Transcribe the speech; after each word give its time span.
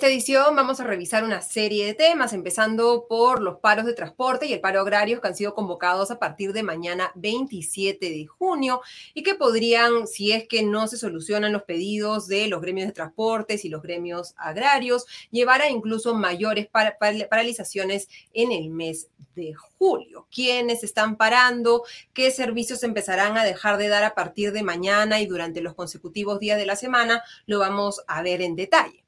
Esta 0.00 0.08
edición 0.08 0.56
vamos 0.56 0.80
a 0.80 0.84
revisar 0.84 1.24
una 1.24 1.42
serie 1.42 1.84
de 1.84 1.92
temas, 1.92 2.32
empezando 2.32 3.04
por 3.06 3.42
los 3.42 3.58
paros 3.58 3.84
de 3.84 3.92
transporte 3.92 4.46
y 4.46 4.54
el 4.54 4.60
paro 4.62 4.80
agrario 4.80 5.20
que 5.20 5.28
han 5.28 5.36
sido 5.36 5.54
convocados 5.54 6.10
a 6.10 6.18
partir 6.18 6.54
de 6.54 6.62
mañana 6.62 7.12
27 7.16 8.08
de 8.08 8.24
junio 8.24 8.80
y 9.12 9.22
que 9.22 9.34
podrían, 9.34 10.06
si 10.06 10.32
es 10.32 10.48
que 10.48 10.62
no 10.62 10.88
se 10.88 10.96
solucionan 10.96 11.52
los 11.52 11.64
pedidos 11.64 12.28
de 12.28 12.48
los 12.48 12.62
gremios 12.62 12.86
de 12.86 12.94
transportes 12.94 13.66
y 13.66 13.68
los 13.68 13.82
gremios 13.82 14.32
agrarios, 14.38 15.04
llevar 15.30 15.60
a 15.60 15.68
incluso 15.68 16.14
mayores 16.14 16.66
paralizaciones 16.66 18.08
en 18.32 18.52
el 18.52 18.70
mes 18.70 19.08
de 19.34 19.52
julio. 19.52 20.28
¿Quiénes 20.34 20.82
están 20.82 21.18
parando? 21.18 21.84
¿Qué 22.14 22.30
servicios 22.30 22.84
empezarán 22.84 23.36
a 23.36 23.44
dejar 23.44 23.76
de 23.76 23.88
dar 23.88 24.04
a 24.04 24.14
partir 24.14 24.52
de 24.52 24.62
mañana 24.62 25.20
y 25.20 25.26
durante 25.26 25.60
los 25.60 25.74
consecutivos 25.74 26.40
días 26.40 26.56
de 26.56 26.64
la 26.64 26.76
semana? 26.76 27.22
Lo 27.44 27.58
vamos 27.58 28.02
a 28.06 28.22
ver 28.22 28.40
en 28.40 28.56
detalle. 28.56 29.04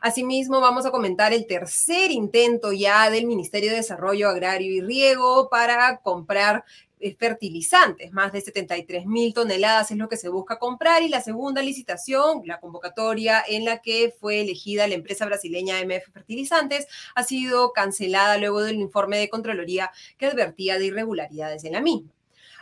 Asimismo, 0.00 0.60
vamos 0.60 0.86
a 0.86 0.90
comentar 0.90 1.32
el 1.32 1.46
tercer 1.46 2.10
intento 2.10 2.72
ya 2.72 3.10
del 3.10 3.26
Ministerio 3.26 3.70
de 3.70 3.76
Desarrollo 3.76 4.28
Agrario 4.28 4.72
y 4.72 4.80
Riego 4.80 5.48
para 5.48 5.98
comprar 5.98 6.64
eh, 7.04 7.14
fertilizantes, 7.18 8.12
más 8.12 8.32
de 8.32 8.40
73 8.40 9.04
mil 9.04 9.34
toneladas 9.34 9.90
es 9.90 9.98
lo 9.98 10.08
que 10.08 10.16
se 10.16 10.30
busca 10.30 10.58
comprar 10.58 11.02
y 11.02 11.10
la 11.10 11.20
segunda 11.20 11.60
licitación, 11.60 12.40
la 12.46 12.60
convocatoria 12.60 13.44
en 13.46 13.66
la 13.66 13.82
que 13.82 14.14
fue 14.18 14.40
elegida 14.40 14.88
la 14.88 14.94
empresa 14.94 15.26
brasileña 15.26 15.84
MF 15.84 16.10
Fertilizantes, 16.12 16.86
ha 17.14 17.22
sido 17.22 17.72
cancelada 17.72 18.38
luego 18.38 18.62
del 18.62 18.76
informe 18.76 19.18
de 19.18 19.28
Contraloría 19.28 19.90
que 20.16 20.24
advertía 20.24 20.78
de 20.78 20.86
irregularidades 20.86 21.64
en 21.64 21.72
la 21.72 21.82
misma. 21.82 22.13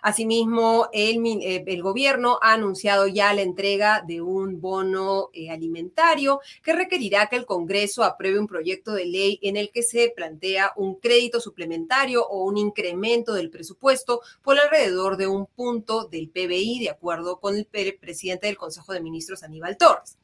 Asimismo, 0.02 0.88
el, 0.92 1.24
eh, 1.24 1.64
el, 1.64 1.82
gobierno 1.82 2.40
ha 2.42 2.54
anunciado 2.54 3.06
ya 3.06 3.32
la 3.32 3.42
entrega 3.42 4.02
de 4.04 4.20
un 4.20 4.60
bono 4.60 5.30
eh, 5.32 5.48
alimentario 5.48 6.40
que 6.62 6.72
requerirá 6.72 7.28
que 7.28 7.36
el 7.36 7.46
Congreso 7.46 8.02
apruebe 8.02 8.40
un 8.40 8.48
proyecto 8.48 8.92
de 8.94 9.06
ley 9.06 9.38
en 9.42 9.56
el 9.56 9.70
que 9.70 9.84
se 9.84 10.12
plantea 10.14 10.72
un 10.74 10.96
crédito 10.96 11.40
suplementario 11.40 12.26
o 12.26 12.44
un 12.44 12.56
incremento 12.56 13.32
del 13.32 13.48
presupuesto 13.48 14.22
por 14.42 14.58
alrededor 14.58 15.16
de 15.16 15.28
un 15.28 15.46
punto 15.46 16.06
del 16.06 16.28
PBI, 16.28 16.80
de 16.80 16.90
acuerdo 16.90 17.38
con 17.38 17.56
el 17.56 17.64
presidente 17.66 18.48
del 18.48 18.58
Consejo 18.58 18.92
de 18.92 19.00
Ministros, 19.00 19.44
Aníbal 19.44 19.76
Torres. 19.76 20.18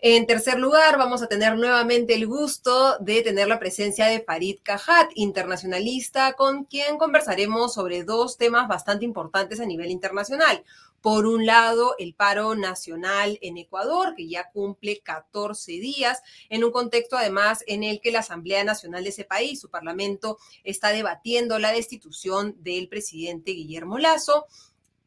En 0.00 0.26
tercer 0.26 0.58
lugar, 0.58 0.98
vamos 0.98 1.22
a 1.22 1.26
tener 1.26 1.56
nuevamente 1.56 2.14
el 2.14 2.26
gusto 2.26 2.98
de 2.98 3.22
tener 3.22 3.48
la 3.48 3.58
presencia 3.58 4.06
de 4.06 4.20
Farid 4.20 4.58
Cajat, 4.62 5.10
internacionalista, 5.14 6.34
con 6.34 6.64
quien 6.64 6.98
conversaremos 6.98 7.72
sobre 7.72 8.04
dos 8.04 8.36
temas 8.36 8.68
bastante 8.68 9.06
importantes 9.06 9.58
a 9.58 9.64
nivel 9.64 9.90
internacional. 9.90 10.62
Por 11.00 11.24
un 11.24 11.46
lado, 11.46 11.94
el 11.98 12.14
paro 12.14 12.54
nacional 12.54 13.38
en 13.40 13.56
Ecuador, 13.56 14.14
que 14.14 14.28
ya 14.28 14.50
cumple 14.50 15.00
14 15.00 15.72
días, 15.72 16.20
en 16.50 16.62
un 16.62 16.72
contexto 16.72 17.16
además 17.16 17.64
en 17.66 17.82
el 17.82 18.02
que 18.02 18.12
la 18.12 18.18
Asamblea 18.18 18.64
Nacional 18.64 19.02
de 19.02 19.10
ese 19.10 19.24
país, 19.24 19.60
su 19.60 19.70
parlamento, 19.70 20.36
está 20.62 20.90
debatiendo 20.90 21.58
la 21.58 21.72
destitución 21.72 22.54
del 22.58 22.88
presidente 22.88 23.52
Guillermo 23.52 23.98
Lazo. 23.98 24.46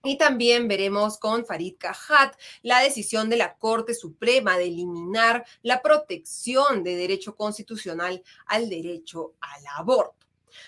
Y 0.04 0.18
también 0.18 0.68
veremos 0.68 1.18
con 1.18 1.46
Farid 1.46 1.76
Cajat 1.78 2.36
la 2.62 2.80
decisión 2.80 3.30
de 3.30 3.36
la 3.38 3.56
Corte 3.58 3.94
Suprema 3.94 4.58
de 4.58 4.66
eliminar 4.66 5.46
la 5.62 5.82
protección 5.82 6.84
de 6.84 6.96
derecho 6.96 7.36
constitucional 7.36 8.24
al 8.46 8.70
derecho 8.70 9.34
al 9.42 9.64
aborto. 9.76 10.20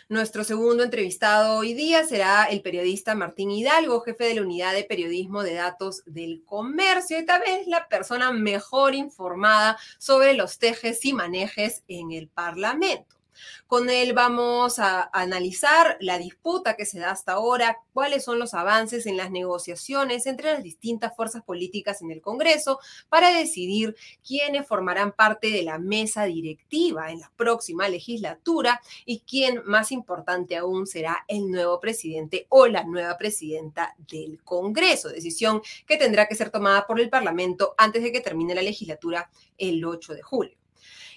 Nuestro 0.09 0.44
segundo 0.44 0.83
entrevistado 0.83 1.57
hoy 1.57 1.73
día 1.73 2.06
será 2.06 2.45
el 2.45 2.61
periodista 2.61 3.16
Martín 3.16 3.51
Hidalgo, 3.51 4.01
jefe 4.01 4.25
de 4.25 4.35
la 4.35 4.41
Unidad 4.41 4.73
de 4.73 4.83
Periodismo 4.83 5.44
de 5.44 5.53
Datos 5.53 6.03
del 6.06 6.44
Comercio 6.45 7.19
y 7.19 7.25
tal 7.25 7.41
vez 7.41 7.67
la 7.67 7.88
persona 7.88 8.31
mejor 8.31 8.95
informada 8.95 9.77
sobre 9.97 10.33
los 10.33 10.59
tejes 10.59 11.03
y 11.06 11.13
manejes 11.13 11.83
en 11.88 12.11
el 12.11 12.27
Parlamento. 12.27 13.20
Con 13.68 13.90
él 13.90 14.13
vamos 14.13 14.79
a 14.79 15.09
analizar 15.13 15.97
la 16.00 16.18
disputa 16.18 16.75
que 16.75 16.85
se 16.85 17.00
da 17.00 17.12
hasta 17.12 17.34
ahora, 17.34 17.78
cuáles 17.94 18.24
son 18.24 18.40
los 18.40 18.53
avances 18.53 19.06
en 19.06 19.18
las 19.18 19.31
negociaciones 19.31 20.25
entre 20.25 20.53
las 20.53 20.63
distintas 20.63 21.16
fuerzas 21.16 21.44
políticas 21.44 22.01
en 22.01 22.12
el 22.12 22.22
Congreso 22.22 22.80
para 23.09 23.31
decidir 23.31 23.96
quiénes 24.25 24.68
formarán 24.68 25.12
parte 25.12 25.50
de 25.50 25.63
la 25.63 25.78
mesa 25.78 26.25
directiva 26.25 27.12
en 27.12 27.19
la 27.19 27.31
próxima 27.35 27.88
legislatura 27.88 28.81
y 29.06 29.22
quién, 29.22 29.62
más 29.66 29.91
importante 29.91 30.57
aún, 30.57 30.88
será 30.88 31.25
el 31.28 31.50
nuevo 31.50 31.80
presidente 31.80 32.46
o 32.50 32.68
la 32.68 32.84
nueva 32.84 33.18
presidenta 33.18 33.96
del 34.12 34.41
Congreso, 34.44 35.09
decisión 35.09 35.62
que 35.88 35.97
tendrá 35.97 36.28
que 36.28 36.35
ser 36.35 36.50
tomada 36.50 36.85
por 36.85 37.00
el 37.00 37.09
Parlamento 37.09 37.75
antes 37.78 38.03
de 38.03 38.12
que 38.12 38.22
termine 38.22 38.56
la 38.56 38.62
legislatura 38.62 39.30
el 39.57 39.84
8 39.84 40.13
de 40.13 40.22
julio. 40.22 40.60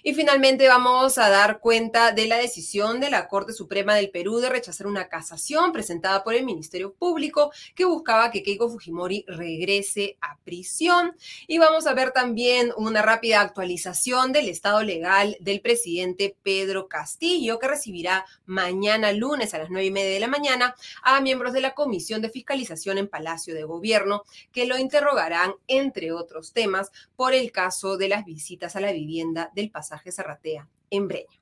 Y 0.06 0.12
finalmente 0.12 0.69
vamos 0.69 1.16
a 1.16 1.31
dar 1.31 1.60
cuenta 1.60 2.12
de 2.12 2.26
la 2.26 2.37
decisión 2.37 3.00
de 3.00 3.09
la 3.09 3.26
Corte 3.26 3.54
Suprema 3.54 3.94
del 3.94 4.10
Perú 4.10 4.37
de 4.37 4.50
rechazar 4.50 4.87
una 4.87 5.09
casación 5.09 5.72
presentada 5.72 6.22
por 6.22 6.34
el 6.34 6.44
Ministerio 6.44 6.92
Público 6.92 7.50
que 7.75 7.87
buscaba 7.87 8.31
que 8.31 8.42
Keiko 8.42 8.69
Fujimori 8.69 9.25
regrese 9.26 10.19
a 10.20 10.37
prisión. 10.44 11.16
Y 11.47 11.56
vamos 11.56 11.87
a 11.87 11.94
ver 11.94 12.10
también 12.10 12.70
una 12.76 13.00
rápida 13.00 13.41
actualización 13.41 14.34
del 14.34 14.50
estado 14.50 14.82
legal 14.82 15.38
del 15.41 15.62
presidente 15.62 16.36
Pedro 16.42 16.86
Castillo, 16.86 17.59
que 17.59 17.69
recibirá 17.69 18.26
mañana 18.44 19.10
lunes 19.10 19.54
a 19.54 19.59
las 19.59 19.71
nueve 19.71 19.86
y 19.86 19.91
media 19.91 20.12
de 20.12 20.21
la 20.21 20.28
mañana 20.28 20.75
a 21.03 21.19
miembros 21.22 21.54
de 21.54 21.62
la 21.62 21.72
Comisión 21.72 22.21
de 22.21 22.28
Fiscalización 22.28 22.98
en 22.98 23.09
Palacio 23.09 23.54
de 23.54 23.65
Gobierno, 23.65 24.25
que 24.53 24.66
lo 24.66 24.76
interrogarán, 24.76 25.54
entre 25.66 26.12
otros 26.12 26.53
temas, 26.53 26.92
por 27.16 27.32
el 27.32 27.50
caso 27.53 27.97
de 27.97 28.10
las 28.10 28.26
visitas 28.26 28.76
a 28.76 28.81
la 28.81 28.92
vivienda 28.92 29.50
del 29.54 29.71
pasado 29.71 29.94
Serratea 30.12 30.69
en 30.91 31.09
Breña. 31.09 31.41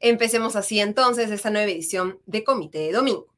Empecemos 0.00 0.56
así 0.56 0.80
entonces 0.80 1.30
esta 1.30 1.50
nueva 1.50 1.70
edición 1.70 2.20
de 2.26 2.44
Comité 2.44 2.78
de 2.78 2.92
Domingo 2.92 3.30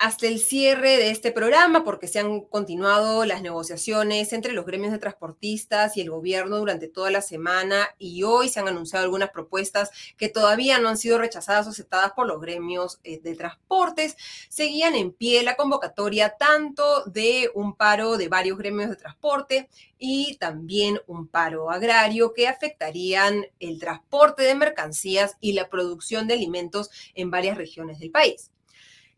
hasta 0.00 0.26
el 0.26 0.38
cierre 0.38 0.96
de 0.96 1.10
este 1.10 1.30
programa, 1.30 1.84
porque 1.84 2.08
se 2.08 2.20
han 2.20 2.40
continuado 2.40 3.26
las 3.26 3.42
negociaciones 3.42 4.32
entre 4.32 4.54
los 4.54 4.64
gremios 4.64 4.92
de 4.92 4.98
transportistas 4.98 5.94
y 5.94 6.00
el 6.00 6.08
gobierno 6.08 6.56
durante 6.56 6.88
toda 6.88 7.10
la 7.10 7.20
semana 7.20 7.86
y 7.98 8.22
hoy 8.22 8.48
se 8.48 8.60
han 8.60 8.68
anunciado 8.68 9.04
algunas 9.04 9.28
propuestas 9.28 9.90
que 10.16 10.30
todavía 10.30 10.78
no 10.78 10.88
han 10.88 10.96
sido 10.96 11.18
rechazadas 11.18 11.66
o 11.66 11.70
aceptadas 11.70 12.12
por 12.12 12.26
los 12.26 12.40
gremios 12.40 12.98
eh, 13.04 13.20
de 13.20 13.36
transportes. 13.36 14.16
Seguían 14.48 14.94
en 14.94 15.12
pie 15.12 15.42
la 15.42 15.56
convocatoria 15.56 16.30
tanto 16.30 17.04
de 17.04 17.50
un 17.54 17.76
paro 17.76 18.16
de 18.16 18.28
varios 18.28 18.56
gremios 18.56 18.88
de 18.88 18.96
transporte 18.96 19.68
y 19.98 20.38
también 20.38 20.98
un 21.08 21.28
paro 21.28 21.70
agrario 21.70 22.32
que 22.32 22.48
afectarían 22.48 23.44
el 23.58 23.78
transporte 23.78 24.44
de 24.44 24.54
mercancías 24.54 25.36
y 25.42 25.52
la 25.52 25.68
producción 25.68 26.26
de 26.26 26.32
alimentos 26.32 26.88
en 27.14 27.30
varias 27.30 27.58
regiones 27.58 27.98
del 27.98 28.10
país. 28.10 28.50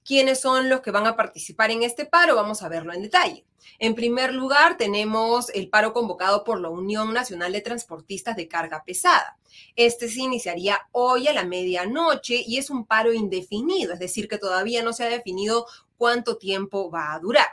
¿Quiénes 0.04 0.40
son 0.40 0.68
los 0.68 0.80
que 0.80 0.90
van 0.90 1.06
a 1.06 1.16
participar 1.16 1.70
en 1.70 1.84
este 1.84 2.06
paro? 2.06 2.34
Vamos 2.34 2.62
a 2.62 2.68
verlo 2.68 2.92
en 2.92 3.02
detalle. 3.02 3.44
En 3.78 3.94
primer 3.94 4.34
lugar, 4.34 4.76
tenemos 4.76 5.48
el 5.50 5.68
paro 5.68 5.92
convocado 5.92 6.42
por 6.42 6.60
la 6.60 6.70
Unión 6.70 7.12
Nacional 7.12 7.52
de 7.52 7.60
Transportistas 7.60 8.34
de 8.34 8.48
Carga 8.48 8.82
Pesada. 8.84 9.38
Este 9.76 10.08
se 10.08 10.20
iniciaría 10.20 10.88
hoy 10.90 11.28
a 11.28 11.32
la 11.32 11.44
medianoche 11.44 12.42
y 12.44 12.58
es 12.58 12.68
un 12.68 12.84
paro 12.84 13.12
indefinido, 13.12 13.92
es 13.92 14.00
decir, 14.00 14.26
que 14.26 14.38
todavía 14.38 14.82
no 14.82 14.92
se 14.92 15.04
ha 15.04 15.08
definido 15.08 15.66
cuánto 15.96 16.36
tiempo 16.36 16.90
va 16.90 17.14
a 17.14 17.20
durar. 17.20 17.48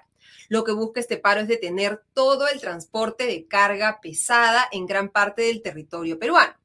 Lo 0.47 0.63
que 0.63 0.71
busca 0.71 0.99
este 0.99 1.17
paro 1.17 1.41
es 1.41 1.47
detener 1.47 2.01
todo 2.13 2.47
el 2.47 2.59
transporte 2.59 3.27
de 3.27 3.45
carga 3.45 3.99
pesada 4.01 4.67
en 4.71 4.87
gran 4.87 5.09
parte 5.09 5.43
del 5.43 5.61
territorio 5.61 6.17
peruano. 6.17 6.58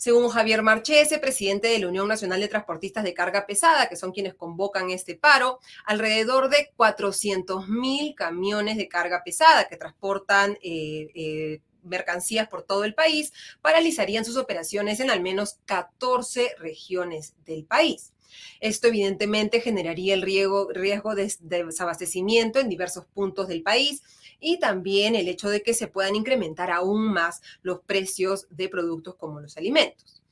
Según 0.00 0.30
Javier 0.30 0.62
Marchese, 0.62 1.18
presidente 1.18 1.68
de 1.68 1.78
la 1.78 1.86
Unión 1.86 2.08
Nacional 2.08 2.40
de 2.40 2.48
Transportistas 2.48 3.04
de 3.04 3.12
Carga 3.12 3.44
Pesada, 3.44 3.86
que 3.86 3.96
son 3.96 4.12
quienes 4.12 4.32
convocan 4.32 4.88
este 4.88 5.14
paro, 5.14 5.60
alrededor 5.84 6.48
de 6.48 6.72
400 6.74 7.68
mil 7.68 8.14
camiones 8.14 8.78
de 8.78 8.88
carga 8.88 9.22
pesada 9.22 9.68
que 9.68 9.76
transportan 9.76 10.52
eh, 10.62 11.10
eh, 11.14 11.60
mercancías 11.82 12.48
por 12.48 12.62
todo 12.62 12.84
el 12.84 12.94
país 12.94 13.34
paralizarían 13.60 14.24
sus 14.24 14.38
operaciones 14.38 15.00
en 15.00 15.10
al 15.10 15.20
menos 15.20 15.58
14 15.66 16.54
regiones 16.58 17.34
del 17.44 17.66
país. 17.66 18.14
Esto 18.60 18.88
evidentemente 18.88 19.60
generaría 19.60 20.14
el 20.14 20.22
riesgo, 20.22 20.70
riesgo 20.72 21.14
de, 21.14 21.30
desabastecimiento 21.40 22.58
en 22.58 22.70
diversos 22.70 23.04
puntos 23.04 23.48
del 23.48 23.62
país 23.62 24.02
y 24.40 24.58
también 24.58 25.14
el 25.14 25.28
hecho 25.28 25.48
de 25.48 25.62
que 25.62 25.74
se 25.74 25.86
puedan 25.86 26.16
incrementar 26.16 26.70
aún 26.70 27.12
más 27.12 27.40
los 27.62 27.80
precios 27.80 28.46
de 28.50 28.68
productos 28.68 29.14
como 29.16 29.40
los 29.40 29.56
alimentos. 29.56 30.22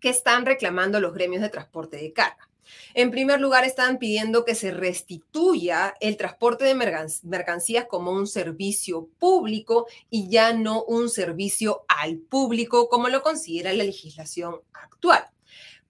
¿Qué 0.00 0.10
están 0.10 0.46
reclamando 0.46 1.00
los 1.00 1.14
gremios 1.14 1.42
de 1.42 1.48
transporte 1.48 1.96
de 1.96 2.12
carga? 2.12 2.48
En 2.94 3.10
primer 3.10 3.40
lugar, 3.40 3.64
están 3.64 3.98
pidiendo 3.98 4.44
que 4.44 4.54
se 4.54 4.70
restituya 4.70 5.94
el 6.00 6.16
transporte 6.16 6.64
de 6.64 6.74
mercancías 6.74 7.86
como 7.86 8.12
un 8.12 8.26
servicio 8.26 9.08
público 9.18 9.86
y 10.10 10.28
ya 10.28 10.52
no 10.52 10.82
un 10.84 11.10
servicio 11.10 11.84
al 11.88 12.18
público 12.18 12.88
como 12.88 13.08
lo 13.08 13.22
considera 13.22 13.72
la 13.72 13.84
legislación 13.84 14.60
actual. 14.72 15.24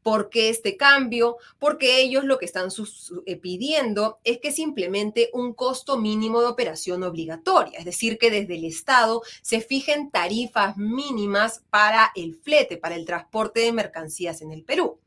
¿Por 0.04 0.28
qué 0.28 0.50
este 0.50 0.76
cambio? 0.76 1.38
Porque 1.58 2.02
ellos 2.02 2.24
lo 2.24 2.38
que 2.38 2.44
están 2.44 2.68
eh, 3.24 3.36
pidiendo 3.36 4.18
es 4.22 4.38
que 4.38 4.52
se 4.52 4.60
implemente 4.60 5.30
un 5.32 5.54
costo 5.54 5.96
mínimo 5.96 6.42
de 6.42 6.48
operación 6.48 7.02
obligatoria, 7.02 7.78
es 7.78 7.86
decir, 7.86 8.18
que 8.18 8.30
desde 8.30 8.56
el 8.56 8.66
Estado 8.66 9.22
se 9.40 9.62
fijen 9.62 10.10
tarifas 10.10 10.76
mínimas 10.76 11.64
para 11.70 12.12
el 12.14 12.34
flete, 12.34 12.76
para 12.76 12.96
el 12.96 13.06
transporte 13.06 13.60
de 13.60 13.72
mercancías 13.72 14.42
en 14.42 14.52
el 14.52 14.62
Perú. 14.62 15.00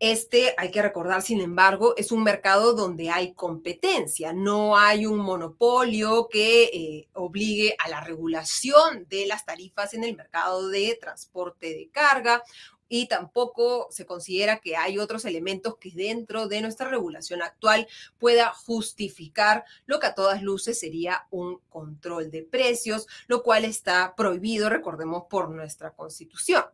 Este, 0.00 0.54
hay 0.56 0.70
que 0.70 0.82
recordar, 0.82 1.22
sin 1.22 1.40
embargo, 1.40 1.94
es 1.96 2.12
un 2.12 2.22
mercado 2.22 2.72
donde 2.72 3.10
hay 3.10 3.34
competencia, 3.34 4.32
no 4.32 4.76
hay 4.76 5.06
un 5.06 5.18
monopolio 5.18 6.28
que 6.28 6.64
eh, 6.64 7.08
obligue 7.14 7.74
a 7.78 7.88
la 7.88 8.00
regulación 8.00 9.06
de 9.08 9.26
las 9.26 9.44
tarifas 9.44 9.94
en 9.94 10.02
el 10.02 10.16
mercado 10.16 10.68
de 10.68 10.96
transporte 11.00 11.74
de 11.74 11.88
carga 11.90 12.44
y 12.88 13.06
tampoco 13.06 13.88
se 13.90 14.06
considera 14.06 14.60
que 14.60 14.76
hay 14.76 14.98
otros 14.98 15.24
elementos 15.24 15.76
que 15.76 15.90
dentro 15.90 16.48
de 16.48 16.60
nuestra 16.60 16.88
regulación 16.88 17.42
actual 17.42 17.86
pueda 18.18 18.52
justificar 18.52 19.64
lo 19.86 20.00
que 20.00 20.06
a 20.06 20.14
todas 20.14 20.42
luces 20.42 20.80
sería 20.80 21.26
un 21.30 21.60
control 21.68 22.30
de 22.30 22.42
precios, 22.42 23.06
lo 23.26 23.42
cual 23.42 23.64
está 23.64 24.14
prohibido, 24.16 24.68
recordemos, 24.68 25.24
por 25.28 25.50
nuestra 25.50 25.92
constitución 25.92 26.64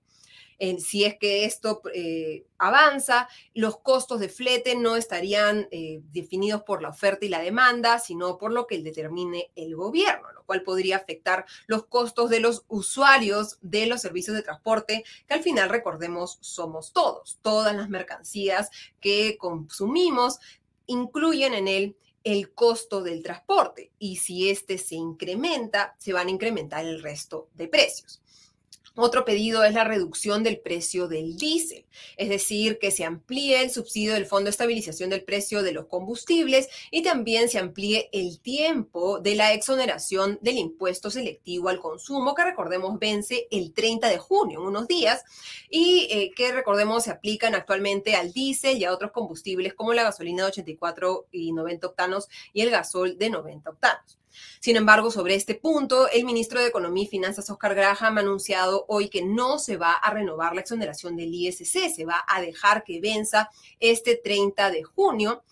si 0.78 1.04
es 1.04 1.18
que 1.18 1.44
esto 1.44 1.82
eh, 1.92 2.46
avanza, 2.58 3.28
los 3.54 3.78
costos 3.78 4.20
de 4.20 4.28
flete 4.28 4.76
no 4.76 4.96
estarían 4.96 5.68
eh, 5.70 6.00
definidos 6.12 6.62
por 6.62 6.82
la 6.82 6.90
oferta 6.90 7.24
y 7.24 7.28
la 7.28 7.40
demanda, 7.40 7.98
sino 7.98 8.38
por 8.38 8.52
lo 8.52 8.66
que 8.66 8.78
determine 8.78 9.50
el 9.54 9.76
gobierno, 9.76 10.32
lo 10.32 10.44
cual 10.44 10.62
podría 10.62 10.96
afectar 10.96 11.44
los 11.66 11.86
costos 11.86 12.30
de 12.30 12.40
los 12.40 12.64
usuarios 12.68 13.58
de 13.60 13.86
los 13.86 14.00
servicios 14.00 14.36
de 14.36 14.42
transporte, 14.42 15.04
que 15.26 15.34
al 15.34 15.42
final, 15.42 15.68
recordemos, 15.68 16.38
somos 16.40 16.92
todos. 16.92 17.38
Todas 17.42 17.74
las 17.74 17.88
mercancías 17.88 18.70
que 19.00 19.36
consumimos 19.38 20.38
incluyen 20.86 21.54
en 21.54 21.68
él 21.68 21.96
el 22.24 22.54
costo 22.54 23.02
del 23.02 23.22
transporte 23.22 23.92
y 23.98 24.16
si 24.16 24.48
este 24.48 24.78
se 24.78 24.94
incrementa, 24.94 25.94
se 25.98 26.14
van 26.14 26.28
a 26.28 26.30
incrementar 26.30 26.84
el 26.84 27.02
resto 27.02 27.48
de 27.54 27.68
precios. 27.68 28.23
Otro 28.96 29.24
pedido 29.24 29.64
es 29.64 29.74
la 29.74 29.82
reducción 29.82 30.44
del 30.44 30.60
precio 30.60 31.08
del 31.08 31.36
diésel, 31.36 31.84
es 32.16 32.28
decir, 32.28 32.78
que 32.78 32.92
se 32.92 33.04
amplíe 33.04 33.60
el 33.60 33.70
subsidio 33.70 34.14
del 34.14 34.24
Fondo 34.24 34.44
de 34.44 34.50
Estabilización 34.50 35.10
del 35.10 35.24
Precio 35.24 35.64
de 35.64 35.72
los 35.72 35.86
Combustibles 35.86 36.68
y 36.92 37.02
también 37.02 37.48
se 37.48 37.58
amplíe 37.58 38.08
el 38.12 38.38
tiempo 38.38 39.18
de 39.18 39.34
la 39.34 39.52
exoneración 39.52 40.38
del 40.42 40.58
impuesto 40.58 41.10
selectivo 41.10 41.70
al 41.70 41.80
consumo, 41.80 42.36
que 42.36 42.44
recordemos 42.44 42.96
vence 43.00 43.48
el 43.50 43.72
30 43.72 44.08
de 44.08 44.18
junio, 44.18 44.62
unos 44.62 44.86
días, 44.86 45.24
y 45.68 46.06
eh, 46.10 46.30
que 46.36 46.52
recordemos 46.52 47.02
se 47.02 47.10
aplican 47.10 47.56
actualmente 47.56 48.14
al 48.14 48.32
diésel 48.32 48.78
y 48.78 48.84
a 48.84 48.92
otros 48.92 49.10
combustibles 49.10 49.74
como 49.74 49.92
la 49.92 50.04
gasolina 50.04 50.44
de 50.44 50.50
84 50.50 51.26
y 51.32 51.52
90 51.52 51.84
octanos 51.88 52.28
y 52.52 52.60
el 52.60 52.70
gasol 52.70 53.18
de 53.18 53.30
90 53.30 53.70
octanos. 53.70 54.18
Sin 54.60 54.76
embargo, 54.76 55.10
sobre 55.10 55.34
este 55.34 55.54
punto, 55.54 56.08
el 56.10 56.24
ministro 56.24 56.60
de 56.60 56.68
Economía 56.68 57.04
y 57.04 57.08
Finanzas, 57.08 57.50
Oscar 57.50 57.74
Graham, 57.74 58.18
ha 58.18 58.20
anunciado 58.20 58.84
hoy 58.88 59.08
que 59.08 59.24
no 59.24 59.58
se 59.58 59.76
va 59.76 59.92
a 59.92 60.12
renovar 60.12 60.54
la 60.54 60.60
exoneración 60.60 61.16
del 61.16 61.34
ISC, 61.34 61.94
se 61.94 62.04
va 62.04 62.24
a 62.26 62.40
dejar 62.40 62.84
que 62.84 63.00
venza 63.00 63.50
este 63.80 64.16
30 64.16 64.70
de 64.70 64.82
junio 64.82 65.42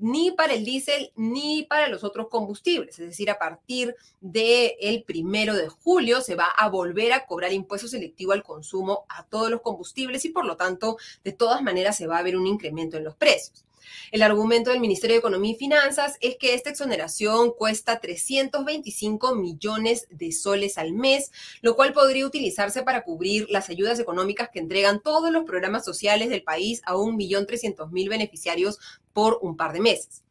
ni 0.00 0.30
para 0.30 0.54
el 0.54 0.64
diésel 0.64 1.12
ni 1.16 1.64
para 1.64 1.88
los 1.88 2.04
otros 2.04 2.28
combustibles. 2.28 2.98
Es 2.98 3.06
decir, 3.06 3.30
a 3.30 3.38
partir 3.38 3.96
del 4.20 4.72
el 4.80 5.02
primero 5.02 5.54
de 5.54 5.68
julio 5.68 6.20
se 6.20 6.34
va 6.34 6.46
a 6.46 6.68
volver 6.68 7.12
a 7.12 7.26
cobrar 7.26 7.52
impuesto 7.52 7.88
selectivo 7.88 8.32
al 8.32 8.42
consumo 8.42 9.04
a 9.08 9.26
todos 9.26 9.50
los 9.50 9.60
combustibles 9.60 10.24
y 10.24 10.30
por 10.30 10.44
lo 10.44 10.56
tanto, 10.56 10.98
de 11.24 11.32
todas 11.32 11.62
maneras, 11.62 11.96
se 11.96 12.06
va 12.06 12.18
a 12.18 12.22
ver 12.22 12.36
un 12.36 12.46
incremento 12.46 12.96
en 12.96 13.04
los 13.04 13.16
precios. 13.16 13.64
El 14.12 14.22
argumento 14.22 14.70
del 14.70 14.80
Ministerio 14.80 15.14
de 15.14 15.20
Economía 15.20 15.52
y 15.52 15.56
Finanzas 15.56 16.16
es 16.20 16.36
que 16.36 16.54
esta 16.54 16.70
exoneración 16.70 17.52
cuesta 17.52 18.00
325 18.00 19.34
millones 19.34 20.06
de 20.10 20.32
soles 20.32 20.78
al 20.78 20.92
mes, 20.92 21.32
lo 21.62 21.76
cual 21.76 21.92
podría 21.92 22.26
utilizarse 22.26 22.82
para 22.82 23.02
cubrir 23.02 23.46
las 23.50 23.68
ayudas 23.68 23.98
económicas 23.98 24.50
que 24.50 24.58
entregan 24.58 25.00
todos 25.02 25.30
los 25.30 25.44
programas 25.44 25.84
sociales 25.84 26.28
del 26.28 26.42
país 26.42 26.82
a 26.84 26.94
1.300.000 26.94 28.08
beneficiarios 28.08 28.78
por 29.12 29.38
un 29.42 29.56
par 29.56 29.72
de 29.72 29.80
meses. 29.80 30.22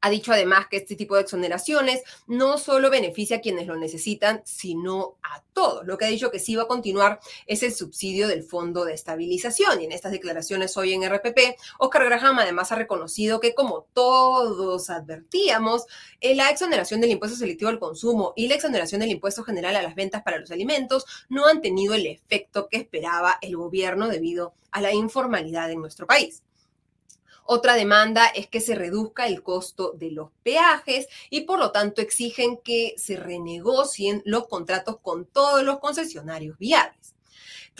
Ha 0.00 0.10
dicho 0.10 0.32
además 0.32 0.66
que 0.68 0.78
este 0.78 0.96
tipo 0.96 1.14
de 1.14 1.22
exoneraciones 1.22 2.02
no 2.26 2.58
solo 2.58 2.90
beneficia 2.90 3.38
a 3.38 3.40
quienes 3.40 3.66
lo 3.66 3.76
necesitan, 3.76 4.42
sino 4.44 5.16
a 5.22 5.42
todos. 5.52 5.86
Lo 5.86 5.98
que 5.98 6.06
ha 6.06 6.08
dicho 6.08 6.30
que 6.30 6.38
sí 6.38 6.56
va 6.56 6.62
a 6.62 6.68
continuar 6.68 7.20
es 7.46 7.62
el 7.62 7.74
subsidio 7.74 8.28
del 8.28 8.42
Fondo 8.42 8.84
de 8.84 8.94
Estabilización. 8.94 9.80
Y 9.80 9.84
en 9.84 9.92
estas 9.92 10.12
declaraciones 10.12 10.76
hoy 10.76 10.94
en 10.94 11.08
RPP, 11.08 11.56
Oscar 11.78 12.04
Graham 12.04 12.38
además 12.38 12.72
ha 12.72 12.76
reconocido 12.76 13.40
que 13.40 13.54
como 13.54 13.86
todos 13.92 14.90
advertíamos, 14.90 15.84
eh, 16.20 16.34
la 16.34 16.50
exoneración 16.50 17.00
del 17.00 17.10
impuesto 17.10 17.36
selectivo 17.36 17.70
al 17.70 17.78
consumo 17.78 18.32
y 18.36 18.48
la 18.48 18.54
exoneración 18.54 19.00
del 19.00 19.10
impuesto 19.10 19.44
general 19.44 19.76
a 19.76 19.82
las 19.82 19.94
ventas 19.94 20.22
para 20.22 20.38
los 20.38 20.50
alimentos 20.50 21.04
no 21.28 21.46
han 21.46 21.60
tenido 21.60 21.94
el 21.94 22.06
efecto 22.06 22.68
que 22.68 22.78
esperaba 22.78 23.38
el 23.42 23.56
gobierno 23.56 24.08
debido 24.08 24.54
a 24.70 24.80
la 24.80 24.92
informalidad 24.92 25.70
en 25.70 25.80
nuestro 25.80 26.06
país. 26.06 26.42
Otra 27.52 27.74
demanda 27.74 28.26
es 28.26 28.46
que 28.46 28.60
se 28.60 28.76
reduzca 28.76 29.26
el 29.26 29.42
costo 29.42 29.90
de 29.98 30.12
los 30.12 30.30
peajes 30.44 31.08
y 31.30 31.40
por 31.40 31.58
lo 31.58 31.72
tanto 31.72 32.00
exigen 32.00 32.58
que 32.58 32.94
se 32.96 33.16
renegocien 33.16 34.22
los 34.24 34.46
contratos 34.46 34.98
con 35.02 35.24
todos 35.24 35.64
los 35.64 35.80
concesionarios 35.80 36.56
viables. 36.58 37.16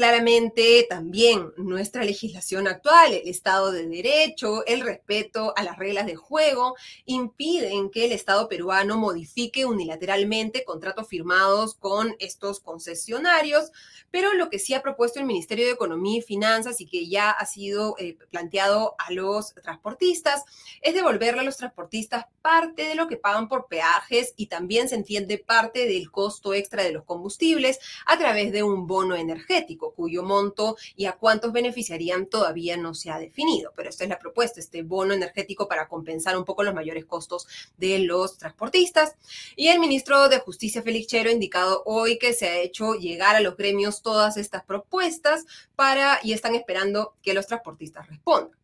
Claramente 0.01 0.87
también 0.89 1.53
nuestra 1.59 2.05
legislación 2.05 2.67
actual, 2.67 3.13
el 3.13 3.29
Estado 3.29 3.71
de 3.71 3.87
Derecho, 3.87 4.65
el 4.65 4.81
respeto 4.81 5.53
a 5.59 5.63
las 5.63 5.77
reglas 5.77 6.07
de 6.07 6.17
juego, 6.17 6.75
impiden 7.05 7.91
que 7.91 8.07
el 8.07 8.13
Estado 8.13 8.49
peruano 8.49 8.97
modifique 8.97 9.67
unilateralmente 9.67 10.65
contratos 10.65 11.07
firmados 11.07 11.75
con 11.75 12.17
estos 12.19 12.61
concesionarios, 12.61 13.73
pero 14.11 14.33
lo 14.33 14.49
que 14.49 14.59
sí 14.59 14.73
ha 14.73 14.81
propuesto 14.81 15.21
el 15.21 15.27
Ministerio 15.27 15.67
de 15.67 15.73
Economía 15.73 16.21
y 16.21 16.23
Finanzas 16.23 16.81
y 16.81 16.87
que 16.87 17.07
ya 17.07 17.31
ha 17.31 17.45
sido 17.45 17.95
eh, 17.99 18.17
planteado 18.31 18.95
a 18.97 19.13
los 19.13 19.53
transportistas 19.53 20.45
es 20.81 20.95
devolverle 20.95 21.43
a 21.43 21.45
los 21.45 21.59
transportistas 21.59 22.25
parte 22.41 22.85
de 22.85 22.95
lo 22.95 23.07
que 23.07 23.19
pagan 23.19 23.49
por 23.49 23.69
peajes 23.69 24.33
y 24.37 24.47
también 24.47 24.89
se 24.89 24.95
entiende 24.95 25.37
parte 25.37 25.87
del 25.87 26.11
costo 26.11 26.55
extra 26.55 26.83
de 26.83 26.93
los 26.93 27.05
combustibles 27.05 27.79
a 28.07 28.19
través 28.19 28.51
de 28.51 28.63
un 28.63 28.87
bono 28.87 29.15
energético 29.15 29.90
cuyo 29.93 30.23
monto 30.23 30.77
y 30.97 31.07
a 31.07 31.13
cuántos 31.13 31.53
beneficiarían 31.53 32.27
todavía 32.27 32.77
no 32.77 32.95
se 32.95 33.11
ha 33.11 33.19
definido. 33.19 33.73
Pero 33.77 33.89
esta 33.89 34.05
es 34.05 34.11
la 34.11 34.19
propuesta, 34.19 34.61
este 34.61 34.83
bono 34.83 35.15
energético 35.15 35.69
para 35.69 35.89
compensar 35.89 36.37
un 36.37 36.45
poco 36.45 36.63
los 36.63 36.75
mayores 36.75 37.05
costos 37.05 37.47
de 37.77 38.01
los 38.01 38.39
transportistas. 38.39 39.17
Y 39.57 39.69
el 39.69 39.81
ministro 39.81 40.29
de 40.29 40.41
Justicia, 40.41 40.83
Félix 40.83 41.09
Chero, 41.09 41.31
ha 41.31 41.33
indicado 41.33 41.83
hoy 41.87 42.19
que 42.19 42.33
se 42.33 42.49
ha 42.49 42.59
hecho 42.59 42.95
llegar 42.95 43.37
a 43.37 43.41
los 43.41 43.57
gremios 43.57 44.03
todas 44.03 44.37
estas 44.37 44.65
propuestas 44.65 45.45
para 45.77 46.21
y 46.23 46.33
están 46.33 46.55
esperando 46.55 47.15
que 47.23 47.35
los 47.35 47.47
transportistas 47.47 48.09
respondan. 48.09 48.60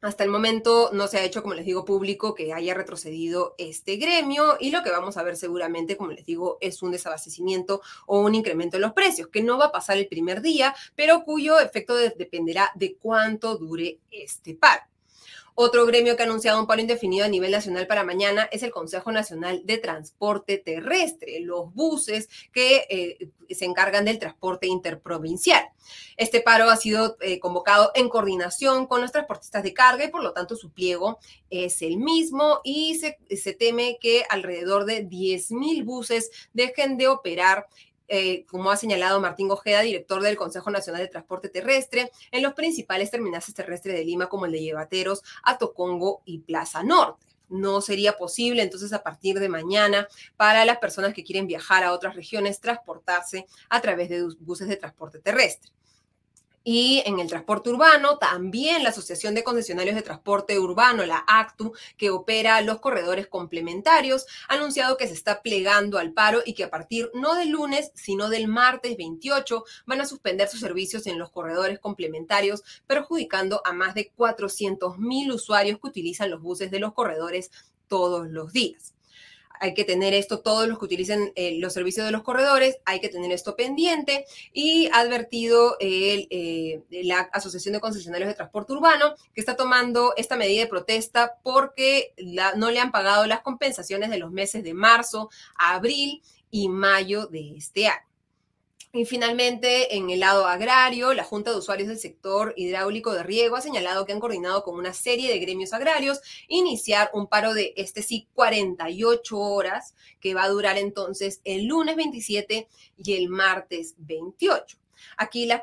Hasta 0.00 0.22
el 0.22 0.30
momento 0.30 0.90
no 0.92 1.08
se 1.08 1.18
ha 1.18 1.24
hecho, 1.24 1.42
como 1.42 1.54
les 1.54 1.66
digo, 1.66 1.84
público 1.84 2.32
que 2.32 2.52
haya 2.52 2.72
retrocedido 2.72 3.56
este 3.58 3.96
gremio 3.96 4.56
y 4.60 4.70
lo 4.70 4.84
que 4.84 4.90
vamos 4.90 5.16
a 5.16 5.24
ver 5.24 5.36
seguramente, 5.36 5.96
como 5.96 6.12
les 6.12 6.24
digo, 6.24 6.56
es 6.60 6.82
un 6.82 6.92
desabastecimiento 6.92 7.82
o 8.06 8.20
un 8.20 8.36
incremento 8.36 8.76
en 8.76 8.82
los 8.82 8.92
precios, 8.92 9.26
que 9.26 9.42
no 9.42 9.58
va 9.58 9.66
a 9.66 9.72
pasar 9.72 9.98
el 9.98 10.06
primer 10.06 10.40
día, 10.40 10.72
pero 10.94 11.24
cuyo 11.24 11.58
efecto 11.58 11.96
dependerá 11.96 12.70
de 12.76 12.94
cuánto 12.94 13.56
dure 13.58 13.98
este 14.12 14.54
paro. 14.54 14.82
Otro 15.60 15.86
gremio 15.86 16.14
que 16.14 16.22
ha 16.22 16.24
anunciado 16.24 16.60
un 16.60 16.68
paro 16.68 16.80
indefinido 16.80 17.24
a 17.24 17.28
nivel 17.28 17.50
nacional 17.50 17.88
para 17.88 18.04
mañana 18.04 18.48
es 18.52 18.62
el 18.62 18.70
Consejo 18.70 19.10
Nacional 19.10 19.62
de 19.64 19.78
Transporte 19.78 20.56
Terrestre, 20.58 21.40
los 21.40 21.74
buses 21.74 22.28
que 22.52 22.86
eh, 22.88 23.30
se 23.52 23.64
encargan 23.64 24.04
del 24.04 24.20
transporte 24.20 24.68
interprovincial. 24.68 25.64
Este 26.16 26.40
paro 26.40 26.70
ha 26.70 26.76
sido 26.76 27.16
eh, 27.20 27.40
convocado 27.40 27.90
en 27.96 28.08
coordinación 28.08 28.86
con 28.86 29.00
los 29.00 29.10
transportistas 29.10 29.64
de 29.64 29.74
carga 29.74 30.04
y 30.04 30.10
por 30.10 30.22
lo 30.22 30.32
tanto 30.32 30.54
su 30.54 30.70
pliego 30.70 31.18
es 31.50 31.82
el 31.82 31.96
mismo 31.96 32.60
y 32.62 32.94
se, 32.94 33.52
teme 33.54 33.98
que 34.00 34.22
alrededor 34.30 34.84
de 34.84 35.08
10.000 35.08 35.84
buses 35.84 36.30
dejen 36.52 36.96
de 36.98 37.08
operar 37.08 37.66
eh, 38.08 38.44
como 38.46 38.70
ha 38.70 38.76
señalado 38.76 39.20
Martín 39.20 39.50
Ojeda, 39.50 39.82
director 39.82 40.22
del 40.22 40.36
Consejo 40.36 40.70
Nacional 40.70 41.02
de 41.02 41.08
Transporte 41.08 41.48
Terrestre, 41.48 42.10
en 42.30 42.42
los 42.42 42.54
principales 42.54 43.10
terminales 43.10 43.52
terrestres 43.54 43.96
de 43.96 44.04
Lima, 44.04 44.28
como 44.28 44.46
el 44.46 44.52
de 44.52 44.60
Llevateros, 44.60 45.22
Atocongo 45.44 46.22
y 46.24 46.40
Plaza 46.40 46.82
Norte. 46.82 47.26
No 47.48 47.80
sería 47.80 48.16
posible 48.16 48.62
entonces 48.62 48.92
a 48.92 49.02
partir 49.02 49.38
de 49.38 49.48
mañana 49.48 50.06
para 50.36 50.64
las 50.64 50.78
personas 50.78 51.14
que 51.14 51.24
quieren 51.24 51.46
viajar 51.46 51.82
a 51.82 51.92
otras 51.92 52.14
regiones 52.14 52.60
transportarse 52.60 53.46
a 53.70 53.80
través 53.80 54.10
de 54.10 54.28
buses 54.40 54.68
de 54.68 54.76
transporte 54.76 55.18
terrestre. 55.18 55.70
Y 56.64 57.02
en 57.06 57.18
el 57.18 57.28
transporte 57.28 57.70
urbano, 57.70 58.18
también 58.18 58.82
la 58.82 58.90
Asociación 58.90 59.34
de 59.34 59.44
Concesionarios 59.44 59.94
de 59.94 60.02
Transporte 60.02 60.58
Urbano, 60.58 61.06
la 61.06 61.24
ACTU, 61.26 61.72
que 61.96 62.10
opera 62.10 62.60
los 62.60 62.80
corredores 62.80 63.26
complementarios, 63.26 64.26
ha 64.48 64.54
anunciado 64.54 64.96
que 64.96 65.06
se 65.06 65.14
está 65.14 65.40
plegando 65.40 65.98
al 65.98 66.12
paro 66.12 66.40
y 66.44 66.54
que 66.54 66.64
a 66.64 66.70
partir 66.70 67.10
no 67.14 67.34
del 67.36 67.50
lunes, 67.50 67.90
sino 67.94 68.28
del 68.28 68.48
martes 68.48 68.96
28, 68.96 69.64
van 69.86 70.00
a 70.00 70.06
suspender 70.06 70.48
sus 70.48 70.60
servicios 70.60 71.06
en 71.06 71.18
los 71.18 71.30
corredores 71.30 71.78
complementarios, 71.78 72.62
perjudicando 72.86 73.62
a 73.64 73.72
más 73.72 73.94
de 73.94 74.10
400 74.10 74.98
mil 74.98 75.32
usuarios 75.32 75.78
que 75.80 75.88
utilizan 75.88 76.30
los 76.30 76.42
buses 76.42 76.70
de 76.70 76.80
los 76.80 76.92
corredores 76.92 77.50
todos 77.88 78.28
los 78.28 78.52
días 78.52 78.94
hay 79.60 79.74
que 79.74 79.84
tener 79.84 80.14
esto, 80.14 80.40
todos 80.40 80.68
los 80.68 80.78
que 80.78 80.84
utilicen 80.84 81.32
eh, 81.34 81.58
los 81.58 81.72
servicios 81.72 82.06
de 82.06 82.12
los 82.12 82.22
corredores, 82.22 82.78
hay 82.84 83.00
que 83.00 83.08
tener 83.08 83.32
esto 83.32 83.56
pendiente 83.56 84.24
y 84.52 84.88
ha 84.88 85.00
advertido 85.00 85.76
eh, 85.80 86.80
la 86.90 87.20
Asociación 87.32 87.74
de 87.74 87.80
Concesionarios 87.80 88.28
de 88.28 88.34
Transporte 88.34 88.72
Urbano 88.72 89.14
que 89.34 89.40
está 89.40 89.56
tomando 89.56 90.14
esta 90.16 90.36
medida 90.36 90.62
de 90.62 90.68
protesta 90.68 91.34
porque 91.42 92.14
no 92.56 92.70
le 92.70 92.80
han 92.80 92.92
pagado 92.92 93.26
las 93.26 93.40
compensaciones 93.40 94.10
de 94.10 94.18
los 94.18 94.30
meses 94.30 94.64
de 94.64 94.74
marzo, 94.74 95.30
abril 95.56 96.22
y 96.50 96.68
mayo 96.68 97.26
de 97.26 97.56
este 97.56 97.88
año. 97.88 98.07
Y 98.90 99.04
finalmente, 99.04 99.96
en 99.96 100.08
el 100.08 100.20
lado 100.20 100.46
agrario, 100.46 101.12
la 101.12 101.22
Junta 101.22 101.50
de 101.50 101.58
Usuarios 101.58 101.88
del 101.88 101.98
Sector 101.98 102.54
Hidráulico 102.56 103.12
de 103.12 103.22
Riego 103.22 103.56
ha 103.56 103.60
señalado 103.60 104.06
que 104.06 104.12
han 104.12 104.20
coordinado 104.20 104.62
con 104.62 104.76
una 104.76 104.94
serie 104.94 105.30
de 105.30 105.38
gremios 105.38 105.74
agrarios 105.74 106.20
iniciar 106.48 107.10
un 107.12 107.26
paro 107.26 107.52
de, 107.52 107.74
este 107.76 108.02
sí, 108.02 108.28
48 108.32 109.38
horas, 109.38 109.94
que 110.20 110.32
va 110.32 110.44
a 110.44 110.48
durar 110.48 110.78
entonces 110.78 111.42
el 111.44 111.66
lunes 111.66 111.96
27 111.96 112.66
y 112.96 113.12
el 113.12 113.28
martes 113.28 113.94
28. 113.98 114.77
Aquí 115.16 115.46
las, 115.46 115.62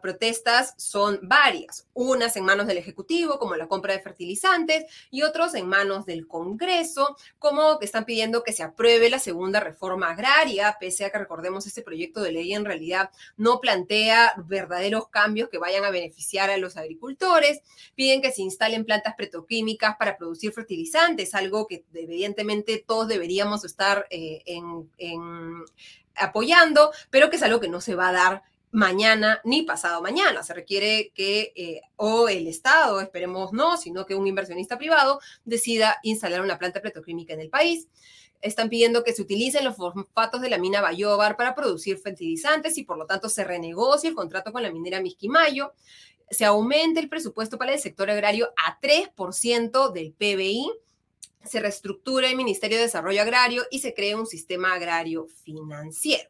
protestas 0.00 0.74
son 0.76 1.20
varias, 1.22 1.86
unas 1.94 2.36
en 2.36 2.44
manos 2.44 2.66
del 2.66 2.78
Ejecutivo, 2.78 3.38
como 3.38 3.56
la 3.56 3.68
compra 3.68 3.92
de 3.92 4.00
fertilizantes, 4.00 4.84
y 5.10 5.22
otros 5.22 5.54
en 5.54 5.68
manos 5.68 6.06
del 6.06 6.26
Congreso, 6.26 7.16
como 7.38 7.78
que 7.78 7.86
están 7.86 8.04
pidiendo 8.04 8.42
que 8.42 8.52
se 8.52 8.62
apruebe 8.62 9.10
la 9.10 9.18
segunda 9.18 9.60
reforma 9.60 10.10
agraria, 10.10 10.76
pese 10.78 11.04
a 11.04 11.10
que 11.10 11.18
recordemos 11.18 11.66
este 11.66 11.82
proyecto 11.82 12.20
de 12.20 12.32
ley 12.32 12.54
en 12.54 12.64
realidad 12.64 13.10
no 13.36 13.60
plantea 13.60 14.34
verdaderos 14.46 15.08
cambios 15.08 15.48
que 15.48 15.58
vayan 15.58 15.84
a 15.84 15.90
beneficiar 15.90 16.50
a 16.50 16.58
los 16.58 16.76
agricultores, 16.76 17.60
piden 17.94 18.20
que 18.20 18.32
se 18.32 18.42
instalen 18.42 18.84
plantas 18.84 19.14
petroquímicas 19.14 19.96
para 19.98 20.16
producir 20.16 20.52
fertilizantes, 20.52 21.34
algo 21.34 21.66
que 21.66 21.84
evidentemente 21.94 22.84
todos 22.86 23.08
deberíamos 23.08 23.64
estar 23.64 24.06
eh, 24.10 24.42
apoyando, 26.14 26.92
pero 27.10 27.30
que 27.30 27.36
es 27.36 27.42
algo 27.42 27.60
que 27.60 27.68
no 27.68 27.80
se 27.80 27.94
va 27.94 28.08
a 28.08 28.12
dar 28.12 28.42
mañana 28.70 29.40
ni 29.44 29.62
pasado 29.62 30.02
mañana. 30.02 30.42
Se 30.42 30.54
requiere 30.54 31.12
que 31.14 31.52
eh, 31.56 31.80
o 31.96 32.28
el 32.28 32.46
Estado, 32.46 33.00
esperemos 33.00 33.52
no, 33.52 33.76
sino 33.76 34.06
que 34.06 34.14
un 34.14 34.26
inversionista 34.26 34.78
privado 34.78 35.20
decida 35.44 35.98
instalar 36.02 36.42
una 36.42 36.58
planta 36.58 36.80
petroquímica 36.82 37.34
en 37.34 37.40
el 37.40 37.50
país. 37.50 37.88
Están 38.40 38.68
pidiendo 38.68 39.02
que 39.02 39.12
se 39.12 39.22
utilicen 39.22 39.64
los 39.64 39.76
fosfatos 39.76 40.40
de 40.40 40.50
la 40.50 40.58
mina 40.58 40.80
Bayobar 40.80 41.36
para 41.36 41.54
producir 41.54 41.98
fertilizantes 41.98 42.78
y 42.78 42.84
por 42.84 42.96
lo 42.96 43.06
tanto 43.06 43.28
se 43.28 43.44
renegocie 43.44 44.10
el 44.10 44.14
contrato 44.14 44.52
con 44.52 44.62
la 44.62 44.70
minera 44.70 45.00
Misquimayo. 45.00 45.72
Se 46.30 46.44
aumente 46.44 47.00
el 47.00 47.08
presupuesto 47.08 47.58
para 47.58 47.72
el 47.72 47.80
sector 47.80 48.10
agrario 48.10 48.52
a 48.64 48.78
3% 48.80 49.92
del 49.92 50.12
PBI. 50.12 50.70
Se 51.44 51.60
reestructura 51.60 52.28
el 52.28 52.36
Ministerio 52.36 52.76
de 52.76 52.84
Desarrollo 52.84 53.22
Agrario 53.22 53.64
y 53.70 53.80
se 53.80 53.94
crea 53.94 54.16
un 54.16 54.26
sistema 54.26 54.74
agrario 54.74 55.26
financiero. 55.42 56.28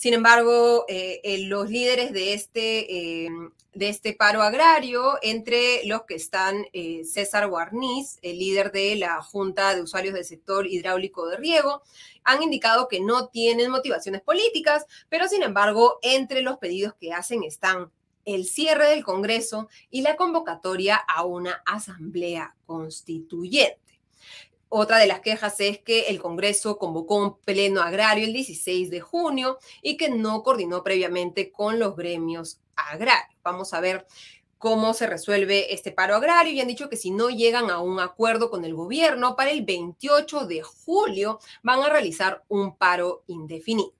Sin 0.00 0.14
embargo, 0.14 0.86
eh, 0.88 1.20
eh, 1.24 1.44
los 1.44 1.68
líderes 1.68 2.10
de 2.14 2.32
este, 2.32 3.26
eh, 3.26 3.28
de 3.74 3.88
este 3.90 4.14
paro 4.14 4.40
agrario, 4.40 5.18
entre 5.20 5.84
los 5.84 6.04
que 6.04 6.14
están 6.14 6.64
César 7.04 7.46
Guarniz, 7.48 8.18
el 8.22 8.38
líder 8.38 8.72
de 8.72 8.96
la 8.96 9.20
Junta 9.20 9.74
de 9.74 9.82
Usuarios 9.82 10.14
del 10.14 10.24
Sector 10.24 10.66
Hidráulico 10.66 11.28
de 11.28 11.36
Riego, 11.36 11.82
han 12.24 12.42
indicado 12.42 12.88
que 12.88 13.00
no 13.00 13.28
tienen 13.28 13.70
motivaciones 13.70 14.22
políticas, 14.22 14.86
pero 15.10 15.28
sin 15.28 15.42
embargo, 15.42 15.98
entre 16.00 16.40
los 16.40 16.56
pedidos 16.56 16.94
que 16.98 17.12
hacen 17.12 17.44
están 17.44 17.92
el 18.24 18.46
cierre 18.46 18.88
del 18.88 19.04
Congreso 19.04 19.68
y 19.90 20.00
la 20.00 20.16
convocatoria 20.16 20.96
a 20.96 21.26
una 21.26 21.62
asamblea 21.66 22.56
constituyente. 22.64 24.00
Otra 24.72 24.98
de 24.98 25.08
las 25.08 25.18
quejas 25.18 25.58
es 25.58 25.80
que 25.80 26.02
el 26.02 26.20
Congreso 26.22 26.78
convocó 26.78 27.16
un 27.16 27.40
pleno 27.40 27.82
agrario 27.82 28.24
el 28.24 28.32
16 28.32 28.88
de 28.88 29.00
junio 29.00 29.58
y 29.82 29.96
que 29.96 30.10
no 30.10 30.44
coordinó 30.44 30.84
previamente 30.84 31.50
con 31.50 31.80
los 31.80 31.96
gremios 31.96 32.60
agrarios. 32.76 33.36
Vamos 33.42 33.74
a 33.74 33.80
ver 33.80 34.06
cómo 34.58 34.94
se 34.94 35.08
resuelve 35.08 35.74
este 35.74 35.90
paro 35.90 36.14
agrario 36.14 36.52
y 36.52 36.60
han 36.60 36.68
dicho 36.68 36.88
que 36.88 36.96
si 36.96 37.10
no 37.10 37.30
llegan 37.30 37.68
a 37.68 37.80
un 37.80 37.98
acuerdo 37.98 38.48
con 38.48 38.64
el 38.64 38.74
gobierno, 38.74 39.34
para 39.34 39.50
el 39.50 39.64
28 39.64 40.46
de 40.46 40.62
julio 40.62 41.40
van 41.64 41.82
a 41.82 41.88
realizar 41.88 42.44
un 42.46 42.76
paro 42.76 43.24
indefinido. 43.26 43.99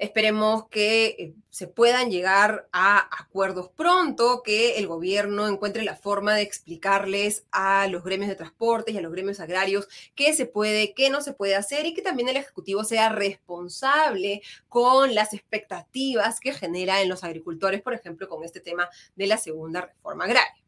Esperemos 0.00 0.66
que 0.68 1.08
eh, 1.08 1.34
se 1.50 1.66
puedan 1.66 2.10
llegar 2.10 2.66
a 2.72 3.06
acuerdos 3.22 3.68
pronto, 3.68 4.42
que 4.42 4.78
el 4.78 4.86
gobierno 4.86 5.46
encuentre 5.46 5.84
la 5.84 5.94
forma 5.94 6.34
de 6.34 6.40
explicarles 6.40 7.44
a 7.52 7.86
los 7.86 8.02
gremios 8.02 8.30
de 8.30 8.34
transporte 8.34 8.92
y 8.92 8.96
a 8.96 9.02
los 9.02 9.12
gremios 9.12 9.40
agrarios 9.40 9.88
qué 10.14 10.32
se 10.32 10.46
puede, 10.46 10.94
qué 10.94 11.10
no 11.10 11.20
se 11.20 11.34
puede 11.34 11.54
hacer 11.54 11.84
y 11.84 11.92
que 11.92 12.00
también 12.00 12.30
el 12.30 12.38
Ejecutivo 12.38 12.82
sea 12.82 13.10
responsable 13.10 14.40
con 14.70 15.14
las 15.14 15.34
expectativas 15.34 16.40
que 16.40 16.54
genera 16.54 17.02
en 17.02 17.10
los 17.10 17.22
agricultores, 17.22 17.82
por 17.82 17.92
ejemplo, 17.92 18.26
con 18.26 18.42
este 18.42 18.60
tema 18.60 18.88
de 19.16 19.26
la 19.26 19.36
segunda 19.36 19.82
reforma 19.82 20.24
agraria. 20.24 20.59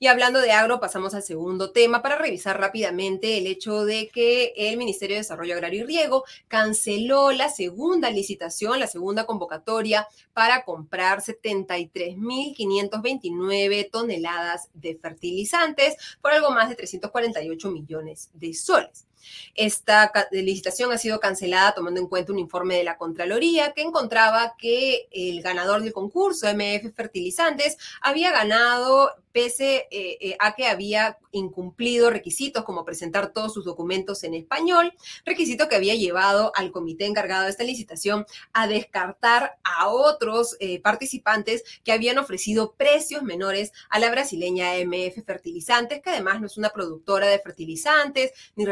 Y 0.00 0.06
hablando 0.06 0.40
de 0.40 0.52
agro, 0.52 0.78
pasamos 0.78 1.12
al 1.14 1.24
segundo 1.24 1.72
tema 1.72 2.02
para 2.02 2.16
revisar 2.16 2.60
rápidamente 2.60 3.38
el 3.38 3.48
hecho 3.48 3.84
de 3.84 4.08
que 4.08 4.52
el 4.56 4.76
Ministerio 4.76 5.16
de 5.16 5.22
Desarrollo 5.22 5.54
Agrario 5.54 5.82
y 5.82 5.86
Riego 5.86 6.22
canceló 6.46 7.32
la 7.32 7.48
segunda 7.48 8.08
licitación, 8.10 8.78
la 8.78 8.86
segunda 8.86 9.26
convocatoria 9.26 10.06
para 10.34 10.64
comprar 10.64 11.20
73.529 11.20 13.90
toneladas 13.90 14.68
de 14.72 14.94
fertilizantes 14.94 15.96
por 16.22 16.30
algo 16.30 16.52
más 16.52 16.68
de 16.68 16.76
348 16.76 17.70
millones 17.72 18.30
de 18.34 18.54
soles. 18.54 19.07
Esta 19.54 20.12
licitación 20.30 20.92
ha 20.92 20.98
sido 20.98 21.20
cancelada 21.20 21.72
tomando 21.74 22.00
en 22.00 22.06
cuenta 22.06 22.32
un 22.32 22.38
informe 22.38 22.76
de 22.76 22.84
la 22.84 22.96
Contraloría 22.96 23.72
que 23.72 23.82
encontraba 23.82 24.54
que 24.58 25.08
el 25.10 25.42
ganador 25.42 25.82
del 25.82 25.92
concurso, 25.92 26.46
MF 26.46 26.94
Fertilizantes, 26.94 27.76
había 28.02 28.30
ganado 28.32 29.14
pese 29.32 29.86
eh, 29.90 30.18
eh, 30.20 30.36
a 30.40 30.54
que 30.54 30.66
había 30.66 31.18
incumplido 31.30 32.10
requisitos 32.10 32.64
como 32.64 32.84
presentar 32.84 33.32
todos 33.32 33.54
sus 33.54 33.64
documentos 33.64 34.24
en 34.24 34.34
español, 34.34 34.94
requisito 35.24 35.68
que 35.68 35.76
había 35.76 35.94
llevado 35.94 36.50
al 36.56 36.72
comité 36.72 37.06
encargado 37.06 37.44
de 37.44 37.50
esta 37.50 37.62
licitación 37.62 38.26
a 38.52 38.66
descartar 38.66 39.58
a 39.62 39.88
otros 39.88 40.56
eh, 40.60 40.80
participantes 40.80 41.62
que 41.84 41.92
habían 41.92 42.18
ofrecido 42.18 42.72
precios 42.72 43.22
menores 43.22 43.72
a 43.90 43.98
la 43.98 44.10
brasileña 44.10 44.72
MF 44.84 45.24
Fertilizantes, 45.24 46.00
que 46.02 46.10
además 46.10 46.40
no 46.40 46.46
es 46.46 46.56
una 46.56 46.70
productora 46.70 47.28
de 47.28 47.38
fertilizantes 47.38 48.32
ni 48.56 48.64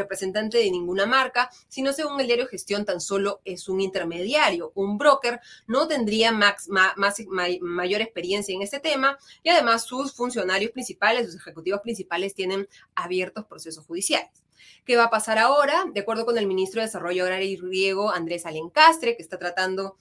de 0.45 0.71
ninguna 0.71 1.05
marca, 1.05 1.49
sino 1.67 1.91
según 1.91 2.19
el 2.19 2.27
diario 2.27 2.47
Gestión 2.47 2.85
tan 2.85 3.01
solo 3.01 3.41
es 3.43 3.67
un 3.67 3.81
intermediario, 3.81 4.71
un 4.75 4.97
broker, 4.97 5.39
no 5.65 5.87
tendría 5.87 6.31
más, 6.31 6.69
mayor 7.61 8.01
experiencia 8.01 8.53
en 8.53 8.61
este 8.61 8.79
tema 8.79 9.17
y 9.43 9.49
además 9.49 9.83
sus 9.83 10.13
funcionarios 10.13 10.71
principales, 10.71 11.25
sus 11.25 11.41
ejecutivos 11.41 11.81
principales 11.81 12.35
tienen 12.35 12.67
abiertos 12.95 13.45
procesos 13.45 13.85
judiciales. 13.85 14.29
¿Qué 14.85 14.95
va 14.95 15.05
a 15.05 15.09
pasar 15.09 15.37
ahora? 15.37 15.85
De 15.93 15.99
acuerdo 15.99 16.25
con 16.25 16.37
el 16.37 16.47
ministro 16.47 16.81
de 16.81 16.87
Desarrollo 16.87 17.23
Agrario 17.23 17.49
y 17.49 17.57
Riego, 17.57 18.11
Andrés 18.11 18.45
Alencastre, 18.45 19.17
que 19.17 19.23
está 19.23 19.37
tratando 19.37 19.97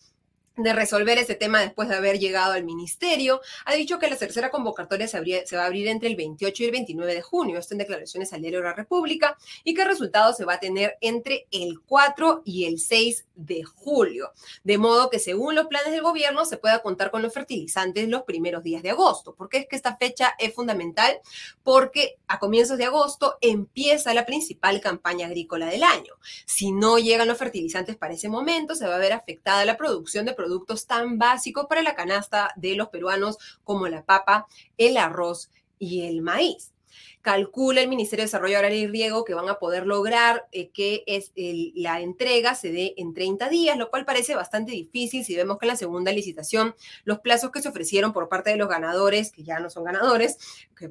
de 0.57 0.73
resolver 0.73 1.19
ese 1.19 1.35
tema 1.35 1.61
después 1.61 1.89
de 1.89 1.97
haber 1.97 2.19
llegado 2.19 2.53
al 2.53 2.65
ministerio, 2.65 3.41
ha 3.67 3.75
dicho 3.75 3.99
que 3.99 4.09
la 4.09 4.17
tercera 4.17 4.51
convocatoria 4.51 5.07
se, 5.07 5.21
va 5.57 5.63
a 5.63 5.67
abrir 5.67 5.89
entre 5.89 6.09
el 6.09 6.17
28 6.17 6.63
y 6.63 6.67
el 6.67 6.73
29 6.73 7.15
de 7.15 7.23
junio, 7.23 7.59
esto 7.59 7.75
en 7.75 7.79
declaraciones 7.79 8.33
al 8.33 8.41
diario 8.41 8.61
de 8.61 8.65
la 8.65 8.73
República, 8.73 9.37
y 9.65 9.75
que 9.75 9.83
el 9.83 9.89
resultado 9.89 10.33
se 10.33 10.45
va 10.45 10.55
a 10.55 10.61
tener 10.61 10.97
entre 11.01 11.47
el 11.51 11.81
4 11.81 12.43
y 12.45 12.65
el 12.65 12.79
6 12.79 13.27
de 13.35 13.65
julio, 13.65 14.33
de 14.65 14.79
modo 14.79 15.11
que 15.11 15.19
según 15.19 15.55
los 15.55 15.67
planes 15.67 15.93
del 15.93 16.03
gobierno 16.03 16.47
se 16.47 16.57
pueda 16.57 16.81
contar 16.81 17.11
con 17.11 17.21
los 17.21 17.35
fertilizantes 17.35 18.09
los 18.09 18.23
primeros 18.23 18.63
días 18.63 18.83
de 18.83 18.91
agosto. 18.91 19.35
¿Por 19.35 19.51
qué 19.51 19.59
es 19.59 19.69
que 19.69 19.77
esta 19.77 19.97
fecha 19.97 20.35
es 20.39 20.55
fundamental? 20.55 21.21
Porque 21.63 22.17
a 22.29 22.39
comienzos 22.39 22.79
de 22.79 22.85
agosto 22.85 23.37
empieza 23.43 24.15
la 24.15 24.25
principal 24.25 24.81
campaña 24.81 25.27
agrícola 25.27 25.67
del 25.67 25.83
año. 25.83 26.15
Si 26.47 26.73
no 26.73 26.99
llegan 26.99 27.29
los 27.29 27.37
fertilizantes 27.37 27.97
para 27.97 28.15
ese 28.15 28.29
momento, 28.29 28.75
se 28.75 28.87
va 28.87 28.97
a 28.97 28.99
ver 28.99 29.13
afectada 29.13 29.65
la 29.65 29.77
producción 29.77 30.25
de 30.25 30.33
productos 30.33 30.46
tan 30.87 31.19
básicos 31.19 31.67
para 31.67 31.83
la 31.83 31.95
canasta 31.95 32.53
de 32.57 32.75
los 32.77 32.89
peruanos 32.89 33.39
como 33.65 33.89
la 33.89 34.05
papa, 34.05 34.47
el 34.77 34.97
arroz 34.97 35.51
y 35.79 36.07
el 36.07 36.23
maíz. 36.23 36.73
Calcula 37.21 37.81
el 37.81 37.89
Ministerio 37.89 38.23
de 38.23 38.27
Desarrollo 38.27 38.57
Agrario 38.57 38.79
y 38.79 38.87
Riego 38.87 39.25
que 39.25 39.35
van 39.35 39.49
a 39.49 39.59
poder 39.59 39.87
lograr 39.87 40.47
eh, 40.53 40.69
que 40.69 41.03
es 41.07 41.33
la 41.35 42.01
entrega 42.01 42.55
se 42.55 42.71
dé 42.71 42.95
en 42.97 43.15
30 43.15 43.49
días, 43.49 43.77
lo 43.77 43.91
cual 43.91 44.05
parece 44.05 44.37
bastante 44.37 44.73
difícil 44.73 45.25
si 45.25 45.35
vemos 45.35 45.59
que 45.59 45.67
en 45.67 45.71
la 45.71 45.77
segunda 45.77 46.13
licitación 46.13 46.75
los 47.05 47.19
plazos 47.19 47.51
que 47.51 47.61
se 47.61 47.69
ofrecieron 47.69 48.13
por 48.13 48.29
parte 48.29 48.51
de 48.51 48.57
los 48.57 48.69
ganadores, 48.69 49.33
que 49.33 49.43
ya 49.43 49.59
no 49.59 49.71
son 49.71 49.85
ganadores, 49.85 50.39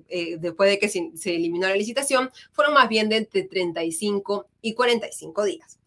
eh, 0.10 0.38
después 0.38 0.70
de 0.70 0.78
que 0.78 0.90
se, 0.90 1.12
se 1.16 1.36
eliminó 1.36 1.70
la 1.70 1.76
licitación, 1.76 2.30
fueron 2.52 2.74
más 2.74 2.90
bien 2.90 3.08
de 3.08 3.18
entre 3.18 3.44
35 3.44 4.48
y 4.62 4.74
45 4.74 5.44
días. 5.46 5.80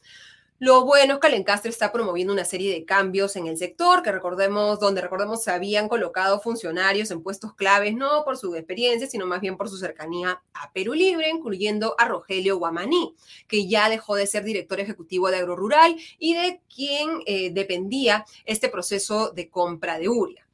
Lo 0.60 0.84
bueno 0.84 1.14
es 1.14 1.20
que 1.20 1.28
Alencastre 1.28 1.70
está 1.70 1.92
promoviendo 1.92 2.32
una 2.32 2.44
serie 2.44 2.72
de 2.72 2.84
cambios 2.84 3.36
en 3.36 3.46
el 3.46 3.56
sector, 3.56 4.02
que 4.02 4.10
recordemos, 4.10 4.80
donde 4.80 5.00
recordemos 5.00 5.44
se 5.44 5.52
habían 5.52 5.88
colocado 5.88 6.40
funcionarios 6.40 7.12
en 7.12 7.22
puestos 7.22 7.54
claves, 7.54 7.94
no 7.94 8.24
por 8.24 8.36
su 8.36 8.56
experiencia, 8.56 9.06
sino 9.06 9.24
más 9.24 9.40
bien 9.40 9.56
por 9.56 9.68
su 9.68 9.76
cercanía 9.76 10.42
a 10.54 10.72
Perú 10.72 10.94
Libre, 10.94 11.30
incluyendo 11.30 11.94
a 11.96 12.06
Rogelio 12.06 12.58
Guamaní, 12.58 13.14
que 13.46 13.68
ya 13.68 13.88
dejó 13.88 14.16
de 14.16 14.26
ser 14.26 14.42
director 14.42 14.80
ejecutivo 14.80 15.30
de 15.30 15.36
Agro 15.36 15.54
Rural 15.54 15.94
y 16.18 16.34
de 16.34 16.60
quien 16.74 17.22
eh, 17.26 17.50
dependía 17.52 18.24
este 18.44 18.68
proceso 18.68 19.30
de 19.30 19.48
compra 19.50 20.00
de 20.00 20.08
Uria. 20.08 20.47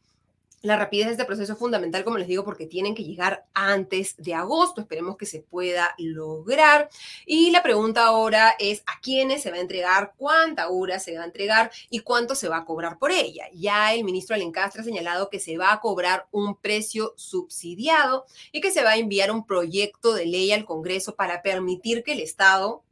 La 0.65 0.79
rapidez 0.79 1.09
de 1.09 1.13
este 1.13 1.27
proceso 1.27 1.53
es 1.53 1.59
fundamental, 1.59 2.05
como 2.05 2.17
les 2.17 2.27
digo, 2.27 2.43
porque 2.43 2.65
tienen 2.65 2.95
que 2.95 3.05
llegar 3.05 3.45
antes 3.53 4.17
de 4.17 4.33
agosto. 4.33 4.81
Esperemos 4.81 5.19
que 5.19 5.27
se 5.27 5.41
pueda 5.41 5.95
lograr. 5.99 6.89
Y 7.27 7.51
la 7.51 7.63
pregunta 7.63 8.07
ahora 8.07 8.55
es 8.59 8.83
a 8.87 8.99
quiénes 9.03 9.43
se 9.43 9.51
va 9.51 9.59
a 9.59 9.61
entregar, 9.61 10.15
cuánta 10.17 10.71
hora 10.71 10.99
se 11.01 11.19
va 11.19 11.23
a 11.23 11.27
entregar 11.27 11.71
y 11.91 11.99
cuánto 11.99 12.35
se 12.35 12.49
va 12.49 12.57
a 12.57 12.65
cobrar 12.65 12.99
por 12.99 13.11
ella. 13.11 13.45
Ya 13.53 13.93
el 13.93 14.05
ministro 14.05 14.37
Alencastre 14.37 14.81
ha 14.81 14.85
señalado 14.85 15.29
que 15.29 15.39
se 15.39 15.59
va 15.59 15.71
a 15.71 15.81
cobrar 15.81 16.29
un 16.31 16.57
precio 16.57 17.13
subsidiado 17.19 18.25
y 18.51 18.63
que 18.63 18.71
se 18.71 18.83
va 18.83 18.93
a 18.93 18.97
enviar 18.97 19.31
un 19.33 19.45
proyecto 19.45 20.15
de 20.15 20.25
ley 20.25 20.51
al 20.51 20.65
Congreso 20.65 21.15
para 21.15 21.43
permitir 21.43 22.03
que 22.05 22.13
el 22.13 22.21
Estado 22.21 22.83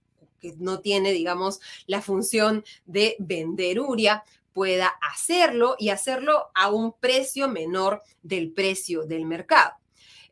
que 0.43 0.55
no 0.59 0.81
tiene, 0.81 1.13
digamos, 1.13 1.61
la 1.87 2.03
función 2.03 2.65
de 2.85 3.17
vender 3.19 3.81
uria, 3.81 4.25
pueda 4.53 4.93
hacerlo 5.13 5.77
y 5.79 5.91
hacerlo 5.91 6.51
a 6.55 6.71
un 6.71 6.93
precio 6.93 7.49
menor 7.49 8.03
del 8.23 8.53
precio 8.53 9.05
del 9.05 9.25
mercado. 9.25 9.73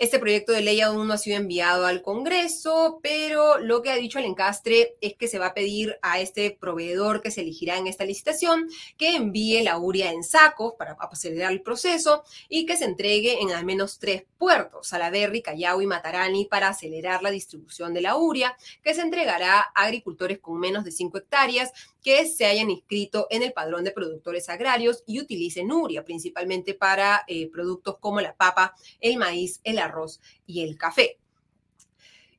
Este 0.01 0.19
proyecto 0.19 0.53
de 0.53 0.63
ley 0.63 0.81
aún 0.81 1.09
no 1.09 1.13
ha 1.13 1.19
sido 1.19 1.37
enviado 1.37 1.85
al 1.85 2.01
Congreso, 2.01 3.01
pero 3.03 3.59
lo 3.59 3.83
que 3.83 3.91
ha 3.91 3.97
dicho 3.97 4.19
el 4.19 4.25
encastre 4.25 4.97
es 5.03 5.13
que 5.15 5.29
se 5.29 5.39
va 5.39 5.49
a 5.49 5.55
pedir 5.55 5.99
a 6.01 6.21
este 6.21 6.57
proveedor 6.59 7.21
que 7.21 7.31
se 7.31 7.43
elegirá 7.43 7.77
en 7.77 7.87
esta 7.87 8.07
licitación 8.07 8.71
que 8.97 9.15
envíe 9.15 9.63
la 9.63 9.77
uria 9.77 10.11
en 10.11 10.25
sacos 10.25 10.73
para 10.79 10.93
acelerar 10.93 11.53
el 11.53 11.61
proceso 11.61 12.25
y 12.49 12.65
que 12.65 12.79
se 12.79 12.87
entregue 12.87 13.43
en 13.43 13.51
al 13.51 13.67
menos 13.67 13.99
tres 13.99 14.25
puertos, 14.39 14.89
Salaberry, 14.89 15.43
Callao 15.43 15.83
y 15.83 15.87
Matarani, 15.87 16.47
para 16.47 16.69
acelerar 16.69 17.23
la 17.23 17.31
distribución 17.31 17.93
de 17.93 18.01
la 18.01 18.17
uria, 18.17 18.57
que 18.83 18.95
se 18.95 19.03
entregará 19.03 19.61
a 19.61 19.85
agricultores 19.85 20.39
con 20.39 20.59
menos 20.59 20.83
de 20.83 20.93
5 20.93 21.19
hectáreas 21.19 21.75
que 22.03 22.27
se 22.27 22.47
hayan 22.47 22.71
inscrito 22.71 23.27
en 23.31 23.43
el 23.43 23.53
padrón 23.53 23.85
de 23.85 23.93
productores 23.93 24.49
agrarios 24.49 25.03
y 25.07 25.21
utilicen 25.21 25.71
uria, 25.73 26.05
principalmente 26.05 26.75
para 26.75 27.25
eh, 27.27 27.49
productos 27.51 27.99
como 27.99 28.21
la 28.21 28.35
papa, 28.35 28.75
el 29.01 29.17
maíz, 29.17 29.61
el 29.65 29.79
arroz 29.79 30.21
y 30.47 30.63
el 30.63 30.77
café. 30.77 31.19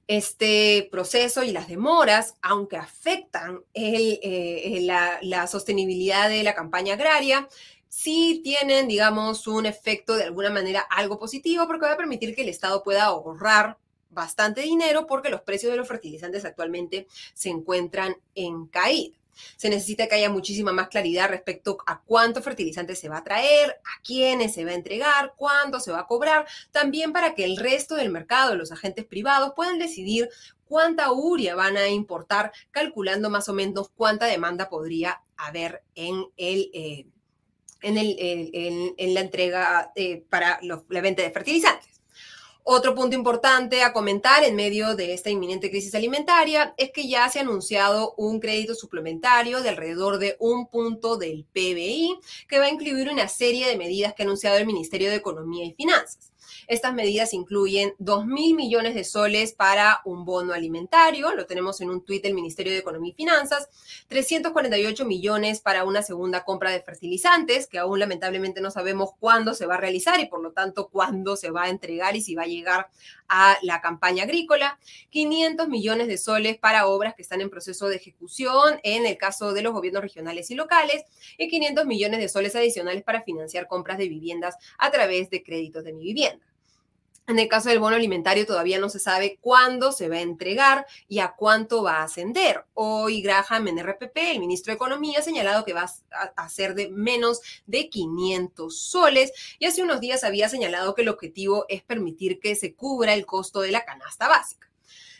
Este 0.07 0.89
proceso 0.91 1.43
y 1.43 1.51
las 1.51 1.67
demoras, 1.67 2.35
aunque 2.41 2.75
afectan 2.75 3.63
eh, 3.73 4.79
la 5.21 5.47
sostenibilidad 5.47 6.27
de 6.27 6.43
la 6.43 6.53
campaña 6.53 6.95
agraria, 6.95 7.47
sí 7.91 8.39
tienen, 8.41 8.87
digamos, 8.87 9.47
un 9.47 9.65
efecto 9.65 10.15
de 10.15 10.23
alguna 10.23 10.49
manera 10.49 10.79
algo 10.79 11.19
positivo 11.19 11.67
porque 11.67 11.85
va 11.85 11.91
a 11.91 11.97
permitir 11.97 12.33
que 12.33 12.41
el 12.41 12.49
Estado 12.49 12.83
pueda 12.83 13.03
ahorrar 13.03 13.77
bastante 14.09 14.61
dinero 14.61 15.05
porque 15.07 15.29
los 15.29 15.41
precios 15.41 15.71
de 15.71 15.77
los 15.77 15.87
fertilizantes 15.87 16.45
actualmente 16.45 17.07
se 17.33 17.49
encuentran 17.49 18.15
en 18.33 18.67
caída. 18.67 19.17
Se 19.57 19.69
necesita 19.69 20.07
que 20.07 20.15
haya 20.15 20.29
muchísima 20.29 20.71
más 20.71 20.89
claridad 20.89 21.29
respecto 21.29 21.77
a 21.85 22.01
cuánto 22.01 22.41
fertilizante 22.41 22.95
se 22.95 23.09
va 23.09 23.17
a 23.17 23.23
traer, 23.23 23.71
a 23.71 24.01
quiénes 24.03 24.53
se 24.53 24.65
va 24.65 24.71
a 24.71 24.75
entregar, 24.75 25.33
cuánto 25.35 25.79
se 25.79 25.91
va 25.91 26.01
a 26.01 26.07
cobrar, 26.07 26.45
también 26.71 27.13
para 27.13 27.35
que 27.35 27.43
el 27.43 27.57
resto 27.57 27.95
del 27.95 28.09
mercado, 28.09 28.55
los 28.55 28.71
agentes 28.71 29.05
privados, 29.05 29.53
puedan 29.55 29.79
decidir 29.79 30.29
cuánta 30.65 31.11
uria 31.11 31.55
van 31.55 31.77
a 31.77 31.87
importar, 31.89 32.51
calculando 32.71 33.29
más 33.29 33.49
o 33.49 33.53
menos 33.53 33.89
cuánta 33.89 34.25
demanda 34.25 34.69
podría 34.69 35.21
haber 35.37 35.83
en 35.95 36.25
el... 36.37 36.69
Eh, 36.73 37.07
en, 37.83 39.13
la 39.15 39.21
entrega 39.21 39.91
eh, 39.95 40.23
para 40.29 40.59
la 40.61 41.01
venta 41.01 41.23
de 41.23 41.31
fertilizantes. 41.31 41.90
Otro 42.63 42.93
punto 42.93 43.15
importante 43.15 43.81
a 43.81 43.91
comentar 43.91 44.43
en 44.43 44.55
medio 44.55 44.95
de 44.95 45.13
esta 45.13 45.31
inminente 45.31 45.71
crisis 45.71 45.95
alimentaria 45.95 46.73
es 46.77 46.91
que 46.91 47.07
ya 47.07 47.27
se 47.29 47.39
ha 47.39 47.41
anunciado 47.41 48.13
un 48.17 48.39
crédito 48.39 48.75
suplementario 48.75 49.61
de 49.61 49.69
alrededor 49.69 50.19
de 50.19 50.37
un 50.39 50.67
punto 50.67 51.17
del 51.17 51.45
PBI 51.51 52.19
que 52.47 52.59
va 52.59 52.65
a 52.65 52.69
incluir 52.69 53.09
una 53.09 53.27
serie 53.27 53.67
de 53.67 53.77
medidas 53.77 54.13
que 54.13 54.21
ha 54.21 54.25
anunciado 54.25 54.57
el 54.57 54.67
Ministerio 54.67 55.09
de 55.09 55.15
Economía 55.15 55.65
y 55.65 55.73
Finanzas. 55.73 56.30
Estas 56.71 56.93
medidas 56.93 57.33
incluyen 57.33 57.95
2 57.99 58.27
mil 58.27 58.55
millones 58.55 58.95
de 58.95 59.03
soles 59.03 59.51
para 59.51 59.99
un 60.05 60.23
bono 60.23 60.53
alimentario, 60.53 61.35
lo 61.35 61.45
tenemos 61.45 61.81
en 61.81 61.89
un 61.89 62.05
tuit 62.05 62.23
del 62.23 62.33
Ministerio 62.33 62.71
de 62.71 62.79
Economía 62.79 63.11
y 63.11 63.13
Finanzas, 63.13 63.67
348 64.07 65.03
millones 65.03 65.59
para 65.59 65.83
una 65.83 66.01
segunda 66.01 66.45
compra 66.45 66.71
de 66.71 66.81
fertilizantes, 66.81 67.67
que 67.67 67.77
aún 67.77 67.99
lamentablemente 67.99 68.61
no 68.61 68.71
sabemos 68.71 69.09
cuándo 69.19 69.53
se 69.53 69.65
va 69.65 69.73
a 69.73 69.79
realizar 69.79 70.21
y 70.21 70.27
por 70.27 70.41
lo 70.41 70.53
tanto 70.53 70.87
cuándo 70.87 71.35
se 71.35 71.51
va 71.51 71.63
a 71.63 71.69
entregar 71.69 72.15
y 72.15 72.21
si 72.21 72.35
va 72.35 72.43
a 72.43 72.47
llegar 72.47 72.87
a 73.27 73.57
la 73.63 73.81
campaña 73.81 74.23
agrícola, 74.23 74.79
500 75.09 75.67
millones 75.67 76.07
de 76.07 76.17
soles 76.17 76.57
para 76.57 76.87
obras 76.87 77.15
que 77.15 77.21
están 77.21 77.41
en 77.41 77.49
proceso 77.49 77.89
de 77.89 77.97
ejecución 77.97 78.79
en 78.83 79.05
el 79.05 79.17
caso 79.17 79.51
de 79.51 79.61
los 79.61 79.73
gobiernos 79.73 80.03
regionales 80.03 80.49
y 80.51 80.55
locales 80.55 81.03
y 81.37 81.49
500 81.49 81.85
millones 81.85 82.21
de 82.21 82.29
soles 82.29 82.55
adicionales 82.55 83.03
para 83.03 83.23
financiar 83.23 83.67
compras 83.67 83.97
de 83.97 84.07
viviendas 84.07 84.55
a 84.77 84.89
través 84.89 85.29
de 85.29 85.43
créditos 85.43 85.83
de 85.83 85.91
mi 85.91 86.05
vivienda. 86.05 86.45
En 87.31 87.39
el 87.39 87.47
caso 87.47 87.69
del 87.69 87.79
bono 87.79 87.95
alimentario 87.95 88.45
todavía 88.45 88.77
no 88.77 88.89
se 88.89 88.99
sabe 88.99 89.37
cuándo 89.39 89.93
se 89.93 90.09
va 90.09 90.17
a 90.17 90.21
entregar 90.21 90.85
y 91.07 91.19
a 91.19 91.31
cuánto 91.31 91.81
va 91.81 91.99
a 91.99 92.03
ascender. 92.03 92.65
Hoy 92.73 93.21
Graham 93.21 93.69
en 93.69 93.79
RPP, 93.79 94.17
el 94.17 94.41
ministro 94.41 94.71
de 94.71 94.75
Economía, 94.75 95.19
ha 95.19 95.21
señalado 95.21 95.63
que 95.63 95.71
va 95.71 95.89
a 96.35 96.49
ser 96.49 96.75
de 96.75 96.89
menos 96.89 97.39
de 97.67 97.87
500 97.87 98.77
soles 98.77 99.31
y 99.59 99.65
hace 99.65 99.81
unos 99.81 100.01
días 100.01 100.25
había 100.25 100.49
señalado 100.49 100.93
que 100.93 101.03
el 101.03 101.07
objetivo 101.07 101.65
es 101.69 101.81
permitir 101.83 102.41
que 102.41 102.53
se 102.53 102.73
cubra 102.75 103.13
el 103.13 103.25
costo 103.25 103.61
de 103.61 103.71
la 103.71 103.85
canasta 103.85 104.27
básica. 104.27 104.69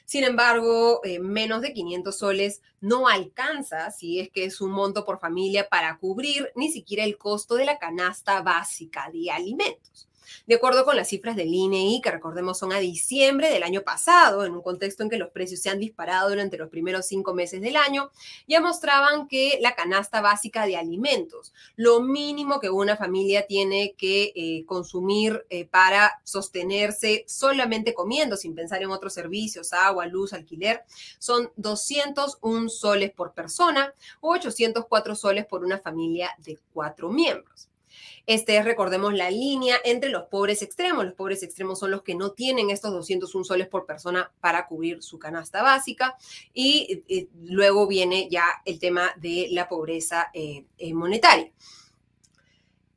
Sin 0.04 0.26
embargo, 0.26 1.00
eh, 1.06 1.20
menos 1.20 1.62
de 1.62 1.72
500 1.72 2.14
soles 2.14 2.62
no 2.82 3.08
alcanza, 3.08 3.90
si 3.90 4.20
es 4.20 4.30
que 4.30 4.44
es 4.44 4.60
un 4.60 4.72
monto 4.72 5.06
por 5.06 5.22
familia, 5.22 5.70
para 5.70 5.98
cubrir 5.98 6.52
ni 6.58 6.74
siquiera 6.74 7.06
el 7.06 7.18
costo 7.18 7.56
de 7.56 7.64
la 7.64 7.80
canasta 7.80 8.42
básica 8.42 9.10
de 9.14 9.32
alimentos. 9.32 10.11
De 10.48 10.56
acuerdo 10.56 10.86
con 10.86 10.96
las 10.96 11.10
cifras 11.10 11.36
del 11.36 11.54
INEI, 11.54 12.02
que 12.02 12.12
recordemos 12.12 12.60
son 12.60 12.74
a 12.74 12.80
diciembre 12.80 13.50
del 13.50 13.64
año 13.64 13.82
pasado, 13.82 14.46
en 14.46 14.54
un 14.54 14.62
contexto 14.62 15.04
en 15.04 15.10
que 15.10 15.18
los 15.18 15.30
precios 15.30 15.62
se 15.62 15.70
han 15.70 15.80
disparado 15.80 16.30
durante 16.30 16.58
los 16.58 16.70
primeros 16.70 17.06
cinco 17.06 17.34
meses 17.34 17.62
del 17.62 17.76
año, 17.76 18.12
ya 18.48 18.62
mostraban 18.62 19.28
que 19.28 19.58
la 19.62 19.76
canasta 19.76 20.22
básica 20.22 20.66
de 20.66 20.78
alimentos, 20.78 21.54
lo 21.76 22.02
mínimo 22.02 22.60
que 22.60 22.70
una 22.70 22.98
familia 22.98 23.46
tiene 23.48 23.94
que 23.98 24.32
eh, 24.36 24.66
consumir 24.66 25.46
eh, 25.50 25.66
para 25.66 26.22
sostenerse 26.24 27.24
solamente 27.28 27.94
comiendo, 27.94 28.38
sin 28.38 28.56
pensar 28.56 28.82
en 28.82 28.92
otros 28.92 29.14
servicios, 29.14 29.74
agua, 29.74 30.06
luz, 30.06 30.34
alquiler, 30.34 30.84
son 31.20 31.52
201 31.56 32.70
soles 32.70 33.12
por 33.12 33.34
persona 33.34 33.94
o 34.20 34.32
804 34.32 35.16
soles 35.16 35.46
por 35.46 35.64
una 35.64 35.80
familia 35.80 36.32
de 36.40 36.60
cuatro 36.74 37.10
miembros. 37.10 37.71
Este 38.28 38.58
es, 38.58 38.66
recordemos, 38.66 39.14
la 39.14 39.32
línea 39.32 39.78
entre 39.84 40.10
los 40.10 40.24
pobres 40.24 40.62
extremos. 40.62 41.06
Los 41.06 41.14
pobres 41.14 41.44
extremos 41.44 41.80
son 41.80 41.92
los 41.92 42.04
que 42.04 42.16
no 42.16 42.32
tienen 42.32 42.70
estos 42.70 42.92
201 42.92 43.44
soles 43.44 43.68
por 43.68 43.86
persona 43.86 44.32
para 44.40 44.68
cubrir 44.68 45.02
su 45.02 45.20
canasta 45.20 45.64
básica. 45.64 46.16
Y, 46.54 47.04
luego 47.44 47.88
viene 47.88 48.28
ya 48.30 48.46
el 48.66 48.80
tema 48.80 49.12
de 49.18 49.48
la 49.52 49.68
pobreza 49.68 50.30
eh, 50.34 50.66
eh, 50.78 50.94
monetaria. 50.94 51.52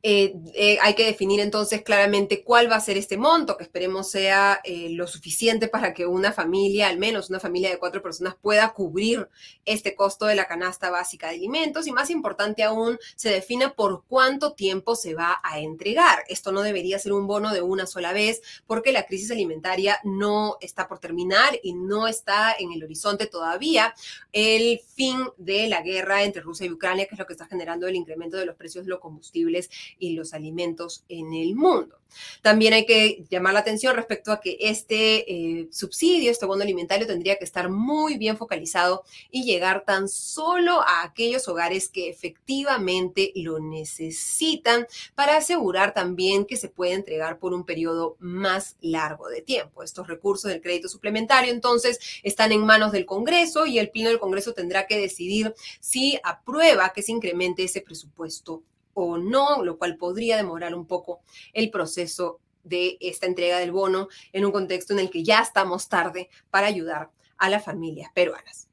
Eh, 0.07 0.35
eh, 0.53 0.77
hay 0.83 0.93
que 0.93 1.07
definir 1.07 1.41
entonces 1.41 1.81
claramente 1.81 2.45
cuál 2.45 2.71
va 2.71 2.77
a 2.77 2.81
ser 2.81 2.99
este 2.99 3.17
monto, 3.17 3.57
que 3.57 3.63
esperemos 3.63 4.11
sea 4.11 4.61
eh, 4.63 4.91
lo 4.91 5.07
suficiente 5.07 5.67
para 5.67 5.95
que 5.95 6.05
una 6.05 6.31
familia, 6.31 6.89
al 6.89 6.99
menos 6.99 7.31
una 7.31 7.41
familia 7.41 7.71
de 7.71 7.79
cuatro 7.79 8.03
personas, 8.03 8.35
pueda 8.35 8.75
cubrir 8.75 9.31
este 9.65 9.95
costo 9.95 10.27
de 10.27 10.35
la 10.35 10.47
canasta 10.47 10.91
básica 10.91 11.29
de 11.29 11.37
alimentos 11.37 11.87
y 11.87 11.93
más 11.93 12.11
importante 12.11 12.63
aún, 12.63 12.99
se 13.17 13.31
define 13.31 13.71
por 13.71 14.05
cuánto 14.07 14.53
tiempo 14.53 14.95
se 14.95 15.15
va 15.15 15.41
a 15.43 15.59
entregar. 15.59 16.25
Esto 16.29 16.53
no 16.53 16.61
debería 16.61 16.99
ser 16.99 17.15
un 17.15 17.27
bono 17.27 17.55
de 17.55 17.63
una 17.63 17.87
sola 17.87 18.13
vez 18.13 18.43
porque 18.67 18.93
la 18.93 19.07
crisis 19.07 19.31
alimentaria 19.31 20.01
no 20.05 20.59
está 20.61 20.87
por 20.87 20.99
terminar 20.99 21.59
y 21.63 21.73
no 21.73 22.09
está 22.09 22.55
en 22.59 22.75
el 22.75 22.85
horizonte 22.85 23.27
todavía 23.27 23.95
el 24.33 24.81
fin 24.81 25.31
de 25.39 25.67
la 25.67 25.81
guerra 25.81 26.25
entre 26.25 26.43
Rusia 26.43 26.67
y 26.67 26.73
Ucrania, 26.73 27.07
que 27.07 27.15
es 27.15 27.19
lo 27.19 27.27
que 27.27 27.33
está 27.33 27.47
generando 27.47 27.87
el 27.87 27.97
incremento 27.97 28.37
de 28.37 28.45
los 28.45 28.57
precios 28.57 28.85
de 28.85 28.91
los 28.91 29.01
combustibles 29.01 29.71
y 29.99 30.15
los 30.15 30.35
alimentos 30.35 31.05
en 31.09 31.33
el 31.35 31.55
mundo. 31.55 31.99
También 32.43 32.75
hay 32.75 32.87
que 32.87 33.25
llamar 33.31 33.55
la 33.55 33.61
atención 33.61 33.97
respecto 33.97 34.33
a 34.33 34.41
que 34.41 34.57
este 34.61 35.31
eh, 35.31 35.69
subsidio, 35.71 36.31
este 36.31 36.47
bono 36.47 36.63
alimentario, 36.63 37.07
tendría 37.07 37.37
que 37.37 37.45
estar 37.45 37.69
muy 37.69 38.19
bien 38.19 38.37
focalizado 38.37 39.05
y 39.31 39.45
llegar 39.45 39.85
tan 39.85 40.09
solo 40.09 40.83
a 40.83 41.03
aquellos 41.03 41.49
hogares 41.49 41.89
que 41.89 42.09
efectivamente 42.09 43.33
lo 43.35 43.59
necesitan 43.59 44.87
para 45.15 45.37
asegurar 45.37 45.95
también 45.95 46.45
que 46.45 46.57
se 46.57 46.69
puede 46.69 46.93
entregar 46.93 47.39
por 47.39 47.53
un 47.53 47.65
periodo 47.65 48.17
más 48.19 48.77
largo 48.81 49.29
de 49.29 49.43
tiempo. 49.43 49.83
Estos 49.83 50.07
recursos 50.07 50.51
del 50.51 50.63
crédito 50.63 50.89
suplementario 50.89 51.53
entonces 51.53 51.99
están 52.23 52.53
en 52.53 52.65
manos 52.65 52.93
del 52.93 53.07
Congreso 53.07 53.67
y 53.67 53.79
el 53.79 53.91
Pleno 53.91 54.11
del 54.11 54.19
Congreso 54.19 54.55
tendrá 54.55 54.87
que 54.87 54.99
decidir 54.99 55.55
si 55.81 56.19
aprueba 56.23 56.93
que 56.93 57.03
se 57.03 57.13
incremente 57.13 57.65
ese 57.65 57.81
presupuesto 57.81 58.63
o 58.95 59.19
no, 59.19 59.63
lo 59.63 59.79
cual 59.79 59.97
podría 59.97 60.37
demorar 60.37 60.75
un 60.75 60.87
poco 60.87 61.21
el 61.53 61.71
proceso 61.71 62.41
de 62.63 62.97
esta 63.01 63.27
entrega 63.27 63.59
del 63.59 63.73
bono 63.73 64.09
en 64.33 64.45
un 64.45 64.53
contexto 64.53 64.95
en 64.95 65.01
el 65.01 65.11
que 65.11 65.23
ya 65.23 65.41
estamos 65.41 65.89
tarde 65.89 66.31
para 66.51 66.67
ayudar 66.67 67.11
a 67.37 67.51
las 67.51 67.65
familias 67.65 68.11
peruanas. 68.15 68.69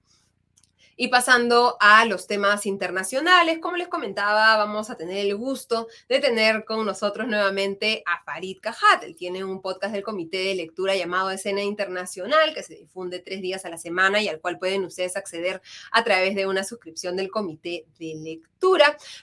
Y 0.97 1.07
pasando 1.07 1.77
a 1.79 2.05
los 2.05 2.27
temas 2.27 2.67
internacionales, 2.67 3.57
como 3.60 3.75
les 3.75 3.88
comentaba, 3.88 4.55
vamos 4.57 4.91
a 4.91 4.97
tener 4.97 5.25
el 5.25 5.36
gusto 5.36 5.88
de 6.07 6.19
tener 6.19 6.63
con 6.63 6.86
nosotros 6.86 7.27
nuevamente 7.27 8.03
a 8.05 8.23
Farid 8.23 8.60
Cajat. 8.62 9.03
Él 9.03 9.15
tiene 9.15 9.43
un 9.43 9.63
podcast 9.63 9.95
del 9.95 10.03
Comité 10.03 10.38
de 10.38 10.53
Lectura 10.53 10.95
llamado 10.95 11.31
Escena 11.31 11.63
Internacional, 11.63 12.53
que 12.53 12.62
se 12.62 12.75
difunde 12.75 13.17
tres 13.17 13.41
días 13.41 13.65
a 13.65 13.69
la 13.69 13.79
semana 13.79 14.21
y 14.21 14.27
al 14.27 14.39
cual 14.41 14.60
pueden 14.60 14.86
ustedes 14.86 15.17
acceder 15.17 15.62
a 15.91 16.03
través 16.03 16.36
de 16.36 16.45
una 16.45 16.63
suscripción 16.63 17.15
del 17.15 17.31
Comité 17.31 17.88
de 17.97 18.13
Lectura. 18.15 18.50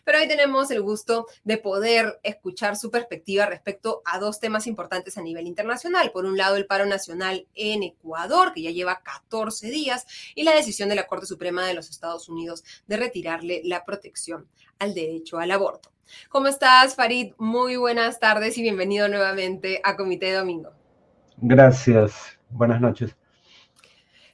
Pero 0.05 0.19
hoy 0.19 0.29
tenemos 0.29 0.71
el 0.71 0.83
gusto 0.83 1.27
de 1.45 1.59
poder 1.59 2.19
escuchar 2.23 2.77
su 2.77 2.91
perspectiva 2.91 3.47
respecto 3.47 4.03
a 4.05 4.19
dos 4.19 4.41
temas 4.41 4.67
importantes 4.67 5.17
a 5.17 5.23
nivel 5.23 5.47
internacional. 5.47 6.11
Por 6.13 6.25
un 6.25 6.37
lado, 6.37 6.57
el 6.57 6.67
paro 6.67 6.87
nacional 6.87 7.47
en 7.55 7.83
Ecuador, 7.83 8.53
que 8.53 8.63
ya 8.63 8.71
lleva 8.71 9.03
14 9.03 9.71
días, 9.71 10.07
y 10.35 10.43
la 10.43 10.55
decisión 10.55 10.89
de 10.89 10.97
la 10.97 11.07
Corte 11.07 11.27
Suprema 11.27 11.67
de 11.67 11.75
los 11.75 11.89
Estados 11.89 12.29
Unidos 12.29 12.65
de 12.87 12.97
retirarle 12.97 13.63
la 13.65 13.85
protección 13.85 14.49
al 14.79 14.95
derecho 14.95 15.39
al 15.39 15.51
aborto. 15.51 15.93
¿Cómo 16.29 16.49
estás, 16.49 16.95
Farid? 16.95 17.35
Muy 17.39 17.77
buenas 17.77 18.19
tardes 18.19 18.57
y 18.59 18.63
bienvenido 18.63 19.09
nuevamente 19.09 19.81
a 19.85 19.97
Comité 19.97 20.33
Domingo. 20.33 20.71
Gracias. 21.37 22.39
Buenas 22.51 22.81
noches. 22.81 23.18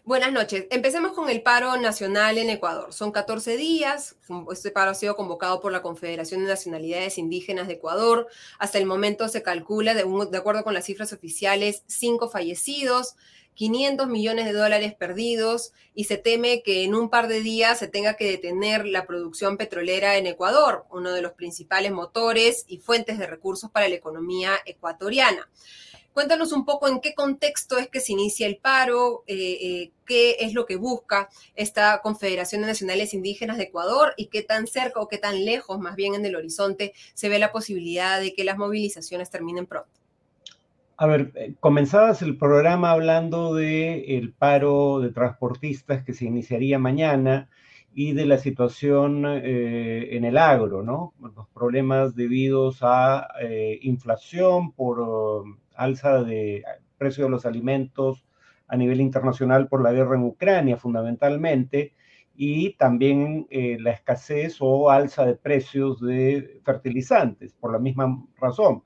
Buenas 0.07 0.33
noches. 0.33 0.67
Empecemos 0.69 1.13
con 1.13 1.31
el 1.31 1.41
paro 1.41 1.79
nacional 1.79 2.37
en 2.37 2.51
Ecuador. 2.51 2.93
Son 2.93 3.11
14 3.11 3.57
días. 3.57 4.17
Este 4.53 4.71
paro 4.71 4.91
ha 4.91 4.95
sido 4.95 5.17
convocado 5.17 5.63
por 5.63 5.73
la 5.73 5.81
Confederación 5.81 6.43
de 6.43 6.49
Nacionalidades 6.49 7.17
Indígenas 7.17 7.69
de 7.69 7.75
Ecuador. 7.75 8.29
Hasta 8.59 8.77
el 8.77 8.85
momento 8.85 9.29
se 9.29 9.43
calcula, 9.43 9.95
de, 9.95 10.03
acuerdo 10.37 10.63
con 10.63 10.75
las 10.75 10.85
cifras 10.85 11.15
oficiales, 11.15 11.85
cinco 11.87 12.29
fallecidos. 12.29 13.17
500 13.55 14.09
millones 14.09 14.45
de 14.47 14.53
dólares 14.53 14.95
perdidos 14.95 15.73
y 15.95 16.05
se 16.05 16.19
teme 16.19 16.63
que 16.63 16.83
en 16.83 16.95
un 16.97 17.09
par 17.09 17.29
de 17.29 17.41
días 17.41 17.79
se 17.79 17.87
tenga 17.87 18.15
que 18.17 18.29
detener 18.29 18.85
la 18.85 19.07
producción 19.07 19.57
petrolera 19.57 20.17
en 20.17 20.27
Ecuador, 20.27 20.85
uno 20.91 21.13
de 21.13 21.23
los 21.23 21.33
principales 21.33 21.93
motores 21.93 22.65
y 22.67 22.79
fuentes 22.79 23.17
de 23.17 23.29
recursos 23.29 23.71
para 23.71 23.89
la 23.89 23.95
economía 23.95 24.55
ecuatoriana. 24.67 25.49
Cuéntanos 26.15 26.53
un 26.53 26.65
poco 26.65 26.87
en 26.87 27.01
qué 27.01 27.13
contexto 27.13 27.77
es 27.77 27.89
que 27.89 27.99
se 27.99 28.13
inicia 28.13 28.47
el 28.47 28.59
paro, 28.59 29.25
eh, 29.27 29.59
eh, 29.61 29.91
qué 30.07 30.37
es 30.39 30.55
lo 30.55 30.65
que 30.65 30.77
busca 30.77 31.29
esta 31.57 32.01
Confederación 32.03 32.61
de 32.61 32.69
Nacionales 32.69 33.15
Indígenas 33.15 33.57
de 33.57 33.65
Ecuador 33.65 34.15
y 34.17 34.27
qué 34.27 34.43
tan 34.43 34.69
cerca 34.69 35.01
o 35.01 35.09
qué 35.09 35.19
tan 35.19 35.45
lejos, 35.45 35.81
más 35.81 35.97
bien 35.97 36.15
en 36.15 36.25
el 36.25 36.37
horizonte, 36.37 36.93
se 37.15 37.29
ve 37.29 37.41
la 37.41 37.51
posibilidad 37.51 38.21
de 38.21 38.33
que 38.33 38.45
las 38.45 38.57
movilizaciones 38.57 39.29
terminen 39.29 39.67
pronto. 39.67 39.91
A 40.97 41.07
ver, 41.09 41.33
eh, 41.35 41.55
comenzabas 41.59 42.23
el 42.23 42.39
programa 42.39 42.93
hablando 42.93 43.53
del 43.53 44.05
el 44.07 44.33
paro 44.33 45.01
de 45.01 45.11
transportistas 45.11 46.05
que 46.05 46.13
se 46.13 46.27
iniciaría 46.27 46.79
mañana 46.79 47.51
y 47.93 48.13
de 48.13 48.27
la 48.27 48.39
situación 48.39 49.25
en 49.25 50.25
el 50.25 50.37
agro, 50.37 50.83
¿no? 50.83 51.13
Los 51.21 51.47
problemas 51.49 52.17
debidos 52.17 52.79
a 52.83 53.29
inflación 53.83 54.73
por 54.73 54.99
um, 54.99 55.59
alza 55.77 56.23
de 56.23 56.65
precio 56.99 57.25
de 57.25 57.31
los 57.31 57.47
alimentos 57.47 58.25
a 58.69 58.77
nivel 58.77 59.01
internacional 59.01 59.69
por 59.69 59.83
la 59.83 59.93
guerra 59.93 60.17
en 60.17 60.25
Ucrania, 60.25 60.77
fundamentalmente, 60.77 61.95
y 62.37 62.75
también 62.75 63.47
la 63.51 63.93
escasez 63.93 64.57
o 64.61 64.91
alza 64.91 65.25
de 65.25 65.37
precios 65.37 66.01
de 66.01 66.61
fertilizantes, 66.65 67.53
por 67.55 67.73
la 67.73 67.79
misma 67.79 68.25
razón 68.39 68.83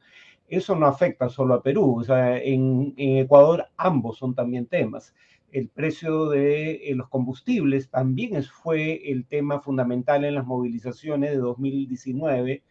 eso 0.48 0.74
no 0.74 0.87
afecta 0.87 1.29
solo 1.29 1.55
a 1.55 1.62
Perú, 1.62 1.98
o 2.01 2.05
sea, 2.05 2.38
en, 2.38 2.94
Ecuador 2.96 3.66
ambos 3.77 4.18
son 4.18 4.35
también 4.35 4.66
temas. 4.66 5.14
El 5.53 5.68
precio 5.68 6.29
de 6.29 6.90
eh, 6.90 6.94
los 6.94 7.09
combustibles 7.09 7.90
también 7.90 8.42
fue 8.42 9.11
el 9.11 9.27
tema 9.27 9.61
fundamental 9.61 10.24
en 10.24 10.35
las 10.35 10.46
movilizaciones 10.46 11.31
de 11.31 11.38
2019 11.38 12.62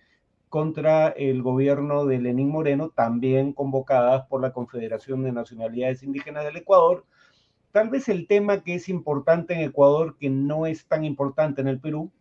contra 0.50 1.10
el 1.10 1.42
gobierno 1.42 2.06
de 2.06 2.20
Lenín 2.20 2.50
Moreno, 2.50 2.90
también 2.90 3.54
convocadas 3.54 4.26
por 4.28 4.42
la 4.42 4.54
Confederación 4.54 5.24
de 5.24 5.32
Nacionalidades 5.32 6.04
Indígenas 6.04 6.46
del 6.46 6.58
Ecuador. 6.58 7.06
Tal 7.72 7.90
vez 7.90 8.10
el 8.10 8.28
tema 8.28 8.64
que 8.64 8.76
es 8.76 8.90
importante 8.90 9.54
en 9.54 9.62
Ecuador, 9.62 10.18
que 10.18 10.30
no 10.30 10.66
es 10.66 10.86
tan 10.88 11.04
importante 11.04 11.62
en 11.62 11.68
el 11.68 11.80
Perú, 11.80 12.12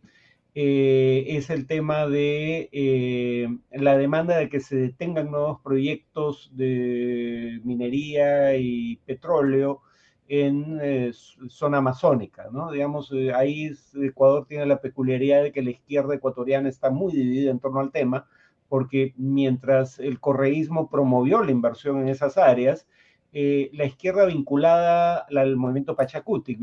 eh, 0.55 1.37
es 1.37 1.51
el 1.51 1.67
tema 1.67 2.07
de 2.07 2.71
eh, 2.73 3.49
la 3.73 3.97
demanda 3.99 4.39
de 4.39 4.49
que 4.49 4.61
se 4.61 4.77
detengan 4.77 5.31
nuevos 5.31 5.61
proyectos 5.61 6.51
de 6.55 7.61
minería 7.63 8.57
y 8.57 8.97
petróleo 9.05 9.83
en 10.29 10.79
eh, 10.83 11.13
zona 11.49 11.79
amazónica, 11.79 12.49
¿no? 12.51 12.71
Digamos, 12.73 13.13
ahí 13.35 13.71
Ecuador 13.95 14.47
tiene 14.47 14.67
la 14.67 14.81
peculiaridad 14.81 15.43
de 15.43 15.53
que 15.53 15.63
la 15.63 15.71
izquierda 15.71 16.15
ecuatoriana 16.15 16.69
está 16.69 16.91
muy 16.91 17.13
dividida 17.13 17.51
en 17.51 17.61
torno 17.61 17.81
al 17.81 17.93
tema, 17.93 18.27
porque 18.69 19.15
mientras 19.17 19.99
el 20.01 20.19
correísmo 20.19 20.91
promovió 20.91 21.43
la 21.43 21.53
inversión 21.53 22.01
en 22.01 22.09
esas 22.09 22.37
áreas, 22.37 22.87
la 23.33 23.85
izquierda 23.85 24.25
vinculada 24.25 25.27
al 25.31 25.57
movimiento 25.57 25.95
Pachacuti, 25.95 26.57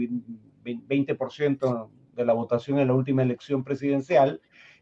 20% 0.63 1.89
de 2.15 2.25
la 2.25 2.33
votación 2.33 2.79
en 2.79 2.87
la 2.87 2.93
última 2.93 3.23
elección 3.23 3.63
presidencial, 3.63 4.41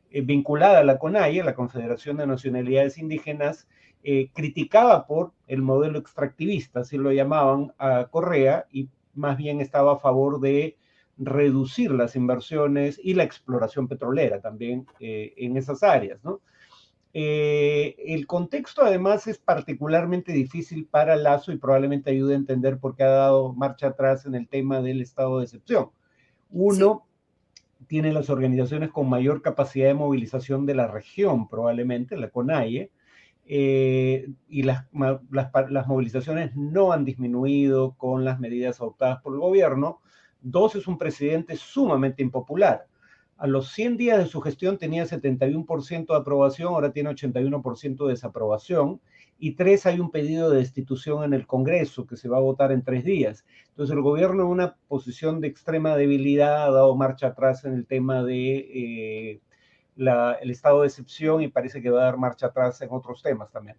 eh, 0.09 0.21
vinculada 0.21 0.79
a 0.79 0.83
la 0.83 0.97
CONAIE, 0.97 1.43
la 1.43 1.55
Confederación 1.55 2.17
de 2.17 2.27
Nacionalidades 2.27 2.97
Indígenas, 2.97 3.67
eh, 4.03 4.29
criticaba 4.33 5.05
por 5.05 5.31
el 5.47 5.61
modelo 5.61 5.99
extractivista, 5.99 6.81
así 6.81 6.97
lo 6.97 7.11
llamaban 7.11 7.73
a 7.77 8.07
Correa, 8.09 8.65
y 8.71 8.89
más 9.13 9.37
bien 9.37 9.61
estaba 9.61 9.93
a 9.93 9.99
favor 9.99 10.39
de 10.39 10.77
reducir 11.17 11.91
las 11.91 12.15
inversiones 12.15 12.99
y 13.03 13.13
la 13.13 13.23
exploración 13.23 13.87
petrolera 13.87 14.39
también 14.41 14.87
eh, 14.99 15.33
en 15.37 15.57
esas 15.57 15.83
áreas, 15.83 16.23
¿no? 16.23 16.41
el 17.13 18.25
contexto 18.25 18.83
además 18.83 19.27
es 19.27 19.37
particularmente 19.37 20.31
difícil 20.31 20.85
para 20.85 21.17
Lazo 21.17 21.51
y 21.51 21.57
probablemente 21.57 22.09
ayude 22.09 22.35
a 22.35 22.37
entender 22.37 22.77
por 22.77 22.95
qué 22.95 23.03
ha 23.03 23.09
dado 23.09 23.51
marcha 23.51 23.87
atrás 23.87 24.25
en 24.25 24.33
el 24.33 24.47
tema 24.47 24.79
del 24.79 25.01
estado 25.01 25.39
de 25.39 25.43
excepción. 25.43 25.89
Uno, 26.51 27.05
tiene 27.87 28.13
las 28.13 28.29
organizaciones 28.29 28.89
con 28.91 29.09
mayor 29.09 29.41
capacidad 29.41 29.87
de 29.87 29.93
movilización 29.93 30.65
de 30.65 30.75
la 30.75 30.87
región, 30.87 31.47
probablemente, 31.49 32.15
la 32.15 32.29
CONAIE, 32.29 32.89
eh, 33.45 34.29
y 34.47 34.63
las, 34.63 34.85
las, 35.29 35.87
movilizaciones 35.87 36.55
no 36.55 36.91
han 36.91 37.05
disminuido 37.05 37.95
con 37.97 38.23
las 38.23 38.39
medidas 38.39 38.79
adoptadas 38.79 39.21
por 39.21 39.33
el 39.33 39.39
gobierno. 39.39 39.99
Dos, 40.41 40.75
es 40.75 40.87
un 40.87 40.97
presidente 40.97 41.55
sumamente 41.57 42.21
impopular. 42.21 42.87
A 43.37 43.47
los 43.47 43.71
100 43.71 43.97
días 43.97 44.19
de 44.19 44.27
su 44.27 44.39
gestión 44.41 44.77
tenía 44.77 45.03
71% 45.05 46.05
de 46.07 46.15
aprobación, 46.15 46.73
ahora 46.73 46.91
tiene 46.91 47.09
81% 47.09 48.05
de 48.05 48.11
desaprobación 48.11 49.01
y 49.43 49.53
tres, 49.53 49.87
hay 49.87 49.99
un 49.99 50.11
pedido 50.11 50.51
de 50.51 50.59
destitución 50.59 51.23
en 51.23 51.33
el 51.33 51.47
Congreso 51.47 52.05
que 52.05 52.15
se 52.15 52.29
va 52.29 52.37
a 52.37 52.41
votar 52.41 52.71
en 52.71 52.83
tres 52.83 53.03
días. 53.03 53.43
Entonces 53.69 53.95
el 53.95 54.03
gobierno 54.03 54.43
en 54.43 54.49
una 54.49 54.75
posición 54.87 55.41
de 55.41 55.47
extrema 55.47 55.95
debilidad 55.95 56.65
ha 56.65 56.71
dado 56.71 56.95
marcha 56.95 57.27
atrás 57.27 57.65
en 57.65 57.73
el 57.73 57.87
tema 57.87 58.23
de 58.23 58.57
eh, 58.57 59.41
el 59.95 60.51
estado 60.51 60.81
de 60.81 60.87
excepción 60.87 61.41
y 61.41 61.47
parece 61.47 61.81
que 61.81 61.89
va 61.89 62.01
a 62.01 62.05
dar 62.05 62.17
marcha 62.17 62.47
atrás 62.47 62.81
en 62.81 62.89
otros 62.91 63.21
temas 63.21 63.51
también. 63.51 63.77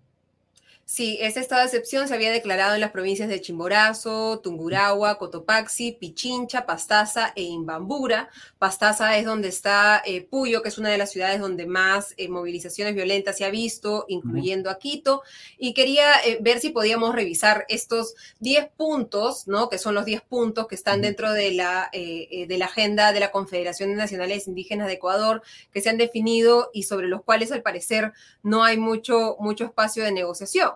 Sí, 0.85 1.16
ese 1.23 1.40
estado 1.40 1.62
de 1.62 1.68
excepción 1.68 2.07
se 2.07 2.14
había 2.14 2.31
declarado 2.31 2.75
en 2.75 2.81
las 2.81 2.90
provincias 2.90 3.29
de 3.29 3.40
Chimborazo, 3.40 4.40
Tungurahua, 4.40 5.16
Cotopaxi, 5.16 5.92
Pichincha, 5.92 6.66
Pastaza 6.66 7.33
e 7.35 7.45
Imbambura. 7.45 8.29
Pastaza 8.59 9.16
es 9.16 9.25
donde 9.25 9.49
está 9.49 10.03
eh, 10.05 10.21
Puyo, 10.21 10.61
que 10.61 10.68
es 10.68 10.77
una 10.77 10.90
de 10.90 10.99
las 10.99 11.11
ciudades 11.11 11.40
donde 11.40 11.66
más 11.66 12.12
eh, 12.18 12.29
movilizaciones 12.29 12.95
violentas 12.95 13.38
se 13.38 13.47
ha 13.47 13.51
visto, 13.51 14.05
incluyendo 14.09 14.68
a 14.68 14.79
Quito. 14.79 15.23
Y 15.57 15.73
quería 15.73 16.16
eh, 16.27 16.38
ver 16.42 16.59
si 16.59 16.71
podíamos 16.71 17.14
revisar 17.14 17.64
estos 17.68 18.14
10 18.40 18.68
puntos, 18.77 19.47
¿no? 19.49 19.71
Que 19.71 19.79
son 19.79 19.95
los 19.95 20.05
10 20.05 20.21
puntos 20.23 20.66
que 20.66 20.75
están 20.75 21.01
dentro 21.01 21.33
de 21.33 21.53
la, 21.53 21.88
de 21.92 22.57
la 22.59 22.66
agenda 22.66 23.12
de 23.12 23.21
la 23.21 23.31
Confederación 23.31 23.90
de 23.90 23.97
Nacionales 23.97 24.47
Indígenas 24.47 24.88
de 24.88 24.95
Ecuador, 24.95 25.42
que 25.73 25.81
se 25.81 25.88
han 25.88 25.97
definido 25.97 26.71
y 26.75 26.83
sobre 26.83 27.09
los 27.09 27.23
cuales 27.23 27.51
al 27.51 27.62
parecer 27.62 28.12
no 28.42 28.62
hay 28.62 28.77
mucho, 28.77 29.37
mucho 29.38 29.64
espacio 29.64 30.05
de 30.05 30.12
negociación. 30.12 30.72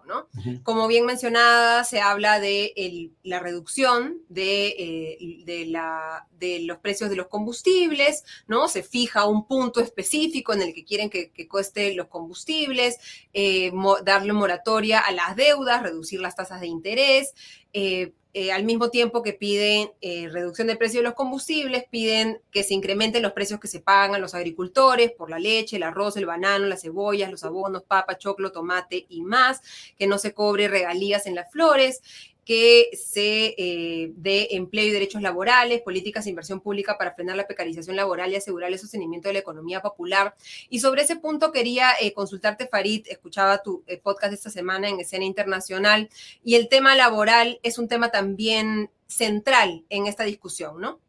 Como 0.63 0.89
bien 0.89 1.07
mencionada, 1.07 1.85
se 1.85 2.01
habla 2.01 2.41
de 2.41 3.11
la 3.23 3.41
reducción 3.41 4.19
eh, 4.35 5.43
de, 5.45 6.61
los 6.61 6.79
precios 6.79 7.11
de 7.11 7.17
los 7.17 7.29
combustibles, 7.29 8.25
¿no? 8.47 8.69
Se 8.69 8.83
fija 8.83 9.27
un 9.27 9.47
punto 9.47 9.81
específico 9.81 10.53
en 10.53 10.63
el 10.63 10.75
que 10.75 10.85
quieren 10.85 11.11
que, 11.11 11.31
que 11.31 11.49
cueste 11.49 11.95
los 11.95 12.09
combustibles, 12.09 12.99
eh, 13.33 13.73
darle 14.05 14.33
moratoria 14.33 15.01
a 15.01 15.13
las 15.13 15.37
deudas, 15.37 15.83
reducir 15.83 16.21
las 16.21 16.37
tasas 16.37 16.61
de 16.61 16.67
interés, 16.67 17.35
eh, 17.73 18.13
eh, 18.38 18.53
al 18.53 18.64
mismo 18.64 18.90
tiempo 18.90 19.22
que 19.22 19.33
piden 19.33 19.92
eh, 20.03 20.29
reducción 20.31 20.66
del 20.66 20.77
precio 20.77 21.01
de 21.01 21.05
los 21.05 21.14
combustibles, 21.14 21.85
piden 21.90 22.38
que 22.51 22.64
se 22.64 22.75
incrementen 22.75 23.22
los 23.22 23.33
precios 23.33 23.59
que 23.59 23.66
se 23.66 23.81
pagan 23.81 24.14
a 24.14 24.18
los 24.18 24.35
agricultores 24.35 25.11
por 25.11 25.31
la 25.31 25.38
leche, 25.38 25.77
el 25.77 25.83
arroz, 25.83 26.18
el 26.18 26.27
banano, 26.27 26.66
las 26.66 26.83
cebollas, 26.83 27.31
los 27.31 27.44
abonos, 27.44 27.85
papa, 27.85 28.18
choclo, 28.18 28.53
tomate 28.53 29.07
y 29.09 29.22
más, 29.22 29.62
que 29.99 30.07
no 30.07 30.18
se 30.18 30.35
cobre 30.35 30.68
regalías 30.68 31.27
en 31.27 31.35
las 31.35 31.51
flores 31.51 32.03
que 32.47 32.91
se 32.93 33.57
eh, 33.59 34.13
dé 34.15 34.47
empleo 34.53 34.87
y 34.87 34.91
derechos 34.91 35.21
laborales, 35.21 35.83
políticas 35.83 36.25
de 36.25 36.31
inversión 36.31 36.61
pública 36.61 36.97
para 36.97 37.13
frenar 37.13 37.37
la 37.37 37.49
precarización 37.49 37.97
laboral 37.97 38.31
y 38.31 38.37
asegurar 38.37 38.71
el 38.73 38.79
sostenimiento 38.79 39.29
de 39.29 39.35
la 39.35 39.41
economía 39.41 39.83
popular. 39.83 40.37
Y 40.71 40.79
sobre 40.79 41.03
ese 41.03 41.17
punto 41.17 41.51
quería 41.51 41.89
eh, 42.01 42.13
consultarte, 42.13 42.69
Farid, 42.69 43.05
escuchaba 43.09 43.65
tu 43.65 43.83
eh, 43.89 43.99
podcast 43.99 44.33
esta 44.33 44.51
semana 44.51 44.89
en 44.89 45.01
escena 45.01 45.25
internacional, 45.25 46.09
y 46.45 46.55
el 46.55 46.69
tema 46.69 46.95
laboral 46.95 47.59
es 47.65 47.81
un 47.81 47.89
tema 47.89 48.11
también 48.11 48.91
central 49.09 49.85
en 49.91 50.07
esta 50.07 50.23
discusión, 50.23 50.81
¿no? 50.81 51.01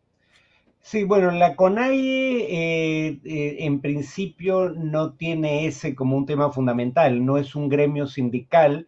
Sí, 0.81 1.03
bueno, 1.03 1.29
la 1.29 1.55
CONAIE 1.55 3.19
en 3.23 3.81
principio 3.81 4.69
no 4.69 5.13
tiene 5.13 5.67
ese 5.67 5.93
como 5.93 6.17
un 6.17 6.25
tema 6.25 6.51
fundamental, 6.51 7.23
no 7.23 7.37
es 7.37 7.55
un 7.55 7.69
gremio 7.69 8.07
sindical, 8.07 8.87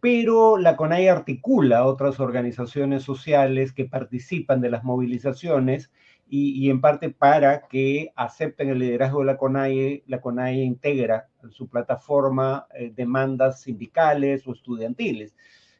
pero 0.00 0.56
la 0.56 0.76
CONAI 0.76 1.08
articula 1.08 1.84
otras 1.84 2.20
organizaciones 2.20 3.02
sociales 3.02 3.72
que 3.72 3.84
participan 3.84 4.60
de 4.60 4.70
las 4.70 4.82
movilizaciones 4.82 5.90
y, 6.32 6.70
en 6.70 6.80
parte 6.80 7.10
para 7.10 7.66
que 7.66 8.12
acepten 8.14 8.68
el 8.68 8.78
liderazgo 8.78 9.20
de 9.20 9.26
la 9.26 9.36
CONAI, 9.36 10.04
la 10.06 10.20
CONAI 10.20 10.62
integra 10.62 11.28
en 11.42 11.50
su 11.50 11.68
plataforma 11.68 12.66
eh, 12.72 12.92
demandas 12.94 13.62
sindicales 13.62 14.46
o 14.46 14.52
estudiantiles 14.52 15.34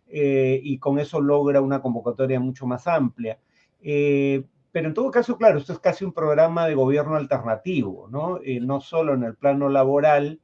eh, 0.09 0.61
y 0.61 0.79
con 0.79 0.99
eso 0.99 1.21
logra 1.21 1.61
una 1.61 1.81
convocatoria 1.81 2.41
mucho 2.41 2.67
más 2.67 2.89
amplia. 2.89 3.39
Eh, 3.81 4.45
pero 4.73 4.89
en 4.89 4.95
todo 4.95 5.11
caso, 5.13 5.37
claro, 5.39 5.59
esto 5.59 5.73
es 5.73 5.79
casi 5.79 6.05
un 6.05 6.13
programa 6.13 6.67
de 6.67 6.75
gobierno 6.75 7.15
alternativo, 7.15 8.09
¿no? 8.11 8.41
no 8.63 8.81
solo 8.81 9.15
en 9.15 9.23
el 9.23 9.37
plano 9.37 9.69
laboral 9.69 10.41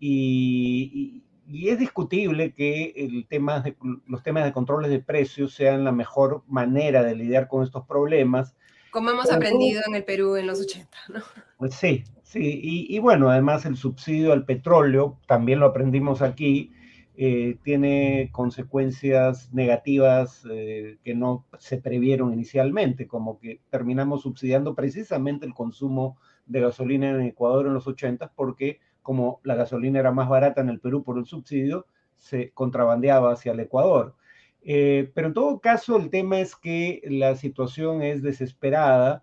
y 0.00 1.22
es 1.46 1.78
discutible 1.78 2.52
que 2.52 2.92
el 2.96 3.26
tema 3.28 3.60
de, 3.60 3.76
los 4.06 4.22
temas 4.22 4.44
de 4.44 4.52
controles 4.52 4.90
de 4.90 5.00
precios 5.00 5.54
sean 5.54 5.84
la 5.84 5.92
mejor 5.92 6.42
manera 6.46 7.02
de 7.02 7.14
lidiar 7.14 7.48
con 7.48 7.62
estos 7.62 7.86
problemas. 7.86 8.54
Como 8.90 9.10
hemos 9.10 9.30
aprendido 9.30 9.82
en 9.86 9.94
el 9.94 10.04
Perú 10.04 10.36
en 10.36 10.46
los 10.46 10.60
80, 10.60 10.96
¿no? 11.12 11.20
Pues 11.58 11.74
sí, 11.74 12.04
sí. 12.22 12.60
Y, 12.62 12.98
bueno, 12.98 13.28
además 13.28 13.66
el 13.66 13.76
subsidio 13.76 14.32
al 14.32 14.44
petróleo, 14.44 15.18
también 15.26 15.60
lo 15.60 15.66
aprendimos 15.66 16.22
aquí, 16.22 16.72
eh, 17.16 17.58
tiene 17.62 18.30
consecuencias 18.32 19.52
negativas 19.52 20.44
eh, 20.50 20.98
que 21.04 21.14
no 21.14 21.46
se 21.58 21.78
previeron 21.78 22.32
inicialmente, 22.32 23.06
como 23.06 23.38
que 23.38 23.60
terminamos 23.70 24.22
subsidiando 24.22 24.74
precisamente 24.74 25.46
el 25.46 25.54
consumo 25.54 26.18
de 26.46 26.60
gasolina 26.60 27.10
en 27.10 27.22
Ecuador 27.22 27.66
en 27.66 27.74
los 27.74 27.86
80 27.86 28.32
porque 28.34 28.80
como 29.04 29.40
la 29.44 29.54
gasolina 29.54 30.00
era 30.00 30.10
más 30.10 30.28
barata 30.28 30.62
en 30.62 30.70
el 30.70 30.80
Perú 30.80 31.04
por 31.04 31.18
el 31.18 31.26
subsidio, 31.26 31.86
se 32.16 32.50
contrabandeaba 32.52 33.32
hacia 33.32 33.52
el 33.52 33.60
Ecuador. 33.60 34.16
Eh, 34.62 35.12
pero 35.14 35.28
en 35.28 35.34
todo 35.34 35.60
caso, 35.60 35.98
el 35.98 36.08
tema 36.08 36.40
es 36.40 36.56
que 36.56 37.02
la 37.04 37.36
situación 37.36 38.02
es 38.02 38.22
desesperada 38.22 39.22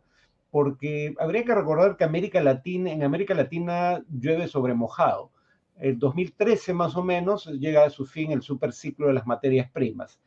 porque 0.51 1.15
habría 1.19 1.43
que 1.43 1.55
recordar 1.55 1.97
que 1.97 2.03
América 2.03 2.41
Latina, 2.41 2.91
en 2.91 3.03
América 3.03 3.33
Latina 3.33 4.03
llueve 4.07 4.47
sobre 4.47 4.75
mojado. 4.75 5.31
El 5.79 5.97
2013 5.97 6.73
más 6.73 6.95
o 6.95 7.03
menos 7.03 7.47
llega 7.47 7.83
a 7.83 7.89
su 7.89 8.05
fin 8.05 8.31
el 8.31 8.43
superciclo 8.43 9.07
de 9.07 9.13
las 9.13 9.25
materias 9.25 9.71
primas. 9.71 10.21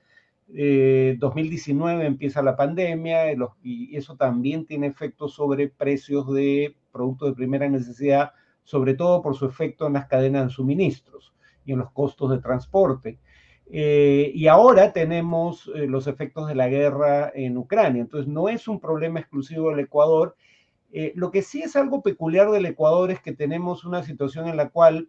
2019 0.48 2.02
eh, 2.02 2.06
empieza 2.06 2.42
la 2.42 2.56
pandemia 2.56 3.32
y 3.62 3.96
eso 3.96 4.16
también 4.16 4.66
tiene 4.66 4.88
efectos 4.88 5.34
sobre 5.34 5.68
precios 5.68 6.32
de 6.34 6.74
productos 6.92 7.30
de 7.30 7.36
primera 7.36 7.68
necesidad 7.68 8.32
sobre 8.64 8.94
todo 8.94 9.22
por 9.22 9.37
su 9.37 9.46
efecto 9.46 9.87
en 9.87 9.92
las 9.92 10.07
cadenas 10.07 10.46
de 10.46 10.53
suministros 10.53 11.35
y 11.64 11.72
en 11.72 11.79
los 11.79 11.92
costos 11.92 12.31
de 12.31 12.38
transporte. 12.38 13.18
Eh, 13.70 14.31
y 14.35 14.46
ahora 14.48 14.92
tenemos 14.92 15.70
eh, 15.74 15.87
los 15.87 16.07
efectos 16.07 16.48
de 16.48 16.55
la 16.55 16.68
guerra 16.68 17.31
en 17.35 17.57
Ucrania. 17.57 18.03
Entonces, 18.03 18.31
no 18.31 18.48
es 18.48 18.68
un 18.68 18.81
problema 18.81 19.20
exclusivo 19.20 19.70
del 19.70 19.81
Ecuador. 19.81 20.37
Eh, 20.92 21.12
lo 21.14 21.31
que 21.31 21.42
sí 21.42 21.62
es 21.62 21.77
algo 21.77 22.03
peculiar 22.03 22.50
del 22.50 22.66
Ecuador 22.66 23.11
es 23.11 23.20
que 23.20 23.33
tenemos 23.33 23.85
una 23.85 24.03
situación 24.03 24.48
en 24.48 24.57
la 24.57 24.68
cual 24.70 25.09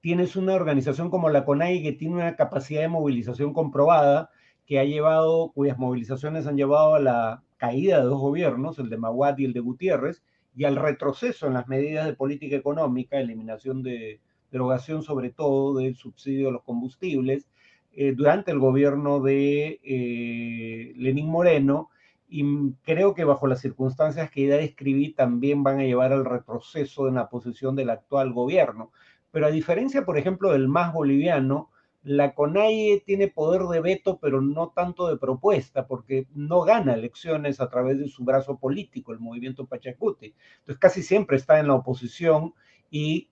tienes 0.00 0.36
una 0.36 0.54
organización 0.54 1.10
como 1.10 1.28
la 1.28 1.44
CONAI 1.44 1.82
que 1.82 1.92
tiene 1.92 2.14
una 2.14 2.36
capacidad 2.36 2.82
de 2.82 2.88
movilización 2.88 3.52
comprobada, 3.52 4.30
que 4.64 4.78
ha 4.78 4.84
llevado, 4.84 5.50
cuyas 5.52 5.78
movilizaciones 5.78 6.46
han 6.46 6.56
llevado 6.56 6.94
a 6.94 7.00
la 7.00 7.42
caída 7.56 7.98
de 7.98 8.04
dos 8.04 8.20
gobiernos, 8.20 8.78
el 8.78 8.90
de 8.90 8.96
Maguad 8.96 9.38
y 9.38 9.44
el 9.44 9.52
de 9.52 9.60
Gutiérrez, 9.60 10.22
y 10.58 10.64
al 10.64 10.74
retroceso 10.74 11.46
en 11.46 11.54
las 11.54 11.68
medidas 11.68 12.04
de 12.04 12.14
política 12.14 12.56
económica, 12.56 13.20
eliminación 13.20 13.84
de 13.84 14.20
derogación 14.50 15.04
sobre 15.04 15.30
todo 15.30 15.78
del 15.78 15.94
subsidio 15.94 16.48
a 16.48 16.52
los 16.52 16.64
combustibles, 16.64 17.48
eh, 17.92 18.12
durante 18.12 18.50
el 18.50 18.58
gobierno 18.58 19.20
de 19.20 19.78
eh, 19.84 20.92
Lenín 20.96 21.28
Moreno, 21.28 21.90
y 22.28 22.72
creo 22.82 23.14
que 23.14 23.22
bajo 23.22 23.46
las 23.46 23.60
circunstancias 23.60 24.32
que 24.32 24.48
ya 24.48 24.56
describí 24.56 25.12
también 25.12 25.62
van 25.62 25.78
a 25.78 25.84
llevar 25.84 26.12
al 26.12 26.24
retroceso 26.24 27.06
en 27.06 27.14
la 27.14 27.28
posición 27.28 27.76
del 27.76 27.90
actual 27.90 28.32
gobierno. 28.32 28.90
Pero 29.30 29.46
a 29.46 29.52
diferencia, 29.52 30.04
por 30.04 30.18
ejemplo, 30.18 30.50
del 30.50 30.66
más 30.66 30.92
boliviano, 30.92 31.70
la 32.08 32.34
CONAIE 32.34 33.02
tiene 33.04 33.28
poder 33.28 33.64
de 33.64 33.82
veto, 33.82 34.18
pero 34.18 34.40
no 34.40 34.70
tanto 34.70 35.08
de 35.08 35.18
propuesta, 35.18 35.86
porque 35.86 36.26
no 36.34 36.62
gana 36.62 36.94
elecciones 36.94 37.60
a 37.60 37.68
través 37.68 37.98
de 37.98 38.08
su 38.08 38.24
brazo 38.24 38.56
político, 38.56 39.12
el 39.12 39.20
movimiento 39.20 39.66
Pachacuti. 39.66 40.34
Entonces 40.60 40.78
casi 40.78 41.02
siempre 41.02 41.36
está 41.36 41.60
en 41.60 41.68
la 41.68 41.74
oposición 41.74 42.54
y 42.90 43.28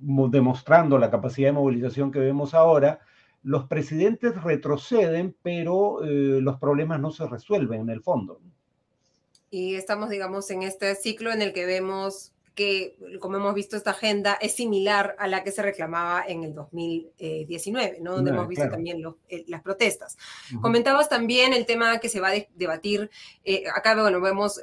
demostrando 0.00 0.98
la 0.98 1.08
capacidad 1.08 1.48
de 1.48 1.52
movilización 1.52 2.10
que 2.10 2.18
vemos 2.18 2.52
ahora, 2.52 2.98
los 3.44 3.66
presidentes 3.66 4.42
retroceden, 4.42 5.36
pero 5.42 6.02
eh, 6.02 6.40
los 6.40 6.58
problemas 6.58 6.98
no 6.98 7.12
se 7.12 7.28
resuelven 7.28 7.82
en 7.82 7.90
el 7.90 8.02
fondo. 8.02 8.40
Y 9.50 9.76
estamos, 9.76 10.10
digamos, 10.10 10.50
en 10.50 10.64
este 10.64 10.96
ciclo 10.96 11.32
en 11.32 11.42
el 11.42 11.52
que 11.52 11.64
vemos 11.64 12.33
que, 12.54 12.96
como 13.20 13.36
hemos 13.36 13.54
visto, 13.54 13.76
esta 13.76 13.90
agenda 13.90 14.38
es 14.40 14.54
similar 14.54 15.16
a 15.18 15.26
la 15.26 15.42
que 15.42 15.50
se 15.50 15.60
reclamaba 15.60 16.24
en 16.26 16.44
el 16.44 16.54
2019, 16.54 17.98
¿no? 18.00 18.12
donde 18.12 18.30
hemos 18.30 18.48
visto 18.48 18.68
también 18.68 19.02
eh, 19.28 19.44
las 19.48 19.62
protestas. 19.62 20.16
Comentabas 20.60 21.08
también 21.08 21.52
el 21.52 21.66
tema 21.66 21.98
que 21.98 22.08
se 22.08 22.20
va 22.20 22.28
a 22.30 22.46
debatir, 22.54 23.10
eh, 23.44 23.64
acá 23.74 24.00
bueno, 24.00 24.20
vemos 24.20 24.60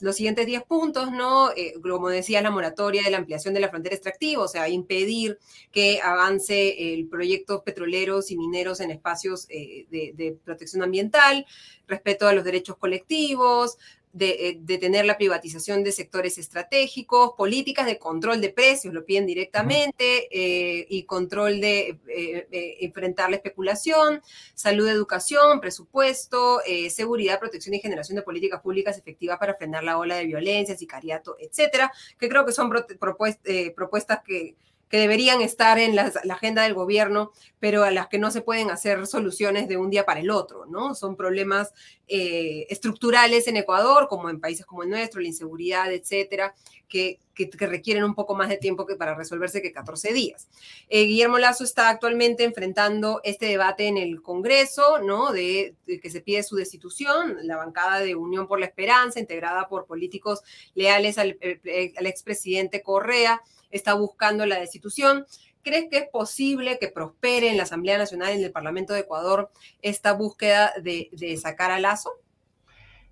los 0.00 0.16
siguientes 0.16 0.46
10 0.46 0.62
puntos, 0.64 1.12
¿no? 1.12 1.50
Eh, 1.50 1.74
como 1.82 2.08
decía, 2.08 2.40
la 2.40 2.50
moratoria 2.50 3.02
de 3.02 3.10
la 3.10 3.18
ampliación 3.18 3.52
de 3.52 3.60
la 3.60 3.68
frontera 3.68 3.94
extractiva, 3.94 4.42
o 4.42 4.48
sea, 4.48 4.68
impedir 4.68 5.38
que 5.70 6.00
avance 6.02 6.94
el 6.94 7.08
proyectos 7.08 7.62
petroleros 7.62 8.30
y 8.30 8.36
mineros 8.36 8.80
en 8.80 8.90
espacios 8.90 9.46
de 9.48 10.38
protección 10.44 10.82
ambiental, 10.82 11.46
respeto 11.86 12.26
a 12.26 12.32
los 12.32 12.44
derechos 12.44 12.76
colectivos, 12.76 13.76
de, 14.14 14.60
eh, 14.68 14.78
tener 14.78 15.04
la 15.04 15.18
privatización 15.18 15.82
de 15.82 15.90
sectores 15.90 16.38
estratégicos, 16.38 17.32
políticas 17.36 17.84
de 17.84 17.98
control 17.98 18.40
de 18.40 18.50
precios, 18.50 18.94
lo 18.94 19.04
piden 19.04 19.26
directamente, 19.26 20.28
eh, 20.30 20.86
y 20.88 21.02
control 21.02 21.60
de 21.60 21.98
eh, 22.08 22.78
enfrentar 22.80 23.30
la 23.30 23.36
especulación, 23.36 24.22
salud, 24.54 24.88
educación, 24.88 25.60
presupuesto, 25.60 26.60
seguridad, 26.88 27.40
protección 27.40 27.74
y 27.74 27.80
generación 27.80 28.16
de 28.16 28.22
políticas 28.22 28.60
públicas 28.60 28.96
efectivas 28.96 29.38
para 29.38 29.54
frenar 29.54 29.82
la 29.82 29.98
ola 29.98 30.16
de 30.16 30.26
violencia, 30.26 30.76
sicariato, 30.76 31.36
etcétera, 31.40 31.92
que 32.18 32.28
creo 32.28 32.46
que 32.46 32.52
son 32.52 32.70
propuestas 33.00 34.20
que 34.24 34.54
que 34.94 35.00
deberían 35.00 35.40
estar 35.40 35.78
en 35.80 35.96
la, 35.96 36.12
agenda 36.30 36.62
del 36.62 36.74
gobierno, 36.74 37.32
pero 37.64 37.82
a 37.82 37.90
las 37.90 38.08
que 38.08 38.18
no 38.18 38.30
se 38.30 38.42
pueden 38.42 38.70
hacer 38.70 39.06
soluciones 39.06 39.68
de 39.68 39.78
un 39.78 39.88
día 39.88 40.04
para 40.04 40.20
el 40.20 40.28
otro, 40.28 40.66
¿no? 40.66 40.94
Son 40.94 41.16
problemas 41.16 41.72
eh, 42.08 42.66
estructurales 42.68 43.48
en 43.48 43.56
Ecuador, 43.56 44.06
como 44.06 44.28
en 44.28 44.38
países 44.38 44.66
como 44.66 44.82
el 44.82 44.90
nuestro, 44.90 45.22
la 45.22 45.28
inseguridad, 45.28 45.90
etcétera, 45.90 46.54
que, 46.90 47.20
requieren 47.34 48.04
un 48.04 48.14
poco 48.14 48.34
más 48.34 48.50
de 48.50 48.58
tiempo 48.58 48.84
que 48.84 48.96
para 48.96 49.14
resolverse 49.14 49.62
que 49.62 49.72
14 49.72 50.12
días. 50.12 50.46
Eh, 50.90 51.04
Guillermo 51.04 51.38
Lazo 51.38 51.64
está 51.64 51.88
actualmente 51.88 52.44
enfrentando 52.44 53.22
este 53.24 53.46
debate 53.46 53.86
en 53.86 53.96
el 53.96 54.20
Congreso, 54.20 54.98
¿no? 54.98 55.32
De, 55.32 55.74
que 55.86 56.10
se 56.10 56.20
pide 56.20 56.42
su 56.42 56.56
destitución, 56.56 57.38
la 57.44 57.56
bancada 57.56 58.00
de 58.00 58.14
Unión 58.14 58.46
por 58.46 58.60
la 58.60 58.66
Esperanza, 58.66 59.20
integrada 59.20 59.68
por 59.68 59.86
políticos 59.86 60.42
leales 60.74 61.16
al, 61.16 61.38
eh, 61.40 61.94
al 61.96 62.06
expresidente 62.06 62.82
Correa, 62.82 63.40
está 63.70 63.94
buscando 63.94 64.44
la 64.44 64.60
destitución. 64.60 65.24
¿Crees 65.64 65.88
que 65.90 65.96
es 65.96 66.08
posible 66.08 66.78
que 66.78 66.88
prospere 66.88 67.48
en 67.48 67.56
la 67.56 67.62
Asamblea 67.62 67.96
Nacional 67.96 68.34
y 68.34 68.38
en 68.38 68.44
el 68.44 68.52
Parlamento 68.52 68.92
de 68.92 69.00
Ecuador 69.00 69.50
esta 69.80 70.12
búsqueda 70.12 70.72
de, 70.82 71.08
sacar 71.38 71.70
a 71.70 71.80
Lazo? 71.80 72.10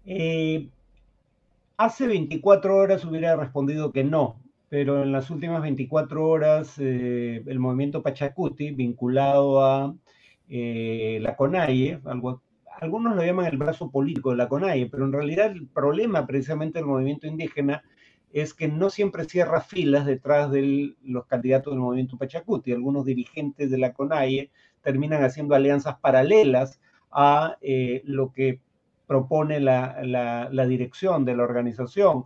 Eh, 0.04 0.68
hace 1.78 2.06
24 2.06 2.76
horas 2.76 3.04
hubiera 3.06 3.36
respondido 3.36 3.90
que 3.90 4.04
no, 4.04 4.36
pero 4.68 5.02
en 5.02 5.12
las 5.12 5.30
últimas 5.30 5.62
24 5.62 6.28
horas 6.28 6.74
eh, 6.78 7.42
el 7.46 7.58
movimiento 7.58 8.02
Pachacuti, 8.02 8.72
vinculado 8.72 9.64
a 9.64 9.94
eh, 10.50 11.20
la 11.22 11.34
CONAIE, 11.36 12.00
algunos 12.80 13.16
lo 13.16 13.24
llaman 13.24 13.46
el 13.46 13.56
brazo 13.56 13.90
político 13.90 14.30
de 14.30 14.36
la 14.36 14.48
CONAIE, 14.48 14.90
pero 14.90 15.06
en 15.06 15.12
realidad 15.12 15.52
el 15.52 15.68
problema 15.68 16.26
precisamente 16.26 16.80
del 16.80 16.86
movimiento 16.86 17.26
indígena 17.26 17.82
es 18.33 18.55
que 18.55 18.68
no 18.68 18.90
siempre 18.90 19.25
cierra 19.25 19.61
filas 19.61 20.07
detrás 20.07 20.51
de 20.51 20.95
los 21.03 21.27
candidatos 21.27 21.73
del 21.73 21.81
movimiento 21.81 22.16
Pachacuti. 22.16 22.73
Algunos 22.73 23.05
dirigentes 23.05 23.71
de 23.71 23.79
la 23.79 23.92
CONAIE 23.92 24.51
terminan 24.81 25.23
haciendo 25.23 25.55
alianzas 25.55 25.99
paralelas 25.99 26.81
a 27.11 27.59
eh, 27.61 28.03
lo 28.05 28.33
que 28.33 28.61
propone 29.07 29.61
la, 29.61 30.49
dirección 30.66 31.25
de 31.27 31.37
la 31.37 31.42
organización. 31.42 32.25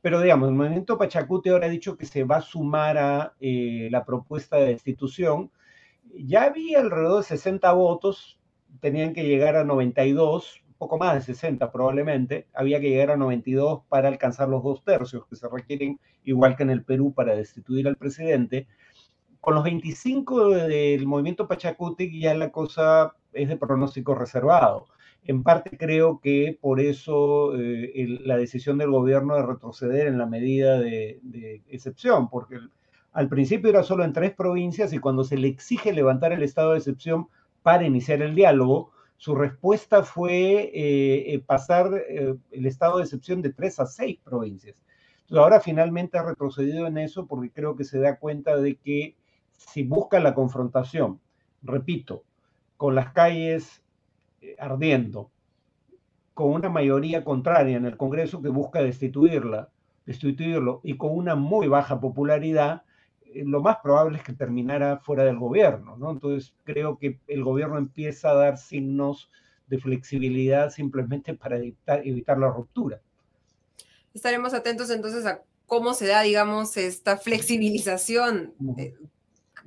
Pero 0.00 0.20
digamos, 0.20 0.48
el 0.48 0.56
movimiento 0.56 0.98
Pachacuti 0.98 1.48
ahora 1.48 1.66
ha 1.66 1.70
dicho 1.70 1.96
que 1.96 2.06
se 2.06 2.24
va 2.24 2.38
a 2.38 2.42
sumar 2.42 2.98
a 2.98 3.34
eh, 3.40 3.88
la 3.90 4.04
propuesta 4.04 4.56
de 4.56 4.66
destitución. 4.66 5.50
Ya 6.12 6.44
había 6.44 6.80
alrededor 6.80 7.18
de 7.18 7.28
60 7.28 7.72
votos, 7.72 8.40
tenían 8.80 9.14
que 9.14 9.24
llegar 9.24 9.54
a 9.56 9.64
92, 9.64 10.63
poco 10.78 10.98
más 10.98 11.14
de 11.14 11.20
60 11.20 11.70
probablemente, 11.72 12.46
había 12.54 12.80
que 12.80 12.90
llegar 12.90 13.10
a 13.10 13.16
92 13.16 13.82
para 13.88 14.08
alcanzar 14.08 14.48
los 14.48 14.62
dos 14.62 14.84
tercios 14.84 15.26
que 15.26 15.36
se 15.36 15.48
requieren, 15.48 16.00
igual 16.24 16.56
que 16.56 16.62
en 16.64 16.70
el 16.70 16.84
Perú, 16.84 17.12
para 17.14 17.34
destituir 17.34 17.88
al 17.88 17.96
presidente. 17.96 18.66
Con 19.40 19.54
los 19.54 19.64
25 19.64 20.50
del 20.50 21.06
movimiento 21.06 21.46
Pachacuti 21.46 22.18
ya 22.18 22.34
la 22.34 22.50
cosa 22.50 23.14
es 23.32 23.48
de 23.48 23.56
pronóstico 23.56 24.14
reservado. 24.14 24.86
En 25.26 25.42
parte 25.42 25.76
creo 25.76 26.20
que 26.20 26.58
por 26.60 26.80
eso 26.80 27.54
eh, 27.58 28.18
la 28.24 28.36
decisión 28.36 28.78
del 28.78 28.90
gobierno 28.90 29.36
de 29.36 29.42
retroceder 29.42 30.06
en 30.06 30.18
la 30.18 30.26
medida 30.26 30.78
de, 30.78 31.18
de 31.22 31.62
excepción, 31.68 32.28
porque 32.28 32.58
al 33.12 33.28
principio 33.28 33.70
era 33.70 33.82
solo 33.82 34.04
en 34.04 34.12
tres 34.12 34.34
provincias 34.34 34.92
y 34.92 34.98
cuando 34.98 35.24
se 35.24 35.38
le 35.38 35.48
exige 35.48 35.92
levantar 35.92 36.32
el 36.32 36.42
estado 36.42 36.72
de 36.72 36.78
excepción 36.78 37.28
para 37.62 37.86
iniciar 37.86 38.20
el 38.20 38.34
diálogo, 38.34 38.90
su 39.24 39.34
respuesta 39.34 40.02
fue 40.02 40.70
eh, 40.74 41.32
eh, 41.32 41.38
pasar 41.38 41.94
eh, 41.94 42.34
el 42.50 42.66
estado 42.66 42.98
de 42.98 43.04
excepción 43.04 43.40
de 43.40 43.54
tres 43.54 43.80
a 43.80 43.86
seis 43.86 44.18
provincias. 44.22 44.76
Entonces, 45.22 45.38
ahora 45.38 45.60
finalmente 45.60 46.18
ha 46.18 46.24
retrocedido 46.24 46.86
en 46.86 46.98
eso 46.98 47.26
porque 47.26 47.50
creo 47.50 47.74
que 47.74 47.84
se 47.84 47.98
da 48.00 48.18
cuenta 48.18 48.54
de 48.58 48.76
que 48.76 49.16
si 49.56 49.82
busca 49.82 50.20
la 50.20 50.34
confrontación, 50.34 51.20
repito, 51.62 52.24
con 52.76 52.94
las 52.94 53.14
calles 53.14 53.82
ardiendo, 54.58 55.30
con 56.34 56.52
una 56.52 56.68
mayoría 56.68 57.24
contraria 57.24 57.78
en 57.78 57.86
el 57.86 57.96
Congreso 57.96 58.42
que 58.42 58.50
busca 58.50 58.82
destituirla, 58.82 59.70
destituirlo 60.04 60.82
y 60.84 60.98
con 60.98 61.16
una 61.16 61.34
muy 61.34 61.66
baja 61.66 61.98
popularidad, 61.98 62.82
lo 63.34 63.60
más 63.60 63.78
probable 63.82 64.18
es 64.18 64.24
que 64.24 64.32
terminara 64.32 64.98
fuera 64.98 65.24
del 65.24 65.38
gobierno, 65.38 65.96
¿no? 65.96 66.10
Entonces 66.10 66.54
creo 66.64 66.98
que 66.98 67.20
el 67.26 67.42
gobierno 67.42 67.78
empieza 67.78 68.30
a 68.30 68.34
dar 68.34 68.58
signos 68.58 69.30
de 69.66 69.78
flexibilidad 69.78 70.70
simplemente 70.70 71.34
para 71.34 71.56
evitar, 71.56 72.06
evitar 72.06 72.38
la 72.38 72.48
ruptura. 72.48 73.00
Estaremos 74.12 74.54
atentos 74.54 74.90
entonces 74.90 75.26
a 75.26 75.42
cómo 75.66 75.94
se 75.94 76.06
da, 76.06 76.22
digamos, 76.22 76.76
esta 76.76 77.16
flexibilización 77.16 78.54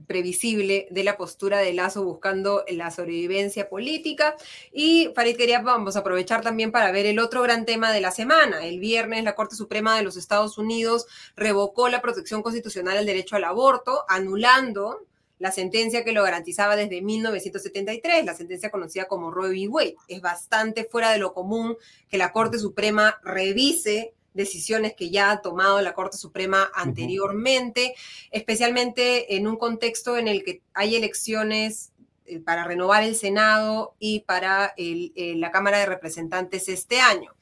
previsible 0.05 0.87
de 0.91 1.03
la 1.03 1.17
postura 1.17 1.59
de 1.59 1.73
Lazo 1.73 2.03
buscando 2.03 2.63
la 2.69 2.91
sobrevivencia 2.91 3.69
política. 3.69 4.35
Y 4.71 5.09
Farid, 5.15 5.37
quería 5.37 5.61
vamos 5.61 5.95
a 5.95 5.99
aprovechar 5.99 6.41
también 6.41 6.71
para 6.71 6.91
ver 6.91 7.05
el 7.05 7.19
otro 7.19 7.41
gran 7.41 7.65
tema 7.65 7.91
de 7.91 8.01
la 8.01 8.11
semana. 8.11 8.65
El 8.65 8.79
viernes 8.79 9.23
la 9.23 9.35
Corte 9.35 9.55
Suprema 9.55 9.97
de 9.97 10.03
los 10.03 10.17
Estados 10.17 10.57
Unidos 10.57 11.07
revocó 11.35 11.89
la 11.89 12.01
protección 12.01 12.41
constitucional 12.43 12.97
al 12.97 13.05
derecho 13.05 13.35
al 13.35 13.43
aborto, 13.43 14.03
anulando 14.07 15.05
la 15.39 15.51
sentencia 15.51 16.03
que 16.03 16.13
lo 16.13 16.23
garantizaba 16.23 16.75
desde 16.75 17.01
1973, 17.01 18.25
la 18.25 18.33
sentencia 18.33 18.71
conocida 18.71 19.07
como 19.07 19.31
Roe 19.31 19.49
v. 19.49 19.67
Wade. 19.67 19.95
Es 20.07 20.21
bastante 20.21 20.85
fuera 20.85 21.11
de 21.11 21.19
lo 21.19 21.33
común 21.33 21.77
que 22.09 22.17
la 22.17 22.31
Corte 22.31 22.57
Suprema 22.57 23.19
revise 23.23 24.13
decisiones 24.37 24.93
que 24.93 25.09
ya 25.09 25.31
ha 25.31 25.41
tomado 25.41 25.81
la 25.81 25.93
Corte 25.93 26.17
Suprema 26.17 26.71
anteriormente, 26.73 27.95
especialmente 28.31 29.35
en 29.35 29.47
un 29.47 29.57
contexto 29.57 30.17
en 30.17 30.29
el 30.29 30.45
que 30.45 30.61
hay 30.73 30.95
elecciones 30.95 31.91
eh, 32.25 32.39
para 32.39 32.63
renovar 32.63 33.03
el 33.03 33.15
Senado 33.15 33.95
y 33.99 34.21
para 34.21 34.73
eh, 34.77 35.33
la 35.35 35.51
Cámara 35.51 35.79
de 35.79 35.87
Representantes 35.87 36.69
este 36.69 37.01
año. 37.01 37.33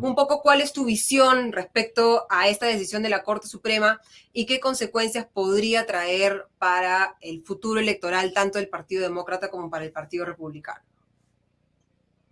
Un 0.00 0.16
poco 0.16 0.42
cuál 0.42 0.60
es 0.60 0.72
tu 0.72 0.84
visión 0.84 1.52
respecto 1.52 2.26
a 2.28 2.48
esta 2.48 2.66
decisión 2.66 3.04
de 3.04 3.08
la 3.08 3.22
Corte 3.22 3.46
Suprema 3.46 4.00
y 4.32 4.44
qué 4.44 4.58
consecuencias 4.58 5.28
podría 5.32 5.86
traer 5.86 6.48
para 6.58 7.16
el 7.20 7.44
futuro 7.44 7.78
electoral 7.78 8.32
tanto 8.32 8.58
del 8.58 8.68
Partido 8.68 9.02
Demócrata 9.02 9.48
como 9.48 9.70
para 9.70 9.84
el 9.84 9.92
Partido 9.92 10.24
Republicano. 10.24 10.82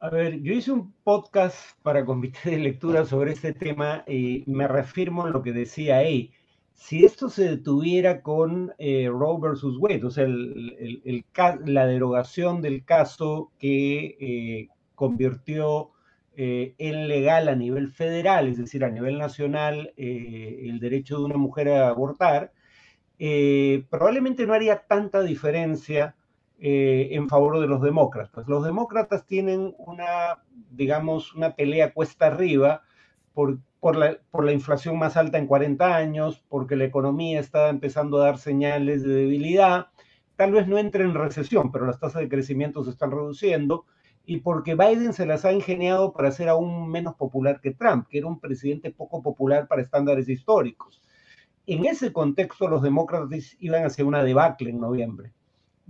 A 0.04 0.10
ver, 0.10 0.42
yo 0.42 0.52
hice 0.52 0.70
un 0.70 0.92
podcast 1.02 1.80
para 1.82 2.04
comité 2.04 2.50
de 2.50 2.58
lectura 2.58 3.06
sobre 3.06 3.32
este 3.32 3.54
tema 3.54 4.04
y 4.06 4.44
me 4.46 4.68
reafirmo 4.68 5.26
en 5.26 5.32
lo 5.32 5.42
que 5.42 5.52
decía 5.52 5.96
ahí. 5.96 6.30
Si 6.74 7.06
esto 7.06 7.30
se 7.30 7.48
detuviera 7.48 8.20
con 8.20 8.74
eh, 8.76 9.08
Roe 9.10 9.40
versus 9.40 9.78
Wade, 9.78 10.04
o 10.04 10.10
sea, 10.10 10.26
la 10.28 11.86
derogación 11.86 12.60
del 12.60 12.84
caso 12.84 13.50
que 13.58 14.18
eh, 14.20 14.68
convirtió 14.94 15.92
eh, 16.36 16.74
en 16.76 17.08
legal 17.08 17.48
a 17.48 17.56
nivel 17.56 17.90
federal, 17.90 18.48
es 18.48 18.58
decir, 18.58 18.84
a 18.84 18.90
nivel 18.90 19.16
nacional, 19.16 19.94
el 19.96 20.80
derecho 20.80 21.16
de 21.16 21.24
una 21.24 21.38
mujer 21.38 21.70
a 21.70 21.88
abortar, 21.88 22.52
probablemente 23.88 24.46
no 24.46 24.52
haría 24.52 24.80
tanta 24.86 25.22
diferencia 25.22 26.14
eh, 26.58 27.08
en 27.12 27.28
favor 27.28 27.60
de 27.60 27.66
los 27.66 27.82
demócratas. 27.82 28.46
Los 28.48 28.64
demócratas 28.64 29.26
tienen 29.26 29.74
una, 29.78 30.42
digamos, 30.70 31.34
una 31.34 31.54
pelea 31.56 31.92
cuesta 31.92 32.26
arriba 32.26 32.82
por, 33.32 33.58
por, 33.80 33.96
la, 33.96 34.18
por 34.30 34.44
la 34.44 34.52
inflación 34.52 34.98
más 34.98 35.16
alta 35.16 35.38
en 35.38 35.46
40 35.46 35.94
años, 35.94 36.44
porque 36.48 36.76
la 36.76 36.84
economía 36.84 37.40
está 37.40 37.68
empezando 37.68 38.18
a 38.20 38.26
dar 38.26 38.38
señales 38.38 39.02
de 39.02 39.14
debilidad. 39.14 39.88
Tal 40.36 40.52
vez 40.52 40.66
no 40.68 40.78
entre 40.78 41.04
en 41.04 41.14
recesión, 41.14 41.70
pero 41.72 41.86
las 41.86 42.00
tasas 42.00 42.22
de 42.22 42.28
crecimiento 42.28 42.84
se 42.84 42.90
están 42.90 43.10
reduciendo 43.10 43.86
y 44.26 44.38
porque 44.38 44.74
Biden 44.74 45.12
se 45.12 45.26
las 45.26 45.44
ha 45.44 45.52
ingeniado 45.52 46.12
para 46.12 46.30
ser 46.30 46.48
aún 46.48 46.88
menos 46.88 47.14
popular 47.14 47.60
que 47.60 47.72
Trump, 47.72 48.06
que 48.08 48.18
era 48.18 48.26
un 48.26 48.40
presidente 48.40 48.90
poco 48.90 49.22
popular 49.22 49.68
para 49.68 49.82
estándares 49.82 50.28
históricos. 50.28 51.02
En 51.66 51.84
ese 51.84 52.12
contexto, 52.12 52.68
los 52.68 52.82
demócratas 52.82 53.56
iban 53.58 53.84
hacia 53.84 54.04
una 54.04 54.22
debacle 54.24 54.70
en 54.70 54.80
noviembre. 54.80 55.32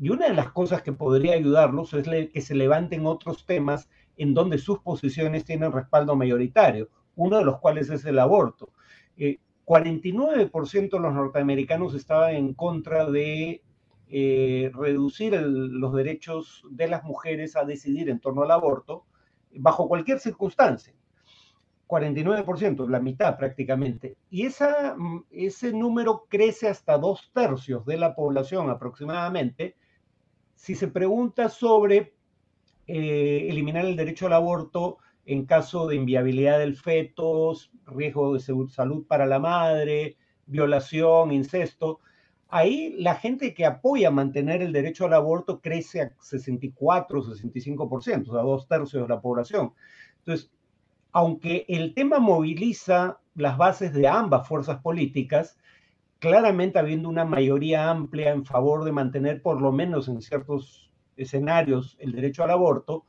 Y 0.01 0.11
una 0.11 0.29
de 0.29 0.35
las 0.35 0.51
cosas 0.51 0.83
que 0.83 0.93
podría 0.93 1.35
ayudarlos 1.35 1.95
es 1.95 2.09
que 2.31 2.41
se 2.41 2.55
levanten 2.55 3.07
otros 3.07 3.47
temas 3.47 3.89
en 4.17 4.35
donde 4.35 4.59
sus 4.59 4.81
posiciones 4.81 5.45
tienen 5.45 5.73
respaldo 5.73 6.17
mayoritario, 6.17 6.89
uno 7.17 7.39
de 7.39 7.45
los 7.45 7.61
cuales 7.61 7.91
es 7.91 8.05
el 8.05 8.19
aborto. 8.19 8.71
49% 9.17 10.75
eh, 10.75 10.89
de 10.93 10.99
los 11.01 11.15
norteamericanos 11.15 11.95
estaban 11.95 12.35
en 12.35 12.55
contra 12.55 13.09
de 13.11 13.63
eh, 14.09 14.71
reducir 14.75 15.33
los 15.35 15.95
derechos 15.95 16.63
de 16.71 16.89
las 16.89 17.05
mujeres 17.05 17.57
a 17.57 17.65
decidir 17.65 18.11
en 18.11 18.21
torno 18.21 18.43
al 18.43 18.51
aborto 18.51 19.07
bajo 19.53 19.89
cualquier 19.89 20.19
circunstancia. 20.19 20.95
49%, 21.87 22.89
la 22.89 22.99
mitad 22.99 23.37
prácticamente. 23.37 24.17
Y 24.31 24.47
mm, 24.47 25.25
ese 25.31 25.73
número 25.73 26.27
crece 26.29 26.69
hasta 26.69 26.99
dos 26.99 27.31
tercios 27.33 27.85
de 27.87 27.97
la 27.97 28.15
población 28.15 28.71
aproximadamente 28.71 29.77
si 30.64 30.74
se 30.74 30.88
pregunta 30.88 31.50
sobre 31.50 32.14
eh, 32.87 33.48
eliminar 33.50 33.85
el 33.85 33.96
derecho 33.96 34.29
al 34.29 34.33
aborto 34.33 34.96
en 35.27 35.44
caso 35.44 35.87
de 35.87 35.96
inviabilidad 35.96 36.59
del 36.59 36.74
feto, 36.74 37.53
riesgo 37.87 38.33
de 38.33 38.40
salud 38.40 39.07
para 39.07 39.27
la 39.27 39.38
madre, 39.38 40.16
violación, 40.46 41.33
incesto, 41.33 42.00
ahí 42.48 42.96
la 42.98 43.15
gente 43.15 43.52
que 43.52 43.67
apoya 43.67 44.10
mantener 44.10 44.62
el 44.62 44.73
derecho 44.73 45.04
al 45.04 45.12
aborto 45.12 45.60
crece 45.60 46.00
a 46.00 46.12
64, 46.19 47.23
65%, 47.23 48.29
o 48.31 48.33
sea, 48.33 48.42
dos 48.42 48.67
tercios 48.67 49.02
de 49.02 49.15
la 49.15 49.21
población. 49.21 49.75
Entonces, 50.21 50.50
aunque 51.12 51.67
el 51.69 51.92
tema 51.92 52.21
moviliza 52.21 53.21
las 53.35 53.58
bases 53.58 53.92
de 53.92 54.08
ambas 54.08 54.48
fuerzas 54.48 54.81
políticas, 54.81 55.58
claramente 56.25 56.79
habiendo 56.79 57.10
una 57.10 57.27
mayoría 57.27 57.90
amplia 57.90 58.33
en 58.33 58.46
favor 58.46 58.85
de 58.85 58.92
mantener 58.92 59.42
por 59.42 59.60
lo 59.60 59.72
menos 59.72 60.08
en 60.08 60.22
ciertos 60.22 60.90
escenarios 61.18 61.98
el 62.00 62.12
derecho 62.12 62.42
al 62.42 62.50
aborto, 62.50 63.04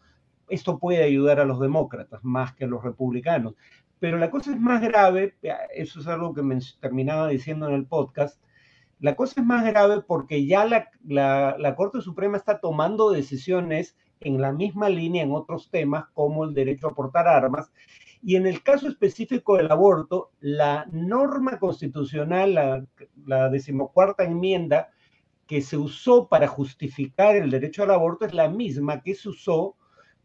esto 0.50 0.80
puede 0.80 1.02
ayudar 1.02 1.40
a 1.40 1.46
los 1.46 1.62
demócratas 1.62 2.26
más 2.26 2.54
que 2.56 2.66
a 2.66 2.68
los 2.68 2.84
republicanos. 2.84 3.56
Pero 4.00 4.18
la 4.18 4.30
cosa 4.30 4.52
es 4.52 4.60
más 4.60 4.82
grave, 4.82 5.38
eso 5.74 6.02
es 6.02 6.08
algo 6.08 6.34
que 6.34 6.44
me 6.44 6.60
terminaba 6.82 7.30
diciendo 7.30 7.70
en 7.70 7.76
el 7.76 7.86
podcast, 7.86 8.38
la 9.00 9.16
cosa 9.16 9.40
es 9.40 9.48
más 9.48 9.64
grave 9.64 10.02
porque 10.02 10.46
ya 10.46 10.66
la, 10.66 10.90
la, 11.58 11.76
Corte 11.78 12.02
Suprema 12.02 12.36
está 12.36 12.60
tomando 12.60 13.12
decisiones 13.12 13.96
en 14.20 14.42
la 14.42 14.52
misma 14.52 14.90
línea 14.90 15.24
en 15.24 15.32
otros 15.32 15.72
temas 15.72 16.08
como 16.14 16.44
el 16.44 16.54
derecho 16.54 16.88
a 16.88 16.96
portar 16.96 17.30
armas. 17.30 17.72
Y 18.28 18.38
en 18.38 18.48
el 18.48 18.64
caso 18.64 18.88
específico 18.88 19.56
del 19.56 19.72
aborto, 19.72 20.32
la 20.40 20.88
norma 20.92 21.60
constitucional, 21.60 22.88
la, 23.24 23.50
decimocuarta 23.52 24.24
enmienda, 24.24 24.90
que 25.46 25.62
se 25.62 25.78
usó 25.78 26.28
para 26.28 26.48
justificar 26.48 27.36
el 27.36 27.52
derecho 27.52 27.84
al 27.84 27.92
aborto 27.92 28.26
es 28.26 28.34
la 28.34 28.50
misma 28.50 29.04
que 29.04 29.14
se 29.14 29.30
usó 29.30 29.76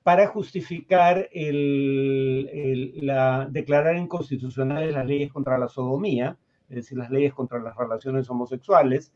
para 0.02 0.28
justificar 0.28 1.28
el, 1.30 2.90
la, 3.02 3.46
declarar 3.50 3.98
inconstitucionales 3.98 4.94
las 4.94 5.04
leyes 5.04 5.30
contra 5.30 5.58
la 5.58 5.68
sodomía, 5.68 6.38
es 6.70 6.76
decir, 6.76 6.96
las 6.96 7.10
leyes 7.10 7.34
contra 7.34 7.60
las 7.60 7.76
relaciones 7.76 8.30
homosexuales 8.30 9.12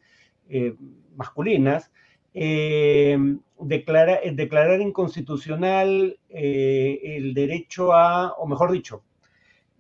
eh, 0.51 0.77
masculinas, 1.17 1.91
eh, 2.35 3.17
declara, 3.61 4.21
declarar 4.33 4.81
inconstitucional 4.81 6.19
eh, 6.29 7.01
el 7.17 7.33
derecho 7.33 7.93
a, 7.93 8.33
o 8.35 8.47
mejor 8.47 8.73
dicho, 8.73 9.03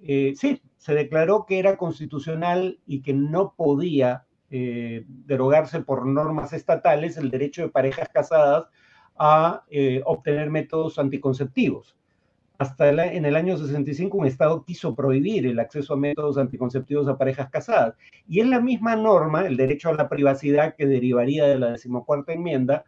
sí, 0.00 0.62
se 0.76 0.94
declaró 0.94 1.46
que 1.46 1.58
era 1.58 1.76
constitucional 1.76 2.78
y 2.86 3.00
que 3.02 3.14
no 3.14 3.54
podía 3.56 4.26
derogarse 4.50 5.80
por 5.80 6.06
normas 6.06 6.52
estatales 6.52 7.16
el 7.16 7.30
derecho 7.30 7.62
de 7.62 7.70
parejas 7.70 8.08
casadas 8.12 8.66
a 9.16 9.64
eh, 9.70 10.02
obtener 10.04 10.50
métodos 10.50 10.98
anticonceptivos. 10.98 11.96
Hasta 12.56 12.88
en 12.88 13.24
el 13.24 13.34
año 13.34 13.58
65 13.58 14.16
un 14.16 14.26
Estado 14.26 14.64
quiso 14.64 14.94
prohibir 14.94 15.46
el 15.46 15.58
acceso 15.58 15.94
a 15.94 15.96
métodos 15.96 16.38
anticonceptivos 16.38 17.08
a 17.08 17.18
parejas 17.18 17.50
casadas. 17.50 17.96
Y 18.28 18.40
es 18.40 18.46
la 18.46 18.60
misma 18.60 18.94
norma, 18.94 19.46
el 19.46 19.56
derecho 19.56 19.88
a 19.88 19.94
la 19.94 20.08
privacidad 20.08 20.76
que 20.76 20.86
derivaría 20.86 21.46
de 21.46 21.58
la 21.58 21.72
decimocuarta 21.72 22.32
enmienda, 22.32 22.84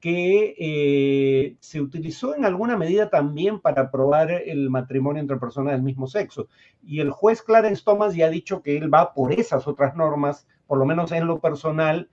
que 0.00 0.54
eh, 0.58 1.56
se 1.60 1.80
utilizó 1.80 2.36
en 2.36 2.44
alguna 2.44 2.76
medida 2.76 3.08
también 3.08 3.60
para 3.60 3.82
aprobar 3.82 4.30
el 4.30 4.68
matrimonio 4.68 5.22
entre 5.22 5.38
personas 5.38 5.72
del 5.72 5.82
mismo 5.82 6.06
sexo. 6.06 6.48
Y 6.84 7.00
el 7.00 7.10
juez 7.10 7.42
Clarence 7.42 7.82
Thomas 7.84 8.14
ya 8.14 8.26
ha 8.26 8.30
dicho 8.30 8.62
que 8.62 8.76
él 8.76 8.92
va 8.92 9.14
por 9.14 9.32
esas 9.32 9.66
otras 9.66 9.96
normas, 9.96 10.46
por 10.66 10.78
lo 10.78 10.84
menos 10.84 11.10
en 11.12 11.26
lo 11.26 11.40
personal, 11.40 12.10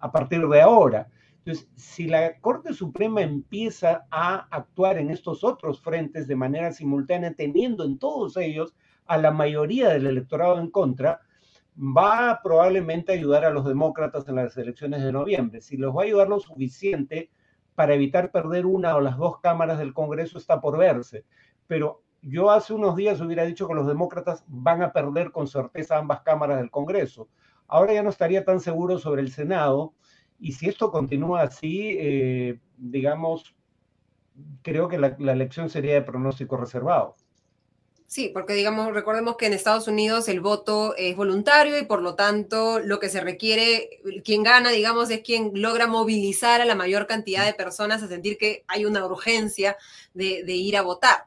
a 0.00 0.12
partir 0.12 0.46
de 0.46 0.60
ahora. 0.60 1.08
Entonces, 1.44 1.68
si 1.74 2.06
la 2.06 2.38
Corte 2.40 2.72
Suprema 2.72 3.20
empieza 3.20 4.06
a 4.12 4.46
actuar 4.50 4.98
en 4.98 5.10
estos 5.10 5.42
otros 5.42 5.80
frentes 5.80 6.28
de 6.28 6.36
manera 6.36 6.72
simultánea, 6.72 7.34
teniendo 7.34 7.84
en 7.84 7.98
todos 7.98 8.36
ellos 8.36 8.76
a 9.06 9.18
la 9.18 9.32
mayoría 9.32 9.88
del 9.88 10.06
electorado 10.06 10.60
en 10.60 10.70
contra, 10.70 11.20
va 11.76 12.40
probablemente 12.44 13.10
a 13.10 13.16
ayudar 13.16 13.44
a 13.44 13.50
los 13.50 13.64
demócratas 13.64 14.28
en 14.28 14.36
las 14.36 14.56
elecciones 14.56 15.02
de 15.02 15.10
noviembre. 15.10 15.60
Si 15.60 15.76
los 15.76 15.96
va 15.96 16.02
a 16.02 16.04
ayudar 16.04 16.28
lo 16.28 16.38
suficiente 16.38 17.30
para 17.74 17.94
evitar 17.94 18.30
perder 18.30 18.64
una 18.64 18.94
o 18.94 19.00
las 19.00 19.16
dos 19.16 19.40
cámaras 19.40 19.78
del 19.78 19.94
Congreso 19.94 20.38
está 20.38 20.60
por 20.60 20.78
verse. 20.78 21.24
Pero 21.66 22.04
yo 22.20 22.52
hace 22.52 22.72
unos 22.72 22.94
días 22.94 23.20
hubiera 23.20 23.44
dicho 23.44 23.66
que 23.66 23.74
los 23.74 23.88
demócratas 23.88 24.44
van 24.46 24.82
a 24.82 24.92
perder 24.92 25.32
con 25.32 25.48
certeza 25.48 25.98
ambas 25.98 26.20
cámaras 26.20 26.58
del 26.58 26.70
Congreso. 26.70 27.28
Ahora 27.66 27.94
ya 27.94 28.02
no 28.02 28.10
estaría 28.10 28.44
tan 28.44 28.60
seguro 28.60 28.98
sobre 28.98 29.22
el 29.22 29.32
Senado 29.32 29.94
y 30.42 30.52
si 30.52 30.68
esto 30.68 30.90
continúa 30.90 31.42
así, 31.42 31.96
eh, 31.98 32.58
digamos, 32.76 33.54
creo 34.62 34.88
que 34.88 34.98
la, 34.98 35.16
elección 35.32 35.70
sería 35.70 35.94
de 35.94 36.02
pronóstico 36.02 36.56
reservado. 36.56 37.14
Sí, 38.08 38.30
porque 38.34 38.54
digamos, 38.54 38.92
recordemos 38.92 39.36
que 39.36 39.46
en 39.46 39.52
Estados 39.52 39.86
Unidos 39.86 40.28
el 40.28 40.40
voto 40.40 40.96
es 40.96 41.16
voluntario 41.16 41.78
y 41.78 41.84
por 41.84 42.02
lo 42.02 42.16
tanto 42.16 42.80
lo 42.80 42.98
que 42.98 43.08
se 43.08 43.20
requiere, 43.20 44.00
quien 44.24 44.42
gana, 44.42 44.70
digamos, 44.70 45.10
es 45.10 45.20
quien 45.20 45.52
logra 45.54 45.86
movilizar 45.86 46.60
a 46.60 46.66
la 46.66 46.74
mayor 46.74 47.06
cantidad 47.06 47.46
de 47.46 47.54
personas 47.54 48.02
a 48.02 48.08
sentir 48.08 48.36
que 48.36 48.64
hay 48.66 48.84
una 48.84 49.06
urgencia 49.06 49.76
de 50.12 50.42
ir 50.44 50.76
a 50.76 50.82
votar. 50.82 51.26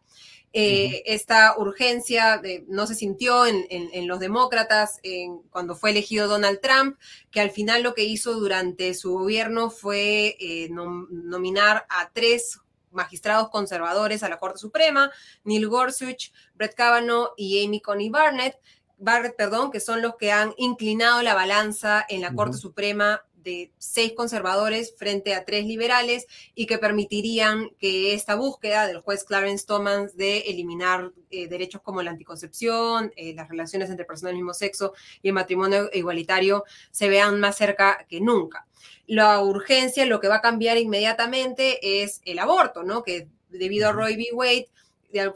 Eh, 0.58 1.04
esta 1.06 1.54
urgencia 1.58 2.42
no 2.70 2.88
se 2.88 2.96
sintió 2.96 3.46
en, 3.46 4.08
los 4.08 4.22
demócratas 4.22 5.02
cuando 5.50 5.76
fue 5.76 5.90
elegido 5.90 6.30
Donald 6.30 6.62
Trump, 6.62 6.98
que 7.30 7.42
al 7.42 7.52
final 7.52 7.84
lo 7.84 7.94
que 7.94 8.06
hizo 8.06 8.36
durante 8.36 8.94
su 8.94 9.12
gobierno 9.12 9.70
fue 9.70 10.38
eh, 10.40 10.70
nominar 10.70 11.86
a 11.90 12.10
tres 12.14 12.62
magistrados 12.92 13.50
conservadores 13.50 14.24
a 14.24 14.30
la 14.30 14.40
Corte 14.40 14.60
Suprema, 14.60 15.12
Neil 15.44 15.68
Gorsuch, 15.68 16.32
Brett 16.54 16.74
Kavanaugh 16.74 17.34
y 17.36 17.66
Amy 17.66 17.82
Coney 17.82 18.08
Barnett, 18.10 18.58
Barrett, 18.98 19.36
perdón, 19.36 19.72
que 19.72 19.82
son 19.82 20.02
los 20.02 20.16
que 20.16 20.32
han 20.32 20.54
inclinado 20.56 21.22
la 21.22 21.34
balanza 21.34 22.06
en 22.08 22.22
la 22.22 22.34
Corte 22.34 22.58
Suprema 22.58 23.25
de 23.46 23.72
seis 23.78 24.12
conservadores 24.14 24.94
frente 24.98 25.34
a 25.34 25.46
tres 25.46 25.66
liberales 25.66 26.28
y 26.56 26.66
que 26.66 26.78
permitirían 26.78 27.70
que 27.80 28.14
esta 28.14 28.36
búsqueda 28.36 28.88
del 28.88 29.00
juez 29.00 29.24
Clarence 29.24 29.66
Thomas 29.66 30.18
de 30.18 30.40
eliminar 30.40 31.14
eh, 31.30 31.48
derechos 31.48 31.82
como 31.82 32.02
la 32.02 32.12
anticoncepción, 32.12 33.14
eh, 33.16 33.34
las 33.34 33.48
relaciones 33.48 33.90
entre 33.90 34.06
personas 34.06 34.32
del 34.32 34.38
mismo 34.38 34.54
sexo 34.54 34.94
y 35.22 35.30
el 35.30 35.34
matrimonio 35.34 35.90
igualitario 35.94 36.66
se 36.92 37.08
vean 37.08 37.40
más 37.40 37.56
cerca 37.56 38.06
que 38.10 38.20
nunca. 38.20 38.68
La 39.08 39.40
urgencia, 39.40 40.06
lo 40.06 40.20
que 40.20 40.28
va 40.28 40.38
a 40.38 40.42
cambiar 40.42 40.78
inmediatamente 40.78 42.04
es 42.04 42.22
el 42.26 42.40
aborto, 42.40 42.84
¿no? 42.84 43.04
Que 43.04 43.28
debido 43.50 43.88
a 43.88 43.92
Roy 43.92 44.16
v. 44.16 44.30
Wade, 44.34 44.70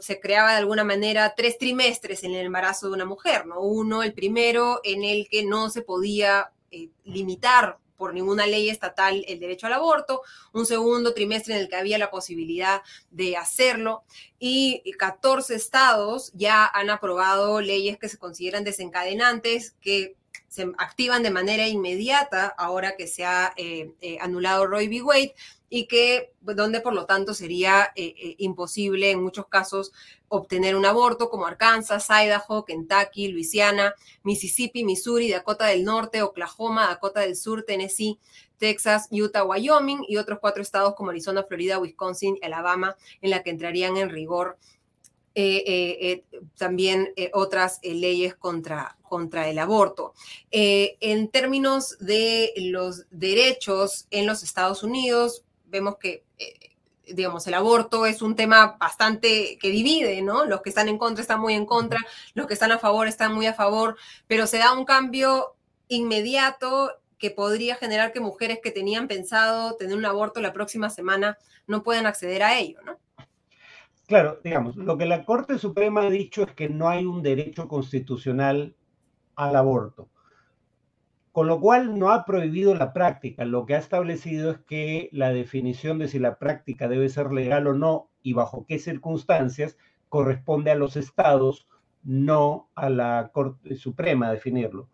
se 0.00 0.20
creaba 0.20 0.52
de 0.52 0.58
alguna 0.58 0.84
manera 0.84 1.34
tres 1.36 1.56
trimestres 1.56 2.24
en 2.24 2.34
el 2.34 2.46
embarazo 2.46 2.88
de 2.88 2.94
una 2.94 3.04
mujer, 3.04 3.46
¿no? 3.46 3.60
Uno, 3.60 4.02
el 4.02 4.12
primero, 4.12 4.80
en 4.84 5.04
el 5.04 5.28
que 5.28 5.44
no 5.44 5.70
se 5.70 5.82
podía 5.82 6.50
eh, 6.70 6.90
limitar 7.04 7.78
por 8.00 8.14
ninguna 8.14 8.46
ley 8.46 8.70
estatal 8.70 9.26
el 9.28 9.38
derecho 9.40 9.66
al 9.66 9.74
aborto, 9.74 10.22
un 10.54 10.64
segundo 10.64 11.12
trimestre 11.12 11.54
en 11.54 11.60
el 11.60 11.68
que 11.68 11.76
había 11.76 11.98
la 11.98 12.10
posibilidad 12.10 12.80
de 13.10 13.36
hacerlo 13.36 14.04
y 14.38 14.82
14 14.98 15.54
estados 15.54 16.32
ya 16.32 16.64
han 16.64 16.88
aprobado 16.88 17.60
leyes 17.60 17.98
que 17.98 18.08
se 18.08 18.16
consideran 18.16 18.64
desencadenantes, 18.64 19.76
que 19.82 20.16
se 20.50 20.62
activan 20.78 21.22
de 21.22 21.30
manera 21.30 21.68
inmediata 21.68 22.48
ahora 22.58 22.96
que 22.96 23.06
se 23.06 23.24
ha 23.24 23.52
eh, 23.56 23.92
eh, 24.00 24.18
anulado 24.20 24.66
Roy 24.66 24.88
v. 24.88 25.02
Wade 25.02 25.34
y 25.68 25.86
que 25.86 26.32
donde 26.40 26.80
por 26.80 26.92
lo 26.92 27.06
tanto 27.06 27.34
sería 27.34 27.92
eh, 27.94 28.34
imposible 28.38 29.12
en 29.12 29.22
muchos 29.22 29.46
casos 29.46 29.92
obtener 30.26 30.74
un 30.74 30.84
aborto 30.84 31.30
como 31.30 31.46
Arkansas, 31.46 32.08
Idaho, 32.10 32.64
Kentucky, 32.64 33.28
Luisiana, 33.28 33.94
Mississippi, 34.24 34.84
Missouri, 34.84 35.30
Dakota 35.30 35.66
del 35.66 35.84
Norte, 35.84 36.22
Oklahoma, 36.22 36.88
Dakota 36.88 37.20
del 37.20 37.36
Sur, 37.36 37.62
Tennessee, 37.62 38.18
Texas, 38.58 39.06
Utah, 39.12 39.44
Wyoming 39.44 40.04
y 40.08 40.16
otros 40.16 40.40
cuatro 40.40 40.62
estados 40.62 40.94
como 40.96 41.10
Arizona, 41.10 41.44
Florida, 41.44 41.78
Wisconsin, 41.78 42.38
Alabama, 42.42 42.96
en 43.22 43.30
la 43.30 43.44
que 43.44 43.50
entrarían 43.50 43.96
en 43.96 44.10
rigor 44.10 44.58
eh, 44.58 44.79
eh, 45.34 45.62
eh, 45.66 46.24
también 46.56 47.12
otras 47.32 47.80
leyes 47.82 48.34
contra, 48.34 48.96
contra 49.02 49.48
el 49.48 49.58
aborto. 49.58 50.14
en 50.50 51.28
términos 51.28 51.96
de 51.98 52.52
los 52.56 53.06
derechos 53.10 54.06
en 54.10 54.26
los 54.26 54.42
Estados 54.42 54.82
Unidos, 54.82 55.44
vemos 55.66 55.96
que 55.98 56.24
digamos, 57.12 57.46
el 57.46 57.54
aborto 57.54 58.06
es 58.06 58.22
un 58.22 58.36
tema 58.36 58.76
bastante 58.78 59.58
que 59.58 59.70
divide, 59.70 60.22
¿no? 60.22 60.44
Los 60.44 60.62
que 60.62 60.68
están 60.68 60.88
en 60.88 60.96
contra 60.98 61.22
están 61.22 61.40
muy 61.40 61.54
en 61.54 61.66
contra, 61.66 61.98
los 62.34 62.46
que 62.46 62.54
están 62.54 62.70
a 62.70 62.78
favor 62.78 63.08
están 63.08 63.34
muy 63.34 63.46
a 63.46 63.54
favor, 63.54 63.96
pero 64.28 64.46
se 64.46 64.58
da 64.58 64.72
un 64.72 64.84
cambio 64.84 65.56
inmediato 65.88 67.00
que 67.18 67.30
podría 67.30 67.76
generar 67.76 68.12
que 68.12 68.20
mujeres 68.20 68.60
que 68.62 68.70
tenían 68.70 69.08
pensado 69.08 69.76
tener 69.76 69.96
un 69.96 70.06
aborto 70.06 70.40
la 70.40 70.52
próxima 70.52 70.88
semana 70.88 71.36
no 71.66 71.82
puedan 71.82 72.06
acceder 72.06 72.42
a 72.42 72.58
ello, 72.58 72.80
¿no? 72.82 72.98
Claro, 74.10 74.40
digamos, 74.42 74.74
lo 74.74 74.98
que 74.98 75.06
la 75.06 75.24
Corte 75.24 75.56
Suprema 75.56 76.02
ha 76.02 76.10
dicho 76.10 76.42
es 76.42 76.52
que 76.52 76.68
no 76.68 76.88
hay 76.88 77.06
un 77.06 77.22
derecho 77.22 77.68
constitucional 77.68 78.74
al 79.36 79.54
aborto, 79.54 80.10
con 81.30 81.46
lo 81.46 81.60
cual 81.60 81.96
no 81.96 82.10
ha 82.10 82.24
prohibido 82.24 82.74
la 82.74 82.92
práctica. 82.92 83.44
Lo 83.44 83.66
que 83.66 83.76
ha 83.76 83.78
establecido 83.78 84.50
es 84.50 84.58
que 84.58 85.10
la 85.12 85.32
definición 85.32 86.00
de 86.00 86.08
si 86.08 86.18
la 86.18 86.40
práctica 86.40 86.88
debe 86.88 87.08
ser 87.08 87.30
legal 87.30 87.68
o 87.68 87.74
no 87.74 88.10
y 88.20 88.32
bajo 88.32 88.66
qué 88.66 88.80
circunstancias 88.80 89.78
corresponde 90.08 90.72
a 90.72 90.74
los 90.74 90.96
estados, 90.96 91.68
no 92.02 92.68
a 92.74 92.90
la 92.90 93.30
Corte 93.32 93.76
Suprema 93.76 94.32
definirlo. 94.32 94.88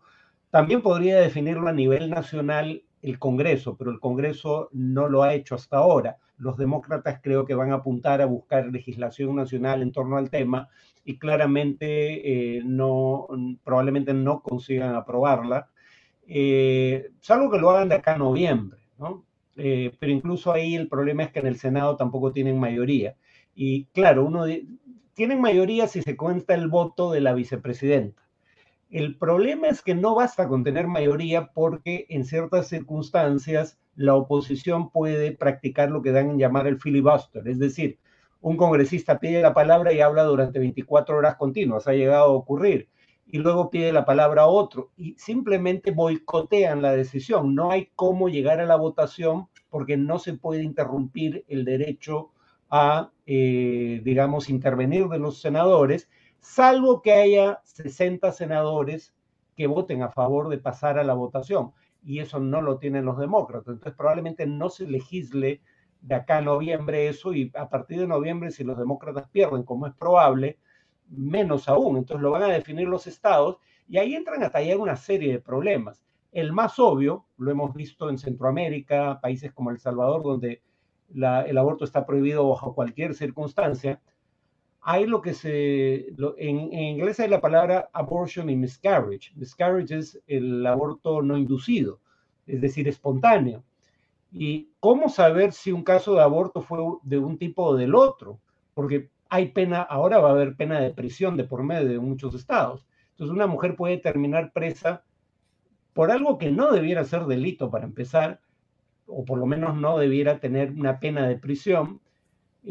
También 0.51 0.83
podría 0.83 1.17
definirlo 1.19 1.67
a 1.67 1.73
nivel 1.73 2.11
nacional 2.11 2.83
el 3.07 3.19
Congreso, 3.19 3.77
pero 3.77 3.91
el 3.91 3.99
Congreso 3.99 4.69
no 4.73 5.07
lo 5.07 5.23
ha 5.23 5.33
hecho 5.33 5.55
hasta 5.55 5.77
ahora. 5.77 6.17
Los 6.37 6.57
demócratas 6.57 7.19
creo 7.23 7.45
que 7.45 7.55
van 7.55 7.71
a 7.71 7.75
apuntar 7.75 8.21
a 8.21 8.25
buscar 8.25 8.67
legislación 8.67 9.35
nacional 9.35 9.81
en 9.81 9.91
torno 9.91 10.17
al 10.17 10.29
tema 10.29 10.67
y 11.05 11.17
claramente 11.17 12.57
eh, 12.57 12.61
no, 12.65 13.27
probablemente 13.63 14.13
no 14.13 14.41
consigan 14.41 14.93
aprobarla, 14.93 15.69
eh, 16.27 17.11
salvo 17.21 17.49
que 17.49 17.59
lo 17.59 17.69
hagan 17.69 17.87
de 17.87 17.95
acá 17.95 18.15
a 18.15 18.17
noviembre, 18.17 18.79
¿no? 18.99 19.25
Eh, 19.55 19.95
pero 19.99 20.11
incluso 20.11 20.51
ahí 20.51 20.75
el 20.75 20.89
problema 20.89 21.23
es 21.23 21.31
que 21.31 21.39
en 21.39 21.47
el 21.47 21.57
Senado 21.57 21.95
tampoco 21.95 22.33
tienen 22.33 22.59
mayoría. 22.59 23.15
Y 23.55 23.85
claro, 23.85 24.25
uno 24.25 24.43
tienen 25.13 25.39
mayoría 25.39 25.87
si 25.87 26.01
se 26.01 26.17
cuenta 26.17 26.53
el 26.53 26.67
voto 26.67 27.11
de 27.11 27.21
la 27.21 27.33
vicepresidenta. 27.33 28.26
El 28.89 29.17
problema 29.17 29.67
es 29.67 29.81
que 29.81 29.95
no 29.95 30.15
basta 30.15 30.47
con 30.47 30.63
tener 30.63 30.87
mayoría 30.87 31.51
porque 31.53 32.05
en 32.09 32.23
ciertas 32.23 32.67
circunstancias 32.67 33.77
la 33.95 34.15
oposición 34.15 34.91
puede 34.91 35.31
practicar 35.33 35.91
lo 35.91 36.01
que 36.01 36.11
dan 36.11 36.29
en 36.29 36.37
llamar 36.37 36.67
el 36.67 36.79
filibuster, 36.79 37.47
es 37.47 37.59
decir, 37.59 37.99
un 38.39 38.55
congresista 38.55 39.19
pide 39.19 39.41
la 39.41 39.53
palabra 39.53 39.91
y 39.91 39.99
habla 39.99 40.23
durante 40.23 40.59
24 40.59 41.17
horas 41.17 41.35
continuas, 41.35 41.87
ha 41.87 41.93
llegado 41.93 42.25
a 42.25 42.33
ocurrir, 42.33 42.87
y 43.29 43.39
luego 43.39 43.69
pide 43.69 43.91
la 43.91 44.05
palabra 44.05 44.43
a 44.43 44.47
otro 44.47 44.91
y 44.95 45.15
simplemente 45.17 45.91
boicotean 45.91 46.81
la 46.81 46.93
decisión. 46.93 47.55
No 47.55 47.71
hay 47.71 47.89
cómo 47.95 48.29
llegar 48.29 48.61
a 48.61 48.65
la 48.65 48.77
votación 48.77 49.47
porque 49.69 49.97
no 49.97 50.17
se 50.19 50.33
puede 50.33 50.63
interrumpir 50.63 51.43
el 51.49 51.65
derecho 51.65 52.31
a, 52.69 53.11
eh, 53.25 54.01
digamos, 54.03 54.49
intervenir 54.49 55.07
de 55.07 55.19
los 55.19 55.41
senadores 55.41 56.09
salvo 56.47 57.01
que 57.01 57.11
haya 57.11 57.59
60 57.63 58.31
senadores 58.31 59.13
que 59.55 59.67
voten 59.67 60.01
a 60.01 60.09
favor 60.09 60.47
de 60.47 60.57
pasar 60.57 60.97
a 60.97 61.03
la 61.03 61.13
votación. 61.13 61.73
Y 62.03 62.19
eso 62.19 62.39
no 62.39 62.61
lo 62.61 62.77
tienen 62.77 63.05
los 63.05 63.19
demócratas. 63.19 63.73
Entonces 63.73 63.97
probablemente 63.97 64.47
no 64.47 64.69
se 64.69 64.87
legisle 64.87 65.61
de 66.01 66.15
acá 66.15 66.37
a 66.37 66.41
noviembre 66.41 67.09
eso 67.09 67.33
y 67.33 67.51
a 67.55 67.69
partir 67.69 67.99
de 67.99 68.07
noviembre, 68.07 68.51
si 68.51 68.63
los 68.63 68.77
demócratas 68.77 69.27
pierden, 69.29 69.63
como 69.63 69.87
es 69.87 69.93
probable, 69.93 70.57
menos 71.09 71.67
aún. 71.67 71.97
Entonces 71.97 72.23
lo 72.23 72.31
van 72.31 72.43
a 72.43 72.47
definir 72.47 72.87
los 72.87 73.07
estados 73.07 73.57
y 73.89 73.97
ahí 73.97 74.15
entran 74.15 74.41
a 74.43 74.49
tallar 74.49 74.77
una 74.77 74.95
serie 74.95 75.33
de 75.33 75.39
problemas. 75.39 76.01
El 76.31 76.53
más 76.53 76.79
obvio, 76.79 77.25
lo 77.37 77.51
hemos 77.51 77.73
visto 77.73 78.09
en 78.09 78.17
Centroamérica, 78.17 79.19
países 79.21 79.51
como 79.51 79.69
El 79.69 79.79
Salvador, 79.79 80.23
donde 80.23 80.61
el 81.13 81.57
aborto 81.57 81.83
está 81.83 82.05
prohibido 82.05 82.47
bajo 82.47 82.73
cualquier 82.73 83.15
circunstancia, 83.15 84.01
hay 84.89 85.05
lo 85.05 85.21
que 85.21 85.33
se, 85.33 86.13
en, 86.37 86.73
inglés 86.73 87.19
hay 87.19 87.27
la 87.27 87.41
palabra 87.41 87.89
abortion 87.91 88.49
y 88.49 88.55
miscarriage. 88.55 89.33
Miscarriage 89.35 89.97
es 89.97 90.21
el 90.27 90.65
aborto 90.65 91.21
no 91.21 91.37
inducido, 91.37 91.99
es 92.45 92.61
decir, 92.61 92.87
espontáneo. 92.87 93.65
¿Y 94.31 94.69
cómo 94.79 95.09
saber 95.09 95.51
si 95.51 95.73
un 95.73 95.83
caso 95.83 96.15
de 96.15 96.21
aborto 96.21 96.61
fue 96.61 96.79
de 97.03 97.17
un 97.17 97.37
tipo 97.37 97.63
o 97.63 97.75
del 97.75 97.95
otro? 97.95 98.39
Porque 98.73 99.09
hay 99.27 99.49
pena, 99.49 99.81
ahora 99.81 100.19
va 100.19 100.29
a 100.29 100.31
haber 100.31 100.55
pena 100.55 100.79
de 100.79 100.91
prisión 100.91 101.35
de 101.35 101.43
por 101.43 101.63
medio 101.63 101.89
de 101.89 101.99
muchos 101.99 102.33
estados. 102.33 102.87
Entonces 103.09 103.35
una 103.35 103.47
mujer 103.47 103.75
puede 103.75 103.97
terminar 103.97 104.53
presa 104.53 105.03
por 105.91 106.11
algo 106.11 106.37
que 106.37 106.49
no 106.49 106.71
debiera 106.71 107.03
ser 107.03 107.25
delito 107.25 107.69
para 107.69 107.83
empezar, 107.83 108.39
o 109.05 109.25
por 109.25 109.37
lo 109.37 109.47
menos 109.47 109.75
no 109.75 109.97
debiera 109.97 110.39
tener 110.39 110.71
una 110.71 111.01
pena 111.01 111.27
de 111.27 111.35
prisión, 111.35 111.99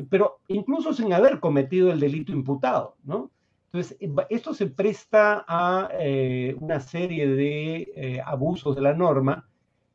pero 0.05 0.41
incluso 0.49 0.93
sin 0.93 1.13
haber 1.13 1.41
cometido 1.41 1.91
el 1.91 2.01
delito 2.01 2.33
imputado, 2.33 2.97
¿no? 3.05 3.31
Entonces, 3.67 3.97
eh, 4.01 4.11
esto 4.31 4.55
se 4.55 4.67
presta 4.67 5.45
a 5.49 5.89
eh, 5.93 6.57
una 6.61 6.81
serie 6.81 7.29
de 7.29 7.93
eh, 7.97 8.21
abusos 8.25 8.75
de 8.77 8.83
la 8.83 8.95
norma. 8.95 9.49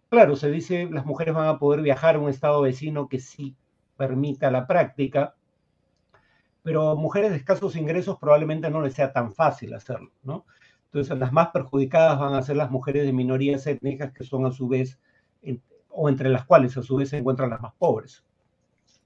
Claro, 0.10 0.36
se 0.36 0.52
dice 0.52 0.88
las 0.92 1.06
mujeres 1.06 1.34
van 1.34 1.48
a 1.48 1.60
poder 1.60 1.82
viajar 1.82 2.16
a 2.16 2.20
un 2.20 2.30
estado 2.30 2.62
vecino 2.62 3.08
que 3.08 3.20
sí 3.20 3.56
permita 3.98 4.52
la 4.52 4.68
práctica, 4.68 5.36
pero 6.64 6.96
mujeres 6.96 7.32
de 7.32 7.38
escasos 7.38 7.76
ingresos 7.76 8.18
probablemente 8.20 8.70
no 8.70 8.82
les 8.82 8.94
sea 8.94 9.14
tan 9.14 9.32
fácil 9.34 9.74
hacerlo, 9.74 10.12
¿no? 10.24 10.46
Entonces, 10.86 11.18
las 11.18 11.32
más 11.32 11.50
perjudicadas 11.50 12.20
van 12.20 12.34
a 12.34 12.42
ser 12.42 12.58
las 12.58 12.70
mujeres 12.70 13.06
de 13.06 13.14
minorías 13.14 13.66
étnicas 13.68 14.12
que 14.12 14.24
son 14.26 14.46
a 14.46 14.52
su 14.52 14.68
vez, 14.68 15.00
o 15.90 16.10
entre 16.10 16.30
las 16.30 16.46
cuales 16.46 16.78
a 16.78 16.84
su 16.84 16.98
vez 16.98 17.10
se 17.10 17.18
encuentran 17.18 17.50
las 17.50 17.62
más 17.62 17.74
pobres 17.78 18.24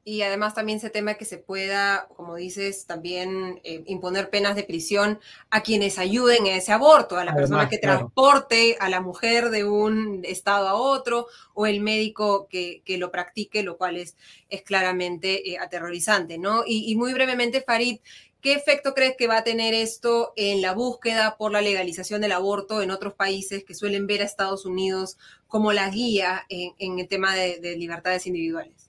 y 0.08 0.22
además 0.22 0.54
también 0.54 0.80
se 0.80 0.92
tema 0.92 1.16
que 1.16 1.26
se 1.26 1.40
pueda, 1.40 2.08
como 2.16 2.36
dices, 2.36 2.86
también 2.86 3.60
eh, 3.64 3.82
imponer 3.88 4.30
penas 4.30 4.56
de 4.56 4.62
prisión 4.62 5.20
a 5.50 5.64
quienes 5.64 5.98
ayuden 5.98 6.46
en 6.46 6.58
ese 6.58 6.72
aborto, 6.72 7.18
a 7.18 7.26
la 7.26 7.34
persona 7.34 7.68
que 7.68 7.80
transporte 7.80 8.78
a 8.80 8.88
la 8.88 9.02
mujer 9.02 9.50
de 9.50 9.64
un 9.64 10.22
estado 10.24 10.68
a 10.68 10.76
otro 10.76 11.26
o 11.56 11.66
el 11.66 11.82
médico 11.82 12.48
que, 12.48 12.84
lo 13.00 13.12
practique, 13.12 13.64
lo 13.64 13.78
cual 13.78 13.98
es, 13.98 14.16
es 14.50 14.62
claramente 14.62 15.50
eh, 15.50 15.58
aterrorizante, 15.58 16.38
¿no? 16.38 16.64
Y, 16.68 16.92
y 16.92 16.96
muy 16.96 17.12
brevemente, 17.14 17.62
Farid, 17.62 18.00
¿Qué 18.42 18.54
efecto 18.54 18.94
crees 18.94 19.16
que 19.18 19.26
va 19.26 19.38
a 19.38 19.44
tener 19.44 19.74
esto 19.74 20.32
en 20.36 20.62
la 20.62 20.74
búsqueda 20.74 21.36
por 21.36 21.52
la 21.52 21.62
legalización 21.62 22.22
del 22.22 22.32
aborto 22.32 22.84
en 22.84 22.92
otros 22.92 23.16
países 23.16 23.64
que 23.64 23.74
suelen 23.74 24.06
ver 24.06 24.22
a 24.22 24.26
Estados 24.26 24.68
Unidos 24.68 25.18
como 25.48 25.74
la 25.74 25.90
guía 25.90 26.46
en, 26.48 27.00
el 27.00 27.08
tema 27.08 27.34
de 27.34 27.76
libertades 27.76 28.28
individuales? 28.28 28.85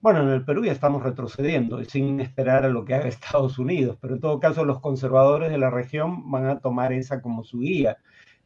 Bueno, 0.00 0.22
en 0.22 0.28
el 0.28 0.44
Perú 0.44 0.64
ya 0.64 0.72
estamos 0.72 1.02
retrocediendo 1.02 1.82
sin 1.84 2.20
esperar 2.20 2.64
a 2.64 2.68
lo 2.68 2.84
que 2.84 2.94
haga 2.94 3.08
Estados 3.08 3.58
Unidos, 3.58 3.98
pero 4.00 4.14
en 4.14 4.20
todo 4.20 4.38
caso 4.40 4.64
los 4.64 4.80
conservadores 4.80 5.50
de 5.50 5.58
la 5.58 5.70
región 5.70 6.30
van 6.30 6.46
a 6.46 6.60
tomar 6.60 6.92
esa 6.92 7.20
como 7.20 7.42
su 7.44 7.58
guía. 7.60 7.98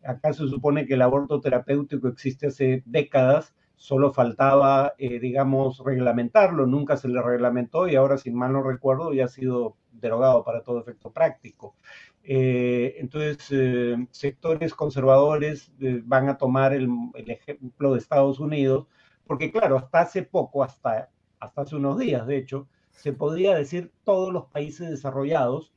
Acá 0.03 0.33
se 0.33 0.49
supone 0.49 0.87
que 0.87 0.95
el 0.95 1.03
aborto 1.03 1.41
terapéutico 1.41 2.09
existe 2.09 2.47
hace 2.47 2.83
décadas, 2.87 3.55
solo 3.77 4.13
faltaba, 4.13 4.95
eh, 4.99 5.19
digamos, 5.21 5.83
reglamentarlo, 5.85 6.67
nunca 6.67 6.97
se 6.97 7.09
le 7.09 7.21
reglamentó 7.23 7.89
y 7.89 7.97
ahora, 7.97 8.17
sin 8.17 8.35
mal 8.35 8.53
no 8.53 8.63
recuerdo, 8.63 9.13
ya 9.13 9.27
ha 9.27 9.29
sido 9.29 9.77
derogado 9.93 10.45
para 10.45 10.63
todo 10.63 10.81
efecto 10.81 11.13
práctico. 11.13 11.77
Eh, 12.23 12.95
entonces, 12.99 13.47
eh, 13.51 13.97
sectores 14.11 14.75
conservadores 14.75 15.73
van 16.05 16.29
a 16.29 16.39
tomar 16.39 16.73
el, 16.75 16.89
el 17.15 17.31
ejemplo 17.31 17.93
de 17.93 17.99
Estados 17.99 18.41
Unidos, 18.41 18.87
porque 19.27 19.51
claro, 19.53 19.77
hasta 19.79 20.01
hace 20.01 20.23
poco, 20.23 20.63
hasta 20.65 21.11
hasta 21.41 21.63
hace 21.63 21.77
unos 21.77 21.99
días, 21.99 22.27
de 22.27 22.37
hecho, 22.37 22.69
se 22.91 23.13
podría 23.13 23.55
decir 23.55 23.93
todos 24.05 24.33
los 24.33 24.47
países 24.47 24.91
desarrollados 24.91 25.73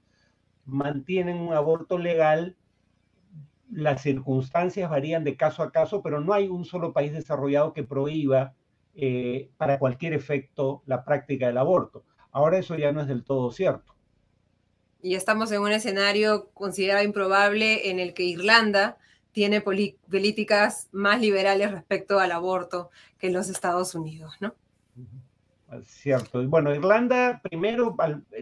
mantienen 0.65 1.37
un 1.37 1.53
aborto 1.53 1.97
legal. 1.97 2.55
Las 3.71 4.01
circunstancias 4.01 4.89
varían 4.89 5.23
de 5.23 5.35
caso 5.35 5.63
a 5.63 5.71
caso, 5.71 6.01
pero 6.01 6.19
no 6.21 6.33
hay 6.33 6.47
un 6.47 6.65
solo 6.65 6.93
país 6.93 7.13
desarrollado 7.13 7.73
que 7.73 7.83
prohíba 7.83 8.53
eh, 8.95 9.49
para 9.57 9.79
cualquier 9.79 10.13
efecto 10.13 10.83
la 10.85 11.03
práctica 11.03 11.47
del 11.47 11.57
aborto. 11.57 12.03
Ahora 12.31 12.57
eso 12.57 12.75
ya 12.75 12.91
no 12.91 13.01
es 13.01 13.07
del 13.07 13.23
todo 13.23 13.51
cierto. 13.51 13.95
Y 15.01 15.15
estamos 15.15 15.51
en 15.51 15.61
un 15.61 15.71
escenario 15.71 16.49
considerado 16.53 17.03
improbable 17.03 17.89
en 17.89 17.99
el 17.99 18.13
que 18.13 18.23
Irlanda 18.23 18.97
tiene 19.31 19.61
políticas 19.61 20.87
más 20.91 21.19
liberales 21.19 21.71
respecto 21.71 22.19
al 22.19 22.31
aborto 22.31 22.91
que 23.17 23.31
los 23.31 23.49
Estados 23.49 23.95
Unidos, 23.95 24.35
¿no? 24.39 24.55
Cierto. 25.83 26.47
Bueno, 26.47 26.73
Irlanda 26.73 27.41
primero 27.43 27.95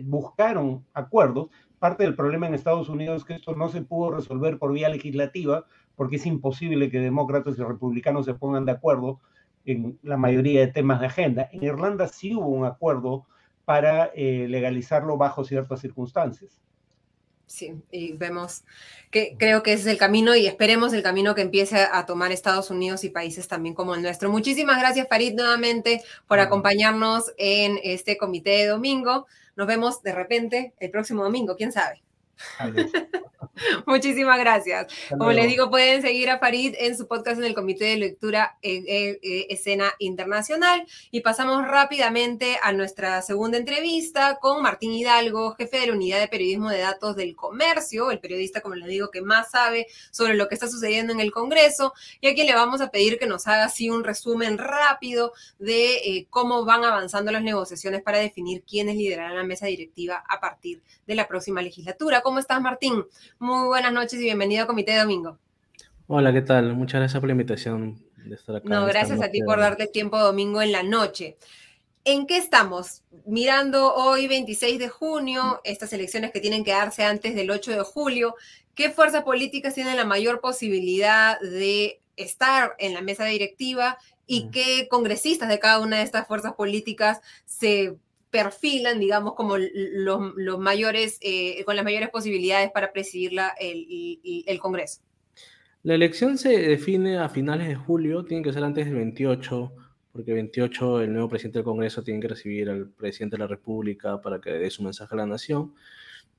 buscaron 0.04 0.86
acuerdos. 0.94 1.50
Parte 1.80 2.04
del 2.04 2.16
problema 2.16 2.48
en 2.48 2.54
Estados 2.54 2.90
Unidos 2.90 3.22
es 3.22 3.26
que 3.26 3.34
esto 3.36 3.56
no 3.56 3.70
se 3.70 3.82
pudo 3.82 4.12
resolver 4.12 4.60
por 4.60 4.72
vía 4.74 4.90
legislativa, 4.90 5.66
porque 5.96 6.18
es 6.18 6.26
imposible 6.26 6.92
que 6.92 7.00
demócratas 7.00 7.58
y 7.58 7.64
republicanos 7.64 8.26
se 8.26 8.34
pongan 8.34 8.66
de 8.66 8.74
acuerdo 8.74 9.20
en 9.66 9.98
la 10.04 10.18
mayoría 10.18 10.62
de 10.62 10.68
temas 10.68 11.00
de 11.00 11.08
agenda. 11.08 11.50
En 11.52 11.64
Irlanda 11.64 12.08
sí 12.08 12.36
hubo 12.36 12.50
un 12.50 12.66
acuerdo 12.66 13.26
para 13.66 14.12
eh, 14.16 14.48
legalizarlo 14.50 15.18
bajo 15.18 15.44
ciertas 15.44 15.80
circunstancias. 15.80 16.62
Sí, 17.52 17.74
y 17.92 18.14
vemos 18.14 18.64
que 19.12 19.36
creo 19.38 19.62
que 19.62 19.74
ese 19.74 19.82
es 19.82 19.88
el 19.88 19.98
camino 19.98 20.34
y 20.38 20.48
esperemos 20.48 20.94
el 20.94 21.04
camino 21.04 21.36
que 21.36 21.42
empiece 21.42 21.86
a 21.92 22.06
tomar 22.06 22.32
Estados 22.32 22.70
Unidos 22.72 23.04
y 23.04 23.10
países 23.10 23.50
también 23.50 23.76
como 23.76 23.94
el 23.94 24.02
nuestro. 24.02 24.32
Muchísimas 24.32 24.80
gracias, 24.80 25.10
Farid, 25.10 25.34
nuevamente 25.34 26.02
por 26.30 26.40
acompañarnos 26.40 27.34
en 27.38 27.78
este 27.84 28.16
comité 28.16 28.52
de 28.52 28.68
domingo. 28.68 29.28
Nos 29.58 29.68
vemos 29.68 30.02
de 30.02 30.14
repente 30.14 30.74
el 30.80 30.92
próximo 30.92 31.26
domingo, 31.26 31.58
quién 31.58 31.74
sabe. 31.74 32.02
Muchísimas 33.86 34.40
gracias. 34.40 34.88
Como 35.10 35.32
les 35.32 35.48
digo, 35.48 35.70
pueden 35.70 36.02
seguir 36.02 36.30
a 36.30 36.40
Farid 36.40 36.76
en 36.80 36.98
su 36.98 37.08
podcast 37.08 37.38
en 37.40 37.46
el 37.46 37.54
Comité 37.54 37.86
de 37.86 37.98
Lectura 37.98 38.58
eh, 38.62 38.84
eh, 38.88 39.20
eh, 39.22 39.48
Escena 39.50 39.94
Internacional. 40.00 40.86
Y 41.12 41.22
pasamos 41.22 41.68
rápidamente 41.68 42.58
a 42.62 42.72
nuestra 42.72 43.22
segunda 43.22 43.58
entrevista 43.58 44.38
con 44.42 44.62
Martín 44.62 44.92
Hidalgo, 44.94 45.56
jefe 45.56 45.80
de 45.80 45.88
la 45.88 45.94
Unidad 45.94 46.20
de 46.20 46.28
Periodismo 46.28 46.70
de 46.70 46.80
Datos 46.80 47.16
del 47.16 47.36
Comercio, 47.36 48.12
el 48.12 48.20
periodista, 48.20 48.62
como 48.62 48.76
les 48.76 48.88
digo, 48.88 49.12
que 49.12 49.22
más 49.22 49.52
sabe 49.52 49.88
sobre 50.12 50.36
lo 50.36 50.48
que 50.48 50.56
está 50.56 50.68
sucediendo 50.68 51.14
en 51.14 51.20
el 51.20 51.32
Congreso, 51.32 51.94
y 52.20 52.28
a 52.28 52.34
quien 52.34 52.48
le 52.48 52.56
vamos 52.56 52.82
a 52.82 52.90
pedir 52.90 53.20
que 53.20 53.26
nos 53.26 53.48
haga 53.48 53.66
así 53.66 53.90
un 53.90 54.04
resumen 54.04 54.58
rápido 54.58 55.34
de 55.60 56.28
cómo 56.30 56.66
van 56.66 56.84
avanzando 56.84 57.32
las 57.32 57.44
negociaciones 57.44 58.02
para 58.02 58.20
definir 58.20 58.64
quiénes 58.64 58.96
liderarán 58.96 59.36
la 59.36 59.44
mesa 59.44 59.68
directiva 59.68 60.24
a 60.28 60.40
partir 60.40 60.82
de 61.06 61.16
la 61.16 61.28
próxima 61.28 61.62
legislatura. 61.62 62.22
¿Cómo 62.32 62.40
estás, 62.40 62.62
Martín? 62.62 63.04
Muy 63.40 63.68
buenas 63.68 63.92
noches 63.92 64.14
y 64.14 64.24
bienvenido 64.24 64.64
a 64.64 64.66
Comité 64.66 64.94
de 64.94 65.00
Domingo. 65.00 65.38
Hola, 66.08 66.32
¿qué 66.32 66.42
tal? 66.42 66.74
Muchas 66.76 67.02
gracias 67.02 67.20
por 67.20 67.28
la 67.28 67.34
invitación 67.34 68.02
de 68.24 68.36
estar 68.36 68.56
acá. 68.56 68.70
No, 68.70 68.86
gracias 68.86 69.22
a 69.22 69.30
ti 69.30 69.42
por 69.42 69.60
darte 69.60 69.88
tiempo 69.88 70.18
domingo 70.18 70.62
en 70.62 70.72
la 70.72 70.82
noche. 70.82 71.36
¿En 72.06 72.26
qué 72.28 72.38
estamos? 72.38 73.04
Mirando 73.26 73.94
hoy 73.94 74.28
26 74.28 74.80
de 74.80 74.88
junio, 74.88 75.60
estas 75.66 75.92
elecciones 75.92 76.32
que 76.32 76.40
tienen 76.40 76.64
que 76.64 76.72
darse 76.72 77.04
antes 77.04 77.36
del 77.36 77.52
8 77.52 77.72
de 77.72 77.82
julio, 77.82 78.36
¿qué 78.76 78.92
fuerzas 78.92 79.24
políticas 79.24 79.74
tienen 79.74 79.98
la 79.98 80.06
mayor 80.06 80.40
posibilidad 80.40 81.38
de 81.42 82.00
estar 82.16 82.78
en 82.80 82.94
la 82.94 83.02
mesa 83.02 83.26
directiva 83.26 83.98
y 84.26 84.46
mm. 84.46 84.52
qué 84.52 84.88
congresistas 84.90 85.50
de 85.50 85.60
cada 85.60 85.80
una 85.80 85.98
de 85.98 86.04
estas 86.04 86.28
fuerzas 86.28 86.54
políticas 86.54 87.20
se 87.44 87.98
perfilan, 88.32 89.00
digamos, 89.00 89.34
como 89.36 89.58
los, 89.58 90.60
mayores, 90.60 91.20
eh, 91.22 91.64
con 91.66 91.76
las 91.76 91.86
mayores 91.86 92.10
posibilidades 92.10 92.72
para 92.72 92.92
presidir 92.92 93.34
el, 93.60 94.20
el 94.46 94.60
Congreso? 94.60 95.02
La 95.84 95.96
elección 95.96 96.38
se 96.38 96.58
define 96.58 97.18
a 97.18 97.30
finales 97.30 97.68
de 97.68 97.76
julio, 97.76 98.26
tiene 98.26 98.44
que 98.44 98.54
ser 98.54 98.64
antes 98.64 98.86
del 98.86 98.96
28 98.96 99.72
porque 100.12 100.34
28 100.34 101.02
el 101.02 101.14
nuevo 101.14 101.30
presidente 101.30 101.60
del 101.60 101.66
Congreso 101.66 102.04
tiene 102.04 102.20
que 102.20 102.28
recibir 102.28 102.70
al 102.70 102.90
presidente 102.90 103.38
de 103.38 103.42
la 103.42 103.48
República 103.48 104.22
para 104.22 104.40
que 104.42 104.52
dé 104.52 104.70
su 104.70 104.84
mensaje 104.84 105.14
a 105.16 105.18
la 105.18 105.26
nación. 105.26 105.74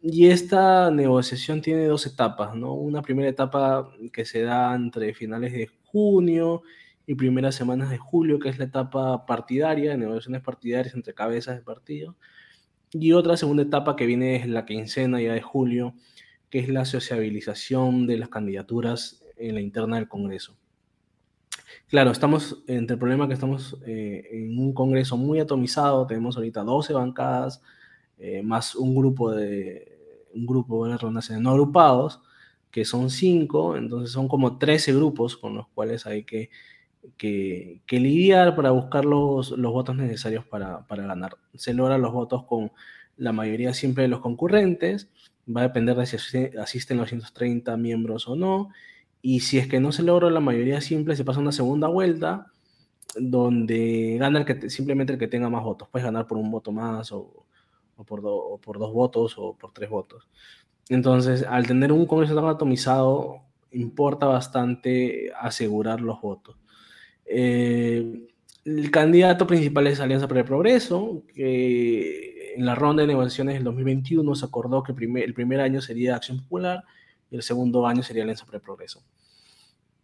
Y 0.02 0.28
esta 0.28 0.90
negociación 0.90 1.62
tiene 1.62 1.86
dos 1.86 2.06
etapas, 2.06 2.54
¿no? 2.54 2.74
Una 2.74 3.02
primera 3.02 3.28
etapa 3.28 3.90
que 4.12 4.24
se 4.24 4.42
da 4.42 4.74
entre 4.74 5.14
finales 5.14 5.52
de 5.52 5.70
junio 5.86 6.62
y 7.06 7.14
primeras 7.14 7.54
semanas 7.54 7.90
de 7.90 7.98
julio, 7.98 8.38
que 8.38 8.48
es 8.48 8.58
la 8.58 8.64
etapa 8.64 9.26
partidaria, 9.26 9.90
de 9.90 9.98
negociaciones 9.98 10.42
partidarias 10.42 10.94
entre 10.94 11.14
cabezas 11.14 11.56
de 11.56 11.62
partido. 11.62 12.16
Y 12.92 13.12
otra 13.12 13.36
segunda 13.36 13.62
etapa 13.62 13.96
que 13.96 14.06
viene 14.06 14.36
es 14.36 14.46
la 14.46 14.66
quincena 14.66 15.20
ya 15.20 15.32
de 15.32 15.42
julio, 15.42 15.94
que 16.50 16.58
es 16.58 16.68
la 16.68 16.84
sociabilización 16.84 18.06
de 18.06 18.18
las 18.18 18.28
candidaturas 18.28 19.24
en 19.36 19.54
la 19.54 19.60
interna 19.60 19.96
del 19.96 20.08
Congreso. 20.08 20.56
Claro, 21.88 22.10
estamos 22.10 22.62
entre 22.66 22.94
el 22.94 22.98
problema 22.98 23.26
que 23.28 23.34
estamos 23.34 23.78
eh, 23.86 24.28
en 24.30 24.58
un 24.58 24.72
Congreso 24.72 25.16
muy 25.16 25.40
atomizado, 25.40 26.06
tenemos 26.06 26.36
ahorita 26.36 26.62
12 26.62 26.92
bancadas, 26.92 27.62
eh, 28.18 28.42
más 28.42 28.74
un 28.74 28.94
grupo 28.94 29.30
de, 29.32 30.28
un 30.34 30.46
grupo 30.46 30.86
de 30.86 31.40
no 31.40 31.50
agrupados, 31.50 32.20
que 32.70 32.84
son 32.84 33.10
5, 33.10 33.76
entonces 33.76 34.10
son 34.10 34.28
como 34.28 34.58
13 34.58 34.94
grupos 34.94 35.36
con 35.36 35.54
los 35.54 35.68
cuales 35.68 36.06
hay 36.06 36.24
que, 36.24 36.50
que, 37.16 37.82
lidiar 37.90 38.54
para 38.56 38.70
buscar 38.70 39.04
los, 39.04 39.50
los 39.52 39.72
votos 39.72 39.96
necesarios 39.96 40.44
para, 40.44 40.86
para, 40.86 41.06
ganar. 41.06 41.36
Se 41.54 41.74
logran 41.74 42.02
los 42.02 42.12
votos 42.12 42.44
con 42.44 42.72
la 43.16 43.32
mayoría 43.32 43.74
siempre 43.74 44.02
de 44.02 44.08
los 44.08 44.20
concurrentes, 44.20 45.08
va 45.48 45.62
a 45.62 45.64
depender 45.64 45.96
de 45.96 46.06
si 46.06 46.16
asisten 46.58 46.96
los 46.96 47.08
130 47.08 47.76
miembros 47.76 48.28
o 48.28 48.36
no, 48.36 48.70
y 49.20 49.40
si 49.40 49.58
es 49.58 49.68
que 49.68 49.80
no 49.80 49.92
se 49.92 50.02
logra 50.02 50.30
la 50.30 50.40
mayoría 50.40 50.80
simple, 50.80 51.16
se 51.16 51.24
pasa 51.24 51.40
una 51.40 51.52
segunda 51.52 51.88
vuelta 51.88 52.52
donde 53.16 54.16
gana 54.18 54.44
que 54.44 54.70
simplemente 54.70 55.12
el 55.12 55.18
que 55.18 55.28
tenga 55.28 55.48
más 55.48 55.62
votos. 55.62 55.88
Puedes 55.88 56.04
ganar 56.04 56.26
por 56.26 56.38
un 56.38 56.50
voto 56.50 56.72
más 56.72 57.12
o, 57.12 57.46
por, 58.06 58.20
por, 58.60 58.78
dos 58.78 58.92
votos 58.92 59.34
o 59.36 59.54
por 59.54 59.72
tres 59.72 59.90
votos. 59.90 60.28
Entonces, 60.88 61.44
al 61.44 61.66
tener 61.66 61.92
un 61.92 62.06
Congreso 62.06 62.34
tan 62.34 62.46
atomizado, 62.46 63.42
importa 63.70 64.26
bastante 64.26 65.32
asegurar 65.38 66.00
los 66.00 66.20
votos. 66.20 66.56
Eh, 67.34 68.28
el 68.64 68.90
candidato 68.90 69.46
principal 69.46 69.86
es 69.86 70.00
Alianza 70.00 70.28
para 70.28 70.40
el 70.40 70.46
Progreso, 70.46 71.22
que 71.34 72.54
en 72.56 72.66
la 72.66 72.74
ronda 72.74 73.02
de 73.02 73.08
negociaciones 73.08 73.54
del 73.54 73.64
2021 73.64 74.34
se 74.34 74.44
acordó 74.44 74.82
que 74.82 74.92
el 74.92 75.34
primer 75.34 75.60
año 75.60 75.80
sería 75.80 76.16
Acción 76.16 76.40
Popular 76.42 76.84
y 77.30 77.36
el 77.36 77.42
segundo 77.42 77.86
año 77.86 78.02
sería 78.02 78.22
Alianza 78.22 78.44
para 78.44 78.58
el 78.58 78.62
Progreso. 78.62 79.02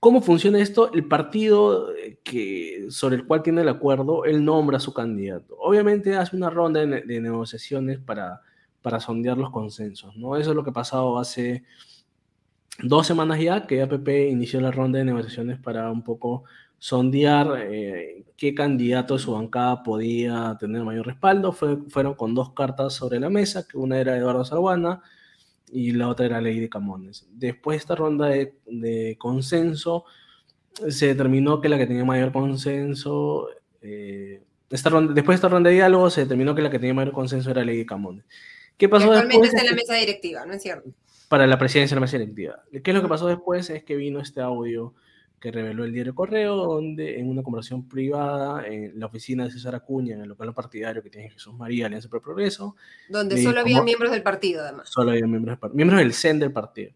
¿Cómo 0.00 0.22
funciona 0.22 0.60
esto? 0.60 0.92
El 0.92 1.06
partido 1.06 1.94
eh, 1.94 2.18
que, 2.22 2.86
sobre 2.90 3.16
el 3.16 3.26
cual 3.26 3.42
tiene 3.42 3.62
el 3.62 3.68
acuerdo, 3.68 4.24
él 4.24 4.44
nombra 4.44 4.76
a 4.76 4.80
su 4.80 4.94
candidato. 4.94 5.56
Obviamente 5.58 6.16
hace 6.16 6.36
una 6.36 6.50
ronda 6.50 6.86
de, 6.86 7.20
negociaciones 7.20 7.98
para, 7.98 8.40
para 8.80 9.00
sondear 9.00 9.36
los 9.36 9.50
consensos, 9.50 10.16
¿no? 10.16 10.36
Eso 10.36 10.50
es 10.50 10.56
lo 10.56 10.62
que 10.62 10.70
ha 10.70 10.72
pasado 10.72 11.18
hace 11.18 11.64
dos 12.80 13.08
semanas 13.08 13.40
ya, 13.40 13.66
que 13.66 13.82
APP 13.82 14.08
inició 14.30 14.60
la 14.60 14.70
ronda 14.70 14.98
de 14.98 15.04
negociaciones 15.04 15.58
para 15.58 15.90
un 15.90 16.02
poco 16.04 16.44
sondear 16.78 17.66
eh, 17.70 18.24
qué 18.36 18.54
candidato 18.54 19.14
de 19.14 19.20
su 19.20 19.32
bancada 19.32 19.82
podía 19.82 20.56
tener 20.58 20.82
mayor 20.84 21.06
respaldo. 21.06 21.52
fueron 21.52 22.14
con 22.14 22.34
dos 22.34 22.52
cartas 22.52 22.94
sobre 22.94 23.20
la 23.20 23.30
mesa, 23.30 23.66
que 23.66 23.76
una 23.76 23.98
era 23.98 24.16
Eduardo 24.16 24.44
Salguana, 24.44 25.02
y 25.70 25.92
la 25.92 26.08
otra 26.08 26.26
era 26.26 26.40
Ley 26.40 26.60
de 26.60 26.68
Camones. 26.68 27.26
Después 27.32 27.74
de 27.74 27.78
esta 27.78 27.94
ronda 27.94 28.28
de, 28.28 29.16
consenso, 29.18 30.04
se 30.88 31.08
determinó 31.08 31.60
que 31.60 31.68
la 31.68 31.78
que 31.78 31.86
tenía 31.86 32.04
mayor 32.04 32.32
consenso, 32.32 33.48
eh, 33.82 34.42
esta 34.70 34.90
ronda, 34.90 35.12
después 35.12 35.34
de 35.34 35.38
esta 35.38 35.48
ronda 35.48 35.70
de 35.70 35.76
diálogo, 35.76 36.08
se 36.08 36.22
determinó 36.22 36.54
que 36.54 36.62
la 36.62 36.70
que 36.70 36.78
tenía 36.78 36.94
mayor 36.94 37.12
consenso 37.12 37.50
era 37.50 37.64
Ley 37.64 37.78
de 37.78 37.86
Camones. 37.86 38.24
¿Qué 38.76 38.88
pasó 38.88 39.10
Actualmente 39.10 39.48
está 39.48 39.60
en 39.62 39.66
la 39.66 39.72
mesa 39.72 39.94
directiva, 39.94 40.46
¿no 40.46 40.52
es 40.52 40.62
cierto? 40.62 40.90
Para 41.28 41.46
la 41.46 41.58
presidencia 41.58 41.94
de 41.94 42.00
la 42.00 42.02
mesa 42.02 42.18
directiva. 42.18 42.62
¿Qué 42.70 42.90
es 42.90 42.94
lo 42.94 43.02
que 43.02 43.08
pasó 43.08 43.26
después? 43.26 43.68
Es 43.68 43.82
que 43.82 43.96
vino 43.96 44.20
este 44.20 44.40
audio 44.40 44.94
que 45.40 45.52
reveló 45.52 45.84
el 45.84 45.92
diario 45.92 46.14
Correo, 46.14 46.56
donde 46.56 47.18
en 47.18 47.28
una 47.28 47.42
conversación 47.42 47.88
privada 47.88 48.66
en 48.66 48.98
la 48.98 49.06
oficina 49.06 49.44
de 49.44 49.50
César 49.50 49.74
Acuña, 49.74 50.14
en 50.14 50.22
el 50.22 50.28
local 50.28 50.52
partidario 50.52 51.02
que 51.02 51.10
tiene 51.10 51.30
Jesús 51.30 51.54
María, 51.54 51.86
Alianza 51.86 52.08
por 52.08 52.22
Progreso. 52.22 52.76
Donde 53.08 53.42
solo 53.42 53.60
había 53.60 53.82
miembros 53.82 54.10
del 54.10 54.22
partido, 54.22 54.62
además. 54.62 54.88
Solo 54.90 55.10
había 55.12 55.26
miembros 55.26 55.52
del 55.52 55.58
partido, 55.58 55.76
miembros 55.76 56.00
del 56.00 56.12
CEN 56.12 56.38
del 56.38 56.52
partido. 56.52 56.92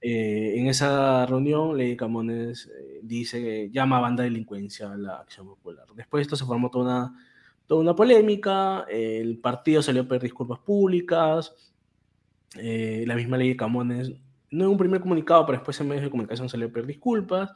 Eh, 0.00 0.54
en 0.56 0.66
esa 0.66 1.24
reunión, 1.26 1.76
Ley 1.76 1.96
Camones 1.96 2.66
eh, 2.66 3.00
dice 3.02 3.40
que 3.40 3.70
llama 3.70 3.98
a 3.98 4.00
banda 4.00 4.24
de 4.24 4.30
delincuencia 4.30 4.90
a 4.90 4.96
la 4.96 5.16
acción 5.18 5.46
popular. 5.46 5.86
Después 5.94 6.20
de 6.20 6.22
esto 6.22 6.36
se 6.36 6.44
formó 6.44 6.70
toda 6.70 6.84
una, 6.84 7.26
toda 7.68 7.80
una 7.80 7.94
polémica, 7.94 8.84
el 8.88 9.38
partido 9.38 9.80
salió 9.80 10.02
a 10.02 10.08
pedir 10.08 10.22
disculpas 10.22 10.58
públicas, 10.58 11.54
eh, 12.58 13.04
la 13.06 13.14
misma 13.14 13.36
Ley 13.36 13.56
Camones 13.56 14.12
no 14.52 14.64
en 14.64 14.70
un 14.70 14.78
primer 14.78 15.00
comunicado, 15.00 15.44
pero 15.46 15.58
después 15.58 15.80
en 15.80 15.88
medios 15.88 16.04
de 16.04 16.10
comunicación 16.10 16.48
salió 16.48 16.68
a 16.68 16.70
pedir 16.70 16.86
disculpas. 16.86 17.50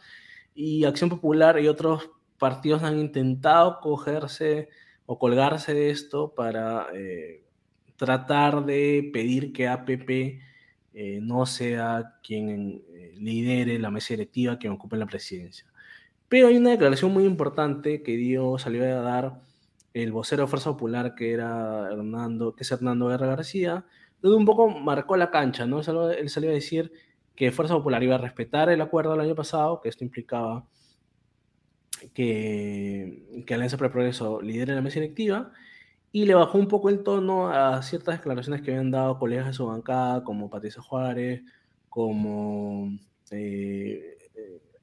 Y 0.55 0.85
Acción 0.85 1.11
Popular 1.11 1.61
y 1.61 1.69
otros 1.69 2.11
partidos 2.39 2.83
han 2.83 2.99
intentado 2.99 3.81
cogerse 3.81 4.71
o 5.05 5.19
colgarse 5.19 5.75
de 5.75 5.91
esto 5.91 6.35
para 6.35 6.89
eh, 6.95 7.45
tratar 7.97 8.65
de 8.65 9.11
pedir 9.13 9.53
que 9.53 9.69
APP 9.69 10.11
eh, 10.95 11.21
no 11.21 11.47
sea 11.47 12.15
quien 12.23 12.83
eh, 12.95 13.15
lidere 13.19 13.79
la 13.79 13.91
mesa 13.91 14.15
directiva, 14.15 14.59
quien 14.59 14.73
ocupe 14.73 14.97
la 14.97 15.07
presidencia. 15.07 15.67
Pero 16.29 16.49
hay 16.49 16.57
una 16.57 16.71
declaración 16.71 17.13
muy 17.13 17.25
importante 17.25 18.03
que 18.03 18.17
dio, 18.17 18.59
salió 18.59 18.83
a 18.85 19.03
dar 19.03 19.41
el 19.95 20.13
vocero 20.13 20.43
de 20.43 20.49
Fuerza 20.49 20.71
Popular, 20.71 21.15
que 21.15 21.33
era 21.33 21.89
Hernando, 21.93 22.55
que 22.55 22.65
es 22.65 22.73
Hernando 22.73 23.09
Guerra 23.09 23.29
García, 23.29 23.85
un 24.35 24.45
poco 24.45 24.69
marcó 24.69 25.17
la 25.17 25.31
cancha, 25.31 25.67
¿no? 25.67 25.81
Él 26.11 26.29
salió 26.29 26.51
a 26.51 26.53
decir 26.53 26.93
que 27.35 27.53
Fuerza 27.53 27.75
Popular 27.75 28.03
iba 28.03 28.15
a 28.17 28.19
respetar 28.19 28.71
el 28.71 28.81
acuerdo 28.81 29.13
del 29.13 29.21
año 29.21 29.35
pasado, 29.35 29.81
que 29.81 29.89
esto 29.89 30.05
implicaba 30.05 30.67
que, 32.15 33.45
que 33.47 33.55
Alianza 33.55 33.77
para 33.77 33.87
el 33.89 33.93
Progreso 33.93 34.41
lidere 34.41 34.75
la 34.75 34.83
mesa 34.83 35.01
directiva, 35.01 35.53
y 36.13 36.25
le 36.25 36.35
bajó 36.35 36.59
un 36.59 36.69
poco 36.69 36.89
el 36.89 37.03
tono 37.03 37.51
a 37.51 37.83
ciertas 37.83 38.19
declaraciones 38.19 38.63
que 38.63 38.71
habían 38.71 38.91
dado 38.91 39.19
colegas 39.19 39.47
de 39.47 39.53
su 39.53 39.67
bancada, 39.67 40.25
como 40.25 40.49
Patricia 40.49 40.81
Juárez, 40.83 41.43
como 41.91 42.91
eh, 43.31 44.17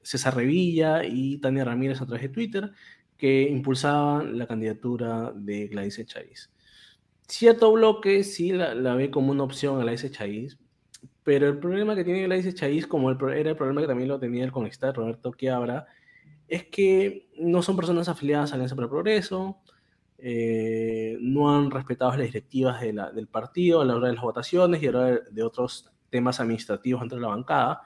César 0.02 0.36
Revilla 0.36 1.04
y 1.04 1.38
Tania 1.38 1.64
Ramírez 1.64 2.00
a 2.00 2.06
través 2.06 2.22
de 2.22 2.28
Twitter, 2.28 2.72
que 3.16 3.42
impulsaban 3.42 4.38
la 4.38 4.46
candidatura 4.46 5.32
de 5.34 5.66
Gladys 5.68 5.98
Echaíz 5.98 6.53
cierto 7.28 7.72
bloque 7.72 8.24
sí 8.24 8.52
la, 8.52 8.94
ve 8.94 9.10
como 9.10 9.32
una 9.32 9.44
opción 9.44 9.80
a 9.80 9.84
la 9.84 9.92
S. 9.92 10.10
Pero 11.22 11.48
el 11.48 11.58
problema 11.58 11.94
que 11.94 12.04
tiene 12.04 12.28
la 12.28 12.36
S. 12.36 12.52
Chaiz, 12.54 12.86
como 12.86 13.10
el, 13.10 13.18
era 13.34 13.50
el 13.50 13.56
problema 13.56 13.80
que 13.80 13.86
también 13.86 14.08
lo 14.08 14.18
tenía 14.18 14.44
el 14.44 14.52
congresista 14.52 14.92
Roberto 14.92 15.32
Quiabra, 15.32 15.86
es 16.48 16.64
que 16.64 17.28
no 17.38 17.62
son 17.62 17.76
personas 17.76 18.08
afiliadas 18.08 18.52
a 18.52 18.54
Alianza 18.54 18.74
para 18.74 18.84
el 18.84 18.90
Progreso, 18.90 19.58
eh, 20.18 21.18
no 21.20 21.54
han 21.54 21.70
respetado 21.70 22.12
las 22.12 22.26
directivas 22.26 22.80
del 22.80 23.26
partido 23.28 23.80
a 23.80 23.84
la 23.84 23.96
hora 23.96 24.08
de 24.08 24.14
las 24.14 24.22
votaciones 24.22 24.82
y 24.82 24.86
a 24.86 24.92
la 24.92 24.98
hora 24.98 25.20
de, 25.30 25.42
otros 25.42 25.90
temas 26.10 26.40
administrativos 26.40 27.02
entre 27.02 27.20
la 27.20 27.28
bancada. 27.28 27.82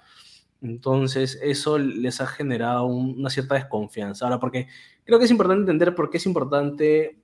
Entonces, 0.61 1.39
eso 1.43 1.79
les 1.79 2.21
ha 2.21 2.27
generado 2.27 2.87
una 2.87 3.31
cierta 3.31 3.55
desconfianza. 3.55 4.25
Ahora, 4.25 4.41
porque 4.41 4.67
creo 5.05 5.19
que 5.19 5.25
es 5.25 5.31
importante 5.31 5.61
entender 5.61 5.95
por 5.95 6.11
qué 6.11 6.19
es 6.19 6.27
importante 6.27 7.19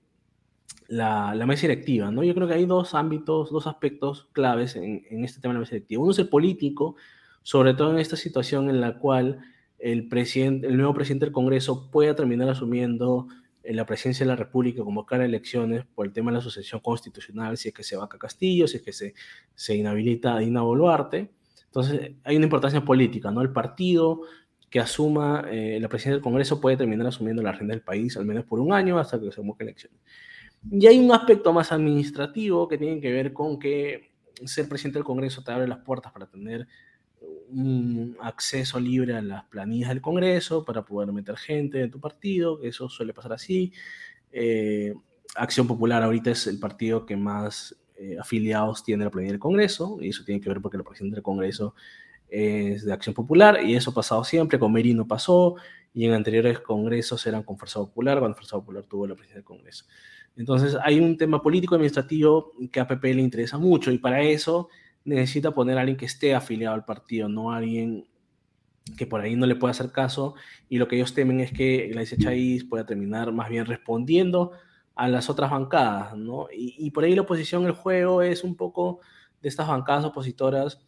la, 0.88 1.46
mesa 1.46 1.62
directiva, 1.62 2.10
¿no? 2.10 2.22
Yo 2.22 2.34
creo 2.34 2.46
que 2.46 2.54
hay 2.54 2.66
dos 2.66 2.94
ámbitos, 2.94 3.50
dos 3.50 3.66
aspectos 3.66 4.28
claves 4.32 4.76
en, 4.76 5.24
este 5.24 5.40
tema 5.40 5.52
de 5.52 5.58
la 5.58 5.60
mesa 5.60 5.72
directiva. 5.72 6.02
Uno 6.02 6.12
es 6.12 6.18
el 6.18 6.28
político, 6.28 6.96
sobre 7.42 7.74
todo 7.74 7.92
en 7.92 7.98
esta 7.98 8.16
situación 8.16 8.68
en 8.68 8.80
la 8.80 8.98
cual 8.98 9.40
el, 9.78 10.08
nuevo 10.76 10.94
presidente 10.94 11.26
del 11.26 11.32
Congreso 11.32 11.90
pueda 11.90 12.14
terminar 12.14 12.48
asumiendo 12.48 13.28
eh, 13.62 13.74
la 13.74 13.86
presidencia 13.86 14.24
de 14.24 14.30
la 14.30 14.36
República, 14.36 14.82
convocar 14.82 15.20
elecciones 15.20 15.84
por 15.94 16.06
el 16.06 16.12
tema 16.12 16.30
de 16.30 16.38
la 16.38 16.42
sucesión 16.42 16.80
constitucional, 16.80 17.56
si 17.56 17.68
es 17.68 17.74
que 17.74 17.82
se 17.82 17.96
vaca 17.96 18.18
Castillo, 18.18 18.66
si 18.66 18.78
es 18.78 18.82
que 18.82 18.92
se, 18.92 19.74
inhabilita 19.74 20.36
a 20.36 20.38
Dina 20.38 20.62
Boluarte. 20.62 21.30
Entonces, 21.66 22.12
hay 22.22 22.36
una 22.36 22.44
importancia 22.44 22.84
política, 22.84 23.30
¿no? 23.30 23.42
El 23.42 23.50
partido 23.50 24.20
que 24.70 24.80
asuma 24.80 25.44
eh, 25.50 25.78
la 25.80 25.88
presidencia 25.88 26.12
del 26.12 26.22
Congreso 26.22 26.60
puede 26.60 26.76
terminar 26.76 27.06
asumiendo 27.06 27.42
la 27.42 27.50
agenda 27.50 27.74
del 27.74 27.82
país, 27.82 28.16
al 28.16 28.26
menos 28.26 28.44
por 28.44 28.60
un 28.60 28.72
año, 28.72 28.98
hasta 28.98 29.20
que 29.20 29.30
se 29.30 29.36
convoque 29.36 29.64
elecciones. 29.64 30.00
Y 30.70 30.86
hay 30.86 30.98
un 30.98 31.12
aspecto 31.12 31.52
más 31.52 31.72
administrativo 31.72 32.68
que 32.68 32.78
tiene 32.78 33.00
que 33.00 33.12
ver 33.12 33.32
con 33.32 33.58
que 33.58 34.12
ser 34.44 34.68
presidente 34.68 34.98
del 34.98 35.04
Congreso 35.04 35.42
te 35.42 35.52
abre 35.52 35.68
las 35.68 35.78
puertas 35.78 36.12
para 36.12 36.26
tener 36.26 36.66
un 37.50 38.16
acceso 38.20 38.80
libre 38.80 39.16
a 39.16 39.22
las 39.22 39.44
planillas 39.44 39.90
del 39.90 40.00
Congreso, 40.00 40.64
para 40.64 40.84
poder 40.84 41.12
meter 41.12 41.36
gente 41.36 41.80
en 41.80 41.90
tu 41.90 42.00
partido, 42.00 42.60
eso 42.62 42.88
suele 42.88 43.12
pasar 43.12 43.32
así. 43.32 43.72
Eh, 44.32 44.94
Acción 45.36 45.66
Popular 45.66 46.02
ahorita 46.02 46.30
es 46.30 46.46
el 46.46 46.58
partido 46.58 47.06
que 47.06 47.16
más 47.16 47.76
eh, 47.96 48.16
afiliados 48.18 48.82
tiene 48.84 49.04
la 49.04 49.10
planilla 49.10 49.32
del 49.32 49.40
Congreso, 49.40 49.98
y 50.00 50.08
eso 50.08 50.24
tiene 50.24 50.40
que 50.40 50.48
ver 50.48 50.60
porque 50.60 50.76
el 50.76 50.84
presidente 50.84 51.16
del 51.16 51.22
Congreso 51.22 51.74
es 52.28 52.84
de 52.84 52.92
Acción 52.92 53.14
Popular, 53.14 53.62
y 53.64 53.74
eso 53.74 53.90
ha 53.90 53.94
pasado 53.94 54.24
siempre, 54.24 54.58
con 54.58 54.72
Merino 54.72 55.06
pasó, 55.06 55.56
y 55.92 56.06
en 56.06 56.12
anteriores 56.12 56.58
congresos 56.58 57.24
eran 57.26 57.44
con 57.44 57.56
Fuerza 57.56 57.78
Popular, 57.78 58.18
cuando 58.18 58.36
Fuerza 58.36 58.56
Popular 58.56 58.84
tuvo 58.84 59.06
la 59.06 59.14
presidencia 59.14 59.36
del 59.36 59.44
Congreso. 59.44 59.84
Entonces 60.36 60.76
hay 60.82 60.98
un 61.00 61.16
tema 61.16 61.40
político 61.40 61.74
administrativo 61.74 62.52
que 62.72 62.80
a 62.80 62.86
PP 62.86 63.14
le 63.14 63.22
interesa 63.22 63.58
mucho, 63.58 63.90
y 63.90 63.98
para 63.98 64.22
eso 64.22 64.68
necesita 65.04 65.52
poner 65.52 65.76
a 65.78 65.80
alguien 65.80 65.96
que 65.96 66.06
esté 66.06 66.34
afiliado 66.34 66.74
al 66.74 66.84
partido, 66.84 67.28
no 67.28 67.52
alguien 67.52 68.06
que 68.96 69.06
por 69.06 69.20
ahí 69.20 69.34
no 69.34 69.46
le 69.46 69.56
pueda 69.56 69.70
hacer 69.70 69.92
caso, 69.92 70.34
y 70.68 70.78
lo 70.78 70.88
que 70.88 70.96
ellos 70.96 71.14
temen 71.14 71.40
es 71.40 71.52
que 71.52 71.90
la 71.94 72.04
Chaiz 72.04 72.64
pueda 72.64 72.84
terminar 72.84 73.32
más 73.32 73.48
bien 73.48 73.66
respondiendo 73.66 74.52
a 74.94 75.08
las 75.08 75.28
otras 75.30 75.50
bancadas, 75.50 76.16
¿no? 76.16 76.46
Y, 76.52 76.90
por 76.90 77.04
ahí 77.04 77.14
la 77.14 77.22
oposición, 77.22 77.66
el 77.66 77.72
juego 77.72 78.22
es 78.22 78.44
un 78.44 78.54
poco 78.56 79.00
de 79.42 79.48
estas 79.48 79.66
bancadas 79.66 80.04
opositoras 80.04 80.80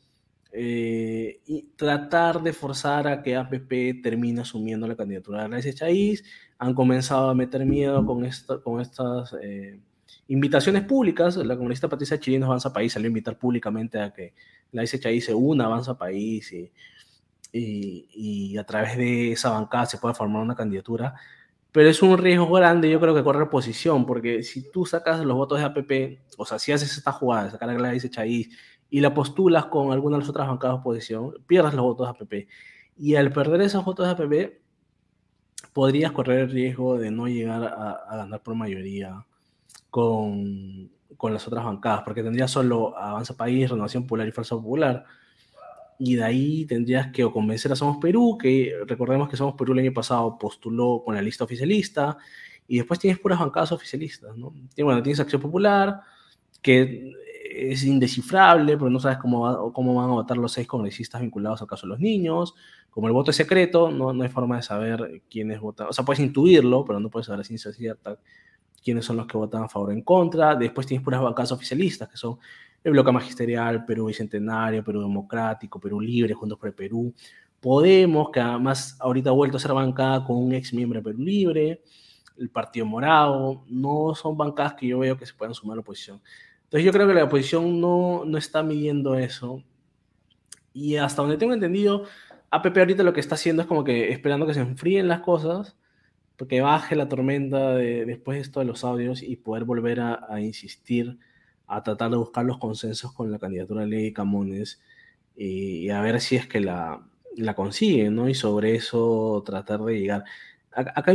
eh, 0.52 1.40
y 1.46 1.62
tratar 1.76 2.42
de 2.42 2.52
forzar 2.52 3.08
a 3.08 3.22
que 3.22 3.36
APP 3.36 4.02
termine 4.02 4.42
asumiendo 4.42 4.86
la 4.86 4.96
candidatura 4.96 5.42
de 5.42 5.48
la 5.48 5.74
Chaiz. 5.74 6.22
Han 6.58 6.74
comenzado 6.74 7.30
a 7.30 7.34
meter 7.34 7.64
miedo 7.64 8.04
con, 8.06 8.24
esta, 8.24 8.58
con 8.58 8.80
estas 8.80 9.34
eh, 9.42 9.78
invitaciones 10.28 10.84
públicas. 10.84 11.36
La 11.36 11.56
comunista 11.56 11.88
Patricia 11.88 12.18
Chirinos 12.18 12.46
Avanza 12.46 12.72
País 12.72 12.92
salió 12.92 13.06
a 13.06 13.08
invitar 13.08 13.38
públicamente 13.38 14.00
a 14.00 14.12
que 14.12 14.34
la 14.72 14.84
Chaiz 14.86 15.24
se 15.24 15.34
una 15.34 15.66
Avanza 15.66 15.96
País 15.96 16.52
y, 17.52 18.56
a 18.58 18.64
través 18.64 18.96
de 18.96 19.32
esa 19.32 19.50
bancada 19.50 19.86
se 19.86 19.98
pueda 19.98 20.14
formar 20.14 20.42
una 20.42 20.54
candidatura 20.54 21.14
pero 21.76 21.90
es 21.90 22.00
un 22.00 22.16
riesgo 22.16 22.50
grande, 22.50 22.88
yo 22.88 22.98
creo 22.98 23.14
que 23.14 23.22
correr 23.22 23.50
posición, 23.50 24.06
porque 24.06 24.42
si 24.42 24.70
tú 24.70 24.86
sacas 24.86 25.22
los 25.22 25.36
votos 25.36 25.58
de 25.58 25.66
APP, 25.66 26.22
o 26.38 26.46
sea, 26.46 26.58
si 26.58 26.72
haces 26.72 26.96
esta 26.96 27.12
jugada, 27.12 27.50
sacar 27.50 27.68
a 27.68 27.74
Gladys 27.74 28.10
Chaís 28.10 28.48
y 28.88 29.00
la 29.00 29.12
postulas 29.12 29.66
con 29.66 29.92
alguna 29.92 30.16
de 30.16 30.20
las 30.20 30.30
otras 30.30 30.48
bancadas 30.48 30.76
de 30.76 30.80
oposición, 30.80 31.34
pierdas 31.46 31.74
los 31.74 31.84
votos 31.84 32.06
de 32.06 32.10
APP. 32.24 32.48
Y 32.96 33.16
al 33.16 33.30
perder 33.30 33.60
esos 33.60 33.84
votos 33.84 34.06
de 34.06 34.12
APP, 34.12 34.58
podrías 35.76 36.10
correr 36.12 36.38
el 36.40 36.50
riesgo 36.50 36.96
de 36.96 37.10
no 37.10 37.28
llegar 37.28 37.62
a, 37.62 38.16
ganar 38.16 38.42
por 38.42 38.54
mayoría 38.54 39.26
con, 39.90 40.90
con, 41.18 41.34
las 41.34 41.46
otras 41.46 41.66
bancadas, 41.66 42.00
porque 42.02 42.22
tendrías 42.22 42.50
solo 42.50 42.96
Avanza 42.96 43.36
País, 43.36 43.68
Renovación 43.68 44.04
Popular 44.04 44.26
y 44.26 44.32
Fuerza 44.32 44.56
Popular 44.56 45.04
y 45.98 46.16
de 46.16 46.24
ahí 46.24 46.64
tendrías 46.64 47.12
que 47.12 47.30
convencer 47.30 47.72
a 47.72 47.76
Somos 47.76 47.98
Perú, 47.98 48.38
que 48.40 48.72
recordemos 48.86 49.28
que 49.28 49.36
Somos 49.36 49.54
Perú 49.54 49.74
el 49.74 49.80
año 49.80 49.92
pasado 49.92 50.38
postuló 50.38 51.02
con 51.04 51.14
la 51.14 51.20
lista 51.20 51.44
oficialista, 51.44 52.16
y 52.66 52.78
después 52.78 52.98
tienes 52.98 53.18
puras 53.18 53.38
bancadas 53.38 53.70
oficialistas, 53.70 54.34
¿no? 54.34 54.54
bueno, 54.78 55.02
tienes 55.02 55.20
Acción 55.20 55.42
Popular, 55.42 56.00
que 56.62 57.12
es 57.56 57.84
indescifrable, 57.84 58.76
pero 58.76 58.90
no 58.90 59.00
sabes 59.00 59.18
cómo, 59.18 59.72
cómo 59.72 59.94
van 59.94 60.10
a 60.10 60.14
votar 60.14 60.36
los 60.36 60.52
seis 60.52 60.66
congresistas 60.66 61.20
vinculados 61.20 61.62
al 61.62 61.68
caso 61.68 61.86
de 61.86 61.90
los 61.90 62.00
niños. 62.00 62.54
Como 62.90 63.06
el 63.06 63.12
voto 63.12 63.30
es 63.30 63.36
secreto, 63.36 63.90
no, 63.90 64.12
no 64.12 64.22
hay 64.22 64.28
forma 64.28 64.56
de 64.56 64.62
saber 64.62 65.22
quiénes 65.30 65.60
votan. 65.60 65.88
O 65.88 65.92
sea, 65.92 66.04
puedes 66.04 66.20
intuirlo, 66.20 66.84
pero 66.84 67.00
no 67.00 67.10
puedes 67.10 67.26
saber 67.26 67.40
a 67.40 67.44
ciencia 67.44 67.72
cierta 67.72 68.18
quiénes 68.82 69.04
son 69.04 69.16
los 69.16 69.26
que 69.26 69.36
votan 69.36 69.64
a 69.64 69.68
favor 69.68 69.90
o 69.90 69.92
en 69.92 70.02
contra. 70.02 70.54
Después 70.54 70.86
tienes 70.86 71.04
puras 71.04 71.20
bancadas 71.20 71.52
oficialistas, 71.52 72.08
que 72.08 72.16
son 72.16 72.38
el 72.84 72.92
bloque 72.92 73.10
magisterial, 73.10 73.84
Perú 73.84 74.06
Bicentenario, 74.06 74.84
Perú 74.84 75.00
Democrático, 75.00 75.80
Perú 75.80 76.00
Libre, 76.00 76.34
Juntos 76.34 76.58
por 76.58 76.68
el 76.68 76.74
Perú, 76.74 77.12
Podemos, 77.60 78.30
que 78.30 78.38
además 78.38 78.96
ahorita 79.00 79.30
ha 79.30 79.32
vuelto 79.32 79.56
a 79.56 79.60
ser 79.60 79.72
bancada 79.72 80.24
con 80.24 80.36
un 80.36 80.52
ex 80.52 80.72
miembro 80.72 81.00
de 81.00 81.04
Perú 81.04 81.18
Libre, 81.18 81.82
el 82.38 82.50
Partido 82.50 82.86
Morado, 82.86 83.64
no 83.66 84.14
son 84.14 84.36
bancadas 84.36 84.74
que 84.74 84.86
yo 84.86 85.00
veo 85.00 85.16
que 85.16 85.26
se 85.26 85.34
puedan 85.34 85.54
sumar 85.54 85.72
a 85.72 85.76
la 85.76 85.80
oposición. 85.80 86.20
Entonces 86.66 86.84
yo 86.84 86.92
creo 86.92 87.08
que 87.08 87.14
la 87.14 87.24
oposición 87.24 87.80
no, 87.80 88.24
no 88.24 88.38
está 88.38 88.62
midiendo 88.62 89.16
eso. 89.16 89.62
Y 90.72 90.96
hasta 90.96 91.22
donde 91.22 91.38
tengo 91.38 91.54
entendido, 91.54 92.04
APP 92.50 92.76
ahorita 92.78 93.02
lo 93.02 93.12
que 93.12 93.20
está 93.20 93.34
haciendo 93.36 93.62
es 93.62 93.68
como 93.68 93.84
que 93.84 94.12
esperando 94.12 94.46
que 94.46 94.54
se 94.54 94.60
enfríen 94.60 95.08
las 95.08 95.20
cosas, 95.20 95.76
porque 96.36 96.60
baje 96.60 96.96
la 96.96 97.08
tormenta 97.08 97.74
de, 97.74 98.04
después 98.04 98.36
de 98.36 98.42
esto 98.42 98.60
de 98.60 98.66
los 98.66 98.84
audios 98.84 99.22
y 99.22 99.36
poder 99.36 99.64
volver 99.64 100.00
a, 100.00 100.26
a 100.28 100.40
insistir 100.40 101.18
a 101.66 101.82
tratar 101.82 102.10
de 102.10 102.16
buscar 102.16 102.44
los 102.44 102.58
consensos 102.58 103.12
con 103.12 103.30
la 103.30 103.38
candidatura 103.38 103.82
de 103.82 103.88
Ley 103.88 104.12
Camones 104.12 104.80
y, 105.36 105.90
a 105.90 106.00
ver 106.00 106.20
si 106.20 106.36
es 106.36 106.46
que 106.46 106.60
la, 106.60 107.06
la 107.36 107.54
consiguen, 107.54 108.14
¿no? 108.14 108.28
Y 108.28 108.34
sobre 108.34 108.74
eso 108.74 109.42
tratar 109.44 109.80
de 109.80 109.98
llegar. 109.98 110.24
Acá, 110.72 111.14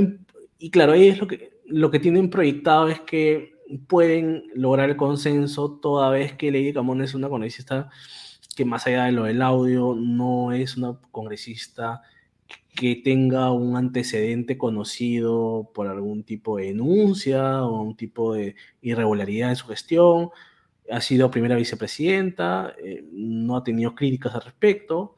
y 0.59 0.69
claro, 0.69 0.93
ahí 0.93 1.07
es 1.07 1.19
lo 1.19 1.27
que, 1.27 1.61
lo 1.65 1.89
que 1.89 1.99
tienen 1.99 2.29
proyectado 2.29 2.89
es 2.89 2.99
que 3.01 3.50
pueden 3.79 4.43
lograr 4.55 4.89
el 4.89 4.97
consenso 4.97 5.79
toda 5.81 6.09
vez 6.09 6.33
que 6.33 6.51
Lady 6.51 6.73
Camones 6.73 7.09
es 7.09 7.15
una 7.15 7.29
congresista 7.29 7.89
que 8.55 8.65
más 8.65 8.85
allá 8.87 9.05
de 9.05 9.11
lo 9.11 9.23
del 9.23 9.41
audio 9.41 9.95
no 9.95 10.51
es 10.51 10.77
una 10.77 10.99
congresista 11.11 12.01
que 12.75 12.95
tenga 12.95 13.51
un 13.51 13.75
antecedente 13.75 14.57
conocido 14.57 15.69
por 15.73 15.87
algún 15.87 16.23
tipo 16.23 16.57
de 16.57 16.65
denuncia 16.67 17.63
o 17.63 17.81
un 17.81 17.95
tipo 17.95 18.33
de 18.33 18.55
irregularidad 18.81 19.49
en 19.49 19.55
su 19.55 19.67
gestión. 19.67 20.29
Ha 20.89 21.01
sido 21.01 21.31
primera 21.31 21.55
vicepresidenta, 21.55 22.73
eh, 22.83 23.05
no 23.11 23.57
ha 23.57 23.63
tenido 23.63 23.93
críticas 23.95 24.35
al 24.35 24.41
respecto. 24.41 25.15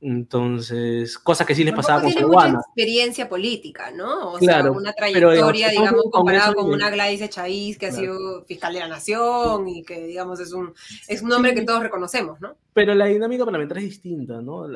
Entonces, 0.00 1.18
cosa 1.18 1.44
que 1.44 1.56
sí 1.56 1.64
les 1.64 1.74
pasaba 1.74 2.02
con 2.02 2.12
tiene 2.12 2.26
mucha 2.26 2.50
experiencia 2.50 3.28
política, 3.28 3.90
¿no? 3.90 4.32
O 4.32 4.38
sea, 4.38 4.70
una 4.70 4.92
trayectoria, 4.92 5.70
digamos, 5.70 6.04
comparado 6.12 6.54
con 6.54 6.70
una 6.70 6.88
Gladys 6.88 7.22
Echaíz 7.22 7.78
que 7.78 7.86
ha 7.86 7.92
sido 7.92 8.44
fiscal 8.44 8.74
de 8.74 8.78
la 8.78 8.88
nación 8.88 9.68
y 9.68 9.82
que, 9.82 10.06
digamos, 10.06 10.38
es 10.38 10.52
un, 10.52 10.72
es 11.08 11.22
un 11.22 11.32
hombre 11.32 11.52
que 11.52 11.62
todos 11.62 11.82
reconocemos, 11.82 12.40
¿no? 12.40 12.56
Pero 12.74 12.94
la 12.94 13.06
dinámica 13.06 13.44
parlamentaria 13.44 13.82
es 13.82 13.90
distinta, 13.90 14.40
¿no? 14.40 14.66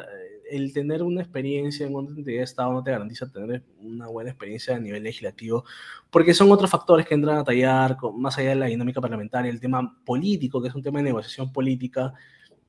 el 0.52 0.70
tener 0.74 1.02
una 1.02 1.22
experiencia 1.22 1.86
en 1.86 1.94
una 1.94 2.10
entidad 2.10 2.38
de 2.38 2.42
Estado 2.42 2.72
no 2.72 2.82
te 2.82 2.90
garantiza 2.90 3.30
tener 3.30 3.62
una 3.80 4.08
buena 4.08 4.30
experiencia 4.30 4.76
a 4.76 4.78
nivel 4.78 5.02
legislativo, 5.02 5.64
porque 6.10 6.34
son 6.34 6.52
otros 6.52 6.70
factores 6.70 7.06
que 7.06 7.14
entran 7.14 7.38
a 7.38 7.44
tallar, 7.44 7.96
más 8.14 8.36
allá 8.36 8.50
de 8.50 8.56
la 8.56 8.66
dinámica 8.66 9.00
parlamentaria, 9.00 9.50
el 9.50 9.60
tema 9.60 9.96
político, 10.04 10.60
que 10.60 10.68
es 10.68 10.74
un 10.74 10.82
tema 10.82 10.98
de 10.98 11.04
negociación 11.04 11.50
política, 11.52 12.12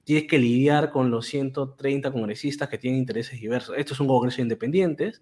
tienes 0.03 0.27
que 0.27 0.37
lidiar 0.37 0.91
con 0.91 1.11
los 1.11 1.25
130 1.27 2.11
congresistas 2.11 2.69
que 2.69 2.77
tienen 2.77 2.99
intereses 2.99 3.39
diversos. 3.39 3.75
Esto 3.77 3.93
es 3.93 3.99
un 3.99 4.07
congreso 4.07 4.37
de 4.37 4.43
independientes 4.43 5.21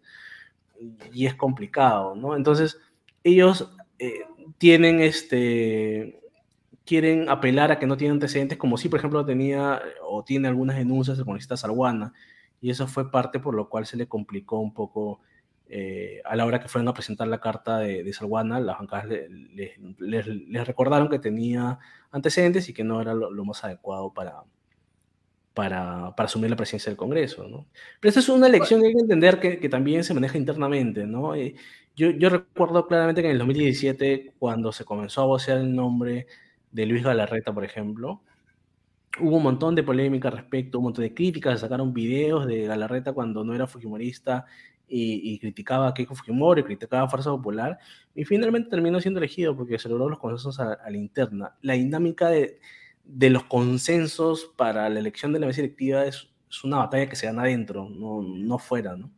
y 1.13 1.25
es 1.25 1.35
complicado, 1.35 2.15
¿no? 2.15 2.35
Entonces, 2.35 2.79
ellos 3.23 3.71
eh, 3.99 4.21
tienen 4.57 5.01
este 5.01 6.19
quieren 6.85 7.29
apelar 7.29 7.71
a 7.71 7.79
que 7.79 7.87
no 7.87 7.95
tienen 7.95 8.15
antecedentes, 8.15 8.57
como 8.57 8.77
si, 8.77 8.89
por 8.89 8.99
ejemplo, 8.99 9.25
tenía 9.25 9.81
o 10.03 10.23
tiene 10.23 10.47
algunas 10.47 10.77
denuncias 10.77 11.17
del 11.17 11.25
congresista 11.25 11.55
Salguana, 11.55 12.13
y 12.59 12.69
eso 12.69 12.87
fue 12.87 13.11
parte 13.11 13.39
por 13.39 13.55
lo 13.55 13.69
cual 13.69 13.85
se 13.85 13.97
le 13.97 14.07
complicó 14.07 14.59
un 14.59 14.73
poco 14.73 15.21
eh, 15.69 16.21
a 16.25 16.35
la 16.35 16.45
hora 16.45 16.59
que 16.59 16.67
fueron 16.67 16.89
a 16.89 16.93
presentar 16.93 17.27
la 17.27 17.39
carta 17.39 17.77
de, 17.79 18.03
de 18.03 18.13
Salguana, 18.13 18.59
las 18.59 18.77
bancadas 18.77 19.07
les 19.07 20.67
recordaron 20.67 21.07
que 21.07 21.17
tenía 21.19 21.79
antecedentes 22.11 22.67
y 22.67 22.73
que 22.73 22.83
no 22.83 23.01
era 23.01 23.13
lo, 23.13 23.45
más 23.45 23.63
adecuado 23.63 24.13
para, 24.13 24.43
para, 25.53 26.15
para, 26.15 26.27
asumir 26.27 26.49
la 26.49 26.55
presidencia 26.55 26.89
del 26.89 26.97
Congreso. 26.97 27.47
¿no? 27.47 27.67
Pero 27.99 28.09
esta 28.09 28.19
es 28.19 28.29
una 28.29 28.47
elección 28.47 28.81
que 28.81 28.87
hay 28.87 28.93
que 28.93 28.99
entender 29.01 29.39
que, 29.39 29.59
que 29.59 29.69
también 29.69 30.03
se 30.03 30.13
maneja 30.13 30.37
internamente. 30.37 31.05
¿no? 31.05 31.35
Eh, 31.35 31.55
yo, 31.95 32.11
yo, 32.11 32.29
recuerdo 32.29 32.87
claramente 32.87 33.21
que 33.21 33.27
en 33.27 33.33
el 33.33 33.39
2017, 33.39 34.33
cuando 34.39 34.71
se 34.71 34.85
comenzó 34.85 35.21
a 35.21 35.25
vocear 35.25 35.57
el 35.57 35.75
nombre 35.75 36.27
de 36.71 36.85
Luis 36.85 37.03
Galarreta, 37.03 37.53
por 37.53 37.65
ejemplo, 37.65 38.21
hubo 39.19 39.37
un 39.37 39.43
montón 39.43 39.75
de 39.75 39.83
polémica 39.83 40.29
al 40.29 40.37
respecto, 40.37 40.79
un 40.79 40.85
montón 40.85 41.03
de 41.03 41.13
críticas, 41.13 41.59
sacaron 41.59 41.93
videos 41.93 42.45
de 42.47 42.65
Galarreta 42.65 43.13
cuando 43.13 43.43
no 43.43 43.53
era 43.53 43.67
fujimorista 43.67 44.45
y, 44.93 45.39
criticaba 45.39 45.87
a 45.87 45.93
Keiko 45.93 46.15
Fujimori, 46.15 46.63
criticaba 46.63 47.03
a 47.03 47.09
Fuerza 47.09 47.29
Popular, 47.29 47.79
y 48.13 48.25
finalmente 48.25 48.69
terminó 48.69 48.99
siendo 48.99 49.19
elegido 49.19 49.55
porque 49.55 49.79
se 49.79 49.87
logró 49.87 50.09
los 50.09 50.19
consensos 50.19 50.59
a, 50.59 50.77
la 50.89 50.97
interna. 50.97 51.55
La 51.61 51.73
dinámica 51.73 52.27
de, 52.29 52.59
de, 53.03 53.29
los 53.29 53.43
consensos 53.43 54.51
para 54.55 54.89
la 54.89 54.99
elección 54.99 55.33
de 55.33 55.39
la 55.39 55.47
mesa 55.47 55.61
directiva 55.61 56.05
es, 56.05 56.29
es 56.49 56.63
una 56.63 56.77
batalla 56.77 57.09
que 57.09 57.15
se 57.15 57.27
gana 57.27 57.43
adentro, 57.43 57.89
no, 57.89 58.21
no 58.21 58.57
fuera, 58.59 58.95
¿no? 58.95 59.11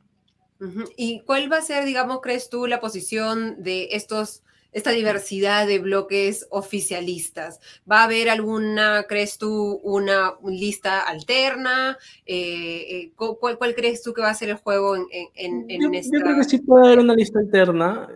¿Y 0.95 1.21
cuál 1.21 1.51
va 1.51 1.57
a 1.57 1.61
ser, 1.61 1.83
digamos, 1.85 2.21
crees 2.21 2.49
tú, 2.49 2.67
la 2.67 2.79
posición 2.79 3.61
de 3.61 3.89
estos 3.91 4.43
esta 4.73 4.91
diversidad 4.91 5.67
de 5.67 5.79
bloques 5.79 6.47
oficialistas? 6.49 7.59
¿Va 7.89 8.01
a 8.01 8.03
haber 8.05 8.29
alguna, 8.29 9.05
crees 9.07 9.37
tú, 9.37 9.79
una 9.83 10.33
lista 10.45 11.01
alterna? 11.01 11.97
Eh, 12.25 12.85
eh, 12.89 13.11
¿cuál, 13.15 13.75
crees 13.75 14.01
tú 14.01 14.13
que 14.13 14.21
va 14.21 14.29
a 14.29 14.35
ser 14.35 14.49
el 14.49 14.55
juego 14.55 14.95
en, 14.95 15.05
en, 15.35 15.67
yo, 15.69 15.89
Yo 15.91 16.21
creo 16.21 16.37
que 16.37 16.43
sí 16.43 16.57
puede 16.59 16.87
haber 16.87 16.99
una 16.99 17.13
lista 17.13 17.39
alterna. 17.39 18.09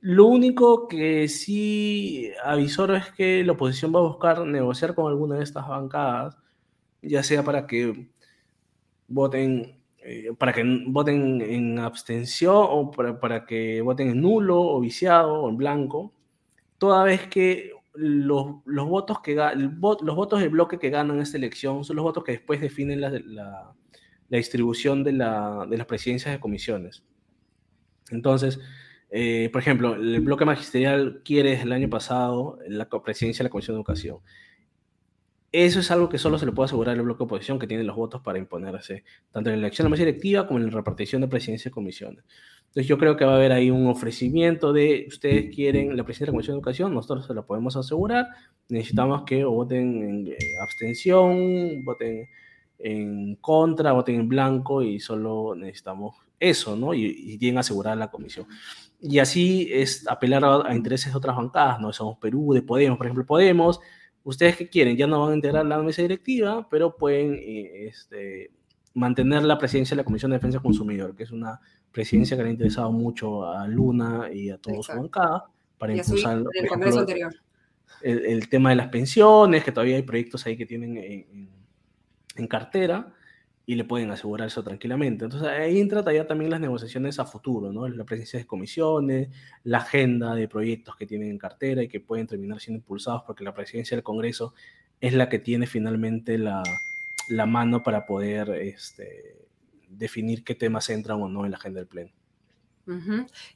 Lo 0.00 0.26
único 0.26 0.88
que 0.88 1.28
sí 1.28 2.30
avisoro 2.44 2.96
es 2.96 3.10
que 3.12 3.44
la 3.44 3.52
oposición 3.52 3.94
va 3.94 4.00
a 4.00 4.04
buscar 4.04 4.46
negociar 4.46 4.94
con 4.94 5.10
alguna 5.10 5.36
de 5.36 5.44
estas 5.44 5.68
bancadas, 5.68 6.36
ya 7.02 7.22
sea 7.22 7.42
para 7.42 7.66
que 7.66 8.08
voten 9.08 9.80
eh, 10.02 10.32
para 10.38 10.54
que 10.54 10.64
voten 10.86 11.42
en 11.42 11.78
abstención 11.78 12.56
o 12.56 12.90
para, 12.90 13.44
que 13.44 13.82
voten 13.82 14.08
en 14.08 14.22
nulo 14.22 14.58
o 14.58 14.80
viciado 14.80 15.42
o 15.42 15.50
en 15.50 15.58
blanco, 15.58 16.14
toda 16.78 17.04
vez 17.04 17.28
que 17.28 17.72
los, 17.92 18.46
los 18.64 18.88
votos 18.88 19.20
que 19.20 19.34
los 19.34 20.16
votos 20.16 20.40
del 20.40 20.48
bloque 20.48 20.78
que 20.78 20.88
ganan 20.88 21.20
esta 21.20 21.36
elección 21.36 21.84
son 21.84 21.96
los 21.96 22.02
votos 22.04 22.24
que 22.24 22.32
después 22.32 22.62
definen 22.62 23.00
la, 23.02 23.10
la, 23.10 23.74
distribución 24.30 25.04
de, 25.04 25.12
la, 25.12 25.66
de, 25.68 25.76
las 25.76 25.86
presidencias 25.86 26.32
de 26.32 26.40
comisiones. 26.40 27.02
Entonces, 28.10 28.58
eh, 29.10 29.50
por 29.52 29.60
ejemplo, 29.60 29.94
el 29.94 30.20
bloque 30.20 30.44
magisterial 30.44 31.22
quiere 31.24 31.50
desde 31.50 31.64
el 31.64 31.72
año 31.72 31.90
pasado 31.90 32.58
la 32.68 32.88
presidencia 32.88 33.42
de 33.42 33.48
la 33.48 33.50
Comisión 33.50 33.74
de 33.74 33.80
Educación. 33.80 34.18
Eso 35.52 35.80
es 35.80 35.90
algo 35.90 36.08
que 36.08 36.18
solo 36.18 36.38
se 36.38 36.46
le 36.46 36.52
puede 36.52 36.66
asegurar 36.66 36.96
el 36.96 37.02
bloque 37.02 37.18
de 37.18 37.24
oposición 37.24 37.58
que 37.58 37.66
tiene 37.66 37.82
los 37.82 37.96
votos 37.96 38.22
para 38.22 38.38
imponerse, 38.38 39.02
tanto 39.32 39.50
en 39.50 39.56
la 39.56 39.66
elección 39.66 39.84
de 39.84 39.88
la 39.88 39.90
mesa 39.90 40.04
directiva 40.04 40.46
como 40.46 40.60
en 40.60 40.66
la 40.66 40.70
repartición 40.70 41.20
de 41.22 41.28
presidencia 41.28 41.70
de 41.70 41.72
comisiones. 41.74 42.24
Entonces 42.60 42.86
yo 42.86 42.98
creo 42.98 43.16
que 43.16 43.24
va 43.24 43.32
a 43.32 43.36
haber 43.36 43.50
ahí 43.50 43.68
un 43.68 43.88
ofrecimiento 43.88 44.72
de 44.72 45.06
ustedes 45.08 45.52
quieren 45.52 45.96
la 45.96 46.04
presidencia 46.04 46.26
de 46.26 46.30
la 46.30 46.32
Comisión 46.34 46.54
de 46.54 46.58
Educación, 46.58 46.94
nosotros 46.94 47.26
se 47.26 47.34
lo 47.34 47.44
podemos 47.44 47.76
asegurar, 47.76 48.28
necesitamos 48.68 49.24
que 49.24 49.42
voten 49.44 50.02
en 50.04 50.26
eh, 50.28 50.36
abstención, 50.62 51.84
voten 51.84 52.28
en 52.78 53.34
contra, 53.40 53.90
voten 53.90 54.20
en 54.20 54.28
blanco 54.28 54.82
y 54.82 55.00
solo 55.00 55.56
necesitamos 55.56 56.14
eso, 56.38 56.76
¿no? 56.76 56.94
Y, 56.94 57.06
y 57.06 57.38
tienen 57.38 57.58
asegurar 57.58 57.96
la 57.96 58.08
comisión. 58.08 58.46
Y 59.00 59.18
así 59.18 59.68
es 59.72 60.06
apelar 60.08 60.44
a, 60.44 60.68
a, 60.68 60.74
intereses 60.74 61.12
de 61.12 61.18
otras 61.18 61.36
bancadas, 61.36 61.80
¿no? 61.80 61.92
Somos 61.92 62.18
Perú, 62.18 62.52
de 62.52 62.62
Podemos, 62.62 62.98
por 62.98 63.06
ejemplo, 63.06 63.24
Podemos. 63.24 63.80
Ustedes 64.22 64.56
que 64.56 64.68
quieren, 64.68 64.96
ya 64.96 65.06
no 65.06 65.22
van 65.22 65.32
a 65.32 65.34
integrar 65.36 65.64
la 65.64 65.78
mesa 65.78 66.02
directiva, 66.02 66.68
pero 66.68 66.96
pueden 66.96 67.34
eh, 67.34 67.86
este, 67.86 68.50
mantener 68.92 69.42
la 69.44 69.56
presidencia 69.56 69.94
de 69.94 70.02
la 70.02 70.04
Comisión 70.04 70.30
de 70.30 70.36
Defensa 70.36 70.58
del 70.58 70.62
Consumidor, 70.62 71.16
que 71.16 71.22
es 71.22 71.30
una 71.30 71.58
presidencia 71.90 72.36
que 72.36 72.42
le 72.42 72.50
ha 72.50 72.52
interesado 72.52 72.92
mucho 72.92 73.44
a 73.46 73.66
Luna 73.66 74.28
y 74.32 74.50
a 74.50 74.58
todos 74.58 74.86
su 74.86 74.92
bancada 74.92 75.44
para 75.78 75.96
impulsar 75.96 76.44
el, 78.02 78.26
el, 78.26 78.48
tema 78.48 78.70
de 78.70 78.76
las 78.76 78.88
pensiones, 78.88 79.64
que 79.64 79.72
todavía 79.72 79.96
hay 79.96 80.02
proyectos 80.02 80.46
ahí 80.46 80.56
que 80.56 80.66
tienen 80.66 80.98
en 82.36 82.46
cartera 82.46 83.14
y 83.66 83.74
le 83.76 83.84
pueden 83.84 84.10
asegurar 84.10 84.48
eso 84.48 84.62
tranquilamente. 84.62 85.24
Entonces 85.24 85.48
ahí 85.48 85.80
entra 85.80 86.02
ya 86.12 86.26
también 86.26 86.50
las 86.50 86.60
negociaciones 86.60 87.18
a 87.18 87.24
futuro, 87.24 87.72
¿no? 87.72 87.86
La 87.88 88.04
presencia 88.04 88.38
de 88.38 88.46
comisiones, 88.46 89.28
la 89.64 89.78
agenda 89.78 90.34
de 90.34 90.48
proyectos 90.48 90.96
que 90.96 91.06
tienen 91.06 91.30
en 91.30 91.38
cartera 91.38 91.82
y 91.82 91.88
que 91.88 92.00
pueden 92.00 92.26
terminar 92.26 92.60
siendo 92.60 92.78
impulsados 92.78 93.22
porque 93.26 93.44
la 93.44 93.54
presidencia 93.54 93.96
del 93.96 94.02
Congreso 94.02 94.54
es 95.00 95.14
la 95.14 95.28
que 95.28 95.38
tiene 95.38 95.66
finalmente 95.66 96.36
la, 96.36 96.62
la 97.28 97.46
mano 97.46 97.82
para 97.82 98.06
poder 98.06 98.50
este, 98.50 99.36
definir 99.88 100.44
qué 100.44 100.54
temas 100.54 100.90
entran 100.90 101.22
o 101.22 101.28
no 101.28 101.44
en 101.44 101.52
la 101.52 101.56
agenda 101.56 101.80
del 101.80 101.88
Pleno. 101.88 102.10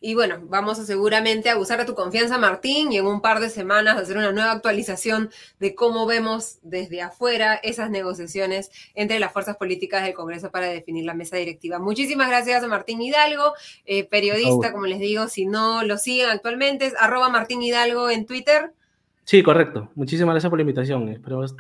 Y 0.01 0.15
bueno, 0.15 0.39
vamos 0.45 0.79
a 0.79 0.85
seguramente 0.85 1.51
a 1.51 1.59
usar 1.59 1.81
de 1.81 1.85
tu 1.85 1.95
confianza, 1.95 2.39
Martín, 2.39 2.93
y 2.93 2.99
en 2.99 3.07
un 3.07 3.21
par 3.21 3.41
de 3.41 3.51
semanas 3.51 3.97
hacer 3.97 4.17
una 4.17 4.33
nueva 4.33 4.53
actualización 4.53 5.31
de 5.59 5.75
cómo 5.75 6.07
vemos 6.07 6.59
desde 6.63 7.03
afuera 7.03 7.55
esas 7.57 7.91
negociaciones 7.91 8.71
entre 8.95 9.19
las 9.19 9.33
fuerzas 9.33 9.57
políticas 9.57 10.05
del 10.05 10.15
Congreso 10.15 10.51
para 10.51 10.67
definir 10.67 11.05
la 11.05 11.15
mesa 11.15 11.37
directiva. 11.37 11.79
Muchísimas 11.79 12.29
gracias 12.29 12.63
a 12.63 12.69
Martín 12.69 13.03
Hidalgo, 13.03 13.55
eh, 13.87 14.05
periodista, 14.05 14.73
como 14.73 14.87
les 14.87 15.01
digo, 15.01 15.29
si 15.29 15.47
no 15.47 15.83
lo 15.83 15.99
siguen 15.99 16.31
actualmente, 16.31 16.87
es 16.87 16.95
arroba 16.99 17.29
Martín 17.29 17.63
Hidalgo 17.63 18.11
en 18.11 18.27
Twitter. 18.27 18.73
Sí, 19.27 19.43
correcto. 19.43 19.91
Muchísimas 19.95 20.35
gracias 20.35 20.51
por 20.51 20.59
la 20.59 20.63
invitación. 20.63 21.07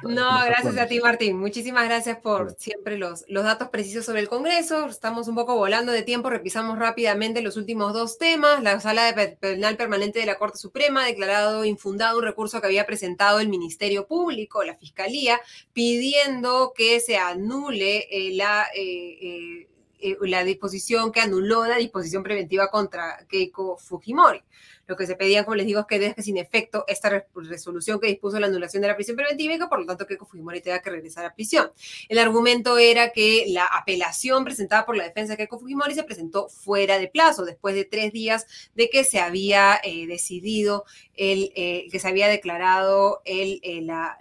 no, 0.03 0.45
gracias 0.45 0.77
a 0.77 0.87
ti, 0.87 1.01
Martín. 1.01 1.39
Muchísimas 1.39 1.87
gracias 1.87 2.19
por 2.19 2.55
siempre 2.59 2.99
los, 2.99 3.25
los 3.27 3.43
datos 3.43 3.71
precisos 3.71 4.05
sobre 4.05 4.21
el 4.21 4.29
Congreso. 4.29 4.87
Estamos 4.87 5.29
un 5.29 5.35
poco 5.35 5.57
volando 5.57 5.91
de 5.91 6.03
tiempo. 6.03 6.29
Repisamos 6.29 6.79
rápidamente 6.79 7.41
los 7.41 7.57
últimos 7.57 7.95
dos 7.95 8.19
temas. 8.19 8.63
La 8.63 8.81
Sala 8.81 9.11
de 9.11 9.29
Penal 9.29 9.79
Permanente 9.79 10.19
de 10.19 10.27
la 10.27 10.39
Corte 10.39 10.59
Suprema 10.59 11.05
ha 11.05 11.07
declarado 11.07 11.65
infundado 11.65 12.19
un 12.19 12.25
recurso 12.25 12.61
que 12.61 12.67
había 12.67 12.85
presentado 12.85 13.41
el 13.41 13.49
Ministerio 13.49 14.07
Público, 14.07 14.63
la 14.63 14.77
Fiscalía, 14.77 15.41
pidiendo 15.73 16.75
que 16.77 17.01
se 17.01 17.17
anule 17.17 18.07
eh, 18.11 18.35
la... 18.35 18.67
Eh, 18.77 19.69
eh, 20.01 20.19
la 20.21 20.45
disposición 20.45 21.11
que 21.13 21.21
anuló 21.21 21.65
la 21.65 21.77
disposición 21.77 22.23
preventiva 22.23 22.69
contra 22.69 23.25
Keiko 23.27 23.79
Fujimori. 23.79 24.43
Lo 24.87 24.97
que 24.97 25.07
se 25.07 25.17
pedía, 25.17 25.45
como 25.45 25.55
les 25.55 25.67
digo, 25.67 25.81
es 25.81 25.87
que 25.87 25.99
deje 25.99 26.23
sin 26.23 26.37
efecto 26.37 26.85
esta 26.87 27.25
resolución 27.35 27.99
que 28.01 28.07
dispuso 28.07 28.39
la 28.39 28.47
anulación 28.47 28.83
de 28.83 28.89
la 28.89 28.95
prisión 28.95 29.17
preventiva 29.17 29.55
y 29.55 29.59
que 29.59 29.67
por 29.67 29.81
lo 29.81 29.87
tanto 29.87 30.07
Keiko 30.07 30.27
Fujimori 30.27 30.61
tenga 30.61 30.81
que 30.83 30.91
regresar 30.91 31.25
a 31.25 31.35
prisión. 31.35 31.73
El 32.09 32.19
argumento 32.19 32.79
era 32.79 33.11
que 33.11 33.47
la 33.49 33.65
apelación 33.65 34.45
presentada 34.45 34.85
por 34.85 34.97
la 34.97 35.05
defensa 35.05 35.33
de 35.33 35.37
Keiko 35.39 35.59
Fujimori 35.59 35.95
se 35.95 36.03
presentó 36.03 36.49
fuera 36.49 36.99
de 36.99 37.09
plazo, 37.09 37.45
después 37.45 37.75
de 37.75 37.85
tres 37.85 38.13
días 38.13 38.47
de 38.75 38.91
que 38.91 39.05
se 39.05 39.21
había 39.21 39.81
eh, 39.83 40.07
decidido, 40.07 40.85
el, 41.17 41.53
eh, 41.55 41.87
que 41.91 41.99
se 41.99 42.09
había 42.09 42.29
declarado 42.29 43.23
el, 43.25 43.61
eh, 43.63 43.81
la, 43.83 44.19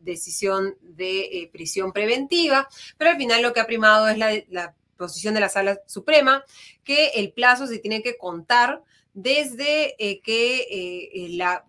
decisión 0.00 0.76
de 0.80 1.48
prisión 1.52 1.92
preventiva, 1.92 2.68
pero 2.98 3.10
al 3.10 3.16
final 3.16 3.42
lo 3.42 3.52
que 3.52 3.60
ha 3.60 3.66
primado 3.66 4.08
es 4.08 4.18
la 4.18 4.74
posición 4.96 5.34
de 5.34 5.40
la 5.40 5.48
Sala 5.48 5.80
Suprema, 5.86 6.44
que 6.82 7.08
el 7.16 7.32
plazo 7.32 7.66
se 7.66 7.78
tiene 7.78 8.02
que 8.02 8.16
contar 8.16 8.82
desde 9.14 9.94
eh, 9.98 10.20
que 10.20 10.56
eh, 10.62 11.10
eh, 11.14 11.28
la, 11.30 11.64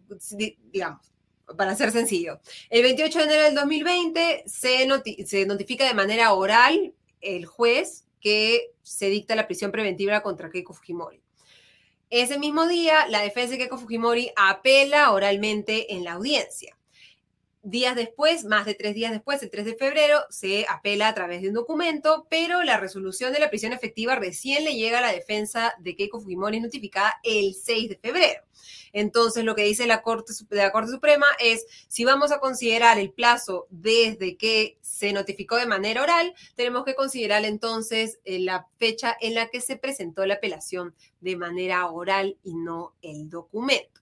digamos, 0.72 1.14
para 1.56 1.76
ser 1.76 1.92
sencillo, 1.92 2.40
el 2.70 2.84
28 2.84 3.20
de 3.20 3.24
enero 3.24 3.44
del 3.44 3.56
2020 3.56 4.44
se, 4.48 4.88
se 5.26 5.46
notifica 5.46 5.88
de 5.88 5.94
manera 5.94 6.34
oral 6.34 6.94
el 7.22 7.46
juez 7.46 8.06
que 8.20 8.72
se 8.82 9.10
dicta 9.10 9.36
la 9.36 9.46
prisión 9.46 9.72
preventiva 9.72 10.22
contra 10.22 10.50
Keiko 10.50 10.74
Fujimori. 10.74 11.22
Ese 12.10 12.40
mismo 12.40 12.68
día, 12.68 13.08
la 13.08 13.22
defensa 13.22 13.52
de 13.52 13.60
Keiko 13.60 13.78
Fujimori 13.78 14.32
apela 14.36 15.12
oralmente 15.12 15.94
en 15.94 16.04
la 16.04 16.14
audiencia 16.14 16.76
días 17.66 17.96
después, 17.96 18.46
más 18.46 18.66
de 18.66 18.76
tres 18.76 18.94
días 18.94 19.12
después, 19.12 19.42
el 19.44 19.50
3 19.50 19.66
de 19.66 19.76
febrero, 19.76 20.20
se 20.30 20.66
apela 20.70 21.08
a 21.08 21.14
través 21.14 21.42
de 21.42 21.50
un 21.50 21.56
documento, 21.56 22.28
pero 22.30 22.64
la 22.64 22.78
resolución 22.78 23.34
de 23.34 23.40
la 23.40 23.50
prisión 23.50 23.74
efectiva 23.74 24.16
recién 24.16 24.64
le 24.64 24.76
llega 24.76 25.00
a 25.00 25.02
la 25.02 25.12
defensa 25.12 25.74
de 25.80 25.96
Keiko 25.96 26.22
Fujimori 26.22 26.60
notificada 26.60 27.16
el 27.24 27.54
6 27.56 27.90
de 27.90 27.98
febrero. 27.98 28.44
Entonces, 28.94 29.44
lo 29.44 29.56
que 29.56 29.64
dice 29.64 29.88
la 29.88 30.02
Corte, 30.02 30.32
la 30.52 30.72
Corte 30.72 30.92
Suprema 30.92 31.26
es, 31.40 31.66
si 31.88 32.06
vamos 32.06 32.32
a 32.32 32.40
considerar 32.40 32.98
el 32.98 33.12
plazo 33.12 33.68
desde 33.70 34.38
que 34.38 34.78
se 34.82 35.12
notificó 35.12 35.58
de 35.58 35.66
manera 35.66 36.04
oral, 36.04 36.34
tenemos 36.56 36.86
que 36.86 36.96
considerar 36.96 37.44
entonces 37.46 38.20
eh, 38.24 38.40
la 38.40 38.68
fecha 38.78 39.18
en 39.20 39.36
la 39.36 39.50
que 39.50 39.60
se 39.60 39.76
presentó 39.76 40.26
la 40.26 40.36
apelación 40.36 40.96
de 41.20 41.36
manera 41.36 41.88
oral 41.88 42.38
y 42.44 42.56
no 42.56 42.94
el 43.02 43.30
documento. 43.30 43.95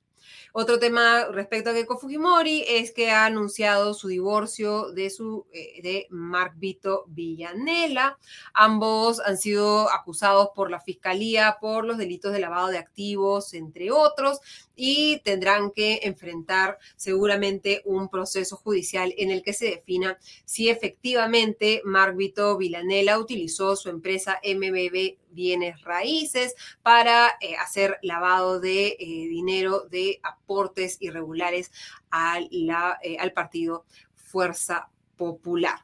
Otro 0.51 0.79
tema 0.79 1.25
respecto 1.31 1.69
a 1.69 1.73
Keiko 1.73 1.97
Fujimori 1.97 2.63
es 2.67 2.91
que 2.91 3.11
ha 3.11 3.25
anunciado 3.25 3.93
su 3.93 4.07
divorcio 4.07 4.91
de, 4.91 5.09
su, 5.09 5.47
eh, 5.51 5.81
de 5.81 6.07
Vito 6.55 7.05
Villanela. 7.07 8.17
Ambos 8.53 9.19
han 9.19 9.37
sido 9.37 9.91
acusados 9.91 10.49
por 10.55 10.69
la 10.69 10.79
fiscalía 10.79 11.57
por 11.59 11.85
los 11.85 11.97
delitos 11.97 12.33
de 12.33 12.39
lavado 12.39 12.67
de 12.67 12.77
activos, 12.77 13.53
entre 13.53 13.91
otros, 13.91 14.39
y 14.75 15.19
tendrán 15.23 15.71
que 15.71 16.01
enfrentar 16.03 16.79
seguramente 16.95 17.81
un 17.85 18.09
proceso 18.09 18.57
judicial 18.57 19.13
en 19.17 19.31
el 19.31 19.43
que 19.43 19.53
se 19.53 19.65
defina 19.65 20.17
si 20.45 20.69
efectivamente 20.69 21.81
Mark 21.85 22.15
Vito 22.15 22.57
Villanela 22.57 23.19
utilizó 23.19 23.75
su 23.75 23.89
empresa 23.89 24.39
MBB 24.43 25.17
bienes 25.33 25.81
raíces 25.81 26.55
para 26.81 27.31
eh, 27.41 27.55
hacer 27.55 27.99
lavado 28.01 28.59
de 28.59 28.95
eh, 28.99 29.27
dinero 29.29 29.87
de 29.89 30.19
aportes 30.23 30.97
irregulares 30.99 31.71
eh, 32.11 33.17
al 33.19 33.31
partido 33.33 33.85
Fuerza 34.15 34.89
Popular. 35.17 35.79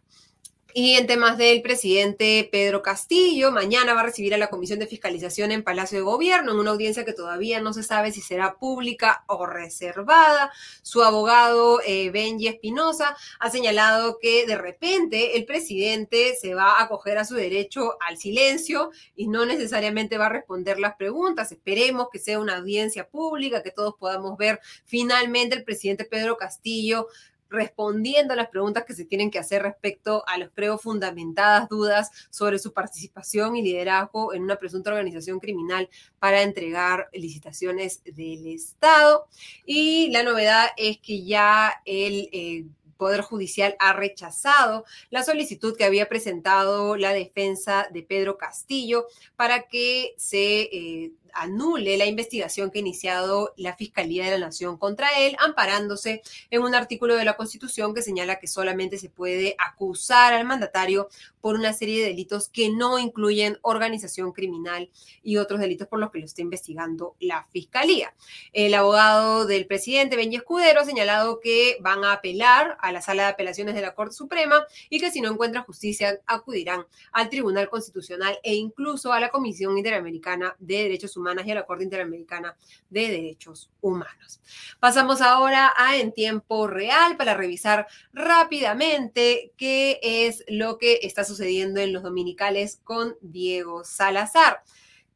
Y 0.72 0.94
en 0.94 1.08
temas 1.08 1.36
del 1.40 1.64
presidente 1.64 2.48
Pedro 2.52 2.84
Castillo, 2.84 3.52
mañana 3.52 3.96
va 3.96 4.02
a 4.02 4.04
recibir 4.04 4.36
a 4.36 4.38
la 4.38 4.52
Comisión 4.52 4.78
de 4.78 4.86
Fiscalización 4.86 5.52
en 5.52 5.64
Palacio 5.64 5.98
de 5.98 6.04
Gobierno, 6.04 6.52
en 6.52 6.60
una 6.60 6.70
audiencia 6.70 7.06
que 7.06 7.14
todavía 7.14 7.60
no 7.60 7.74
se 7.74 7.82
sabe 7.82 8.12
si 8.12 8.22
será 8.22 8.60
pública 8.60 9.24
o 9.26 9.48
reservada. 9.48 10.52
Su 10.84 11.02
abogado 11.02 11.82
eh, 11.84 12.12
Benji 12.12 12.48
Espinosa 12.50 13.18
ha 13.40 13.50
señalado 13.50 14.20
que 14.22 14.46
de 14.46 14.58
repente 14.58 15.38
el 15.38 15.46
presidente 15.46 16.36
se 16.40 16.54
va 16.54 16.78
a 16.78 16.84
acoger 16.84 17.18
a 17.18 17.26
su 17.26 17.34
derecho 17.34 17.98
al 18.08 18.18
silencio 18.18 18.92
y 19.16 19.28
no 19.28 19.48
necesariamente 19.48 20.20
va 20.20 20.28
a 20.28 20.30
responder 20.30 20.80
las 20.80 20.96
preguntas. 20.98 21.52
Esperemos 21.52 22.10
que 22.12 22.20
sea 22.20 22.40
una 22.40 22.58
audiencia 22.58 23.10
pública, 23.10 23.64
que 23.64 23.72
todos 23.72 23.96
podamos 23.98 24.38
ver 24.38 24.60
finalmente 24.86 25.56
el 25.56 25.64
presidente 25.64 26.06
Pedro 26.06 26.38
Castillo 26.38 27.08
respondiendo 27.50 28.34
a 28.34 28.38
las 28.38 28.50
preguntas 28.50 28.86
que 28.86 28.93
se 28.93 29.06
tienen 29.06 29.32
que 29.32 29.39
hacer 29.39 29.62
respecto 29.62 30.24
a 30.28 30.38
las 30.38 30.50
creo 30.54 30.78
fundamentadas 30.78 31.70
dudas 31.70 32.12
sobre 32.30 32.60
su 32.60 32.74
participación 32.74 33.56
y 33.56 33.62
liderazgo 33.62 34.34
en 34.34 34.43
una 34.43 34.58
presunta 34.58 34.91
organización 34.91 35.39
criminal 35.39 35.89
para 36.20 36.41
entregar 36.41 37.10
licitaciones 37.14 38.02
del 38.04 38.47
Estado. 38.47 39.28
Y 39.66 40.10
la 40.12 40.24
novedad 40.24 40.68
es 40.78 41.00
que 41.00 41.24
ya 41.24 41.82
el... 41.86 42.30
Eh, 42.32 42.66
Poder 43.00 43.22
Judicial 43.22 43.78
ha 43.80 43.93
rechazado 43.93 44.84
la 45.10 45.24
solicitud 45.24 45.78
que 45.78 45.86
había 45.86 46.10
presentado 46.10 46.97
la 46.97 47.14
defensa 47.14 47.88
de 47.93 48.04
Pedro 48.04 48.38
Castillo 48.38 49.08
para 49.38 49.70
que 49.70 50.16
se 50.18 50.64
eh, 50.64 51.12
anule 51.34 51.98
la 51.98 52.06
investigación 52.06 52.72
que 52.72 52.80
ha 52.80 52.82
iniciado 52.82 53.54
la 53.58 53.76
Fiscalía 53.76 54.26
de 54.26 54.32
la 54.32 54.48
Nación 54.48 54.78
contra 54.78 55.10
él, 55.20 55.36
amparándose 55.40 56.22
en 56.50 56.62
un 56.62 56.76
artículo 56.76 57.16
de 57.16 57.26
la 57.26 57.38
Constitución 57.38 57.94
que 57.94 58.02
señala 58.02 58.40
que 58.40 58.48
solamente 58.48 58.98
se 58.98 59.10
puede 59.10 59.56
acusar 59.58 60.34
al 60.34 60.46
mandatario 60.46 61.10
por 61.42 61.56
una 61.56 61.74
serie 61.74 62.02
de 62.02 62.10
delitos 62.10 62.50
que 62.50 62.70
no 62.70 63.00
incluyen 63.00 63.58
organización 63.62 64.32
criminal 64.32 64.90
y 65.24 65.38
otros 65.38 65.60
delitos 65.60 65.88
por 65.88 66.00
los 66.00 66.12
que 66.12 66.20
lo 66.20 66.26
está 66.26 66.42
investigando 66.42 67.16
la 67.20 67.46
Fiscalía. 67.52 68.14
El 68.54 68.74
abogado 68.74 69.46
del 69.46 69.66
presidente, 69.66 70.16
Benji 70.16 70.38
Escudero, 70.38 70.82
ha 70.82 70.86
señalado 70.86 71.40
que 71.40 71.78
van 71.82 72.04
a 72.04 72.14
apelar 72.14 72.78
a 72.82 72.92
la 72.92 73.02
Sala 73.02 73.24
de 73.24 73.30
Apelaciones 73.30 73.76
de 73.76 73.82
la 73.82 73.96
Corte 73.96 74.16
Suprema 74.16 74.66
y 74.90 75.00
que 75.00 75.12
si 75.12 75.22
no 75.22 75.32
encuentran 75.32 75.64
justicia 75.64 76.20
acudirán 76.26 76.86
al 77.12 77.30
Tribunal 77.30 77.70
Constitucional 77.70 78.38
e 78.44 78.56
incluso 78.56 79.14
a 79.14 79.20
la 79.20 79.30
Comisión 79.30 79.78
Interamericana 79.78 80.56
de 80.60 80.84
Derechos 80.84 81.16
Humanos 81.16 81.19
y 81.46 81.52
a 81.52 81.56
la 81.56 81.66
Corte 81.66 81.84
Interamericana 81.84 82.56
de 82.90 83.10
Derechos 83.10 83.70
Humanos. 83.82 84.42
Pasamos 84.80 85.22
ahora 85.22 85.72
a 85.76 85.98
en 85.98 86.14
tiempo 86.14 86.68
real 86.68 87.18
para 87.18 87.34
revisar 87.34 87.88
rápidamente 88.14 89.54
qué 89.58 90.00
es 90.02 90.44
lo 90.48 90.78
que 90.78 91.00
está 91.04 91.24
sucediendo 91.24 91.80
en 91.80 91.94
los 91.94 92.04
dominicales 92.04 92.80
con 92.84 93.18
Diego 93.22 93.84
Salazar. 93.84 94.64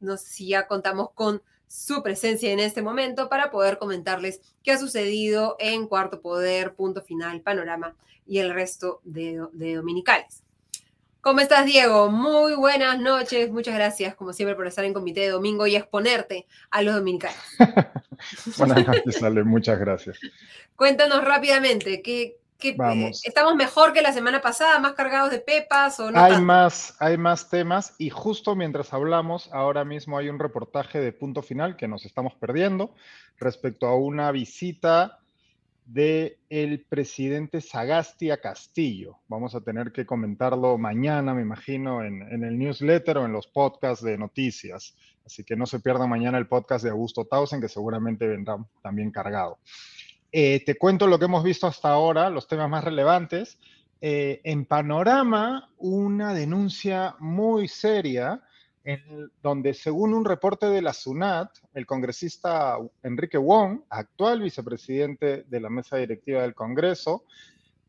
No 0.00 0.16
sé 0.16 0.28
si 0.28 0.48
ya 0.48 0.66
contamos 0.66 1.10
con 1.14 1.42
su 1.66 2.02
presencia 2.02 2.52
en 2.52 2.60
este 2.60 2.82
momento 2.82 3.28
para 3.28 3.50
poder 3.50 3.78
comentarles 3.78 4.40
qué 4.62 4.72
ha 4.72 4.78
sucedido 4.78 5.56
en 5.58 5.88
Cuarto 5.88 6.20
Poder, 6.20 6.74
Punto 6.74 7.02
Final, 7.02 7.40
Panorama 7.40 7.96
y 8.26 8.38
el 8.38 8.54
resto 8.54 9.00
de 9.02 9.74
dominicales. 9.74 10.43
¿Cómo 11.24 11.40
estás, 11.40 11.64
Diego? 11.64 12.10
Muy 12.10 12.54
buenas 12.54 13.00
noches. 13.00 13.50
Muchas 13.50 13.74
gracias, 13.74 14.14
como 14.14 14.34
siempre, 14.34 14.54
por 14.54 14.66
estar 14.66 14.84
en 14.84 14.92
Comité 14.92 15.20
de 15.20 15.30
Domingo 15.30 15.66
y 15.66 15.74
exponerte 15.74 16.46
a 16.70 16.82
los 16.82 16.94
dominicanos. 16.96 17.38
buenas 18.58 18.86
noches, 18.86 19.22
Ale. 19.22 19.42
Muchas 19.42 19.80
gracias. 19.80 20.18
Cuéntanos 20.76 21.24
rápidamente, 21.24 22.02
¿qué, 22.02 22.36
Vamos. 22.76 23.24
¿Estamos 23.24 23.54
mejor 23.54 23.94
que 23.94 24.02
la 24.02 24.12
semana 24.12 24.42
pasada, 24.42 24.78
más 24.80 24.92
cargados 24.92 25.30
de 25.30 25.38
pepas 25.38 25.98
o 25.98 26.10
no? 26.10 26.20
Hay 26.22 26.42
más, 26.42 26.94
hay 26.98 27.16
más 27.16 27.48
temas 27.48 27.94
y 27.96 28.10
justo 28.10 28.54
mientras 28.54 28.92
hablamos, 28.92 29.48
ahora 29.50 29.86
mismo 29.86 30.18
hay 30.18 30.28
un 30.28 30.38
reportaje 30.38 31.00
de 31.00 31.12
punto 31.12 31.40
final 31.40 31.76
que 31.76 31.88
nos 31.88 32.04
estamos 32.04 32.34
perdiendo 32.34 32.94
respecto 33.38 33.86
a 33.86 33.96
una 33.96 34.30
visita 34.30 35.20
del 35.84 36.38
el 36.48 36.84
presidente 36.84 37.60
Sagasti 37.60 38.30
a 38.30 38.40
Castillo. 38.40 39.18
Vamos 39.28 39.54
a 39.54 39.60
tener 39.60 39.92
que 39.92 40.06
comentarlo 40.06 40.78
mañana, 40.78 41.34
me 41.34 41.42
imagino, 41.42 42.02
en, 42.02 42.22
en, 42.22 42.44
el 42.44 42.58
newsletter 42.58 43.18
o 43.18 43.26
en 43.26 43.32
los 43.32 43.46
podcasts 43.46 44.04
de 44.04 44.16
noticias. 44.16 44.96
Así 45.26 45.44
que 45.44 45.56
no 45.56 45.66
se 45.66 45.80
pierda 45.80 46.06
mañana 46.06 46.38
el 46.38 46.48
podcast 46.48 46.84
de 46.84 46.90
Augusto 46.90 47.24
Tausen, 47.24 47.60
que 47.60 47.68
seguramente 47.68 48.26
vendrá 48.26 48.58
también 48.82 49.10
cargado. 49.10 49.58
Eh, 50.36 50.64
te 50.64 50.76
cuento 50.76 51.06
lo 51.06 51.16
que 51.16 51.26
hemos 51.26 51.44
visto 51.44 51.68
hasta 51.68 51.90
ahora, 51.90 52.28
los 52.28 52.48
temas 52.48 52.68
más 52.68 52.82
relevantes. 52.82 53.56
Eh, 54.00 54.40
en 54.42 54.66
Panorama, 54.66 55.70
una 55.78 56.34
denuncia 56.34 57.14
muy 57.20 57.68
seria, 57.68 58.42
donde 59.42 59.72
según 59.72 60.12
un 60.12 60.24
reporte 60.24 60.66
de 60.66 60.82
la 60.82 60.92
SUNAT, 60.92 61.50
el 61.72 61.86
congresista 61.86 62.78
Enrique 63.02 63.38
Wong, 63.38 63.80
actual 63.88 64.42
vicepresidente 64.42 65.44
de 65.44 65.60
la 65.60 65.70
mesa 65.70 65.96
directiva 65.96 66.42
del 66.42 66.54
Congreso, 66.54 67.24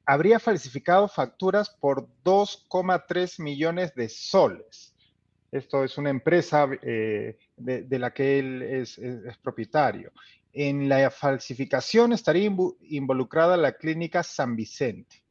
habría 0.05 0.39
falsificado 0.39 1.07
facturas 1.07 1.69
por 1.69 2.07
2,3 2.23 3.41
millones 3.41 3.93
de 3.95 4.07
soles. 4.07 4.95
Esto 5.51 5.83
es 5.83 5.97
una 5.97 6.09
empresa 6.09 6.67
eh, 6.81 7.37
de, 7.57 7.99
la 7.99 8.13
que 8.13 8.39
él 8.39 8.61
es 8.61 8.97
propietario. 9.41 10.11
En 10.53 10.87
la 10.87 11.09
falsificación 11.09 12.13
estaría 12.13 12.49
involucrada 12.89 13.57
la 13.57 13.73
clínica 13.73 14.23
San 14.23 14.55
Vicente. 14.55 15.23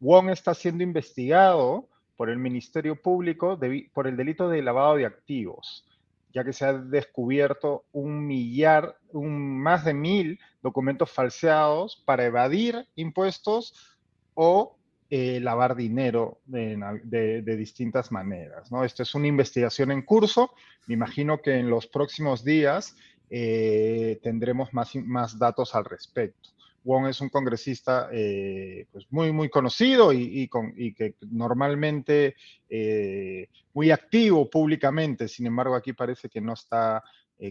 Wong 0.00 0.28
está 0.28 0.52
siendo 0.52 0.84
investigado 0.84 1.88
por 2.16 2.30
el 2.30 2.38
Ministerio 2.38 3.00
Público 3.00 3.58
por 3.92 4.06
el 4.06 4.16
delito 4.16 4.48
de 4.48 4.62
lavado 4.62 4.96
de 4.96 5.06
activos, 5.06 5.84
ya 6.32 6.44
que 6.44 6.52
se 6.52 6.64
ha 6.64 6.72
descubierto 6.72 7.84
un 7.92 8.26
millar, 8.26 8.96
un, 9.12 9.60
más 9.60 9.84
de 9.84 9.94
mil 9.94 10.40
documentos 10.62 11.10
falseados 11.10 12.02
para 12.04 12.24
evadir 12.24 12.86
impuestos 12.94 13.96
o 14.34 14.76
eh, 15.08 15.38
lavar 15.40 15.76
dinero 15.76 16.40
de, 16.46 17.42
distintas 17.56 18.10
maneras. 18.10 18.72
¿no? 18.72 18.84
Esta 18.84 19.04
es 19.04 19.14
una 19.14 19.28
investigación 19.28 19.92
en 19.92 20.02
curso. 20.02 20.50
Me 20.86 20.94
imagino 20.94 21.40
que 21.40 21.54
en 21.54 21.70
los 21.70 21.86
próximos 21.86 22.44
días 22.44 22.96
eh, 23.30 24.18
tendremos 24.22 24.74
más, 24.74 24.96
más 24.96 25.38
datos 25.38 25.74
al 25.74 25.84
respecto. 25.84 26.50
Wong 26.86 27.08
es 27.08 27.20
un 27.20 27.28
congresista 27.28 28.08
eh, 28.12 28.86
pues 28.92 29.06
muy, 29.10 29.32
muy 29.32 29.50
conocido 29.50 30.12
y, 30.12 30.48
que 30.48 31.16
normalmente 31.30 32.36
eh, 32.68 33.48
muy 33.74 33.90
activo 33.90 34.48
públicamente, 34.48 35.26
sin 35.26 35.46
embargo 35.46 35.74
aquí 35.74 35.92
parece 35.92 36.28
que 36.28 36.40
no 36.40 36.54
está 36.54 37.02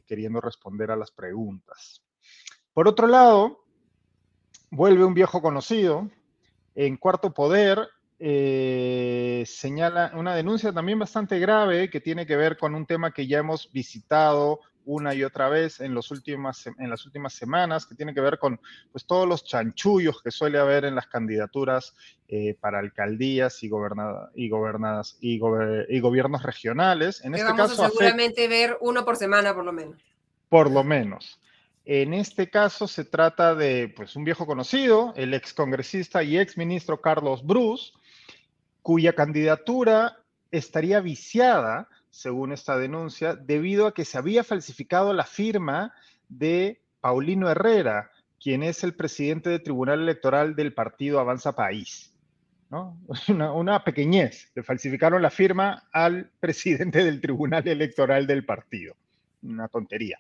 queriendo 0.08 0.42
responder 0.42 0.90
a 0.90 0.96
las 0.96 1.12
preguntas. 1.12 2.02
Por 2.74 2.88
otro 2.88 3.06
lado, 3.06 3.66
vuelve 4.72 5.06
un 5.06 5.14
viejo 5.14 5.44
conocido. 5.44 6.10
En 6.74 6.98
Cuarto 6.98 7.32
Poder 7.32 7.88
señala 8.18 10.12
una 10.16 10.34
denuncia 10.34 10.74
también 10.74 10.98
bastante 10.98 11.38
grave 11.38 11.92
que 11.92 12.02
tiene 12.02 12.26
que 12.26 12.36
ver 12.36 12.58
con 12.58 12.74
un 12.74 12.88
tema 12.88 13.12
que 13.12 13.28
ya 13.28 13.38
hemos 13.38 13.72
visitado 13.72 14.62
una 14.86 15.14
y 15.14 15.24
otra 15.24 15.50
vez 15.50 15.80
en, 15.82 15.94
los 15.94 16.12
últimas, 16.12 16.66
en 16.68 16.90
las 16.90 17.06
últimas 17.06 17.34
semanas, 17.34 17.86
que 17.86 17.96
tiene 17.96 18.14
que 18.14 18.22
ver 18.22 18.40
con 18.40 18.60
pues, 18.92 19.06
todos 19.06 19.28
los 19.28 19.44
chanchullos 19.44 20.22
que 20.22 20.32
suele 20.32 20.60
haber 20.60 20.86
en 20.86 20.96
las 20.96 21.08
candidaturas 21.08 21.96
eh, 22.28 22.56
para 22.60 22.80
alcaldías 22.80 23.62
y, 23.64 23.70
gobernadas, 23.70 24.32
y, 24.36 24.50
gobernadas, 24.50 25.18
y, 25.20 25.40
gobiernos 26.00 26.44
regionales. 26.44 27.24
En 27.24 27.36
este 27.36 27.46
vamos 27.46 27.72
caso, 27.72 27.84
a 27.84 27.90
seguramente 27.90 28.48
ver 28.48 28.78
uno 28.82 29.04
por 29.04 29.18
semana, 29.18 29.54
por 29.54 29.66
lo 29.66 29.74
menos. 29.74 30.02
Por 30.50 30.72
lo 30.72 30.84
menos. 30.84 31.40
En 31.86 32.14
este 32.16 32.50
caso 32.50 32.88
se 32.88 33.06
trata 33.06 33.54
de 33.54 33.94
pues, 33.96 34.16
un 34.16 34.24
viejo 34.24 34.46
conocido, 34.46 35.14
el 35.16 35.34
ex 35.34 35.54
congresista 35.54 36.24
y 36.24 36.38
ex 36.38 36.58
ministro 36.58 37.00
Carlos 37.00 37.46
Bruce, 37.46 37.92
cuya 38.82 39.14
candidatura 39.14 40.20
estaría 40.52 41.00
viciada 41.00 41.90
según 42.16 42.54
esta 42.54 42.78
denuncia, 42.78 43.36
debido 43.36 43.88
a 43.88 43.94
que 43.94 44.06
se 44.06 44.18
había 44.18 44.46
falsificado 44.46 45.12
la 45.12 45.26
firma 45.26 45.94
de 46.30 46.82
Paulino 47.02 47.50
Herrera, 47.50 48.10
quien 48.42 48.64
es 48.64 48.86
el 48.86 48.96
presidente 48.96 49.50
del 49.50 49.62
Tribunal 49.62 50.00
Electoral 50.00 50.56
del 50.56 50.74
partido 50.74 51.20
Avanza 51.20 51.54
País. 51.58 52.16
¿no? 52.70 52.98
Una, 53.54 53.84
pequeñez, 53.84 54.50
le 54.56 54.64
falsificaron 54.64 55.22
la 55.22 55.30
firma 55.30 55.90
al 55.92 56.32
presidente 56.40 57.04
del 57.04 57.20
Tribunal 57.20 57.68
Electoral 57.68 58.26
del 58.26 58.46
partido. 58.46 58.96
Una 59.44 59.68
tontería. 59.68 60.18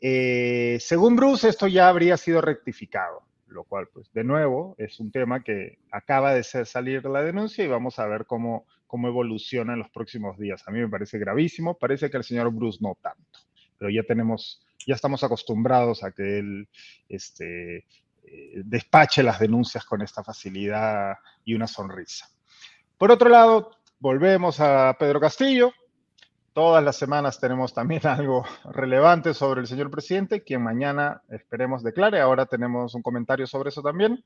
Eh, 0.00 0.78
según 0.80 1.16
Bruce, 1.16 1.48
esto 1.48 1.66
ya 1.66 1.88
habría 1.88 2.16
sido 2.16 2.40
rectificado, 2.40 3.24
lo 3.48 3.64
cual, 3.64 3.88
pues, 3.92 4.12
de 4.12 4.22
nuevo, 4.22 4.76
es 4.78 5.00
un 5.00 5.10
tema 5.10 5.42
que 5.42 5.80
acaba 5.90 6.34
de 6.34 6.44
salir 6.44 7.04
la 7.04 7.22
denuncia 7.22 7.64
y 7.64 7.68
vamos 7.68 7.98
a 7.98 8.06
ver 8.06 8.26
cómo 8.26 8.64
cómo 8.86 9.08
evoluciona 9.08 9.72
en 9.72 9.80
los 9.80 9.90
próximos 9.90 10.38
días. 10.38 10.62
A 10.66 10.70
mí 10.70 10.80
me 10.80 10.88
parece 10.88 11.18
gravísimo, 11.18 11.76
parece 11.78 12.10
que 12.10 12.16
el 12.16 12.24
señor 12.24 12.50
Bruce 12.52 12.78
no 12.80 12.96
tanto, 13.00 13.40
pero 13.78 13.90
ya 13.90 14.02
tenemos, 14.02 14.64
ya 14.86 14.94
estamos 14.94 15.22
acostumbrados 15.24 16.02
a 16.02 16.12
que 16.12 16.38
él 16.38 16.68
este, 17.08 17.86
eh, 18.24 18.62
despache 18.64 19.22
las 19.22 19.38
denuncias 19.38 19.84
con 19.84 20.02
esta 20.02 20.24
facilidad 20.24 21.14
y 21.44 21.54
una 21.54 21.66
sonrisa. 21.66 22.28
Por 22.98 23.10
otro 23.10 23.28
lado, 23.28 23.72
volvemos 23.98 24.58
a 24.60 24.96
Pedro 24.98 25.20
Castillo. 25.20 25.72
Todas 26.52 26.82
las 26.82 26.96
semanas 26.96 27.38
tenemos 27.38 27.74
también 27.74 28.00
algo 28.06 28.44
relevante 28.64 29.34
sobre 29.34 29.60
el 29.60 29.66
señor 29.66 29.90
presidente, 29.90 30.42
quien 30.42 30.62
mañana 30.62 31.22
esperemos 31.28 31.82
declare. 31.82 32.20
Ahora 32.20 32.46
tenemos 32.46 32.94
un 32.94 33.02
comentario 33.02 33.46
sobre 33.46 33.68
eso 33.68 33.82
también. 33.82 34.24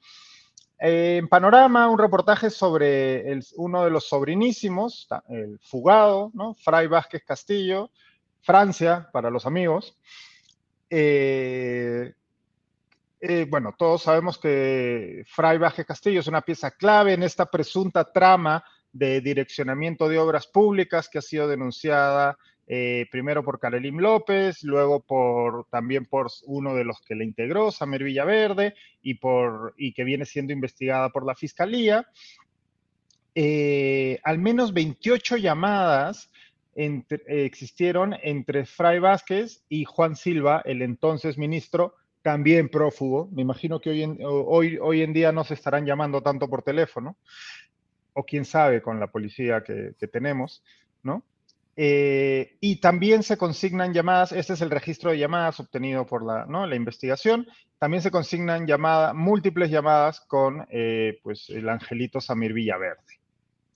En 0.83 1.28
Panorama, 1.28 1.89
un 1.89 1.99
reportaje 1.99 2.49
sobre 2.49 3.39
uno 3.57 3.85
de 3.85 3.91
los 3.91 4.09
sobrinísimos, 4.09 5.07
el 5.28 5.59
fugado, 5.61 6.31
¿no? 6.33 6.55
Fray 6.55 6.87
Vázquez 6.87 7.22
Castillo, 7.22 7.91
Francia, 8.41 9.11
para 9.12 9.28
los 9.28 9.45
amigos. 9.45 9.99
Eh, 10.89 12.14
eh, 13.20 13.47
bueno, 13.51 13.74
todos 13.78 14.03
sabemos 14.05 14.39
que 14.39 15.22
Fray 15.26 15.59
Vázquez 15.59 15.85
Castillo 15.85 16.20
es 16.20 16.26
una 16.26 16.41
pieza 16.41 16.70
clave 16.70 17.12
en 17.12 17.24
esta 17.24 17.45
presunta 17.45 18.11
trama 18.11 18.64
de 18.91 19.20
direccionamiento 19.20 20.09
de 20.09 20.18
obras 20.18 20.47
públicas 20.47 21.11
que 21.11 21.18
ha 21.18 21.22
sido 21.22 21.47
denunciada 21.47 22.39
eh, 22.73 23.07
primero 23.11 23.43
por 23.43 23.59
Carelim 23.59 23.99
López, 23.99 24.62
luego 24.62 25.01
por 25.01 25.66
también 25.71 26.07
por 26.07 26.29
uno 26.47 26.77
de 26.77 26.85
los 26.85 27.01
que 27.01 27.16
le 27.16 27.25
integró, 27.25 27.73
Samer 27.73 28.05
Villaverde, 28.05 28.75
y, 29.03 29.14
por, 29.14 29.75
y 29.77 29.93
que 29.93 30.05
viene 30.05 30.25
siendo 30.25 30.53
investigada 30.53 31.09
por 31.09 31.27
la 31.27 31.35
Fiscalía. 31.35 32.07
Eh, 33.35 34.21
al 34.23 34.39
menos 34.39 34.73
28 34.73 35.39
llamadas 35.39 36.31
existieron 36.77 38.14
entre 38.23 38.64
Fray 38.64 39.01
Vázquez 39.01 39.64
y 39.68 39.85
Juan 39.85 40.14
Silva, 40.14 40.62
el 40.64 40.83
entonces 40.83 41.37
ministro, 41.37 41.97
también 42.23 42.68
prófugo. 42.68 43.29
Me 43.33 43.43
imagino 43.43 43.81
que 43.81 43.91
hoy 43.91 44.03
en, 44.05 44.18
hoy, 44.23 44.79
hoy 44.81 45.03
en 45.03 45.12
día 45.12 45.33
no 45.33 45.43
se 45.43 45.55
estarán 45.55 45.87
llamando 45.87 46.23
tanto 46.23 46.49
por 46.49 46.62
teléfono 46.62 47.16
o 48.12 48.25
quién 48.25 48.45
sabe 48.45 48.81
con 48.81 49.01
la 49.01 49.09
policía 49.09 49.64
que, 49.64 49.95
tenemos, 50.07 50.62
¿no? 51.03 51.25
Eh, 51.83 52.59
y 52.61 52.76
también 52.76 53.22
se 53.22 53.39
consignan 53.39 53.95
llamadas, 53.95 54.33
este 54.33 54.53
es 54.53 54.61
el 54.61 54.68
registro 54.68 55.12
de 55.12 55.18
llamadas 55.18 55.61
obtenido 55.61 56.05
por 56.05 56.22
la, 56.22 56.76
investigación, 56.76 57.47
también 57.78 58.03
se 58.03 58.11
consignan 58.11 58.66
llamadas, 58.66 59.14
múltiples 59.14 59.70
llamadas 59.70 60.20
con 60.20 60.66
eh, 60.70 61.18
pues, 61.22 61.49
el 61.49 61.66
angelito 61.70 62.20
Samir 62.20 62.53
Villaverde, 62.53 63.20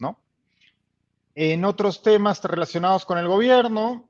¿no? 0.01 0.21
En 1.35 1.65
otros 1.65 2.03
temas 2.03 2.45
relacionados 2.45 3.07
con 3.07 3.17
el 3.17 3.27
gobierno, 3.27 4.07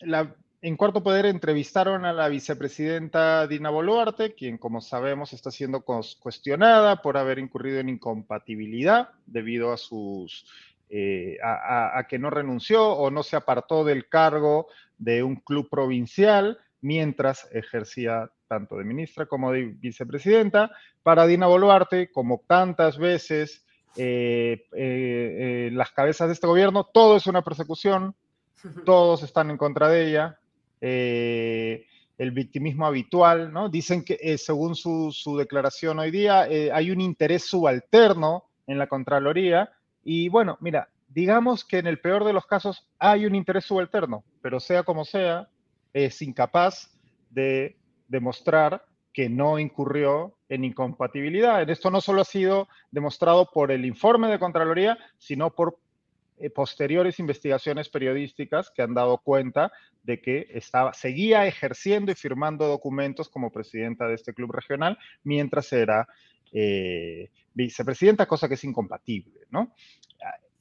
en 0.00 0.76
Cuarto 0.78 1.02
Poder 1.02 1.26
entrevistaron 1.26 2.06
a 2.06 2.14
la 2.14 2.28
vicepresidenta 2.28 3.46
Dina 3.46 3.68
Boluarte, 3.68 4.34
quien, 4.34 4.56
como 4.56 4.80
sabemos, 4.80 5.34
está 5.34 5.50
siendo 5.50 5.82
cuestionada 5.82 7.02
por 7.02 7.18
haber 7.18 7.38
incurrido 7.38 7.78
en 7.80 7.90
incompatibilidad 7.90 9.10
debido 9.26 9.70
a 9.70 9.76
sus 9.76 10.46
eh, 10.90 11.38
a, 11.42 12.06
que 12.08 12.18
no 12.18 12.30
renunció 12.30 12.92
o 12.92 13.10
no 13.10 13.22
se 13.22 13.36
apartó 13.36 13.84
del 13.84 14.08
cargo 14.08 14.68
de 14.98 15.22
un 15.22 15.36
club 15.36 15.68
provincial 15.70 16.58
mientras 16.82 17.48
ejercía 17.52 18.30
tanto 18.46 18.76
de 18.76 18.84
ministra 18.84 19.26
como 19.26 19.50
de 19.50 19.74
vicepresidenta. 19.78 20.70
Para 21.02 21.26
Dina 21.26 21.46
Boluarte, 21.46 22.12
como 22.12 22.44
tantas 22.46 22.98
veces 22.98 23.64
eh, 23.96 24.66
eh, 24.76 25.70
las 25.72 25.90
cabezas 25.92 26.28
de 26.28 26.34
este 26.34 26.46
gobierno, 26.46 26.84
todo 26.84 27.16
es 27.16 27.26
una 27.26 27.42
persecución, 27.42 28.14
todos 28.84 29.22
están 29.22 29.50
en 29.50 29.56
contra 29.56 29.88
de 29.88 30.06
ella, 30.06 30.38
el 30.80 32.30
victimismo 32.30 32.86
habitual, 32.86 33.52
¿no? 33.52 33.70
Dicen 33.70 34.04
que 34.04 34.36
según 34.36 34.76
su, 34.76 35.36
declaración 35.38 35.98
hoy 35.98 36.10
día 36.10 36.42
hay 36.42 36.90
un 36.90 37.00
interés 37.00 37.44
subalterno 37.44 38.44
en 38.66 38.78
la 38.78 38.86
Contraloría 38.86 39.72
y 40.04 40.28
bueno, 40.28 40.58
mira, 40.60 40.88
digamos 41.08 41.64
que 41.64 41.78
en 41.78 41.86
el 41.86 42.00
peor 42.00 42.24
de 42.24 42.32
los 42.32 42.46
casos 42.46 42.86
hay 42.98 43.26
un 43.26 43.34
interés 43.34 43.64
subalterno, 43.64 44.24
pero 44.42 44.60
sea 44.60 44.82
como 44.82 45.04
sea, 45.04 45.48
es 45.92 46.20
incapaz 46.22 46.92
de 47.30 47.76
demostrar 48.08 48.84
que 49.12 49.28
no 49.28 49.58
incurrió 49.58 50.36
en 50.48 50.64
incompatibilidad. 50.64 51.68
Esto 51.70 51.90
no 51.90 52.00
solo 52.00 52.22
ha 52.22 52.24
sido 52.24 52.68
demostrado 52.90 53.48
por 53.50 53.70
el 53.70 53.84
informe 53.84 54.28
de 54.28 54.40
Contraloría, 54.40 54.98
sino 55.18 55.54
por 55.54 55.78
eh, 56.36 56.50
posteriores 56.50 57.20
investigaciones 57.20 57.88
periodísticas 57.88 58.72
que 58.74 58.82
han 58.82 58.92
dado 58.92 59.18
cuenta 59.18 59.70
de 60.02 60.20
que 60.20 60.48
estaba, 60.50 60.92
seguía 60.92 61.46
ejerciendo 61.46 62.10
y 62.10 62.16
firmando 62.16 62.66
documentos 62.66 63.28
como 63.28 63.52
presidenta 63.52 64.08
de 64.08 64.14
este 64.14 64.34
club 64.34 64.50
regional 64.50 64.98
mientras 65.22 65.72
era 65.72 66.08
eh, 66.54 67.30
vicepresidenta, 67.52 68.26
cosa 68.26 68.48
que 68.48 68.54
es 68.54 68.64
incompatible, 68.64 69.40
¿no? 69.50 69.74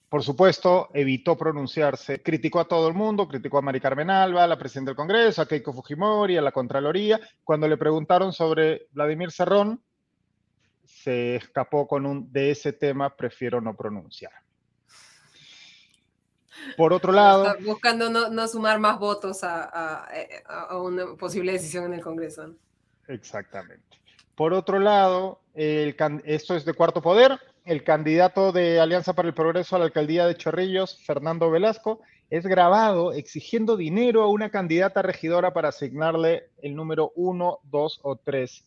Por 0.09 0.21
supuesto, 0.21 0.91
evitó 0.93 1.35
pronunciarse, 1.35 2.21
criticó 2.21 2.59
a 2.59 2.67
todo 2.67 2.87
el 2.87 2.93
mundo, 2.93 3.27
criticó 3.27 3.57
a 3.57 3.63
Mari 3.63 3.79
Carmen 3.79 4.11
Alba, 4.11 4.43
a 4.43 4.47
la 4.47 4.59
presidenta 4.59 4.91
del 4.91 4.95
Congreso, 4.95 5.41
a 5.41 5.47
Keiko 5.47 5.73
Fujimori, 5.73 6.37
a 6.37 6.41
la 6.43 6.51
Contraloría. 6.51 7.19
Cuando 7.43 7.67
le 7.67 7.77
preguntaron 7.77 8.31
sobre 8.31 8.89
Vladimir 8.91 9.31
Serrón, 9.31 9.81
se 10.83 11.37
escapó 11.37 11.87
con 11.87 12.05
un 12.05 12.31
de 12.31 12.51
ese 12.51 12.73
tema, 12.73 13.15
prefiero 13.15 13.59
no 13.59 13.75
pronunciar. 13.75 14.33
Por 16.77 16.93
otro 16.93 17.11
lado... 17.11 17.55
buscando 17.61 18.07
no, 18.09 18.47
sumar 18.47 18.79
más 18.79 18.99
votos 18.99 19.39
a, 19.43 20.07
una 20.79 21.15
posible 21.15 21.53
decisión 21.53 21.85
en 21.85 21.93
el 21.95 22.01
Congreso. 22.01 22.55
Exactamente. 23.07 23.97
Por 24.35 24.53
otro 24.53 24.79
lado, 24.79 25.39
esto 25.55 26.55
es 26.55 26.65
de 26.65 26.73
cuarto 26.73 27.01
poder, 27.01 27.39
el 27.65 27.83
candidato 27.83 28.51
de 28.51 28.79
Alianza 28.79 29.13
para 29.13 29.27
el 29.27 29.33
Progreso 29.33 29.75
a 29.75 29.79
la 29.79 29.85
alcaldía 29.85 30.25
de 30.25 30.35
Chorrillos, 30.35 31.01
Fernando 31.05 31.49
Velasco, 31.51 32.01
es 32.29 32.45
grabado 32.47 33.13
exigiendo 33.13 33.77
dinero 33.77 34.23
a 34.23 34.27
una 34.27 34.49
candidata 34.49 35.03
regidora 35.03 35.53
para 35.53 35.69
asignarle 35.69 36.49
el 36.61 36.75
número 36.75 37.11
uno, 37.15 37.59
dos 37.63 37.99
o 38.01 38.15
tres 38.15 38.65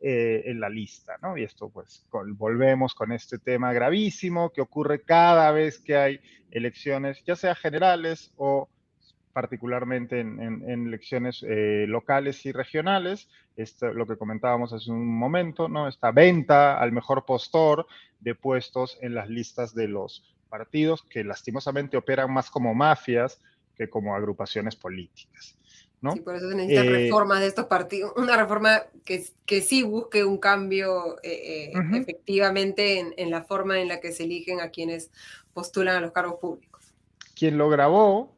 eh, 0.00 0.42
en 0.46 0.60
la 0.60 0.68
lista, 0.68 1.16
¿no? 1.22 1.38
Y 1.38 1.44
esto, 1.44 1.70
pues, 1.70 2.04
volvemos 2.10 2.92
con 2.94 3.12
este 3.12 3.38
tema 3.38 3.72
gravísimo 3.72 4.50
que 4.50 4.60
ocurre 4.60 5.02
cada 5.02 5.52
vez 5.52 5.78
que 5.78 5.96
hay 5.96 6.20
elecciones, 6.50 7.22
ya 7.24 7.36
sea 7.36 7.54
generales 7.54 8.32
o 8.36 8.68
particularmente 9.34 10.20
en, 10.20 10.86
elecciones 10.86 11.44
eh, 11.46 11.84
locales 11.86 12.46
y 12.46 12.52
regionales, 12.52 13.28
esto, 13.56 13.92
lo 13.92 14.06
que 14.06 14.16
comentábamos 14.16 14.72
hace 14.72 14.90
un 14.90 15.06
momento, 15.06 15.68
¿no? 15.68 15.88
Esta 15.88 16.10
venta 16.10 16.78
al 16.78 16.92
mejor 16.92 17.26
postor 17.26 17.86
de 18.20 18.34
puestos 18.34 18.96
en 19.02 19.14
las 19.14 19.28
listas 19.28 19.74
de 19.74 19.88
los 19.88 20.24
partidos 20.48 21.02
que 21.02 21.24
lastimosamente 21.24 21.96
operan 21.96 22.32
más 22.32 22.48
como 22.48 22.74
mafias 22.74 23.40
que 23.76 23.90
como 23.90 24.14
agrupaciones 24.14 24.76
políticas. 24.76 25.58
Sí, 26.12 26.20
por 26.20 26.36
eso 26.36 26.50
se 26.50 26.56
necesitan 26.56 26.86
eh, 26.86 26.90
reformas 26.90 27.40
de 27.40 27.46
estos 27.46 27.66
partidos, 27.66 28.12
una 28.16 28.36
reforma 28.36 28.82
que, 29.04 29.24
que 29.46 29.60
sí 29.60 29.82
busque 29.82 30.24
un 30.24 30.38
cambio 30.38 31.16
eh, 31.22 31.72
eh, 31.72 31.72
efectivamente 31.94 33.14
en, 33.16 33.30
la 33.30 33.42
forma 33.42 33.80
en 33.80 33.88
la 33.88 34.00
que 34.00 34.12
se 34.12 34.24
eligen 34.24 34.60
a 34.60 34.70
quienes 34.70 35.10
postulan 35.54 35.96
a 35.96 36.00
los 36.00 36.12
cargos 36.12 36.38
públicos. 36.40 36.94
Quien 37.34 37.58
lo 37.58 37.68
grabó 37.68 38.34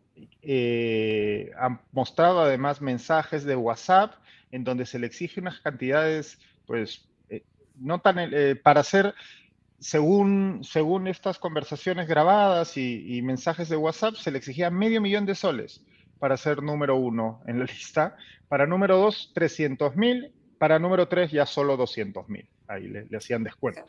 ha 1.58 1.80
mostrado 1.92 2.40
además 2.40 2.80
mensajes 2.80 3.44
de 3.44 3.56
WhatsApp 3.56 4.14
en 4.50 4.64
donde 4.64 4.86
se 4.86 4.98
le 4.98 5.06
exige 5.06 5.40
unas 5.40 5.60
cantidades, 5.60 6.38
pues, 6.66 7.08
no 7.76 8.00
tan, 8.00 8.30
para 8.62 8.80
hacer 8.80 9.14
según, 9.78 10.60
según 10.64 11.06
estas 11.06 11.38
conversaciones 11.38 12.08
grabadas 12.08 12.76
y, 12.76 13.20
mensajes 13.22 13.68
de 13.68 13.76
WhatsApp, 13.76 14.14
se 14.14 14.30
le 14.30 14.38
exigía 14.38 14.70
medio 14.70 15.00
millón 15.00 15.26
de 15.26 15.34
soles 15.34 15.84
para 16.18 16.36
ser 16.36 16.62
número 16.62 16.96
uno 16.96 17.42
en 17.46 17.58
la 17.58 17.64
lista. 17.66 18.16
Para 18.48 18.66
número 18.66 18.96
dos, 18.96 19.32
300 19.34 19.96
mil. 19.96 20.32
Para 20.58 20.78
número 20.78 21.06
tres, 21.08 21.30
ya 21.30 21.44
solo 21.44 21.76
200 21.76 22.28
mil. 22.28 22.48
Ahí 22.66 22.88
le, 22.88 23.06
hacían 23.16 23.44
descuento. 23.44 23.84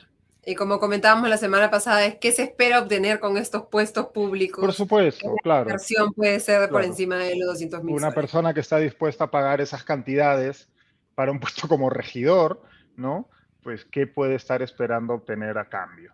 Y 0.45 0.55
como 0.55 0.79
comentábamos 0.79 1.29
la 1.29 1.37
semana 1.37 1.69
pasada, 1.69 2.05
es 2.05 2.15
qué 2.15 2.31
se 2.31 2.43
espera 2.43 2.79
obtener 2.79 3.19
con 3.19 3.37
estos 3.37 3.63
puestos 3.67 4.07
públicos. 4.07 4.61
Por 4.61 4.73
supuesto, 4.73 5.35
claro. 5.43 5.65
La 5.65 5.71
inversión 5.71 6.13
puede 6.13 6.39
ser 6.39 6.69
por 6.69 6.83
encima 6.83 7.17
de 7.17 7.35
los 7.37 7.49
200 7.49 7.83
mil. 7.83 7.95
Una 7.95 8.11
persona 8.11 8.53
que 8.53 8.61
está 8.61 8.77
dispuesta 8.77 9.25
a 9.25 9.31
pagar 9.31 9.59
esas 9.59 9.83
cantidades 9.83 10.69
para 11.15 11.31
un 11.31 11.39
puesto 11.41 11.67
como 11.67 11.89
regidor, 11.89 12.61
¿no? 12.95 13.29
Pues, 13.63 13.83
¿qué 13.85 14.07
puede 14.07 14.35
estar 14.35 14.61
esperando 14.61 15.15
obtener 15.15 15.57
a 15.57 15.67
cambio? 15.67 16.13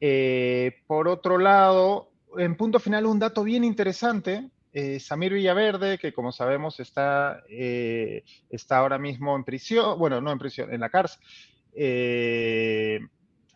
Eh, 0.00 0.82
por 0.86 1.08
otro 1.08 1.36
lado, 1.36 2.10
en 2.38 2.56
punto 2.56 2.80
final, 2.80 3.06
un 3.06 3.18
dato 3.18 3.42
bien 3.44 3.64
interesante 3.64 4.50
eh, 4.78 5.00
Samir 5.00 5.32
Villaverde, 5.32 5.96
que 5.96 6.12
como 6.12 6.32
sabemos 6.32 6.80
está, 6.80 7.42
eh, 7.48 8.24
está 8.50 8.76
ahora 8.76 8.98
mismo 8.98 9.34
en 9.34 9.42
prisión, 9.42 9.98
bueno, 9.98 10.20
no 10.20 10.30
en 10.30 10.38
prisión, 10.38 10.70
en 10.70 10.80
la 10.80 10.90
cárcel, 10.90 11.18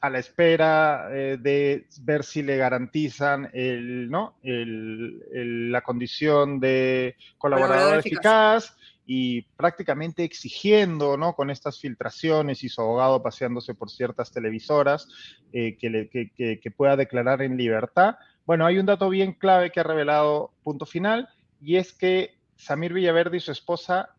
a 0.00 0.08
la 0.08 0.18
espera 0.18 1.08
de 1.08 1.86
ver 2.00 2.24
si 2.24 2.42
le 2.42 2.56
garantizan 2.56 3.50
el, 3.52 4.10
¿no? 4.10 4.36
la 4.42 5.82
condición 5.82 6.58
de 6.58 7.16
colaborador, 7.36 7.98
eficaz. 7.98 8.76
y 9.06 9.42
prácticamente 9.42 10.24
exigiendo, 10.24 11.16
¿no? 11.16 11.34
Con 11.34 11.50
estas 11.50 11.78
filtraciones 11.80 12.64
y 12.64 12.68
su 12.68 12.80
abogado 12.80 13.22
paseándose 13.22 13.74
por 13.74 13.90
ciertas 13.90 14.32
televisoras 14.32 15.08
eh, 15.52 15.76
que, 15.76 16.70
pueda 16.76 16.96
declarar 16.96 17.42
en 17.42 17.56
libertad. 17.56 18.16
Bueno, 18.46 18.64
hay 18.66 18.78
un 18.78 18.86
dato 18.86 19.10
bien 19.10 19.32
clave 19.32 19.70
que 19.70 19.80
ha 19.80 19.84
revelado 19.84 20.52
Punto 20.62 20.86
Final 20.86 21.28
y 21.60 21.76
es 21.76 21.92
que 21.92 22.38
Samir 22.56 22.92
Villaverde 22.92 23.36
y 23.36 23.40
su 23.40 23.52
esposa 23.52 24.14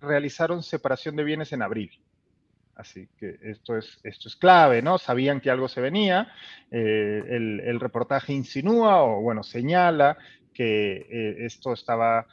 realizaron 0.00 0.62
separación 0.62 1.16
de 1.16 1.24
bienes 1.24 1.52
en 1.52 1.62
abril. 1.62 1.90
Así 2.76 3.08
que 3.18 3.38
esto 3.42 3.76
es, 3.76 3.98
esto 4.04 4.28
es 4.28 4.36
clave, 4.36 4.82
¿no? 4.82 4.98
Sabían 4.98 5.40
que 5.40 5.50
algo 5.50 5.66
se 5.66 5.80
venía. 5.80 6.28
Eh, 6.70 7.22
el, 7.28 7.80
reportaje 7.80 8.32
insinúa 8.32 9.02
o, 9.02 9.22
bueno, 9.22 9.42
señala 9.42 10.18
que 10.52 11.06
eh, 11.10 11.36
esto 11.46 11.72
estaba 11.72 12.26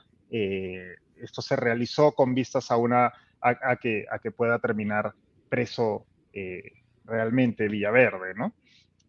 esto 1.23 1.41
se 1.41 1.55
realizó 1.55 2.13
con 2.13 2.33
vistas 2.33 2.69
a, 2.71 2.77
una, 2.77 3.13
a, 3.41 3.75
que, 3.77 4.05
a 4.09 4.19
que 4.19 4.31
pueda 4.31 4.59
terminar 4.59 5.13
preso 5.49 6.05
eh, 6.33 6.63
realmente 7.05 7.67
Villaverde, 7.67 8.33
¿no? 8.35 8.53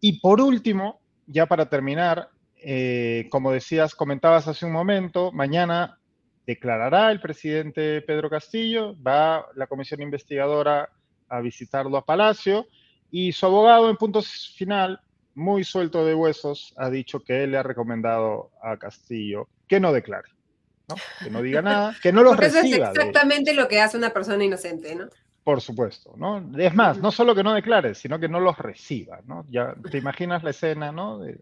Y 0.00 0.20
por 0.20 0.40
último, 0.40 1.00
ya 1.26 1.46
para 1.46 1.68
terminar, 1.68 2.28
eh, 2.56 3.28
como 3.30 3.52
decías, 3.52 3.94
comentabas 3.94 4.46
hace 4.48 4.66
un 4.66 4.72
momento, 4.72 5.32
mañana 5.32 5.98
declarará 6.46 7.10
el 7.10 7.20
presidente 7.20 8.02
Pedro 8.02 8.28
Castillo, 8.28 8.94
va 9.02 9.46
la 9.54 9.66
comisión 9.66 10.02
investigadora 10.02 10.90
a 11.28 11.40
visitarlo 11.40 11.96
a 11.96 12.04
Palacio 12.04 12.66
y 13.10 13.32
su 13.32 13.46
abogado 13.46 13.90
en 13.90 13.96
punto 13.96 14.22
final, 14.22 15.00
muy 15.34 15.64
suelto 15.64 16.04
de 16.04 16.14
huesos, 16.14 16.74
ha 16.76 16.90
dicho 16.90 17.20
que 17.20 17.44
él 17.44 17.52
le 17.52 17.58
ha 17.58 17.62
recomendado 17.62 18.50
a 18.62 18.76
Castillo 18.76 19.48
que 19.68 19.80
no 19.80 19.92
declare. 19.92 20.28
Que 21.22 21.30
no 21.30 21.40
diga 21.40 21.62
nada, 21.62 21.96
que 22.02 22.12
no 22.12 22.22
los 22.22 22.36
reciba. 22.36 22.60
Eso 22.60 22.74
es 22.76 22.88
exactamente 22.90 23.54
lo 23.54 23.68
que 23.68 23.80
hace 23.80 23.96
una 23.96 24.10
persona 24.10 24.44
inocente, 24.44 24.94
¿no? 24.94 25.06
Por 25.42 25.60
supuesto, 25.60 26.14
¿no? 26.16 26.50
Es 26.58 26.74
más, 26.74 26.98
no 26.98 27.10
solo 27.10 27.34
que 27.34 27.42
no 27.42 27.54
declare, 27.54 27.94
sino 27.94 28.18
que 28.18 28.28
no 28.28 28.40
los 28.40 28.58
reciba, 28.58 29.20
¿no? 29.26 29.46
Ya 29.50 29.74
te 29.90 29.98
imaginas 29.98 30.42
la 30.42 30.50
escena, 30.50 30.92
¿no? 30.92 31.18
De 31.18 31.38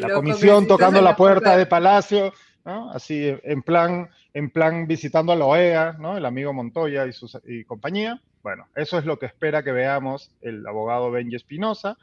la, 0.00 0.14
comisión 0.14 0.66
tocando 0.66 1.00
la 1.00 1.16
puerta 1.16 1.56
de 1.56 1.66
Palacio, 1.66 2.32
¿no? 2.64 2.90
Así 2.90 3.34
en 3.42 3.62
plan, 3.62 4.08
en 4.34 4.50
plan 4.50 4.86
visitando 4.86 5.32
a 5.32 5.36
la 5.36 5.46
OEA, 5.46 5.96
¿no? 5.98 6.16
El 6.16 6.24
amigo 6.24 6.52
Montoya 6.52 7.06
y, 7.06 7.12
su 7.12 7.28
y 7.46 7.64
compañía. 7.64 8.20
Bueno, 8.42 8.66
eso 8.74 8.98
es 8.98 9.04
lo 9.04 9.18
que 9.18 9.26
espera 9.26 9.62
que 9.62 9.72
veamos 9.72 10.30
el 10.40 10.66
abogado 10.66 11.10
Benji 11.10 11.36
Espinosa. 11.36 11.96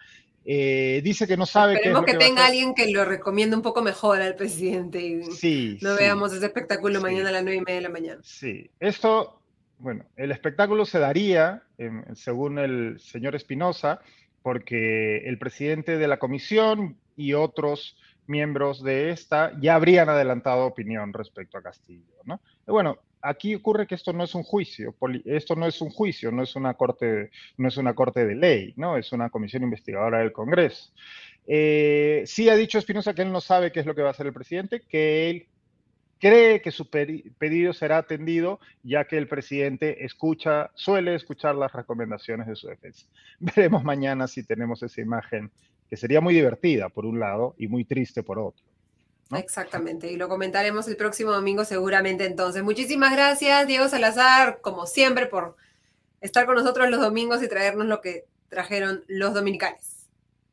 Eh, 0.46 1.02
dice 1.04 1.28
que 1.28 1.36
no 1.36 1.46
sabe 1.46 1.76
Esperemos 1.76 2.06
que, 2.06 2.14
tenga 2.14 2.46
alguien 2.46 2.74
que 2.74 2.90
lo 2.90 3.04
recomiende 3.04 3.56
un 3.56 3.62
poco 3.62 3.82
mejor 3.82 4.22
al 4.22 4.36
presidente 4.36 5.00
y 5.00 5.24
sí, 5.24 5.78
no 5.82 5.96
veamos 5.96 6.34
ese 6.34 6.46
espectáculo 6.46 7.02
mañana 7.02 7.30
a 7.30 7.34
las 7.34 7.44
nueve 7.44 7.58
y 7.58 7.62
media 7.62 7.76
de 7.76 7.82
la 7.82 7.90
mañana. 7.90 8.22
Sí, 8.24 8.70
esto, 8.80 9.42
bueno, 9.80 10.06
el 10.16 10.32
espectáculo 10.32 10.86
se 10.86 10.98
daría, 10.98 11.64
según 12.16 12.58
el 12.58 13.00
señor 13.00 13.36
Espinosa, 13.36 14.00
porque 14.42 15.18
el 15.28 15.38
presidente 15.38 15.98
de 15.98 16.08
la 16.08 16.18
comisión 16.18 16.98
y 17.18 17.34
otros 17.34 17.98
miembros 18.30 18.84
de 18.84 19.10
esta 19.10 19.52
ya 19.60 19.76
habrían 19.76 20.10
adelantado 20.10 20.66
opinión 20.66 21.12
respecto 21.12 21.58
a 21.58 21.62
Castillo, 21.62 22.16
¿no? 22.26 22.40
bueno, 22.68 22.98
aquí 23.22 23.56
ocurre 23.56 23.88
que 23.88 23.96
esto 23.96 24.14
no 24.14 24.24
es 24.24 24.36
un 24.36 24.44
juicio, 24.44 24.96
esto 25.26 25.56
no 25.56 25.66
es 25.66 25.82
un 25.82 25.90
juicio, 25.90 26.32
no 26.32 26.44
es 26.44 26.56
una 26.56 26.76
corte, 26.76 27.32
no 27.58 27.68
es 27.68 27.78
una 27.78 27.94
corte 27.94 28.26
de 28.26 28.36
ley, 28.36 28.74
¿no? 28.78 28.98
Es 28.98 29.12
una 29.12 29.30
comisión 29.30 29.64
investigadora 29.64 30.20
del 30.20 30.32
Congreso. 30.32 30.92
Eh, 31.48 32.24
sí 32.26 32.48
ha 32.50 32.56
dicho 32.56 32.78
Espinosa 32.78 33.14
que 33.14 33.24
él 33.24 33.32
no 33.32 33.42
sabe 33.42 33.72
qué 33.72 33.80
es 33.80 33.86
lo 33.86 33.96
que 33.96 34.02
va 34.02 34.10
a 34.10 34.12
hacer 34.12 34.28
el 34.28 34.34
presidente, 34.34 34.82
que 34.82 35.30
él 35.30 35.48
cree 36.20 36.62
que 36.62 36.72
su 36.72 36.90
pedido 36.90 37.74
será 37.74 37.98
atendido, 37.98 38.60
ya 38.84 39.06
que 39.06 39.18
el 39.18 39.28
presidente 39.28 40.06
escucha, 40.06 40.70
suele 40.76 41.16
escuchar 41.16 41.56
las 41.56 41.72
recomendaciones 41.72 42.48
de 42.48 42.56
su 42.56 42.68
defensa. 42.68 43.08
Veremos 43.40 43.84
mañana 43.84 44.28
si 44.28 44.44
tenemos 44.44 44.84
esa 44.84 45.02
imagen, 45.02 45.50
que 45.90 45.98
sería 45.98 46.22
muy 46.22 46.34
divertida 46.34 46.90
por 46.90 47.06
un 47.06 47.20
lado 47.20 47.56
y 47.58 47.68
muy 47.68 47.86
triste 47.86 48.24
por 48.24 48.40
otro. 48.40 48.64
Exactamente, 49.32 50.12
y 50.12 50.18
lo 50.18 50.28
comentaremos 50.28 50.88
el 50.88 50.98
próximo 50.98 51.32
domingo 51.32 51.64
seguramente 51.64 52.26
entonces. 52.26 52.64
Muchísimas 52.64 53.12
gracias, 53.12 53.68
Diego 53.68 53.88
Salazar, 53.88 54.60
como 54.62 54.88
siempre, 54.88 55.28
por 55.28 55.56
estar 56.22 56.46
con 56.46 56.56
nosotros 56.56 56.90
los 56.90 57.00
domingos 57.00 57.44
y 57.44 57.48
traernos 57.48 57.86
lo 57.88 58.02
que 58.02 58.26
trajeron 58.50 59.04
los 59.08 59.34
dominicales. 59.34 60.08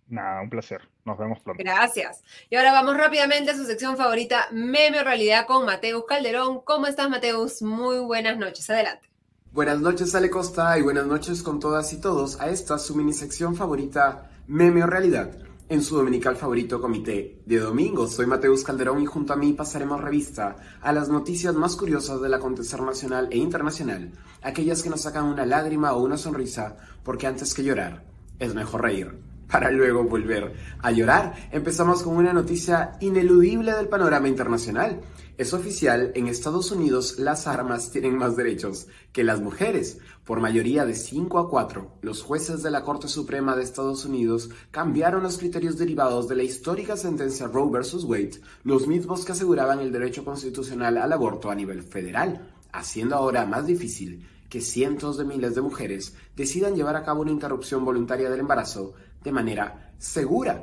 Nada, 0.08 0.42
un 0.42 0.50
placer. 0.50 0.82
Nos 1.04 1.18
vemos 1.18 1.40
pronto. 1.40 1.62
Gracias. 1.62 2.22
Y 2.50 2.56
ahora 2.56 2.72
vamos 2.72 2.96
rápidamente 2.96 3.50
a 3.50 3.56
su 3.56 3.64
sección 3.64 3.96
favorita, 3.96 4.48
Meme 4.52 5.00
o 5.00 5.04
Realidad 5.04 5.46
con 5.46 5.64
Mateus 5.64 6.04
Calderón. 6.06 6.60
¿Cómo 6.60 6.86
estás, 6.86 7.08
Mateus? 7.08 7.62
Muy 7.62 7.98
buenas 7.98 8.36
noches. 8.36 8.68
Adelante. 8.70 9.08
Buenas 9.52 9.80
noches, 9.80 10.14
Ale 10.14 10.28
Costa, 10.28 10.78
y 10.78 10.82
buenas 10.82 11.06
noches 11.06 11.42
con 11.42 11.58
todas 11.60 11.92
y 11.92 12.00
todos 12.00 12.38
a 12.40 12.50
esta 12.50 12.78
su 12.78 12.94
mini 12.94 13.14
sección 13.14 13.56
favorita, 13.56 14.30
Meme 14.48 14.84
o 14.84 14.86
Realidad 14.86 15.32
en 15.68 15.82
su 15.82 15.96
dominical 15.96 16.36
favorito 16.36 16.80
comité 16.80 17.40
de 17.46 17.58
domingo. 17.58 18.06
Soy 18.06 18.26
Mateus 18.26 18.62
Calderón 18.62 19.02
y 19.02 19.06
junto 19.06 19.32
a 19.32 19.36
mí 19.36 19.52
pasaremos 19.54 20.00
revista 20.00 20.56
a 20.80 20.92
las 20.92 21.08
noticias 21.08 21.56
más 21.56 21.74
curiosas 21.74 22.20
del 22.20 22.32
acontecer 22.32 22.80
nacional 22.80 23.26
e 23.32 23.38
internacional, 23.38 24.12
aquellas 24.42 24.84
que 24.84 24.90
nos 24.90 25.00
sacan 25.00 25.24
una 25.24 25.44
lágrima 25.44 25.94
o 25.94 26.02
una 26.04 26.16
sonrisa, 26.16 26.76
porque 27.02 27.26
antes 27.26 27.54
que 27.54 27.64
llorar, 27.64 28.04
es 28.38 28.54
mejor 28.54 28.82
reír 28.82 29.25
para 29.48 29.70
luego 29.70 30.04
volver 30.04 30.54
a 30.80 30.90
llorar. 30.90 31.34
Empezamos 31.52 32.02
con 32.02 32.16
una 32.16 32.32
noticia 32.32 32.92
ineludible 33.00 33.72
del 33.72 33.88
panorama 33.88 34.28
internacional. 34.28 35.00
Es 35.38 35.52
oficial, 35.52 36.12
en 36.14 36.28
Estados 36.28 36.70
Unidos 36.70 37.18
las 37.18 37.46
armas 37.46 37.90
tienen 37.90 38.16
más 38.16 38.36
derechos 38.36 38.86
que 39.12 39.22
las 39.22 39.40
mujeres. 39.40 39.98
Por 40.24 40.40
mayoría 40.40 40.86
de 40.86 40.94
5 40.94 41.38
a 41.38 41.50
4, 41.50 41.98
los 42.00 42.22
jueces 42.22 42.62
de 42.62 42.70
la 42.70 42.82
Corte 42.82 43.06
Suprema 43.06 43.54
de 43.54 43.62
Estados 43.62 44.06
Unidos 44.06 44.48
cambiaron 44.70 45.22
los 45.22 45.36
criterios 45.36 45.76
derivados 45.76 46.26
de 46.26 46.36
la 46.36 46.42
histórica 46.42 46.96
sentencia 46.96 47.48
Roe 47.48 47.70
vs. 47.70 48.04
Wade, 48.04 48.40
los 48.64 48.86
mismos 48.86 49.26
que 49.26 49.32
aseguraban 49.32 49.80
el 49.80 49.92
derecho 49.92 50.24
constitucional 50.24 50.96
al 50.96 51.12
aborto 51.12 51.50
a 51.50 51.54
nivel 51.54 51.82
federal, 51.82 52.50
haciendo 52.72 53.14
ahora 53.14 53.44
más 53.44 53.66
difícil 53.66 54.26
que 54.48 54.60
cientos 54.60 55.18
de 55.18 55.24
miles 55.24 55.54
de 55.54 55.60
mujeres 55.60 56.14
decidan 56.36 56.76
llevar 56.76 56.96
a 56.96 57.04
cabo 57.04 57.22
una 57.22 57.30
interrupción 57.30 57.84
voluntaria 57.84 58.30
del 58.30 58.40
embarazo 58.40 58.94
de 59.26 59.32
manera 59.32 59.92
segura 59.98 60.62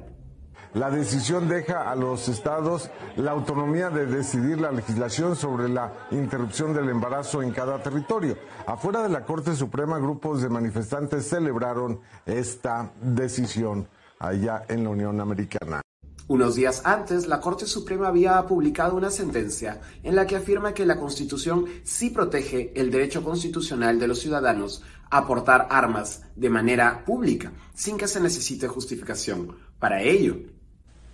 la 0.74 0.90
decisión 0.90 1.48
deja 1.48 1.92
a 1.92 1.96
los 1.96 2.28
estados 2.28 2.90
la 3.16 3.30
autonomía 3.30 3.92
de 3.92 4.08
decidir 4.08 4.60
la 4.60 4.72
legislación 4.72 5.36
sobre 5.36 5.70
la 5.70 6.08
interrupción 6.10 6.74
del 6.74 6.90
embarazo 6.90 7.44
en 7.44 7.52
cada 7.52 7.82
territorio. 7.84 8.38
Afuera 8.66 9.04
de 9.04 9.10
la 9.10 9.24
Corte 9.24 9.56
Suprema, 9.56 10.00
grupos 10.00 10.42
de 10.42 10.50
manifestantes 10.50 11.30
celebraron 11.30 12.00
esta 12.26 12.92
decisión 13.00 13.88
allá 14.18 14.64
en 14.68 14.84
la 14.84 14.90
Unión 14.90 15.22
Americana. 15.22 15.82
Unos 16.28 16.56
días 16.56 16.82
antes, 16.86 17.28
la 17.28 17.40
Corte 17.40 17.68
Suprema 17.68 18.08
había 18.08 18.42
publicado 18.48 18.96
una 18.96 19.12
sentencia 19.12 19.82
en 20.02 20.16
la 20.16 20.26
que 20.26 20.38
afirma 20.38 20.74
que 20.74 20.88
la 20.88 20.98
Constitución 20.98 21.66
sí 21.84 22.10
protege 22.10 22.72
el 22.76 22.90
derecho 22.90 23.24
constitucional 23.24 24.00
de 24.00 24.08
los 24.08 24.20
ciudadanos 24.20 24.82
a 25.10 25.28
portar 25.28 25.68
armas 25.70 26.24
de 26.36 26.50
manera 26.50 27.04
pública, 27.06 27.54
sin 27.74 27.98
que 27.98 28.08
se 28.08 28.20
necesite 28.20 28.68
justificación 28.68 29.56
para 29.80 30.02
ello. 30.02 30.38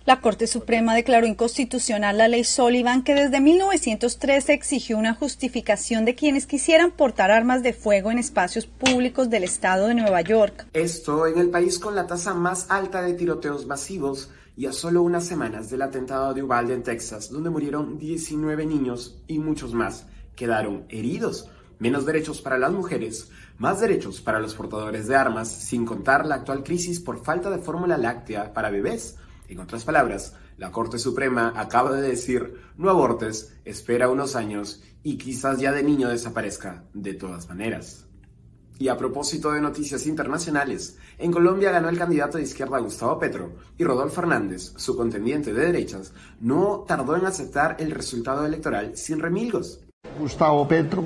La 0.06 0.22
Corte 0.22 0.46
Suprema 0.46 0.94
declaró 0.94 1.26
inconstitucional 1.26 2.16
la 2.16 2.26
ley 2.26 2.42
Sullivan 2.42 3.04
que 3.04 3.14
desde 3.14 3.40
1913 3.40 4.54
exigió 4.54 4.96
una 4.96 5.14
justificación 5.14 6.06
de 6.06 6.14
quienes 6.14 6.46
quisieran 6.46 6.90
portar 6.90 7.30
armas 7.30 7.62
de 7.62 7.74
fuego 7.74 8.10
en 8.10 8.18
espacios 8.18 8.66
públicos 8.66 9.28
del 9.28 9.44
estado 9.44 9.88
de 9.88 9.94
Nueva 9.94 10.22
York. 10.22 10.66
Esto 10.72 11.26
en 11.26 11.38
el 11.38 11.50
país 11.50 11.78
con 11.78 11.94
la 11.94 12.06
tasa 12.06 12.32
más 12.32 12.70
alta 12.70 13.02
de 13.02 13.12
tiroteos 13.12 13.66
masivos 13.66 14.30
y 14.56 14.66
a 14.66 14.72
solo 14.72 15.02
unas 15.02 15.24
semanas 15.24 15.68
del 15.70 15.82
atentado 15.82 16.32
de 16.32 16.42
Uvalde 16.42 16.74
en 16.74 16.82
Texas, 16.82 17.30
donde 17.30 17.50
murieron 17.50 17.98
19 17.98 18.64
niños 18.64 19.22
y 19.26 19.38
muchos 19.38 19.74
más 19.74 20.06
quedaron 20.34 20.86
heridos. 20.88 21.48
Menos 21.78 22.04
derechos 22.04 22.40
para 22.40 22.58
las 22.58 22.72
mujeres, 22.72 23.30
más 23.60 23.78
derechos 23.78 24.22
para 24.22 24.40
los 24.40 24.54
portadores 24.54 25.06
de 25.06 25.16
armas, 25.16 25.48
sin 25.48 25.84
contar 25.84 26.24
la 26.24 26.36
actual 26.36 26.64
crisis 26.64 26.98
por 26.98 27.22
falta 27.22 27.50
de 27.50 27.58
fórmula 27.58 27.98
láctea 27.98 28.54
para 28.54 28.70
bebés 28.70 29.16
en 29.48 29.60
otras 29.60 29.84
palabras, 29.84 30.34
la 30.56 30.72
Corte 30.72 30.98
Suprema 30.98 31.52
acaba 31.54 31.92
de 31.92 32.08
decir, 32.08 32.54
no 32.78 32.88
abortes, 32.88 33.54
espera 33.66 34.08
unos 34.08 34.34
años 34.34 34.82
y 35.02 35.18
quizás 35.18 35.60
ya 35.60 35.72
de 35.72 35.82
niño 35.82 36.08
desaparezca 36.08 36.84
de 36.94 37.12
todas 37.12 37.48
maneras. 37.48 38.06
Y 38.78 38.88
a 38.88 38.96
propósito 38.96 39.52
de 39.52 39.60
noticias 39.60 40.06
internacionales, 40.06 40.96
en 41.18 41.30
Colombia 41.30 41.70
ganó 41.70 41.90
el 41.90 41.98
candidato 41.98 42.38
de 42.38 42.44
izquierda 42.44 42.78
Gustavo 42.78 43.18
Petro 43.18 43.56
y 43.76 43.84
Rodolfo 43.84 44.22
Fernández, 44.22 44.72
su 44.76 44.96
contendiente 44.96 45.52
de 45.52 45.66
derechas, 45.66 46.14
no 46.40 46.86
tardó 46.88 47.14
en 47.14 47.26
aceptar 47.26 47.76
el 47.78 47.90
resultado 47.90 48.46
electoral 48.46 48.96
sin 48.96 49.20
remilgos. 49.20 49.80
Gustavo 50.18 50.66
Petro, 50.66 51.04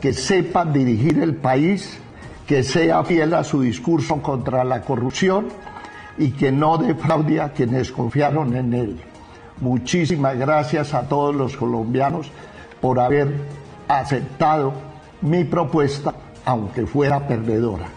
que 0.00 0.12
sepa 0.12 0.64
dirigir 0.64 1.18
el 1.22 1.36
país, 1.36 1.98
que 2.46 2.62
sea 2.62 3.04
fiel 3.04 3.34
a 3.34 3.44
su 3.44 3.60
discurso 3.60 4.22
contra 4.22 4.64
la 4.64 4.80
corrupción 4.82 5.48
y 6.18 6.32
que 6.32 6.50
no 6.50 6.78
defraude 6.78 7.40
a 7.40 7.52
quienes 7.52 7.92
confiaron 7.92 8.56
en 8.56 8.74
él. 8.74 9.00
Muchísimas 9.60 10.36
gracias 10.38 10.94
a 10.94 11.06
todos 11.08 11.34
los 11.34 11.56
colombianos 11.56 12.30
por 12.80 12.98
haber 12.98 13.34
aceptado 13.88 14.72
mi 15.20 15.44
propuesta, 15.44 16.14
aunque 16.44 16.86
fuera 16.86 17.26
perdedora. 17.28 17.88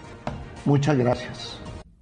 Muchas 0.65 0.97
gracias. 0.97 1.59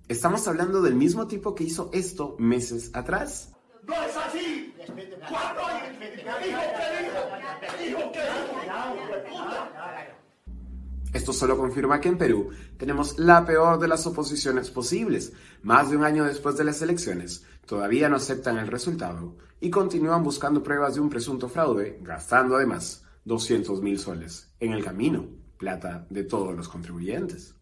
¿Estamos 0.07 0.47
hablando 0.47 0.81
del 0.81 0.95
mismo 0.95 1.27
tipo 1.27 1.55
que 1.55 1.63
hizo 1.63 1.89
esto 1.93 2.35
meses 2.39 2.91
atrás? 2.93 3.53
¡No 3.87 3.93
es 3.93 4.17
así! 4.17 4.73
¿Cuándo? 5.29 5.61
¿Dijo 5.99 6.59
que 6.75 6.97
dijo? 7.03 7.99
¿Dijo 7.99 8.11
que 8.11 8.19
Esto 11.13 11.33
solo 11.33 11.57
confirma 11.57 11.99
que 11.99 12.07
en 12.09 12.17
Perú 12.17 12.49
tenemos 12.77 13.19
la 13.19 13.45
peor 13.45 13.79
de 13.79 13.87
las 13.87 14.05
oposiciones 14.07 14.69
posibles. 14.69 15.33
Más 15.61 15.89
de 15.89 15.97
un 15.97 16.05
año 16.05 16.23
después 16.23 16.55
de 16.57 16.63
las 16.63 16.81
elecciones, 16.81 17.43
todavía 17.65 18.07
no 18.07 18.15
aceptan 18.15 18.57
el 18.57 18.67
resultado 18.67 19.35
y 19.59 19.69
continúan 19.69 20.23
buscando 20.23 20.63
pruebas 20.63 20.95
de 20.95 21.01
un 21.01 21.09
presunto 21.09 21.49
fraude, 21.49 21.99
gastando 22.01 22.55
además 22.55 23.03
200 23.25 23.81
mil 23.81 23.99
soles 23.99 24.47
en 24.59 24.71
el 24.71 24.83
camino, 24.83 25.27
plata 25.57 26.05
de 26.09 26.23
todos 26.23 26.55
los 26.55 26.69
contribuyentes. 26.69 27.55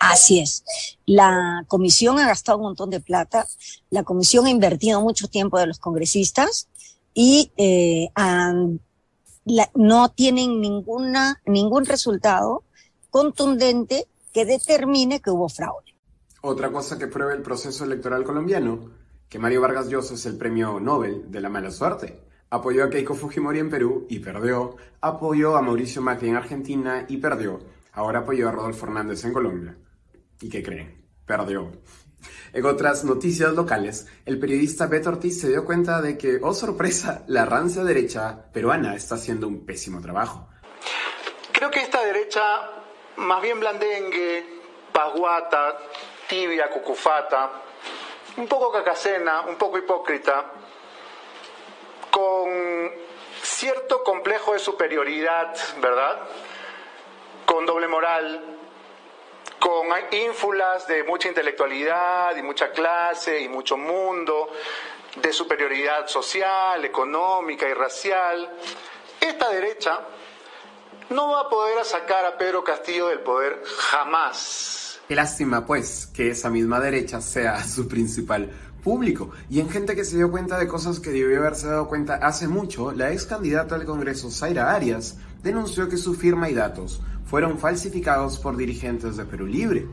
Así 0.00 0.40
es. 0.40 0.64
La 1.06 1.64
comisión 1.68 2.18
ha 2.18 2.26
gastado 2.26 2.58
un 2.58 2.64
montón 2.64 2.90
de 2.90 3.00
plata, 3.00 3.46
la 3.90 4.02
comisión 4.02 4.46
ha 4.46 4.50
invertido 4.50 5.00
mucho 5.02 5.28
tiempo 5.28 5.58
de 5.58 5.66
los 5.66 5.78
congresistas 5.78 6.68
y 7.12 7.52
eh, 7.56 8.10
no 9.74 10.08
tienen 10.10 10.60
ninguna, 10.60 11.40
ningún 11.46 11.84
resultado 11.84 12.62
contundente 13.10 14.06
que 14.32 14.44
determine 14.44 15.20
que 15.20 15.30
hubo 15.30 15.48
fraude. 15.48 15.94
Otra 16.40 16.70
cosa 16.70 16.98
que 16.98 17.08
prueba 17.08 17.32
el 17.32 17.42
proceso 17.42 17.84
electoral 17.84 18.24
colombiano, 18.24 18.92
que 19.28 19.38
Mario 19.38 19.60
Vargas 19.60 19.88
Llosa 19.88 20.14
es 20.14 20.24
el 20.26 20.38
premio 20.38 20.78
Nobel 20.80 21.30
de 21.30 21.40
la 21.40 21.48
mala 21.48 21.70
suerte. 21.70 22.22
Apoyó 22.50 22.84
a 22.84 22.90
Keiko 22.90 23.14
Fujimori 23.14 23.58
en 23.58 23.68
Perú 23.68 24.06
y 24.08 24.20
perdió. 24.20 24.76
Apoyó 25.00 25.56
a 25.56 25.62
Mauricio 25.62 26.00
Macri 26.00 26.28
en 26.28 26.36
Argentina 26.36 27.04
y 27.08 27.18
perdió. 27.18 27.60
Ahora 27.92 28.20
apoyó 28.20 28.48
a 28.48 28.52
Rodolfo 28.52 28.86
Hernández 28.86 29.24
en 29.24 29.32
Colombia. 29.32 29.76
¿Y 30.40 30.48
qué 30.48 30.62
creen? 30.62 31.04
Perdió. 31.26 31.72
En 32.52 32.64
otras 32.64 33.04
noticias 33.04 33.52
locales, 33.52 34.06
el 34.24 34.38
periodista 34.38 34.86
Beto 34.86 35.10
Ortiz 35.10 35.40
se 35.40 35.48
dio 35.48 35.64
cuenta 35.64 36.00
de 36.00 36.16
que, 36.16 36.38
oh 36.42 36.54
sorpresa, 36.54 37.24
la 37.26 37.44
rancia 37.44 37.84
derecha 37.84 38.50
peruana 38.52 38.94
está 38.94 39.16
haciendo 39.16 39.46
un 39.46 39.66
pésimo 39.66 40.00
trabajo. 40.00 40.48
Creo 41.52 41.70
que 41.70 41.82
esta 41.82 42.02
derecha 42.04 42.40
más 43.18 43.42
bien 43.42 43.60
blandengue, 43.60 44.44
paguata, 44.92 45.78
tibia, 46.28 46.70
cucufata, 46.70 47.50
un 48.36 48.46
poco 48.46 48.72
cacacena, 48.72 49.42
un 49.42 49.56
poco 49.56 49.78
hipócrita, 49.78 50.52
con 52.10 52.92
cierto 53.42 54.02
complejo 54.02 54.52
de 54.52 54.58
superioridad, 54.58 55.56
¿verdad? 55.80 56.20
Con 57.44 57.66
doble 57.66 57.88
moral, 57.88 58.58
con 59.58 59.88
ínfulas 60.12 60.86
de 60.86 61.02
mucha 61.02 61.28
intelectualidad 61.28 62.36
y 62.36 62.42
mucha 62.42 62.70
clase 62.70 63.40
y 63.40 63.48
mucho 63.48 63.76
mundo, 63.76 64.50
de 65.16 65.32
superioridad 65.32 66.06
social, 66.06 66.84
económica 66.84 67.68
y 67.68 67.74
racial. 67.74 68.56
Esta 69.20 69.50
derecha 69.50 70.00
no 71.10 71.30
va 71.30 71.42
a 71.42 71.48
poder 71.48 71.84
sacar 71.84 72.24
a 72.24 72.36
Pedro 72.36 72.62
Castillo 72.62 73.08
del 73.08 73.20
poder 73.20 73.62
jamás. 73.90 75.00
Qué 75.08 75.14
lástima, 75.14 75.64
pues, 75.64 76.06
que 76.06 76.30
esa 76.30 76.50
misma 76.50 76.80
derecha 76.80 77.20
sea 77.20 77.64
su 77.66 77.88
principal 77.88 78.50
público. 78.82 79.30
Y 79.48 79.60
en 79.60 79.70
gente 79.70 79.94
que 79.94 80.04
se 80.04 80.16
dio 80.16 80.30
cuenta 80.30 80.58
de 80.58 80.68
cosas 80.68 81.00
que 81.00 81.10
debió 81.10 81.38
haberse 81.38 81.66
dado 81.66 81.88
cuenta 81.88 82.16
hace 82.16 82.46
mucho, 82.46 82.92
la 82.92 83.12
ex 83.12 83.26
candidata 83.26 83.74
al 83.74 83.84
Congreso, 83.84 84.30
Zaira 84.30 84.74
Arias, 84.74 85.16
denunció 85.42 85.88
que 85.88 85.96
su 85.96 86.14
firma 86.14 86.50
y 86.50 86.54
datos 86.54 87.00
fueron 87.24 87.58
falsificados 87.58 88.38
por 88.38 88.56
dirigentes 88.56 89.16
de 89.16 89.24
Perú 89.24 89.46
Libre. 89.46 89.86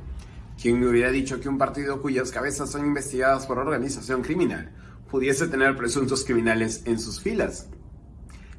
¿Quién 0.62 0.80
me 0.80 0.88
hubiera 0.88 1.12
dicho 1.12 1.40
que 1.40 1.50
un 1.50 1.58
partido 1.58 2.02
cuyas 2.02 2.32
cabezas 2.32 2.72
son 2.72 2.86
investigadas 2.86 3.46
por 3.46 3.58
organización 3.60 4.22
criminal 4.22 4.72
pudiese 5.10 5.48
tener 5.48 5.78
presuntos 5.78 6.24
criminales 6.26 6.82
en 6.86 7.00
sus 7.00 7.22
filas? 7.22 7.68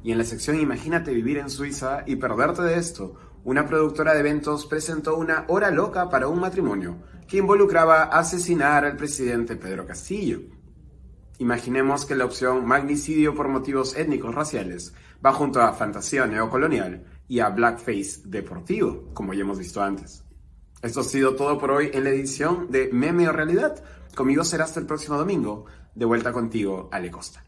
Y 0.07 0.13
en 0.13 0.19
la 0.19 0.23
sección 0.23 0.57
Imagínate 0.57 1.13
vivir 1.13 1.37
en 1.37 1.49
Suiza 1.49 2.03
y 2.05 2.15
perderte 2.15 2.61
de 2.61 2.77
esto, 2.77 3.15
una 3.43 3.67
productora 3.67 4.13
de 4.13 4.21
eventos 4.21 4.65
presentó 4.65 5.17
una 5.17 5.43
hora 5.49 5.69
loca 5.69 6.09
para 6.09 6.29
un 6.29 6.39
matrimonio 6.39 7.03
que 7.27 7.39
involucraba 7.39 8.03
asesinar 8.03 8.85
al 8.85 8.95
presidente 8.95 9.57
Pedro 9.57 9.85
Castillo. 9.85 10.43
Imaginemos 11.39 12.05
que 12.05 12.15
la 12.15 12.23
opción 12.23 12.65
magnicidio 12.65 13.35
por 13.35 13.49
motivos 13.49 13.97
étnicos 13.97 14.33
raciales 14.33 14.93
va 15.25 15.33
junto 15.33 15.59
a 15.59 15.73
fantasía 15.73 16.25
neocolonial 16.25 17.03
y 17.27 17.41
a 17.41 17.49
blackface 17.49 18.21
deportivo, 18.23 19.09
como 19.13 19.33
ya 19.33 19.41
hemos 19.41 19.59
visto 19.59 19.83
antes. 19.83 20.23
Esto 20.81 21.01
ha 21.01 21.03
sido 21.03 21.35
todo 21.35 21.57
por 21.57 21.71
hoy 21.71 21.91
en 21.93 22.05
la 22.05 22.11
edición 22.11 22.71
de 22.71 22.89
Meme 22.93 23.27
o 23.27 23.33
Realidad. 23.33 23.83
Conmigo 24.15 24.45
será 24.45 24.63
hasta 24.63 24.79
el 24.79 24.85
próximo 24.85 25.17
domingo. 25.17 25.65
De 25.93 26.05
vuelta 26.05 26.31
contigo, 26.31 26.87
Ale 26.93 27.11
Costa. 27.11 27.43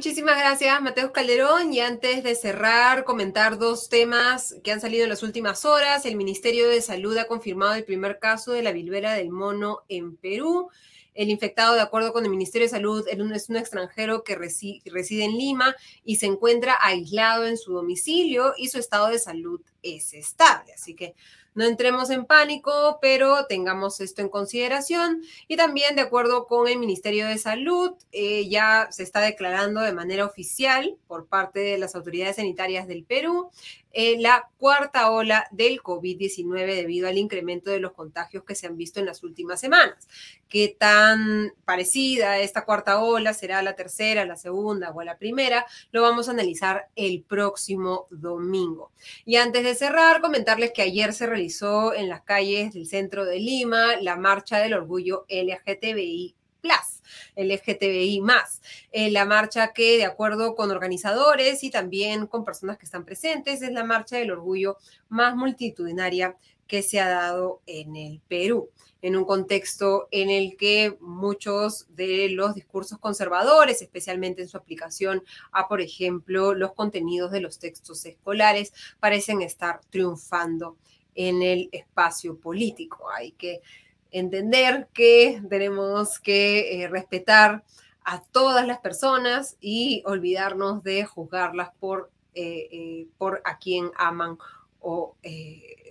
Muchísimas 0.00 0.38
gracias, 0.38 0.80
Mateo 0.80 1.12
Calderón. 1.12 1.74
Y 1.74 1.80
antes 1.80 2.22
de 2.22 2.34
cerrar, 2.34 3.04
comentar 3.04 3.58
dos 3.58 3.90
temas 3.90 4.56
que 4.64 4.72
han 4.72 4.80
salido 4.80 5.02
en 5.04 5.10
las 5.10 5.22
últimas 5.22 5.66
horas. 5.66 6.06
El 6.06 6.16
Ministerio 6.16 6.70
de 6.70 6.80
Salud 6.80 7.18
ha 7.18 7.26
confirmado 7.26 7.74
el 7.74 7.84
primer 7.84 8.18
caso 8.18 8.52
de 8.52 8.62
la 8.62 8.72
viruela 8.72 9.12
del 9.12 9.28
mono 9.28 9.82
en 9.90 10.16
Perú. 10.16 10.70
El 11.12 11.28
infectado, 11.28 11.74
de 11.74 11.82
acuerdo 11.82 12.14
con 12.14 12.24
el 12.24 12.30
Ministerio 12.30 12.64
de 12.64 12.70
Salud, 12.70 13.06
es 13.06 13.50
un 13.50 13.56
extranjero 13.56 14.24
que 14.24 14.36
reside 14.36 15.24
en 15.24 15.36
Lima 15.36 15.76
y 16.02 16.16
se 16.16 16.24
encuentra 16.24 16.78
aislado 16.80 17.46
en 17.46 17.58
su 17.58 17.74
domicilio 17.74 18.54
y 18.56 18.68
su 18.68 18.78
estado 18.78 19.08
de 19.08 19.18
salud 19.18 19.60
es 19.82 20.14
estable. 20.14 20.72
Así 20.72 20.96
que 20.96 21.14
no 21.54 21.64
entremos 21.64 22.10
en 22.10 22.24
pánico, 22.24 22.98
pero 23.00 23.46
tengamos 23.46 24.00
esto 24.00 24.22
en 24.22 24.28
consideración. 24.28 25.22
Y 25.48 25.56
también, 25.56 25.96
de 25.96 26.02
acuerdo 26.02 26.46
con 26.46 26.68
el 26.68 26.78
Ministerio 26.78 27.26
de 27.26 27.38
Salud, 27.38 27.92
eh, 28.12 28.48
ya 28.48 28.88
se 28.90 29.02
está 29.02 29.20
declarando 29.20 29.80
de 29.80 29.92
manera 29.92 30.24
oficial 30.24 30.96
por 31.06 31.26
parte 31.26 31.60
de 31.60 31.78
las 31.78 31.94
autoridades 31.94 32.36
sanitarias 32.36 32.86
del 32.86 33.04
Perú 33.04 33.50
eh, 33.92 34.18
la 34.18 34.48
cuarta 34.58 35.10
ola 35.10 35.46
del 35.50 35.82
COVID-19 35.82 36.66
debido 36.74 37.08
al 37.08 37.18
incremento 37.18 37.70
de 37.70 37.80
los 37.80 37.92
contagios 37.92 38.44
que 38.44 38.54
se 38.54 38.66
han 38.66 38.76
visto 38.76 39.00
en 39.00 39.06
las 39.06 39.22
últimas 39.22 39.60
semanas. 39.60 40.08
¿Qué 40.48 40.76
tan 40.78 41.52
parecida 41.64 42.38
esta 42.38 42.64
cuarta 42.64 43.00
ola 43.00 43.34
será 43.34 43.62
la 43.62 43.76
tercera, 43.76 44.24
la 44.24 44.36
segunda 44.36 44.90
o 44.90 45.02
la 45.02 45.18
primera? 45.18 45.66
Lo 45.92 46.02
vamos 46.02 46.28
a 46.28 46.32
analizar 46.32 46.88
el 46.96 47.22
próximo 47.22 48.06
domingo. 48.10 48.92
Y 49.24 49.36
antes 49.36 49.64
de 49.64 49.74
cerrar, 49.74 50.20
comentarles 50.20 50.72
que 50.72 50.82
ayer 50.82 51.12
se 51.12 51.26
realizó 51.26 51.94
en 51.94 52.08
las 52.08 52.22
calles 52.22 52.74
del 52.74 52.86
centro 52.86 53.24
de 53.24 53.38
Lima 53.38 53.96
la 54.00 54.16
marcha 54.16 54.58
del 54.58 54.74
orgullo 54.74 55.24
LGTBI 55.28 56.34
Plus, 56.60 57.02
LGTBI 57.36 58.20
más. 58.20 58.62
Eh, 58.92 59.10
la 59.10 59.24
marcha 59.24 59.72
que, 59.72 59.96
de 59.96 60.04
acuerdo 60.04 60.54
con 60.54 60.70
organizadores 60.70 61.64
y 61.64 61.70
también 61.70 62.26
con 62.26 62.44
personas 62.44 62.78
que 62.78 62.84
están 62.84 63.04
presentes, 63.04 63.62
es 63.62 63.72
la 63.72 63.84
marcha 63.84 64.16
del 64.16 64.30
orgullo 64.30 64.76
más 65.08 65.34
multitudinaria 65.36 66.36
que 66.70 66.82
se 66.82 67.00
ha 67.00 67.08
dado 67.08 67.62
en 67.66 67.96
el 67.96 68.20
Perú, 68.28 68.70
en 69.02 69.16
un 69.16 69.24
contexto 69.24 70.06
en 70.12 70.30
el 70.30 70.56
que 70.56 70.96
muchos 71.00 71.86
de 71.96 72.28
los 72.28 72.54
discursos 72.54 72.98
conservadores, 73.00 73.82
especialmente 73.82 74.42
en 74.42 74.48
su 74.48 74.56
aplicación 74.56 75.24
a, 75.50 75.66
por 75.66 75.80
ejemplo, 75.80 76.54
los 76.54 76.72
contenidos 76.74 77.32
de 77.32 77.40
los 77.40 77.58
textos 77.58 78.06
escolares, 78.06 78.72
parecen 79.00 79.42
estar 79.42 79.80
triunfando 79.90 80.76
en 81.16 81.42
el 81.42 81.68
espacio 81.72 82.38
político. 82.38 83.10
Hay 83.10 83.32
que 83.32 83.62
entender 84.10 84.88
que 84.92 85.42
tenemos 85.48 86.18
que 86.18 86.82
eh, 86.82 86.88
respetar 86.88 87.64
a 88.04 88.22
todas 88.22 88.66
las 88.66 88.78
personas 88.80 89.56
y 89.60 90.02
olvidarnos 90.06 90.82
de 90.82 91.04
juzgarlas 91.04 91.70
por, 91.78 92.10
eh, 92.34 92.68
eh, 92.72 93.06
por 93.18 93.42
a 93.44 93.58
quien 93.58 93.90
aman 93.96 94.38
o, 94.80 95.14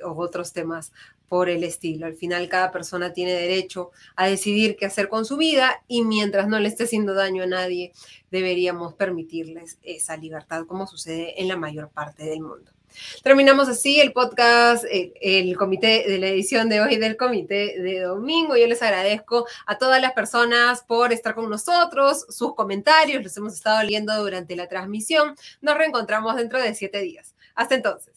o 0.04 0.12
otros 0.12 0.52
temas 0.52 0.92
por 1.28 1.48
el 1.48 1.64
estilo. 1.64 2.08
Al 2.08 2.16
final 2.16 2.50
cada 2.50 2.72
persona 2.72 3.14
tiene 3.14 3.34
derecho 3.34 3.92
a 4.16 4.28
decidir 4.28 4.76
qué 4.76 4.88
hacer 4.88 5.08
con 5.08 5.26
su 5.26 5.38
vida 5.38 5.84
y 5.88 6.04
mientras 6.04 6.48
no 6.48 6.60
le 6.60 6.68
esté 6.68 6.86
haciendo 6.86 7.14
daño 7.14 7.44
a 7.44 7.48
nadie, 7.48 7.94
deberíamos 8.32 8.96
permitirles 8.96 9.78
esa 9.84 10.18
libertad 10.18 10.66
como 10.66 10.88
sucede 10.88 11.40
en 11.40 11.48
la 11.48 11.56
mayor 11.56 11.90
parte 11.90 12.24
del 12.24 12.42
mundo. 12.42 12.72
Terminamos 13.24 13.68
así 13.68 14.00
el 14.00 14.12
podcast, 14.14 14.86
el, 14.90 15.56
comité 15.58 16.06
de 16.08 16.18
la 16.18 16.28
edición 16.28 16.70
de 16.70 16.82
hoy 16.82 16.98
del 16.98 17.18
comité 17.18 17.80
de 17.82 18.02
domingo. 18.02 18.56
Yo 18.56 18.68
les 18.68 18.82
agradezco 18.82 19.46
a 19.66 19.78
todas 19.78 20.02
las 20.02 20.14
personas 20.14 20.84
por 20.84 21.14
estar 21.14 21.36
con 21.36 21.50
nosotros, 21.50 22.26
sus 22.30 22.56
comentarios, 22.56 23.24
los 23.24 23.36
hemos 23.38 23.54
estado 23.54 23.84
leyendo 23.84 24.16
durante 24.16 24.56
la 24.56 24.68
transmisión. 24.68 25.36
Nos 25.62 25.78
reencontramos 25.78 26.36
dentro 26.36 26.62
de 26.62 26.76
siete 26.76 27.02
días. 27.02 27.36
Hasta 27.56 27.76
entonces. 27.76 28.14